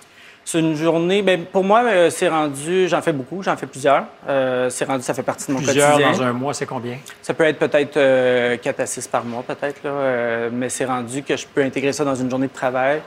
C'est 0.49 0.61
une 0.61 0.77
journée, 0.77 1.23
ben, 1.23 1.45
pour 1.45 1.65
moi, 1.65 1.83
euh, 1.85 2.09
c'est 2.09 2.29
rendu, 2.29 2.87
j'en 2.87 3.03
fais 3.03 3.13
beaucoup, 3.13 3.43
j'en 3.43 3.57
fais 3.57 3.67
plusieurs. 3.67 4.05
Euh, 4.29 4.71
c'est 4.71 4.85
rendu, 4.85 5.03
ça 5.03 5.13
fait 5.13 5.25
partie 5.25 5.49
de 5.49 5.53
mon 5.55 5.59
Plusieurs 5.59 5.97
quotidien. 5.97 6.13
dans 6.13 6.23
un 6.23 6.33
mois, 6.33 6.55
c'est 6.55 6.67
combien? 6.67 6.99
Ça 7.21 7.35
peut 7.35 7.43
être 7.43 7.59
peut-être 7.59 7.97
euh, 7.97 8.57
4 8.57 8.79
à 8.79 8.87
6 8.87 9.09
par 9.09 9.25
mois, 9.25 9.43
peut-être, 9.43 9.83
là, 9.83 9.91
euh, 9.91 10.49
mais 10.53 10.69
c'est 10.69 10.85
rendu 10.85 11.25
que 11.25 11.37
je 11.37 11.49
peux 11.53 11.63
intégrer 11.63 11.93
ça 11.93 12.05
dans 12.05 12.15
une 12.15 12.31
journée 12.31 12.47
de 12.47 12.53
travail. 12.53 13.01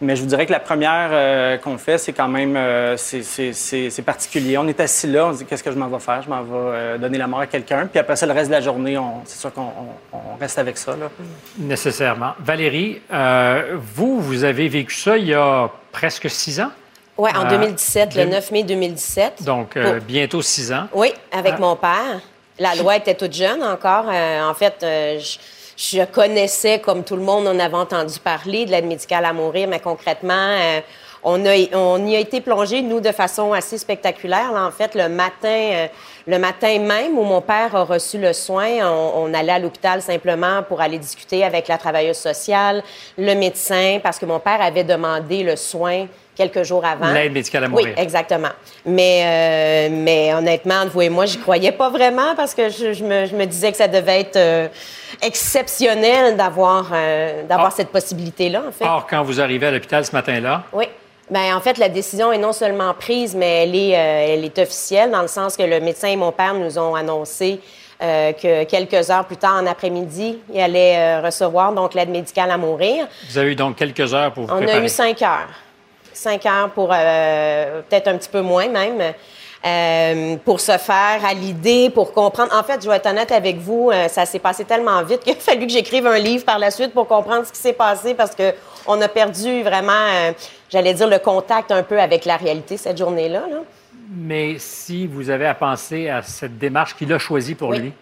Mais 0.00 0.14
je 0.14 0.22
vous 0.22 0.28
dirais 0.28 0.46
que 0.46 0.52
la 0.52 0.60
première 0.60 1.60
qu'on 1.62 1.78
fait, 1.78 1.98
c'est 1.98 2.12
quand 2.12 2.26
même 2.28 2.56
c'est- 2.96 3.22
c'est 3.22 3.52
c'est- 3.52 3.90
c'est 3.90 4.02
particulier. 4.02 4.58
On 4.58 4.66
est 4.68 4.78
assis 4.80 5.06
là, 5.06 5.26
on 5.28 5.32
se 5.32 5.38
dit 5.38 5.44
qu'est-ce 5.46 5.62
que 5.62 5.70
je 5.72 5.78
m'en 5.78 5.86
vais 5.88 6.00
faire? 6.00 6.20
Je 6.22 6.28
m'en 6.28 6.42
vais 6.42 6.98
donner 6.98 7.16
la 7.16 7.26
mort 7.28 7.40
à 7.40 7.46
quelqu'un. 7.46 7.86
Puis 7.86 7.98
après 8.00 8.16
ça, 8.16 8.26
le 8.26 8.32
reste 8.32 8.48
de 8.50 8.54
la 8.54 8.60
journée, 8.60 8.98
on- 8.98 9.22
c'est 9.24 9.38
sûr 9.38 9.52
qu'on 9.52 9.62
on- 10.12 10.16
on 10.34 10.36
reste 10.40 10.58
avec 10.58 10.78
ça. 10.78 10.92
Là. 10.92 11.08
Nécessairement. 11.58 12.32
Valérie, 12.40 13.00
vous, 13.94 14.20
vous 14.20 14.44
avez 14.44 14.68
vécu 14.68 14.94
ça 14.94 15.16
il 15.16 15.26
y 15.26 15.34
a 15.34 15.68
presque 15.92 16.28
six 16.28 16.60
ans? 16.60 16.70
Oui, 17.16 17.30
en 17.34 17.46
Euh, 17.46 17.48
2017, 17.50 18.14
le 18.16 18.24
deux- 18.24 18.30
9 18.30 18.50
mai 18.50 18.62
2017. 18.64 19.42
Donc, 19.44 19.76
euh, 19.76 19.94
Pour- 19.98 20.04
bientôt 20.04 20.42
six 20.42 20.72
ans. 20.72 20.88
Oui, 20.92 21.12
avec 21.32 21.54
Ah. 21.56 21.60
mon 21.60 21.76
père. 21.76 22.20
La 22.58 22.74
loi 22.74 22.96
était 22.96 23.14
toute 23.14 23.32
jeune 23.32 23.62
encore. 23.62 24.06
Euh, 24.12 24.42
en 24.48 24.54
fait, 24.54 24.74
euh, 24.82 25.18
je, 25.20 25.38
je 25.76 26.04
connaissais, 26.04 26.80
comme 26.80 27.04
tout 27.04 27.16
le 27.16 27.22
monde, 27.22 27.46
on 27.46 27.58
avait 27.58 27.74
entendu 27.76 28.18
parler 28.18 28.64
de 28.64 28.70
l'aide 28.70 28.86
médicale 28.86 29.24
à 29.24 29.32
mourir, 29.32 29.68
mais 29.68 29.80
concrètement, 29.80 30.56
on, 31.24 31.44
a, 31.46 31.54
on 31.74 32.04
y 32.06 32.14
a 32.16 32.18
été 32.18 32.40
plongé, 32.40 32.82
nous, 32.82 33.00
de 33.00 33.10
façon 33.12 33.52
assez 33.52 33.78
spectaculaire. 33.78 34.52
Là, 34.52 34.66
en 34.66 34.70
fait, 34.70 34.94
le 34.94 35.08
matin, 35.08 35.86
le 36.26 36.38
matin 36.38 36.78
même 36.80 37.16
où 37.18 37.22
mon 37.22 37.40
père 37.40 37.74
a 37.74 37.84
reçu 37.84 38.18
le 38.18 38.32
soin, 38.32 38.68
on, 38.86 39.12
on 39.16 39.34
allait 39.34 39.52
à 39.52 39.58
l'hôpital 39.58 40.02
simplement 40.02 40.62
pour 40.62 40.80
aller 40.80 40.98
discuter 40.98 41.42
avec 41.44 41.66
la 41.68 41.78
travailleuse 41.78 42.18
sociale, 42.18 42.82
le 43.18 43.34
médecin, 43.34 43.98
parce 44.02 44.18
que 44.18 44.26
mon 44.26 44.38
père 44.40 44.60
avait 44.60 44.84
demandé 44.84 45.42
le 45.42 45.56
soin 45.56 46.06
quelques 46.36 46.62
jours 46.64 46.84
avant. 46.84 47.12
L'aide 47.12 47.32
médicale 47.32 47.64
à 47.64 47.66
Oui, 47.66 47.72
mourir. 47.72 47.94
exactement. 47.98 48.48
Mais, 48.86 49.88
euh, 49.88 49.88
mais 49.92 50.34
honnêtement, 50.34 50.84
vous 50.92 51.02
et 51.02 51.08
moi, 51.08 51.26
j'y 51.26 51.38
croyais 51.38 51.72
pas 51.72 51.90
vraiment 51.90 52.34
parce 52.36 52.54
que 52.54 52.68
je, 52.68 52.92
je 52.92 53.04
me, 53.04 53.26
je 53.26 53.34
me 53.36 53.44
disais 53.46 53.70
que 53.70 53.76
ça 53.78 53.88
devait 53.88 54.20
être 54.20 54.36
euh, 54.36 54.68
exceptionnel 55.22 56.36
d'avoir 56.36 56.90
euh, 56.92 57.42
d'avoir 57.44 57.68
Ah. 57.68 57.74
cette 57.76 57.88
possibilité-là, 57.90 58.62
en 58.68 58.72
fait. 58.72 58.84
Or, 58.84 59.06
quand 59.08 59.22
vous 59.22 59.40
arrivez 59.40 59.66
à 59.66 59.70
l'hôpital 59.70 60.04
ce 60.04 60.12
matin-là, 60.12 60.62
Oui. 60.72 60.86
Ben, 61.30 61.54
en 61.56 61.60
fait, 61.60 61.78
la 61.78 61.88
décision 61.88 62.32
est 62.32 62.38
non 62.38 62.52
seulement 62.52 62.92
prise, 62.92 63.34
mais 63.34 63.62
elle 63.64 63.74
est, 63.74 63.88
elle 63.90 64.44
est 64.44 64.58
officielle 64.58 65.10
dans 65.10 65.22
le 65.22 65.28
sens 65.28 65.56
que 65.56 65.62
le 65.62 65.80
médecin 65.80 66.08
et 66.08 66.16
mon 66.16 66.32
père 66.32 66.52
nous 66.52 66.78
ont 66.78 66.94
annoncé 66.94 67.60
euh, 68.02 68.32
que 68.32 68.64
quelques 68.64 69.08
heures 69.10 69.24
plus 69.24 69.38
tard 69.38 69.54
en 69.62 69.66
après-midi, 69.66 70.38
il 70.52 70.60
allait 70.60 70.96
euh, 70.98 71.20
recevoir 71.24 71.72
donc 71.72 71.94
l'aide 71.94 72.10
médicale 72.10 72.50
à 72.50 72.58
mourir. 72.58 73.06
vous 73.30 73.38
avez 73.38 73.52
eu 73.52 73.54
donc 73.54 73.76
quelques 73.76 74.12
heures 74.12 74.32
pour 74.32 74.44
vous 74.44 74.52
On 74.52 74.56
préparer. 74.58 74.78
a 74.78 74.84
eu 74.84 74.88
cinq 74.90 75.22
heures. 75.22 75.48
Cinq 76.16 76.46
heures 76.46 76.70
pour 76.70 76.90
euh, 76.92 77.80
peut-être 77.88 78.08
un 78.08 78.16
petit 78.16 78.28
peu 78.28 78.40
moins 78.40 78.68
même. 78.68 79.00
euh, 79.66 80.36
pour 80.44 80.60
se 80.60 80.76
faire 80.76 81.24
à 81.26 81.32
l'idée, 81.32 81.88
pour 81.88 82.12
comprendre. 82.12 82.54
En 82.54 82.62
fait, 82.62 82.82
je 82.84 82.88
vais 82.90 82.96
être 82.96 83.06
honnête 83.06 83.32
avec 83.32 83.56
vous, 83.56 83.90
euh, 83.90 84.08
ça 84.08 84.26
s'est 84.26 84.38
passé 84.38 84.64
tellement 84.64 85.02
vite 85.02 85.20
qu'il 85.20 85.32
a 85.32 85.36
fallu 85.40 85.66
que 85.66 85.72
j'écrive 85.72 86.06
un 86.06 86.18
livre 86.18 86.44
par 86.44 86.58
la 86.58 86.70
suite 86.70 86.92
pour 86.92 87.06
comprendre 87.08 87.46
ce 87.46 87.52
qui 87.52 87.58
s'est 87.58 87.72
passé 87.72 88.12
parce 88.12 88.34
que 88.34 88.52
on 88.86 89.00
a 89.00 89.08
perdu 89.08 89.62
vraiment, 89.62 89.92
euh, 89.92 90.32
j'allais 90.68 90.92
dire, 90.92 91.08
le 91.08 91.18
contact 91.18 91.70
un 91.72 91.82
peu 91.82 91.98
avec 91.98 92.26
la 92.26 92.36
réalité 92.36 92.76
cette 92.76 92.98
journée-là. 92.98 93.40
là. 93.50 93.56
Mais 94.14 94.56
si 94.58 95.06
vous 95.06 95.30
avez 95.30 95.46
à 95.46 95.54
penser 95.54 96.10
à 96.10 96.20
cette 96.20 96.58
démarche 96.58 96.94
qu'il 96.94 97.10
a 97.14 97.18
choisie 97.18 97.54
pour 97.54 97.70
Oui. 97.70 97.78
lui, 97.78 97.92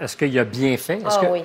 est-ce 0.00 0.16
qu'il 0.16 0.38
a 0.38 0.44
bien 0.44 0.76
fait? 0.76 0.98
Est-ce 0.98 1.18
Ah 1.18 1.26
que... 1.26 1.32
oui. 1.32 1.42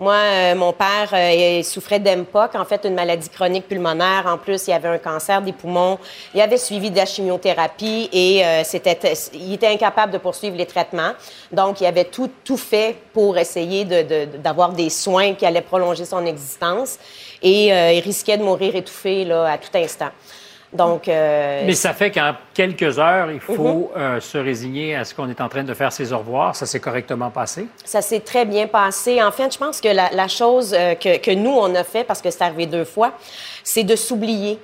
Moi, 0.00 0.14
euh, 0.14 0.54
mon 0.54 0.72
père 0.72 1.10
euh, 1.12 1.62
souffrait 1.62 2.00
d'EMPOC, 2.00 2.54
en 2.54 2.64
fait, 2.64 2.86
une 2.86 2.94
maladie 2.94 3.28
chronique 3.28 3.68
pulmonaire. 3.68 4.24
En 4.26 4.38
plus, 4.38 4.66
il 4.66 4.72
avait 4.72 4.88
un 4.88 4.96
cancer 4.96 5.42
des 5.42 5.52
poumons. 5.52 5.98
Il 6.34 6.40
avait 6.40 6.56
suivi 6.56 6.90
de 6.90 6.96
la 6.96 7.04
chimiothérapie 7.04 8.08
et 8.10 8.42
euh, 8.42 8.64
c'était, 8.64 8.98
il 9.34 9.52
était 9.52 9.66
incapable 9.66 10.10
de 10.14 10.16
poursuivre 10.16 10.56
les 10.56 10.64
traitements. 10.64 11.12
Donc, 11.52 11.82
il 11.82 11.86
avait 11.86 12.06
tout, 12.06 12.30
tout 12.42 12.56
fait 12.56 12.96
pour 13.12 13.36
essayer 13.36 13.84
de- 13.84 14.02
de- 14.02 14.36
d'avoir 14.38 14.70
des 14.72 14.88
soins 14.88 15.34
qui 15.34 15.44
allaient 15.44 15.60
prolonger 15.60 16.06
son 16.06 16.24
existence. 16.24 16.96
Et 17.42 17.70
euh, 17.70 17.92
il 17.92 18.00
risquait 18.00 18.38
de 18.38 18.42
mourir 18.42 18.74
étouffé 18.74 19.26
là, 19.26 19.52
à 19.52 19.58
tout 19.58 19.68
instant. 19.76 20.08
Donc, 20.72 21.08
euh, 21.08 21.64
Mais 21.66 21.74
ça 21.74 21.92
fait 21.92 22.12
qu'en 22.12 22.32
quelques 22.54 22.98
heures, 22.98 23.30
il 23.32 23.40
faut 23.40 23.90
Mhm. 23.96 24.02
euh, 24.02 24.20
se 24.20 24.38
résigner 24.38 24.94
à 24.94 25.04
ce 25.04 25.12
qu'on 25.14 25.28
est 25.28 25.40
en 25.40 25.48
train 25.48 25.64
de 25.64 25.74
faire 25.74 25.92
ses 25.92 26.12
au 26.12 26.18
revoir. 26.18 26.54
Ça 26.54 26.64
s'est 26.64 26.78
correctement 26.78 27.30
passé? 27.30 27.66
Ça 27.84 28.00
s'est 28.02 28.20
très 28.20 28.44
bien 28.44 28.68
passé. 28.68 29.20
En 29.20 29.32
fait, 29.32 29.52
je 29.52 29.58
pense 29.58 29.80
que 29.80 29.88
la, 29.88 30.10
la 30.12 30.28
chose 30.28 30.72
euh, 30.78 30.94
que, 30.94 31.18
que 31.18 31.32
nous, 31.32 31.50
on 31.50 31.74
a 31.74 31.82
fait, 31.82 32.04
parce 32.04 32.22
que 32.22 32.30
c'est 32.30 32.42
arrivé 32.44 32.66
deux 32.66 32.84
fois, 32.84 33.12
c'est 33.64 33.82
de 33.82 33.96
s'oublier. 33.96 34.58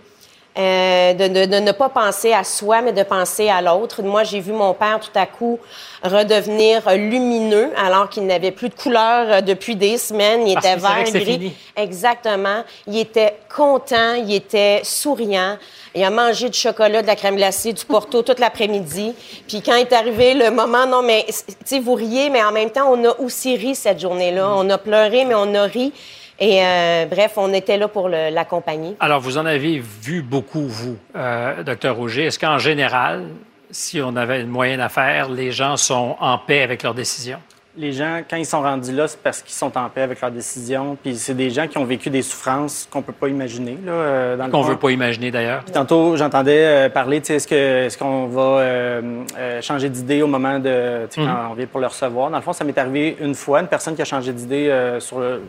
Euh, 0.59 1.12
de, 1.12 1.28
de- 1.28 1.44
de 1.44 1.57
ne 1.61 1.72
pas 1.72 1.90
penser 1.90 2.32
à 2.32 2.42
soi, 2.42 2.80
mais 2.80 2.92
de 2.94 3.02
penser 3.02 3.50
à 3.50 3.61
l'autre. 3.61 4.02
Moi, 4.02 4.24
j'ai 4.24 4.40
vu 4.40 4.52
mon 4.52 4.72
père 4.72 4.98
tout 5.00 5.11
à 5.14 5.26
coup 5.26 5.59
redevenir 6.02 6.82
lumineux 6.96 7.70
alors 7.76 8.09
qu'il 8.09 8.24
n'avait 8.26 8.52
plus 8.52 8.70
de 8.70 8.74
couleur 8.74 9.26
euh, 9.30 9.40
depuis 9.42 9.76
des 9.76 9.98
semaines. 9.98 10.46
Il 10.48 10.54
Parce 10.54 10.66
était 10.66 10.76
vert 10.76 11.04
gris. 11.04 11.24
fini. 11.24 11.57
Exactement. 11.76 12.62
Il 12.86 12.98
était 12.98 13.36
content, 13.54 14.14
il 14.14 14.32
était 14.34 14.80
souriant. 14.82 15.59
Il 15.94 16.02
a 16.02 16.09
mangé 16.11 16.48
du 16.48 16.59
chocolat, 16.59 17.02
de 17.02 17.07
la 17.07 17.16
crème 17.16 17.36
glacée, 17.36 17.74
du 17.74 17.84
porto 17.84 18.22
toute 18.22 18.38
l'après-midi. 18.38 19.14
Puis 19.46 19.61
quand 19.61 19.74
est 19.76 19.92
arrivé 19.92 20.32
le 20.32 20.50
moment, 20.50 20.86
non, 20.86 21.02
mais, 21.02 21.26
tu 21.28 21.34
sais, 21.66 21.80
vous 21.80 21.94
riez, 21.94 22.30
mais 22.30 22.42
en 22.42 22.52
même 22.52 22.70
temps, 22.70 22.90
on 22.90 23.04
a 23.04 23.14
aussi 23.18 23.57
ri 23.57 23.74
cette 23.74 24.00
journée-là. 24.00 24.48
On 24.57 24.68
a 24.70 24.78
pleuré, 24.78 25.26
mais 25.26 25.34
on 25.34 25.54
a 25.54 25.64
ri. 25.64 25.92
Et 26.39 26.61
euh, 26.62 27.07
bref, 27.11 27.32
on 27.37 27.53
était 27.55 27.78
là 27.78 27.89
pour 27.89 28.09
le- 28.09 28.30
l'accompagner. 28.30 28.95
Alors, 29.01 29.20
vous 29.20 29.39
en 29.39 29.47
avez 29.47 29.78
vu 30.03 30.22
beaucoup, 30.22 30.66
vous, 30.66 30.97
euh, 31.16 31.62
docteur 31.62 31.97
Roger. 31.97 32.24
Est-ce 32.26 32.39
qu'en 32.39 32.59
général, 32.59 33.24
si 33.70 34.01
on 34.03 34.14
avait 34.16 34.43
une 34.43 34.49
moyenne 34.49 34.80
à 34.80 34.89
faire, 34.91 35.30
les 35.30 35.51
gens 35.51 35.76
sont 35.76 36.16
en 36.20 36.37
paix 36.39 36.62
avec 36.62 36.82
leurs 36.82 36.95
décisions? 36.95 37.39
Les 37.78 37.93
gens, 37.93 38.20
quand 38.28 38.37
ils 38.37 38.47
sont 38.47 38.62
rendus 38.62 38.93
là, 38.93 39.07
c'est 39.07 39.20
parce 39.20 39.43
qu'ils 39.43 39.55
sont 39.55 39.76
en 39.76 39.89
paix 39.91 40.01
avec 40.01 40.20
leurs 40.22 40.30
décisions. 40.30 40.97
Puis 41.03 41.14
c'est 41.16 41.34
des 41.34 41.51
gens 41.51 41.66
qui 41.66 41.76
ont 41.76 41.84
vécu 41.84 42.09
des 42.09 42.22
souffrances 42.22 42.89
qu'on 42.91 43.03
peut 43.03 43.12
pas 43.12 43.28
imaginer. 43.28 43.76
Là, 43.84 43.93
euh, 43.93 44.37
dans 44.39 44.47
le 44.47 44.51
Qu'on 44.51 44.62
veut 44.62 44.76
pas 44.78 44.91
imaginer 44.91 45.30
d'ailleurs. 45.30 45.62
Puis 45.62 45.72
tantôt, 45.72 46.16
j'entendais 46.16 46.64
euh, 46.64 46.89
parler, 46.89 47.20
tu 47.20 47.26
sais, 47.28 47.34
est-ce 47.34 47.47
que 47.47 47.55
est-ce 47.84 47.99
qu'on 47.99 48.28
va 48.28 48.41
euh, 48.61 49.22
euh, 49.39 49.61
changer 49.62 49.91
d'idée 49.91 50.22
au 50.22 50.26
moment 50.26 50.59
de, 50.59 51.07
tu 51.11 51.16
sais, 51.16 51.20
Mhm. 51.20 51.26
quand 51.34 51.51
on 51.51 51.55
vient 51.55 51.66
pour 51.66 51.80
le 51.80 51.87
recevoir? 51.87 52.30
Dans 52.30 52.39
le 52.39 52.43
fond, 52.43 52.55
ça 52.55 52.64
m'est 52.64 52.78
arrivé 52.78 53.16
une 53.20 53.34
fois, 53.34 53.61
une 53.61 53.66
personne 53.68 53.95
qui 53.95 54.01
a 54.03 54.07
changé 54.07 54.32
d'idée 54.32 54.68
euh, 54.70 54.99
sur 54.99 55.18
le, 55.20 55.43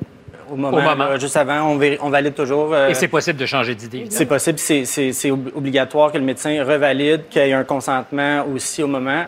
au 0.52 0.56
moment, 0.56 0.78
Au 0.78 0.82
moment. 0.82 1.06
là, 1.10 1.18
juste 1.18 1.38
avant, 1.38 1.62
on, 1.70 2.10
valide 2.10 2.34
toujours. 2.34 2.74
euh, 2.74 2.90
Et 2.90 2.94
c'est 2.94 3.08
possible 3.08 3.40
de 3.40 3.46
changer 3.46 3.76
d'idée. 3.76 4.06
c'est 4.10 4.26
possible, 4.26 4.60
c'est- 4.60 4.86
c'est 4.86 5.12
c'est 5.14 5.32
ob- 5.32 5.52
obligatoire 5.56 6.12
que 6.12 6.18
le 6.18 6.24
médecin 6.24 6.64
revalide, 6.64 7.28
qu'il 7.30 7.42
y 7.42 7.50
ait 7.50 7.54
un 7.54 7.64
consentement 7.64 8.46
aussi 8.54 8.84
au 8.84 8.88
moment, 8.88 9.26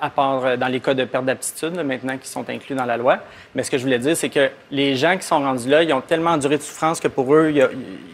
à 0.00 0.10
part 0.10 0.44
euh, 0.44 0.56
dans 0.56 0.66
les 0.66 0.80
cas 0.80 0.94
de 0.94 1.04
perte 1.04 1.24
d'aptitude, 1.24 1.74
maintenant 1.84 2.16
qui 2.18 2.28
sont 2.28 2.44
inclus 2.50 2.74
dans 2.74 2.84
la 2.84 2.96
loi. 2.96 3.18
Mais 3.54 3.62
ce 3.62 3.70
que 3.70 3.78
je 3.78 3.84
voulais 3.84 3.98
dire, 4.00 4.16
c'est 4.16 4.28
que 4.30 4.50
les 4.70 4.96
gens 4.96 5.16
qui 5.16 5.24
sont 5.24 5.38
rendus 5.38 5.68
là, 5.68 5.82
ils 5.82 5.92
ont 5.92 6.00
tellement 6.00 6.30
enduré 6.30 6.56
de 6.56 6.62
souffrance 6.62 6.98
que 6.98 7.08
pour 7.08 7.32
eux, 7.34 7.46
il 7.50 7.54
n'y 7.54 7.62
a, 7.62 7.68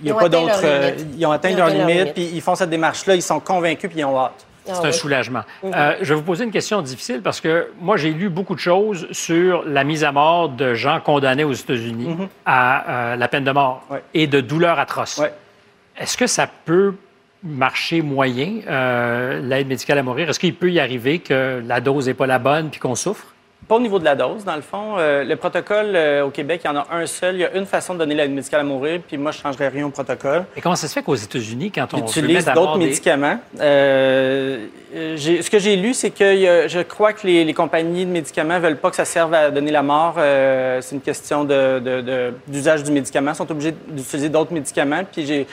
y 0.04 0.10
a 0.10 0.14
pas 0.14 0.26
atteint 0.26 0.40
d'autre. 0.42 0.60
euh. 0.64 0.90
Ils 1.16 1.24
ont 1.26 1.30
atteint 1.30 1.48
Ils 1.48 1.54
ont 1.54 1.58
leur 1.58 1.66
atteint 1.68 1.78
leur 1.78 1.86
limite, 1.86 1.98
limite. 2.00 2.14
puis 2.14 2.30
ils 2.34 2.40
font 2.42 2.54
cette 2.54 2.70
démarche-là, 2.70 3.14
ils 3.14 3.22
sont 3.22 3.40
convaincus, 3.40 3.88
puis 3.90 4.00
ils 4.00 4.04
ont 4.04 4.18
hâte. 4.18 4.44
Ah 4.68 4.74
C'est 4.74 4.86
un 4.86 4.90
oui. 4.90 4.92
soulagement. 4.94 5.42
Mhm. 5.62 5.72
Euh, 5.74 5.94
je 6.02 6.04
vais 6.08 6.14
vous 6.14 6.22
poser 6.22 6.44
une 6.44 6.50
question 6.50 6.80
difficile 6.82 7.20
parce 7.22 7.40
que 7.40 7.68
moi, 7.80 7.96
j'ai 7.96 8.10
lu 8.12 8.28
beaucoup 8.28 8.54
de 8.54 8.60
choses 8.60 9.06
sur 9.12 9.64
la 9.66 9.84
mise 9.84 10.04
à 10.04 10.12
mort 10.12 10.48
de 10.48 10.74
gens 10.74 11.00
condamnés 11.00 11.44
aux 11.44 11.52
États-Unis 11.52 12.08
Mhm. 12.08 12.28
à 12.46 12.90
euh, 13.12 13.16
la 13.16 13.28
peine 13.28 13.44
de 13.44 13.50
mort 13.52 13.84
Ouais. 13.90 14.02
et 14.14 14.26
de 14.26 14.40
douleurs 14.40 14.78
atroces. 14.78 15.18
Ouais. 15.18 15.32
Est-ce 15.98 16.16
que 16.16 16.26
ça 16.26 16.46
peut 16.64 16.94
marché 17.42 18.02
moyen, 18.02 18.60
euh, 18.68 19.40
l'aide 19.40 19.68
médicale 19.68 19.98
à 19.98 20.02
mourir, 20.02 20.28
est-ce 20.28 20.40
qu'il 20.40 20.54
peut 20.54 20.70
y 20.70 20.80
arriver 20.80 21.20
que 21.20 21.62
la 21.64 21.80
dose 21.80 22.06
n'est 22.08 22.14
pas 22.14 22.26
la 22.26 22.38
bonne 22.40 22.68
puis 22.70 22.80
qu'on 22.80 22.94
souffre? 22.96 23.26
Pas 23.66 23.74
au 23.74 23.80
niveau 23.80 23.98
de 23.98 24.04
la 24.04 24.14
dose, 24.14 24.44
dans 24.44 24.56
le 24.56 24.62
fond. 24.62 24.94
Euh, 24.96 25.24
le 25.24 25.36
protocole 25.36 25.94
euh, 25.94 26.24
au 26.24 26.30
Québec, 26.30 26.62
il 26.64 26.68
y 26.68 26.70
en 26.70 26.76
a 26.76 26.86
un 26.90 27.04
seul. 27.04 27.34
Il 27.34 27.40
y 27.40 27.44
a 27.44 27.54
une 27.54 27.66
façon 27.66 27.92
de 27.92 27.98
donner 27.98 28.14
l'aide 28.14 28.30
médicale 28.30 28.60
à 28.60 28.64
mourir, 28.64 29.00
puis 29.06 29.18
moi, 29.18 29.30
je 29.30 29.38
ne 29.38 29.42
changerais 29.42 29.68
rien 29.68 29.84
au 29.84 29.90
protocole. 29.90 30.44
Et 30.56 30.62
comment 30.62 30.76
ça 30.76 30.88
se 30.88 30.94
fait 30.94 31.02
qu'aux 31.02 31.14
États-Unis, 31.14 31.70
quand 31.70 31.92
on 31.92 31.98
utilise 31.98 32.46
d'autres 32.46 32.78
médicaments, 32.78 33.38
euh, 33.60 34.66
ce 34.94 35.50
que 35.50 35.58
j'ai 35.58 35.76
lu, 35.76 35.92
c'est 35.92 36.10
que 36.10 36.66
je 36.66 36.82
crois 36.82 37.12
que 37.12 37.26
les, 37.26 37.52
compagnies 37.52 38.06
de 38.06 38.10
médicaments 38.10 38.54
ne 38.54 38.60
veulent 38.60 38.78
pas 38.78 38.88
que 38.88 38.96
ça 38.96 39.04
serve 39.04 39.34
à 39.34 39.50
donner 39.50 39.70
la 39.70 39.82
mort. 39.82 40.14
c'est 40.16 40.94
une 40.94 41.02
question 41.02 41.44
d'usage 41.44 42.84
du 42.84 42.92
médicament. 42.92 43.32
Ils 43.32 43.36
sont 43.36 43.50
obligés 43.50 43.74
d'utiliser 43.88 44.28
d'autres 44.30 44.52
médicaments. 44.52 45.02
Puis 45.12 45.26
j'ai 45.26 45.46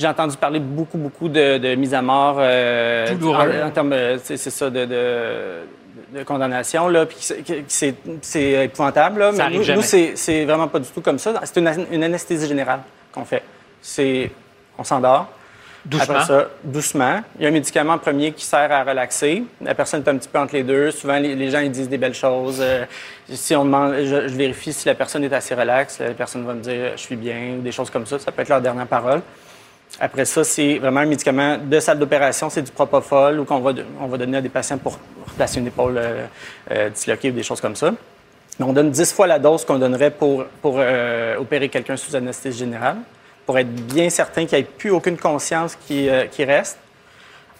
j'ai 0.00 0.08
entendu 0.08 0.36
parler 0.36 0.60
beaucoup, 0.60 0.96
beaucoup 0.96 1.28
de, 1.28 1.74
mise 1.74 1.92
à 1.92 2.00
mort. 2.00 2.36
Euh, 2.38 3.06
en, 3.64 3.70
termes, 3.70 3.94
c'est 4.24 4.38
ça, 4.38 4.70
de, 4.70 4.86
de 4.86 4.96
condamnation, 6.24 6.88
là, 6.88 7.06
puis 7.06 7.16
c'est 7.68 8.64
épouvantable. 8.64 9.20
Là, 9.20 9.32
mais 9.32 9.74
nous, 9.74 9.82
c'est 9.82 10.44
vraiment 10.44 10.68
pas 10.68 10.78
du 10.78 10.88
tout 10.88 11.00
comme 11.00 11.18
ça. 11.18 11.40
C'est 11.44 11.58
une, 11.58 12.04
anesthésie 12.04 12.48
générale 12.48 12.80
qu'on 13.12 13.24
fait. 13.24 13.42
C'est, 13.80 14.30
on 14.78 14.84
s'endort. 14.84 15.28
Doucement. 15.84 16.14
Après 16.14 16.26
ça, 16.26 16.48
doucement. 16.62 17.20
Il 17.38 17.42
y 17.42 17.46
a 17.46 17.48
un 17.48 17.52
médicament 17.52 17.96
premier 17.96 18.32
qui 18.32 18.44
sert 18.44 18.70
à 18.70 18.84
relaxer. 18.84 19.44
La 19.62 19.74
personne 19.74 20.02
est 20.02 20.08
un 20.10 20.18
petit 20.18 20.28
peu 20.28 20.38
entre 20.38 20.54
les 20.54 20.62
deux. 20.62 20.90
Souvent, 20.90 21.18
les, 21.18 21.50
gens 21.50 21.60
ils 21.60 21.70
disent 21.70 21.88
des 21.88 21.96
belles 21.96 22.14
choses. 22.14 22.58
Euh, 22.60 22.84
si 23.30 23.56
on 23.56 23.64
demande, 23.64 23.94
je, 23.94 24.28
vérifie 24.28 24.74
si 24.74 24.86
la 24.86 24.94
personne 24.94 25.24
est 25.24 25.32
assez 25.32 25.54
relaxe. 25.54 25.98
La 26.00 26.12
personne 26.12 26.44
va 26.44 26.52
me 26.52 26.60
dire 26.60 26.92
je 26.96 27.00
suis 27.00 27.16
bien, 27.16 27.56
des 27.60 27.72
choses 27.72 27.88
comme 27.88 28.04
ça. 28.04 28.18
Ça 28.18 28.30
peut 28.30 28.42
être 28.42 28.50
leur 28.50 28.60
dernière 28.60 28.86
parole. 28.86 29.22
Après 29.98 30.24
ça, 30.24 30.44
c'est 30.44 30.78
vraiment 30.78 31.00
un 31.00 31.06
médicament 31.06 31.58
de 31.58 31.80
salle 31.80 31.98
d'opération, 31.98 32.48
c'est 32.48 32.62
du 32.62 32.70
propofol 32.70 33.40
ou 33.40 33.44
qu'on 33.44 33.58
va, 33.58 33.72
on 34.00 34.06
va 34.06 34.18
donner 34.18 34.38
à 34.38 34.40
des 34.40 34.48
patients 34.48 34.78
pour 34.78 34.98
replacer 35.26 35.58
une 35.58 35.66
épaule 35.66 35.98
euh, 35.98 36.26
euh, 36.70 36.90
disloquée 36.90 37.30
ou 37.30 37.32
des 37.32 37.42
choses 37.42 37.60
comme 37.60 37.76
ça. 37.76 37.92
on 38.60 38.72
donne 38.72 38.90
10 38.90 39.12
fois 39.12 39.26
la 39.26 39.38
dose 39.38 39.64
qu'on 39.64 39.78
donnerait 39.78 40.10
pour, 40.10 40.44
pour 40.62 40.76
euh, 40.78 41.36
opérer 41.36 41.68
quelqu'un 41.68 41.96
sous 41.96 42.14
anesthésie 42.14 42.60
générale, 42.60 42.98
pour 43.46 43.58
être 43.58 43.70
bien 43.70 44.08
certain 44.10 44.46
qu'il 44.46 44.58
n'y 44.58 44.64
ait 44.64 44.66
plus 44.66 44.90
aucune 44.90 45.16
conscience 45.16 45.76
qui, 45.86 46.08
qui, 46.30 46.44
reste. 46.44 46.78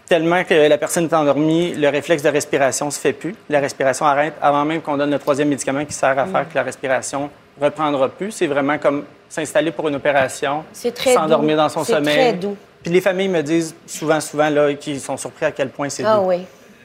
Tellement 0.06 0.44
que 0.44 0.54
la 0.54 0.78
personne 0.78 1.04
est 1.04 1.14
endormie, 1.14 1.74
le 1.74 1.88
réflexe 1.88 2.22
de 2.22 2.28
respiration 2.28 2.86
ne 2.86 2.90
se 2.90 2.98
fait 2.98 3.12
plus. 3.12 3.34
La 3.48 3.60
respiration 3.60 4.06
arrête 4.06 4.34
avant 4.40 4.64
même 4.64 4.80
qu'on 4.82 4.96
donne 4.96 5.10
le 5.10 5.18
troisième 5.18 5.48
médicament 5.48 5.84
qui 5.84 5.92
sert 5.92 6.18
à 6.18 6.26
faire 6.26 6.42
mm. 6.42 6.48
que 6.48 6.54
la 6.54 6.62
respiration 6.62 7.30
reprendra 7.60 8.08
plus. 8.08 8.32
C'est 8.32 8.46
vraiment 8.46 8.78
comme 8.78 9.04
s'installer 9.30 9.70
pour 9.70 9.88
une 9.88 9.94
opération, 9.94 10.64
s'endormir 10.72 11.56
dans 11.56 11.70
son 11.70 11.84
sommeil. 11.84 12.14
C'est 12.14 12.20
très 12.20 12.32
doux. 12.34 12.56
Puis 12.82 12.92
les 12.92 13.00
familles 13.00 13.28
me 13.28 13.42
disent 13.42 13.74
souvent, 13.86 14.20
souvent, 14.20 14.50
là, 14.50 14.74
qu'ils 14.74 15.00
sont 15.00 15.16
surpris 15.16 15.46
à 15.46 15.52
quel 15.52 15.70
point 15.70 15.88
c'est 15.88 16.04
ah, 16.04 16.16
doux. 16.16 16.28
oui. 16.28 16.38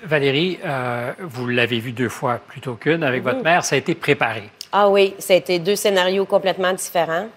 Valérie, 0.03 0.59
euh, 0.63 1.11
vous 1.19 1.47
l'avez 1.47 1.79
vu 1.79 1.91
deux 1.91 2.09
fois 2.09 2.39
plutôt 2.47 2.75
qu'une 2.75 3.03
avec 3.03 3.23
votre 3.23 3.43
mère. 3.43 3.65
Ça 3.65 3.75
a 3.75 3.79
été 3.79 3.95
préparé. 3.95 4.43
Ah 4.71 4.87
oui, 4.89 5.15
ça 5.17 5.33
a 5.33 5.37
été 5.37 5.57
deux 5.57 5.75
scénarios 5.75 6.25
complètement 6.25 6.71
différents. 6.73 7.27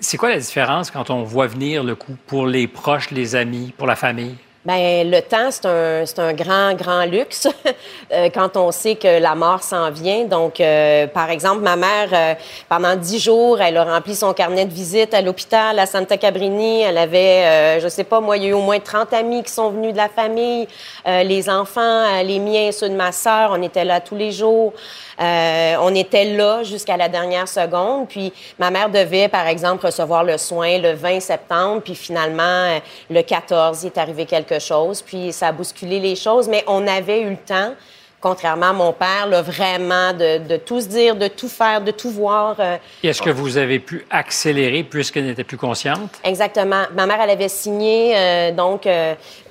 C'est 0.00 0.16
quoi 0.16 0.30
la 0.30 0.38
différence 0.38 0.90
quand 0.90 1.10
on 1.10 1.22
voit 1.24 1.46
venir 1.46 1.82
le 1.84 1.94
coup 1.94 2.16
pour 2.26 2.46
les 2.46 2.68
proches, 2.68 3.10
les 3.10 3.34
amis, 3.34 3.74
pour 3.76 3.86
la 3.86 3.96
famille? 3.96 4.36
Bien, 4.66 5.04
le 5.04 5.20
temps, 5.20 5.52
c'est 5.52 5.66
un, 5.66 6.04
c'est 6.04 6.18
un 6.18 6.32
grand, 6.32 6.74
grand 6.74 7.04
luxe 7.04 7.46
euh, 8.12 8.28
quand 8.34 8.56
on 8.56 8.72
sait 8.72 8.96
que 8.96 9.20
la 9.20 9.36
mort 9.36 9.62
s'en 9.62 9.92
vient. 9.92 10.24
Donc, 10.24 10.58
euh, 10.58 11.06
par 11.06 11.30
exemple, 11.30 11.62
ma 11.62 11.76
mère, 11.76 12.08
euh, 12.12 12.34
pendant 12.68 12.96
dix 12.96 13.20
jours, 13.20 13.60
elle 13.60 13.76
a 13.76 13.84
rempli 13.84 14.16
son 14.16 14.32
carnet 14.32 14.64
de 14.64 14.72
visite 14.72 15.14
à 15.14 15.22
l'hôpital 15.22 15.78
à 15.78 15.86
Santa 15.86 16.16
Cabrini. 16.16 16.80
Elle 16.80 16.98
avait, 16.98 17.80
je 17.80 17.86
sais 17.86 18.02
pas, 18.02 18.18
moi, 18.18 18.38
il 18.38 18.42
y 18.42 18.46
a 18.46 18.48
eu 18.48 18.54
au 18.54 18.60
moins 18.60 18.80
30 18.80 19.12
amis 19.12 19.44
qui 19.44 19.52
sont 19.52 19.70
venus 19.70 19.92
de 19.92 19.98
la 19.98 20.08
famille, 20.08 20.66
les 21.06 21.48
enfants, 21.48 22.20
les 22.24 22.40
miens, 22.40 22.72
ceux 22.72 22.88
de 22.88 22.96
ma 22.96 23.12
sœur. 23.12 23.52
On 23.52 23.62
était 23.62 23.84
là 23.84 24.00
tous 24.00 24.16
les 24.16 24.32
jours. 24.32 24.72
Euh, 25.20 25.76
on 25.80 25.94
était 25.94 26.24
là 26.24 26.62
jusqu'à 26.62 26.96
la 26.96 27.08
dernière 27.08 27.48
seconde. 27.48 28.08
Puis 28.08 28.32
ma 28.58 28.70
mère 28.70 28.90
devait, 28.90 29.28
par 29.28 29.46
exemple, 29.46 29.86
recevoir 29.86 30.24
le 30.24 30.38
soin 30.38 30.78
le 30.78 30.92
20 30.92 31.20
septembre. 31.20 31.82
Puis 31.82 31.94
finalement, 31.94 32.42
euh, 32.42 32.78
le 33.10 33.22
14, 33.22 33.82
il 33.82 33.86
est 33.86 33.98
arrivé 33.98 34.26
quelque 34.26 34.58
chose. 34.58 35.02
Puis 35.02 35.32
ça 35.32 35.48
a 35.48 35.52
bousculé 35.52 36.00
les 36.00 36.16
choses. 36.16 36.48
Mais 36.48 36.64
on 36.66 36.86
avait 36.86 37.20
eu 37.22 37.30
le 37.30 37.36
temps 37.36 37.72
contrairement 38.18 38.70
à 38.70 38.72
mon 38.72 38.92
père, 38.92 39.28
là, 39.28 39.40
vraiment 39.40 40.12
de, 40.12 40.56
tout 40.56 40.80
se 40.80 40.88
dire, 40.88 41.14
de 41.14 41.28
tout 41.28 41.48
faire, 41.48 41.80
de 41.80 41.92
tout 41.92 42.10
voir. 42.10 42.56
Euh. 42.58 42.76
Est-ce 43.04 43.22
que 43.22 43.30
vous 43.30 43.56
avez 43.56 43.78
pu 43.78 44.04
accélérer 44.10 44.82
puisqu'elle 44.82 45.26
n'était 45.26 45.44
plus 45.44 45.58
consciente? 45.58 46.10
Exactement. 46.24 46.84
Ma 46.96 47.06
mère, 47.06 47.20
elle 47.22 47.30
avait 47.30 47.48
signé, 47.48 48.50
donc, 48.52 48.88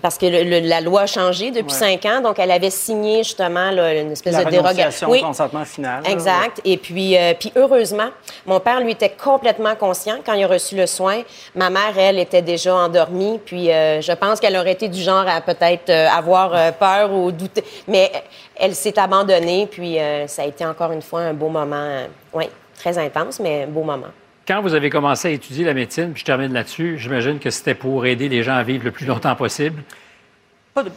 parce 0.05 0.19
que 0.19 0.27
la 0.27 0.81
loi 0.81 1.01
a 1.01 1.05
changé 1.07 1.49
depuis 1.49 1.73
cinq 1.73 2.05
ans. 2.05 2.21
Donc, 2.21 2.37
elle 2.37 2.51
avait 2.51 2.69
signé 2.69 3.23
justement 3.23 3.71
une 3.71 4.11
espèce 4.11 4.37
de 4.37 4.51
dérogation. 4.51 5.09
Oui, 5.09 5.19
consentement 5.19 5.65
final. 5.65 6.03
Exact. 6.07 6.61
Et 6.63 6.77
puis, 6.77 7.17
euh, 7.17 7.33
puis, 7.33 7.51
heureusement, 7.55 8.09
mon 8.45 8.59
père, 8.59 8.81
lui, 8.81 8.91
était 8.91 9.09
complètement 9.09 9.73
conscient 9.73 10.17
quand 10.23 10.33
il 10.33 10.43
a 10.43 10.47
reçu 10.47 10.75
le 10.75 10.85
soin. 10.85 11.23
Ma 11.55 11.71
mère, 11.71 11.97
elle, 11.97 12.19
était 12.19 12.43
déjà 12.43 12.75
endormie. 12.75 13.39
Puis, 13.43 13.71
euh, 13.71 13.99
je 13.99 14.11
pense 14.11 14.39
qu'elle 14.39 14.55
aurait 14.57 14.73
été 14.73 14.89
du 14.89 15.01
genre 15.01 15.25
à 15.27 15.41
peut-être 15.41 15.89
euh, 15.89 16.07
avoir 16.07 16.73
peur 16.73 17.11
ou 17.11 17.31
douter. 17.31 17.63
Mais 17.87 18.11
elle 18.55 18.75
s'est 18.75 18.99
abandonnée. 18.99 19.65
Puis, 19.65 19.97
ça 20.27 20.43
a 20.43 20.45
été 20.45 20.63
encore 20.67 20.91
une 20.91 21.01
fois 21.01 21.21
un 21.21 21.33
beau 21.33 21.49
moment. 21.49 22.03
oui, 22.31 22.45
très 22.77 22.95
intense, 22.99 23.39
mais 23.39 23.63
un 23.63 23.67
beau 23.67 23.81
moment. 23.81 24.11
Quand 24.47 24.61
vous 24.61 24.75
avez 24.75 24.91
commencé 24.91 25.27
à 25.27 25.31
étudier 25.31 25.65
la 25.65 25.73
médecine, 25.73 26.11
puis 26.11 26.19
je 26.19 26.25
termine 26.25 26.53
là-dessus, 26.53 26.99
j'imagine 26.99 27.39
que 27.39 27.49
c'était 27.49 27.73
pour 27.73 28.05
aider 28.05 28.29
les 28.29 28.43
gens 28.43 28.53
à 28.53 28.61
vivre 28.61 28.85
le 28.85 28.91
plus 28.91 29.07
longtemps 29.07 29.35
possible. 29.35 29.81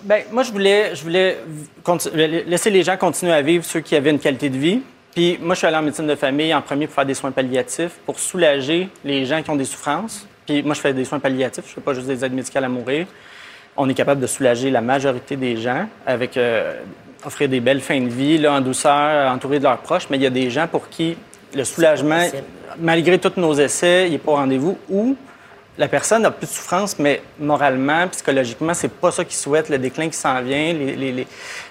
Bien, 0.02 0.18
moi, 0.30 0.42
je 0.42 0.52
voulais, 0.52 1.38
laisser 2.46 2.68
les 2.68 2.82
gens 2.82 2.98
continuer 2.98 3.32
à 3.32 3.40
vivre, 3.40 3.64
ceux 3.64 3.80
qui 3.80 3.96
avaient 3.96 4.10
une 4.10 4.18
qualité 4.18 4.50
de 4.50 4.58
vie. 4.58 4.82
Puis 5.14 5.38
moi, 5.40 5.54
je 5.54 5.58
suis 5.58 5.66
allé 5.66 5.76
en 5.76 5.82
médecine 5.82 6.06
de 6.06 6.14
famille 6.14 6.52
en 6.52 6.60
premier 6.60 6.86
pour 6.86 6.96
faire 6.96 7.06
des 7.06 7.14
soins 7.14 7.30
palliatifs, 7.30 7.92
pour 8.04 8.18
soulager 8.18 8.90
les 9.02 9.24
gens 9.24 9.42
qui 9.42 9.48
ont 9.48 9.56
des 9.56 9.64
souffrances. 9.64 10.26
Puis 10.44 10.62
moi, 10.62 10.74
je 10.74 10.80
fais 10.80 10.92
des 10.92 11.04
soins 11.06 11.18
palliatifs, 11.18 11.64
je 11.64 11.70
ne 11.70 11.74
fais 11.76 11.80
pas 11.80 11.94
juste 11.94 12.06
des 12.06 12.22
aides 12.22 12.34
médicales 12.34 12.64
à 12.64 12.68
mourir. 12.68 13.06
On 13.76 13.88
est 13.88 13.94
capable 13.94 14.20
de 14.20 14.26
soulager 14.26 14.70
la 14.70 14.80
majorité 14.82 15.36
des 15.36 15.56
gens 15.56 15.88
avec 16.04 16.36
euh, 16.36 16.82
offrir 17.24 17.48
des 17.48 17.60
belles 17.60 17.80
fins 17.80 18.00
de 18.00 18.08
vie, 18.08 18.36
là, 18.36 18.52
en 18.54 18.60
douceur, 18.60 19.32
entourés 19.32 19.58
de 19.58 19.64
leurs 19.64 19.78
proches. 19.78 20.08
Mais 20.10 20.18
il 20.18 20.22
y 20.22 20.26
a 20.26 20.30
des 20.30 20.50
gens 20.50 20.66
pour 20.66 20.88
qui 20.90 21.16
le 21.54 21.64
soulagement, 21.64 22.26
malgré 22.78 23.18
tous 23.18 23.38
nos 23.40 23.54
essais, 23.54 24.06
il 24.06 24.12
n'est 24.12 24.18
pas 24.18 24.32
au 24.32 24.36
rendez-vous, 24.36 24.78
ou 24.88 25.16
la 25.78 25.86
personne 25.86 26.26
a 26.26 26.30
plus 26.32 26.46
de 26.46 26.52
souffrance, 26.52 26.98
mais 26.98 27.22
moralement, 27.38 28.08
psychologiquement, 28.08 28.74
c'est 28.74 28.88
pas 28.88 29.12
ça 29.12 29.24
qu'ils 29.24 29.36
souhaitent, 29.36 29.68
le 29.68 29.78
déclin 29.78 30.08
qui 30.08 30.16
s'en 30.16 30.42
vient. 30.42 30.74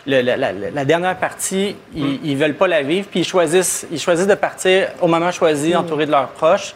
la, 0.06 0.86
dernière 0.86 1.18
partie, 1.18 1.76
ils, 1.94 2.20
ne 2.24 2.36
veulent 2.38 2.56
pas 2.56 2.68
la 2.68 2.84
vivre, 2.84 3.08
puis 3.12 3.20
ils 3.20 3.28
choisissent, 3.28 3.86
ils 3.92 4.00
choisissent 4.00 4.28
de 4.28 4.36
partir 4.36 4.88
au 5.02 5.08
moment 5.08 5.32
choisi, 5.32 5.74
mm. 5.74 5.78
entourés 5.78 6.06
de 6.06 6.12
leurs 6.12 6.30
proches. 6.30 6.74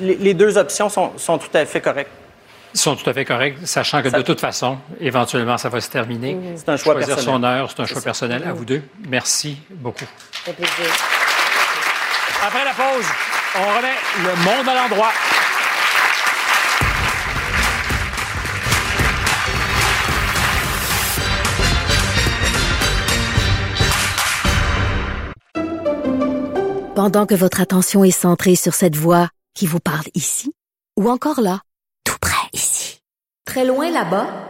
Les, 0.00 0.34
deux 0.34 0.58
options 0.58 0.88
sont, 0.88 1.38
tout 1.38 1.56
à 1.56 1.64
fait 1.64 1.80
correctes. 1.80 2.10
Ils 2.74 2.80
sont 2.80 2.96
tout 2.96 3.08
à 3.08 3.12
fait 3.12 3.24
corrects, 3.24 3.56
sachant 3.64 4.02
que 4.02 4.08
de 4.08 4.22
toute 4.22 4.40
façon, 4.40 4.78
éventuellement, 5.00 5.56
ça 5.56 5.68
va 5.68 5.80
se 5.80 5.90
terminer. 5.90 6.36
C'est 6.56 6.68
un 6.68 6.76
choix 6.76 6.94
Choisir 6.94 7.14
personnel. 7.14 7.40
son 7.40 7.44
heure, 7.44 7.70
c'est 7.70 7.82
un 7.82 7.86
choix 7.86 8.02
personnel. 8.02 8.42
À 8.44 8.52
vous 8.52 8.64
deux, 8.64 8.82
merci 9.08 9.56
beaucoup. 9.70 10.06
Après 12.42 12.64
la 12.64 12.72
pause, 12.72 13.06
on 13.54 13.60
remet 13.60 13.96
le 14.22 14.34
monde 14.44 14.68
à 14.68 14.74
l'endroit. 14.74 15.12
Pendant 26.94 27.26
que 27.26 27.34
votre 27.34 27.60
attention 27.60 28.04
est 28.04 28.10
centrée 28.10 28.56
sur 28.56 28.72
cette 28.72 28.96
voix 28.96 29.28
qui 29.54 29.66
vous 29.66 29.80
parle 29.80 30.06
ici, 30.14 30.52
ou 30.98 31.10
encore 31.10 31.42
là, 31.42 31.60
tout 32.04 32.18
près 32.20 32.48
ici, 32.54 33.02
très 33.44 33.66
loin 33.66 33.90
là-bas, 33.90 34.49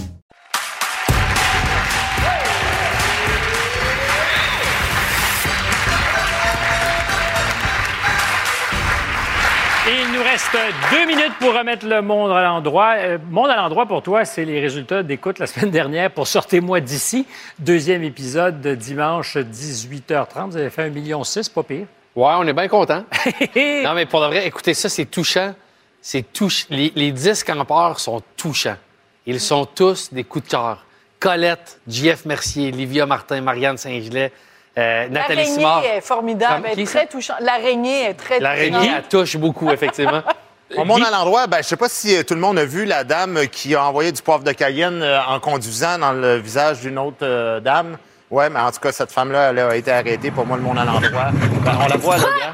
Reste 10.31 10.57
deux 10.91 11.05
minutes 11.07 11.33
pour 11.41 11.53
remettre 11.53 11.85
le 11.85 12.01
monde 12.01 12.31
à 12.31 12.41
l'endroit. 12.41 12.93
Euh, 12.99 13.17
monde 13.29 13.49
à 13.49 13.57
l'endroit 13.57 13.85
pour 13.85 14.01
toi, 14.01 14.23
c'est 14.23 14.45
les 14.45 14.61
résultats 14.61 15.03
d'écoute 15.03 15.39
la 15.39 15.47
semaine 15.47 15.71
dernière 15.71 16.09
pour 16.09 16.25
Sortez-moi 16.25 16.79
d'ici. 16.79 17.25
Deuxième 17.59 18.01
épisode 18.03 18.61
de 18.61 18.73
dimanche 18.73 19.35
18h30. 19.35 20.51
Vous 20.51 20.57
avez 20.57 20.69
fait 20.69 20.83
un 20.83 20.89
million 20.89 21.25
six, 21.25 21.49
pas 21.49 21.63
pire. 21.63 21.85
Ouais, 22.15 22.31
on 22.37 22.47
est 22.47 22.53
bien 22.53 22.69
content. 22.69 23.03
non, 23.83 23.93
mais 23.93 24.05
pour 24.05 24.21
de 24.21 24.27
vrai, 24.27 24.47
écoutez, 24.47 24.73
ça, 24.73 24.87
c'est 24.87 25.05
touchant. 25.05 25.53
C'est 26.01 26.31
touch... 26.31 26.65
les, 26.69 26.93
les 26.95 27.11
10 27.11 27.43
campeurs 27.43 27.99
sont 27.99 28.21
touchants. 28.37 28.77
Ils 29.25 29.41
sont 29.41 29.65
tous 29.65 30.13
des 30.13 30.23
coups 30.23 30.45
de 30.45 30.51
cœur. 30.51 30.85
Colette, 31.19 31.81
JF 31.89 32.23
Mercier, 32.23 32.71
Livia 32.71 33.05
Martin, 33.05 33.41
Marianne 33.41 33.75
Saint-Gelais, 33.75 34.31
euh, 34.77 35.07
Nathalie 35.09 35.35
L'araignée 35.35 35.45
Simard. 35.57 35.83
est 35.85 36.01
formidable, 36.01 36.53
Comme 36.55 36.65
elle 36.71 36.79
est 36.79 36.85
très 36.85 37.05
touchante. 37.07 37.37
L'araignée 37.41 38.05
est 38.05 38.13
très 38.13 38.39
L'araignée, 38.39 38.77
touchante. 38.79 38.93
elle 38.97 39.07
touche 39.09 39.37
beaucoup, 39.37 39.69
effectivement. 39.71 40.21
Au 40.77 40.85
monde 40.85 41.03
à 41.05 41.11
l'endroit, 41.11 41.47
ben, 41.47 41.57
je 41.57 41.63
sais 41.63 41.75
pas 41.75 41.89
si 41.89 42.15
euh, 42.15 42.23
tout 42.23 42.33
le 42.33 42.39
monde 42.39 42.57
a 42.57 42.63
vu 42.63 42.85
la 42.85 43.03
dame 43.03 43.47
qui 43.51 43.75
a 43.75 43.83
envoyé 43.83 44.13
du 44.13 44.21
poivre 44.21 44.43
de 44.45 44.53
Cayenne 44.53 45.01
euh, 45.03 45.19
en 45.27 45.41
conduisant 45.41 45.97
dans 45.99 46.13
le 46.13 46.37
visage 46.37 46.79
d'une 46.79 46.97
autre 46.97 47.17
euh, 47.23 47.59
dame. 47.59 47.97
Ouais, 48.29 48.49
mais 48.49 48.61
en 48.61 48.71
tout 48.71 48.79
cas, 48.79 48.93
cette 48.93 49.11
femme-là, 49.11 49.49
elle 49.49 49.59
a 49.59 49.75
été 49.75 49.91
arrêtée. 49.91 50.31
Pour 50.31 50.45
moi, 50.45 50.55
le 50.55 50.63
monde 50.63 50.79
à 50.79 50.85
l'endroit. 50.85 51.31
Ben, 51.65 51.77
on 51.83 51.87
la 51.87 51.97
voit, 51.97 52.15
là, 52.17 52.23
gars. 52.23 52.53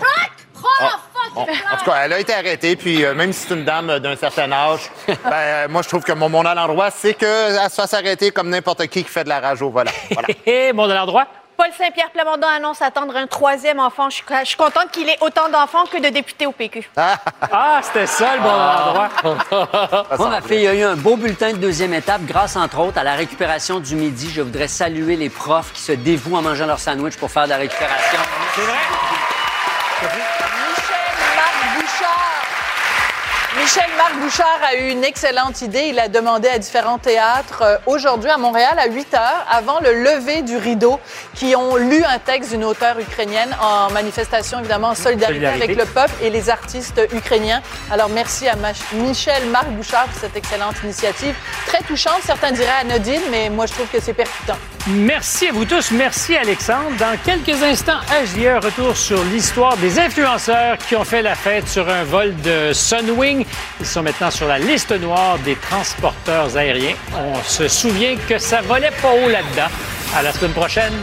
Ah, 0.81 0.89
on- 1.35 1.41
en 1.41 1.77
tout 1.77 1.85
cas, 1.85 1.97
elle 2.03 2.13
a 2.13 2.19
été 2.19 2.33
arrêtée, 2.33 2.75
puis 2.75 3.05
euh, 3.05 3.13
même 3.13 3.31
si 3.31 3.45
c'est 3.47 3.53
une 3.53 3.63
dame 3.65 3.99
d'un 3.99 4.15
certain 4.15 4.51
âge, 4.51 4.89
ben, 5.07 5.67
moi, 5.69 5.83
je 5.83 5.87
trouve 5.87 6.01
que 6.03 6.13
mon 6.13 6.29
monde 6.29 6.47
à 6.47 6.55
l'endroit, 6.55 6.89
c'est 6.89 7.13
qu'elle 7.13 7.53
se 7.69 7.75
fasse 7.75 7.93
arrêter 7.93 8.31
comme 8.31 8.49
n'importe 8.49 8.87
qui 8.87 9.03
qui 9.03 9.09
fait 9.11 9.23
de 9.25 9.29
la 9.29 9.39
rage 9.39 9.61
au 9.61 9.69
volant. 9.69 9.91
Voilà. 10.09 10.27
Hé, 10.47 10.73
monde 10.73 10.89
à 10.89 10.95
l'endroit. 10.95 11.27
Paul 11.57 11.69
Saint-Pierre 11.75 12.11
Plamondon 12.11 12.45
annonce 12.47 12.83
attendre 12.83 13.15
un 13.15 13.25
troisième 13.25 13.79
enfant. 13.79 14.11
Je 14.11 14.17
suis, 14.17 14.25
je 14.41 14.45
suis 14.45 14.55
contente 14.55 14.91
qu'il 14.91 15.09
ait 15.09 15.17
autant 15.21 15.49
d'enfants 15.49 15.85
que 15.91 15.97
de 15.97 16.09
députés 16.09 16.45
au 16.45 16.51
PQ. 16.51 16.89
Ah, 17.49 17.79
c'était 17.81 18.05
ça, 18.05 18.35
le 18.35 18.41
monde 18.41 18.51
à 18.51 18.85
l'endroit. 18.85 19.09
Moi, 20.17 20.29
ma 20.29 20.41
fille 20.41 20.67
a 20.67 20.73
eu 20.75 20.83
un 20.83 20.95
beau 20.95 21.15
bulletin 21.15 21.53
de 21.53 21.57
deuxième 21.57 21.93
étape 21.93 22.23
grâce, 22.25 22.55
entre 22.55 22.79
autres, 22.79 22.97
à 22.97 23.03
la 23.03 23.15
récupération 23.15 23.79
du 23.79 23.95
midi. 23.95 24.29
Je 24.31 24.41
voudrais 24.41 24.67
saluer 24.67 25.15
les 25.15 25.29
profs 25.29 25.71
qui 25.73 25.81
se 25.81 25.93
dévouent 25.93 26.35
en 26.35 26.41
mangeant 26.41 26.67
leur 26.67 26.79
sandwich 26.79 27.17
pour 27.17 27.31
faire 27.31 27.45
de 27.45 27.49
la 27.49 27.57
récupération. 27.57 28.19
C'est 28.55 28.61
vrai? 28.61 30.46
Michel-Marc 33.71 34.15
Bouchard 34.21 34.59
a 34.65 34.75
eu 34.77 34.91
une 34.91 35.03
excellente 35.03 35.61
idée. 35.61 35.87
Il 35.89 35.99
a 35.99 36.07
demandé 36.07 36.47
à 36.47 36.57
différents 36.57 36.99
théâtres 36.99 37.61
euh, 37.63 37.75
aujourd'hui 37.85 38.29
à 38.29 38.37
Montréal 38.37 38.79
à 38.79 38.87
8 38.87 39.13
heures, 39.13 39.45
avant 39.51 39.81
le 39.81 39.91
lever 40.03 40.41
du 40.41 40.55
rideau, 40.55 41.01
qui 41.35 41.53
ont 41.53 41.75
lu 41.75 42.01
un 42.05 42.17
texte 42.17 42.51
d'une 42.51 42.63
auteure 42.63 42.97
ukrainienne 42.97 43.53
en 43.61 43.91
manifestation, 43.91 44.59
évidemment, 44.59 44.91
en 44.91 44.95
solidarité, 44.95 45.33
Solidarité. 45.39 45.63
avec 45.65 45.77
le 45.77 45.83
peuple 45.85 46.13
et 46.21 46.29
les 46.29 46.49
artistes 46.49 47.01
ukrainiens. 47.11 47.61
Alors, 47.91 48.07
merci 48.07 48.47
à 48.47 48.55
Mach- 48.55 48.93
Michel-Marc 48.93 49.67
Bouchard 49.71 50.05
pour 50.05 50.21
cette 50.21 50.37
excellente 50.37 50.75
initiative. 50.85 51.35
Très 51.65 51.81
touchante, 51.81 52.21
certains 52.25 52.51
diraient 52.53 52.79
anodine, 52.83 53.21
mais 53.31 53.49
moi, 53.49 53.65
je 53.65 53.73
trouve 53.73 53.87
que 53.87 53.99
c'est 53.99 54.13
percutant. 54.13 54.55
Merci 54.89 55.49
à 55.49 55.51
vous 55.51 55.65
tous. 55.65 55.91
Merci, 55.91 56.37
Alexandre. 56.37 56.91
Dans 56.97 57.17
quelques 57.25 57.61
instants, 57.61 57.99
HDR 58.09 58.63
retour 58.63 58.95
sur 58.95 59.21
l'histoire 59.25 59.75
des 59.75 59.99
influenceurs 59.99 60.77
qui 60.77 60.95
ont 60.95 61.03
fait 61.03 61.21
la 61.21 61.35
fête 61.35 61.67
sur 61.67 61.89
un 61.89 62.05
vol 62.05 62.33
de 62.37 62.71
Sunwing. 62.71 63.45
Ils 63.79 63.85
sont 63.85 64.01
maintenant 64.01 64.31
sur 64.31 64.47
la 64.47 64.59
liste 64.59 64.91
noire 64.91 65.37
des 65.39 65.55
transporteurs 65.55 66.57
aériens. 66.57 66.95
On 67.15 67.41
se 67.43 67.67
souvient 67.67 68.15
que 68.27 68.37
ça 68.37 68.61
volait 68.61 68.91
pas 69.01 69.11
haut 69.11 69.29
là-dedans. 69.29 69.71
À 70.15 70.23
la 70.23 70.31
semaine 70.31 70.53
prochaine. 70.53 70.93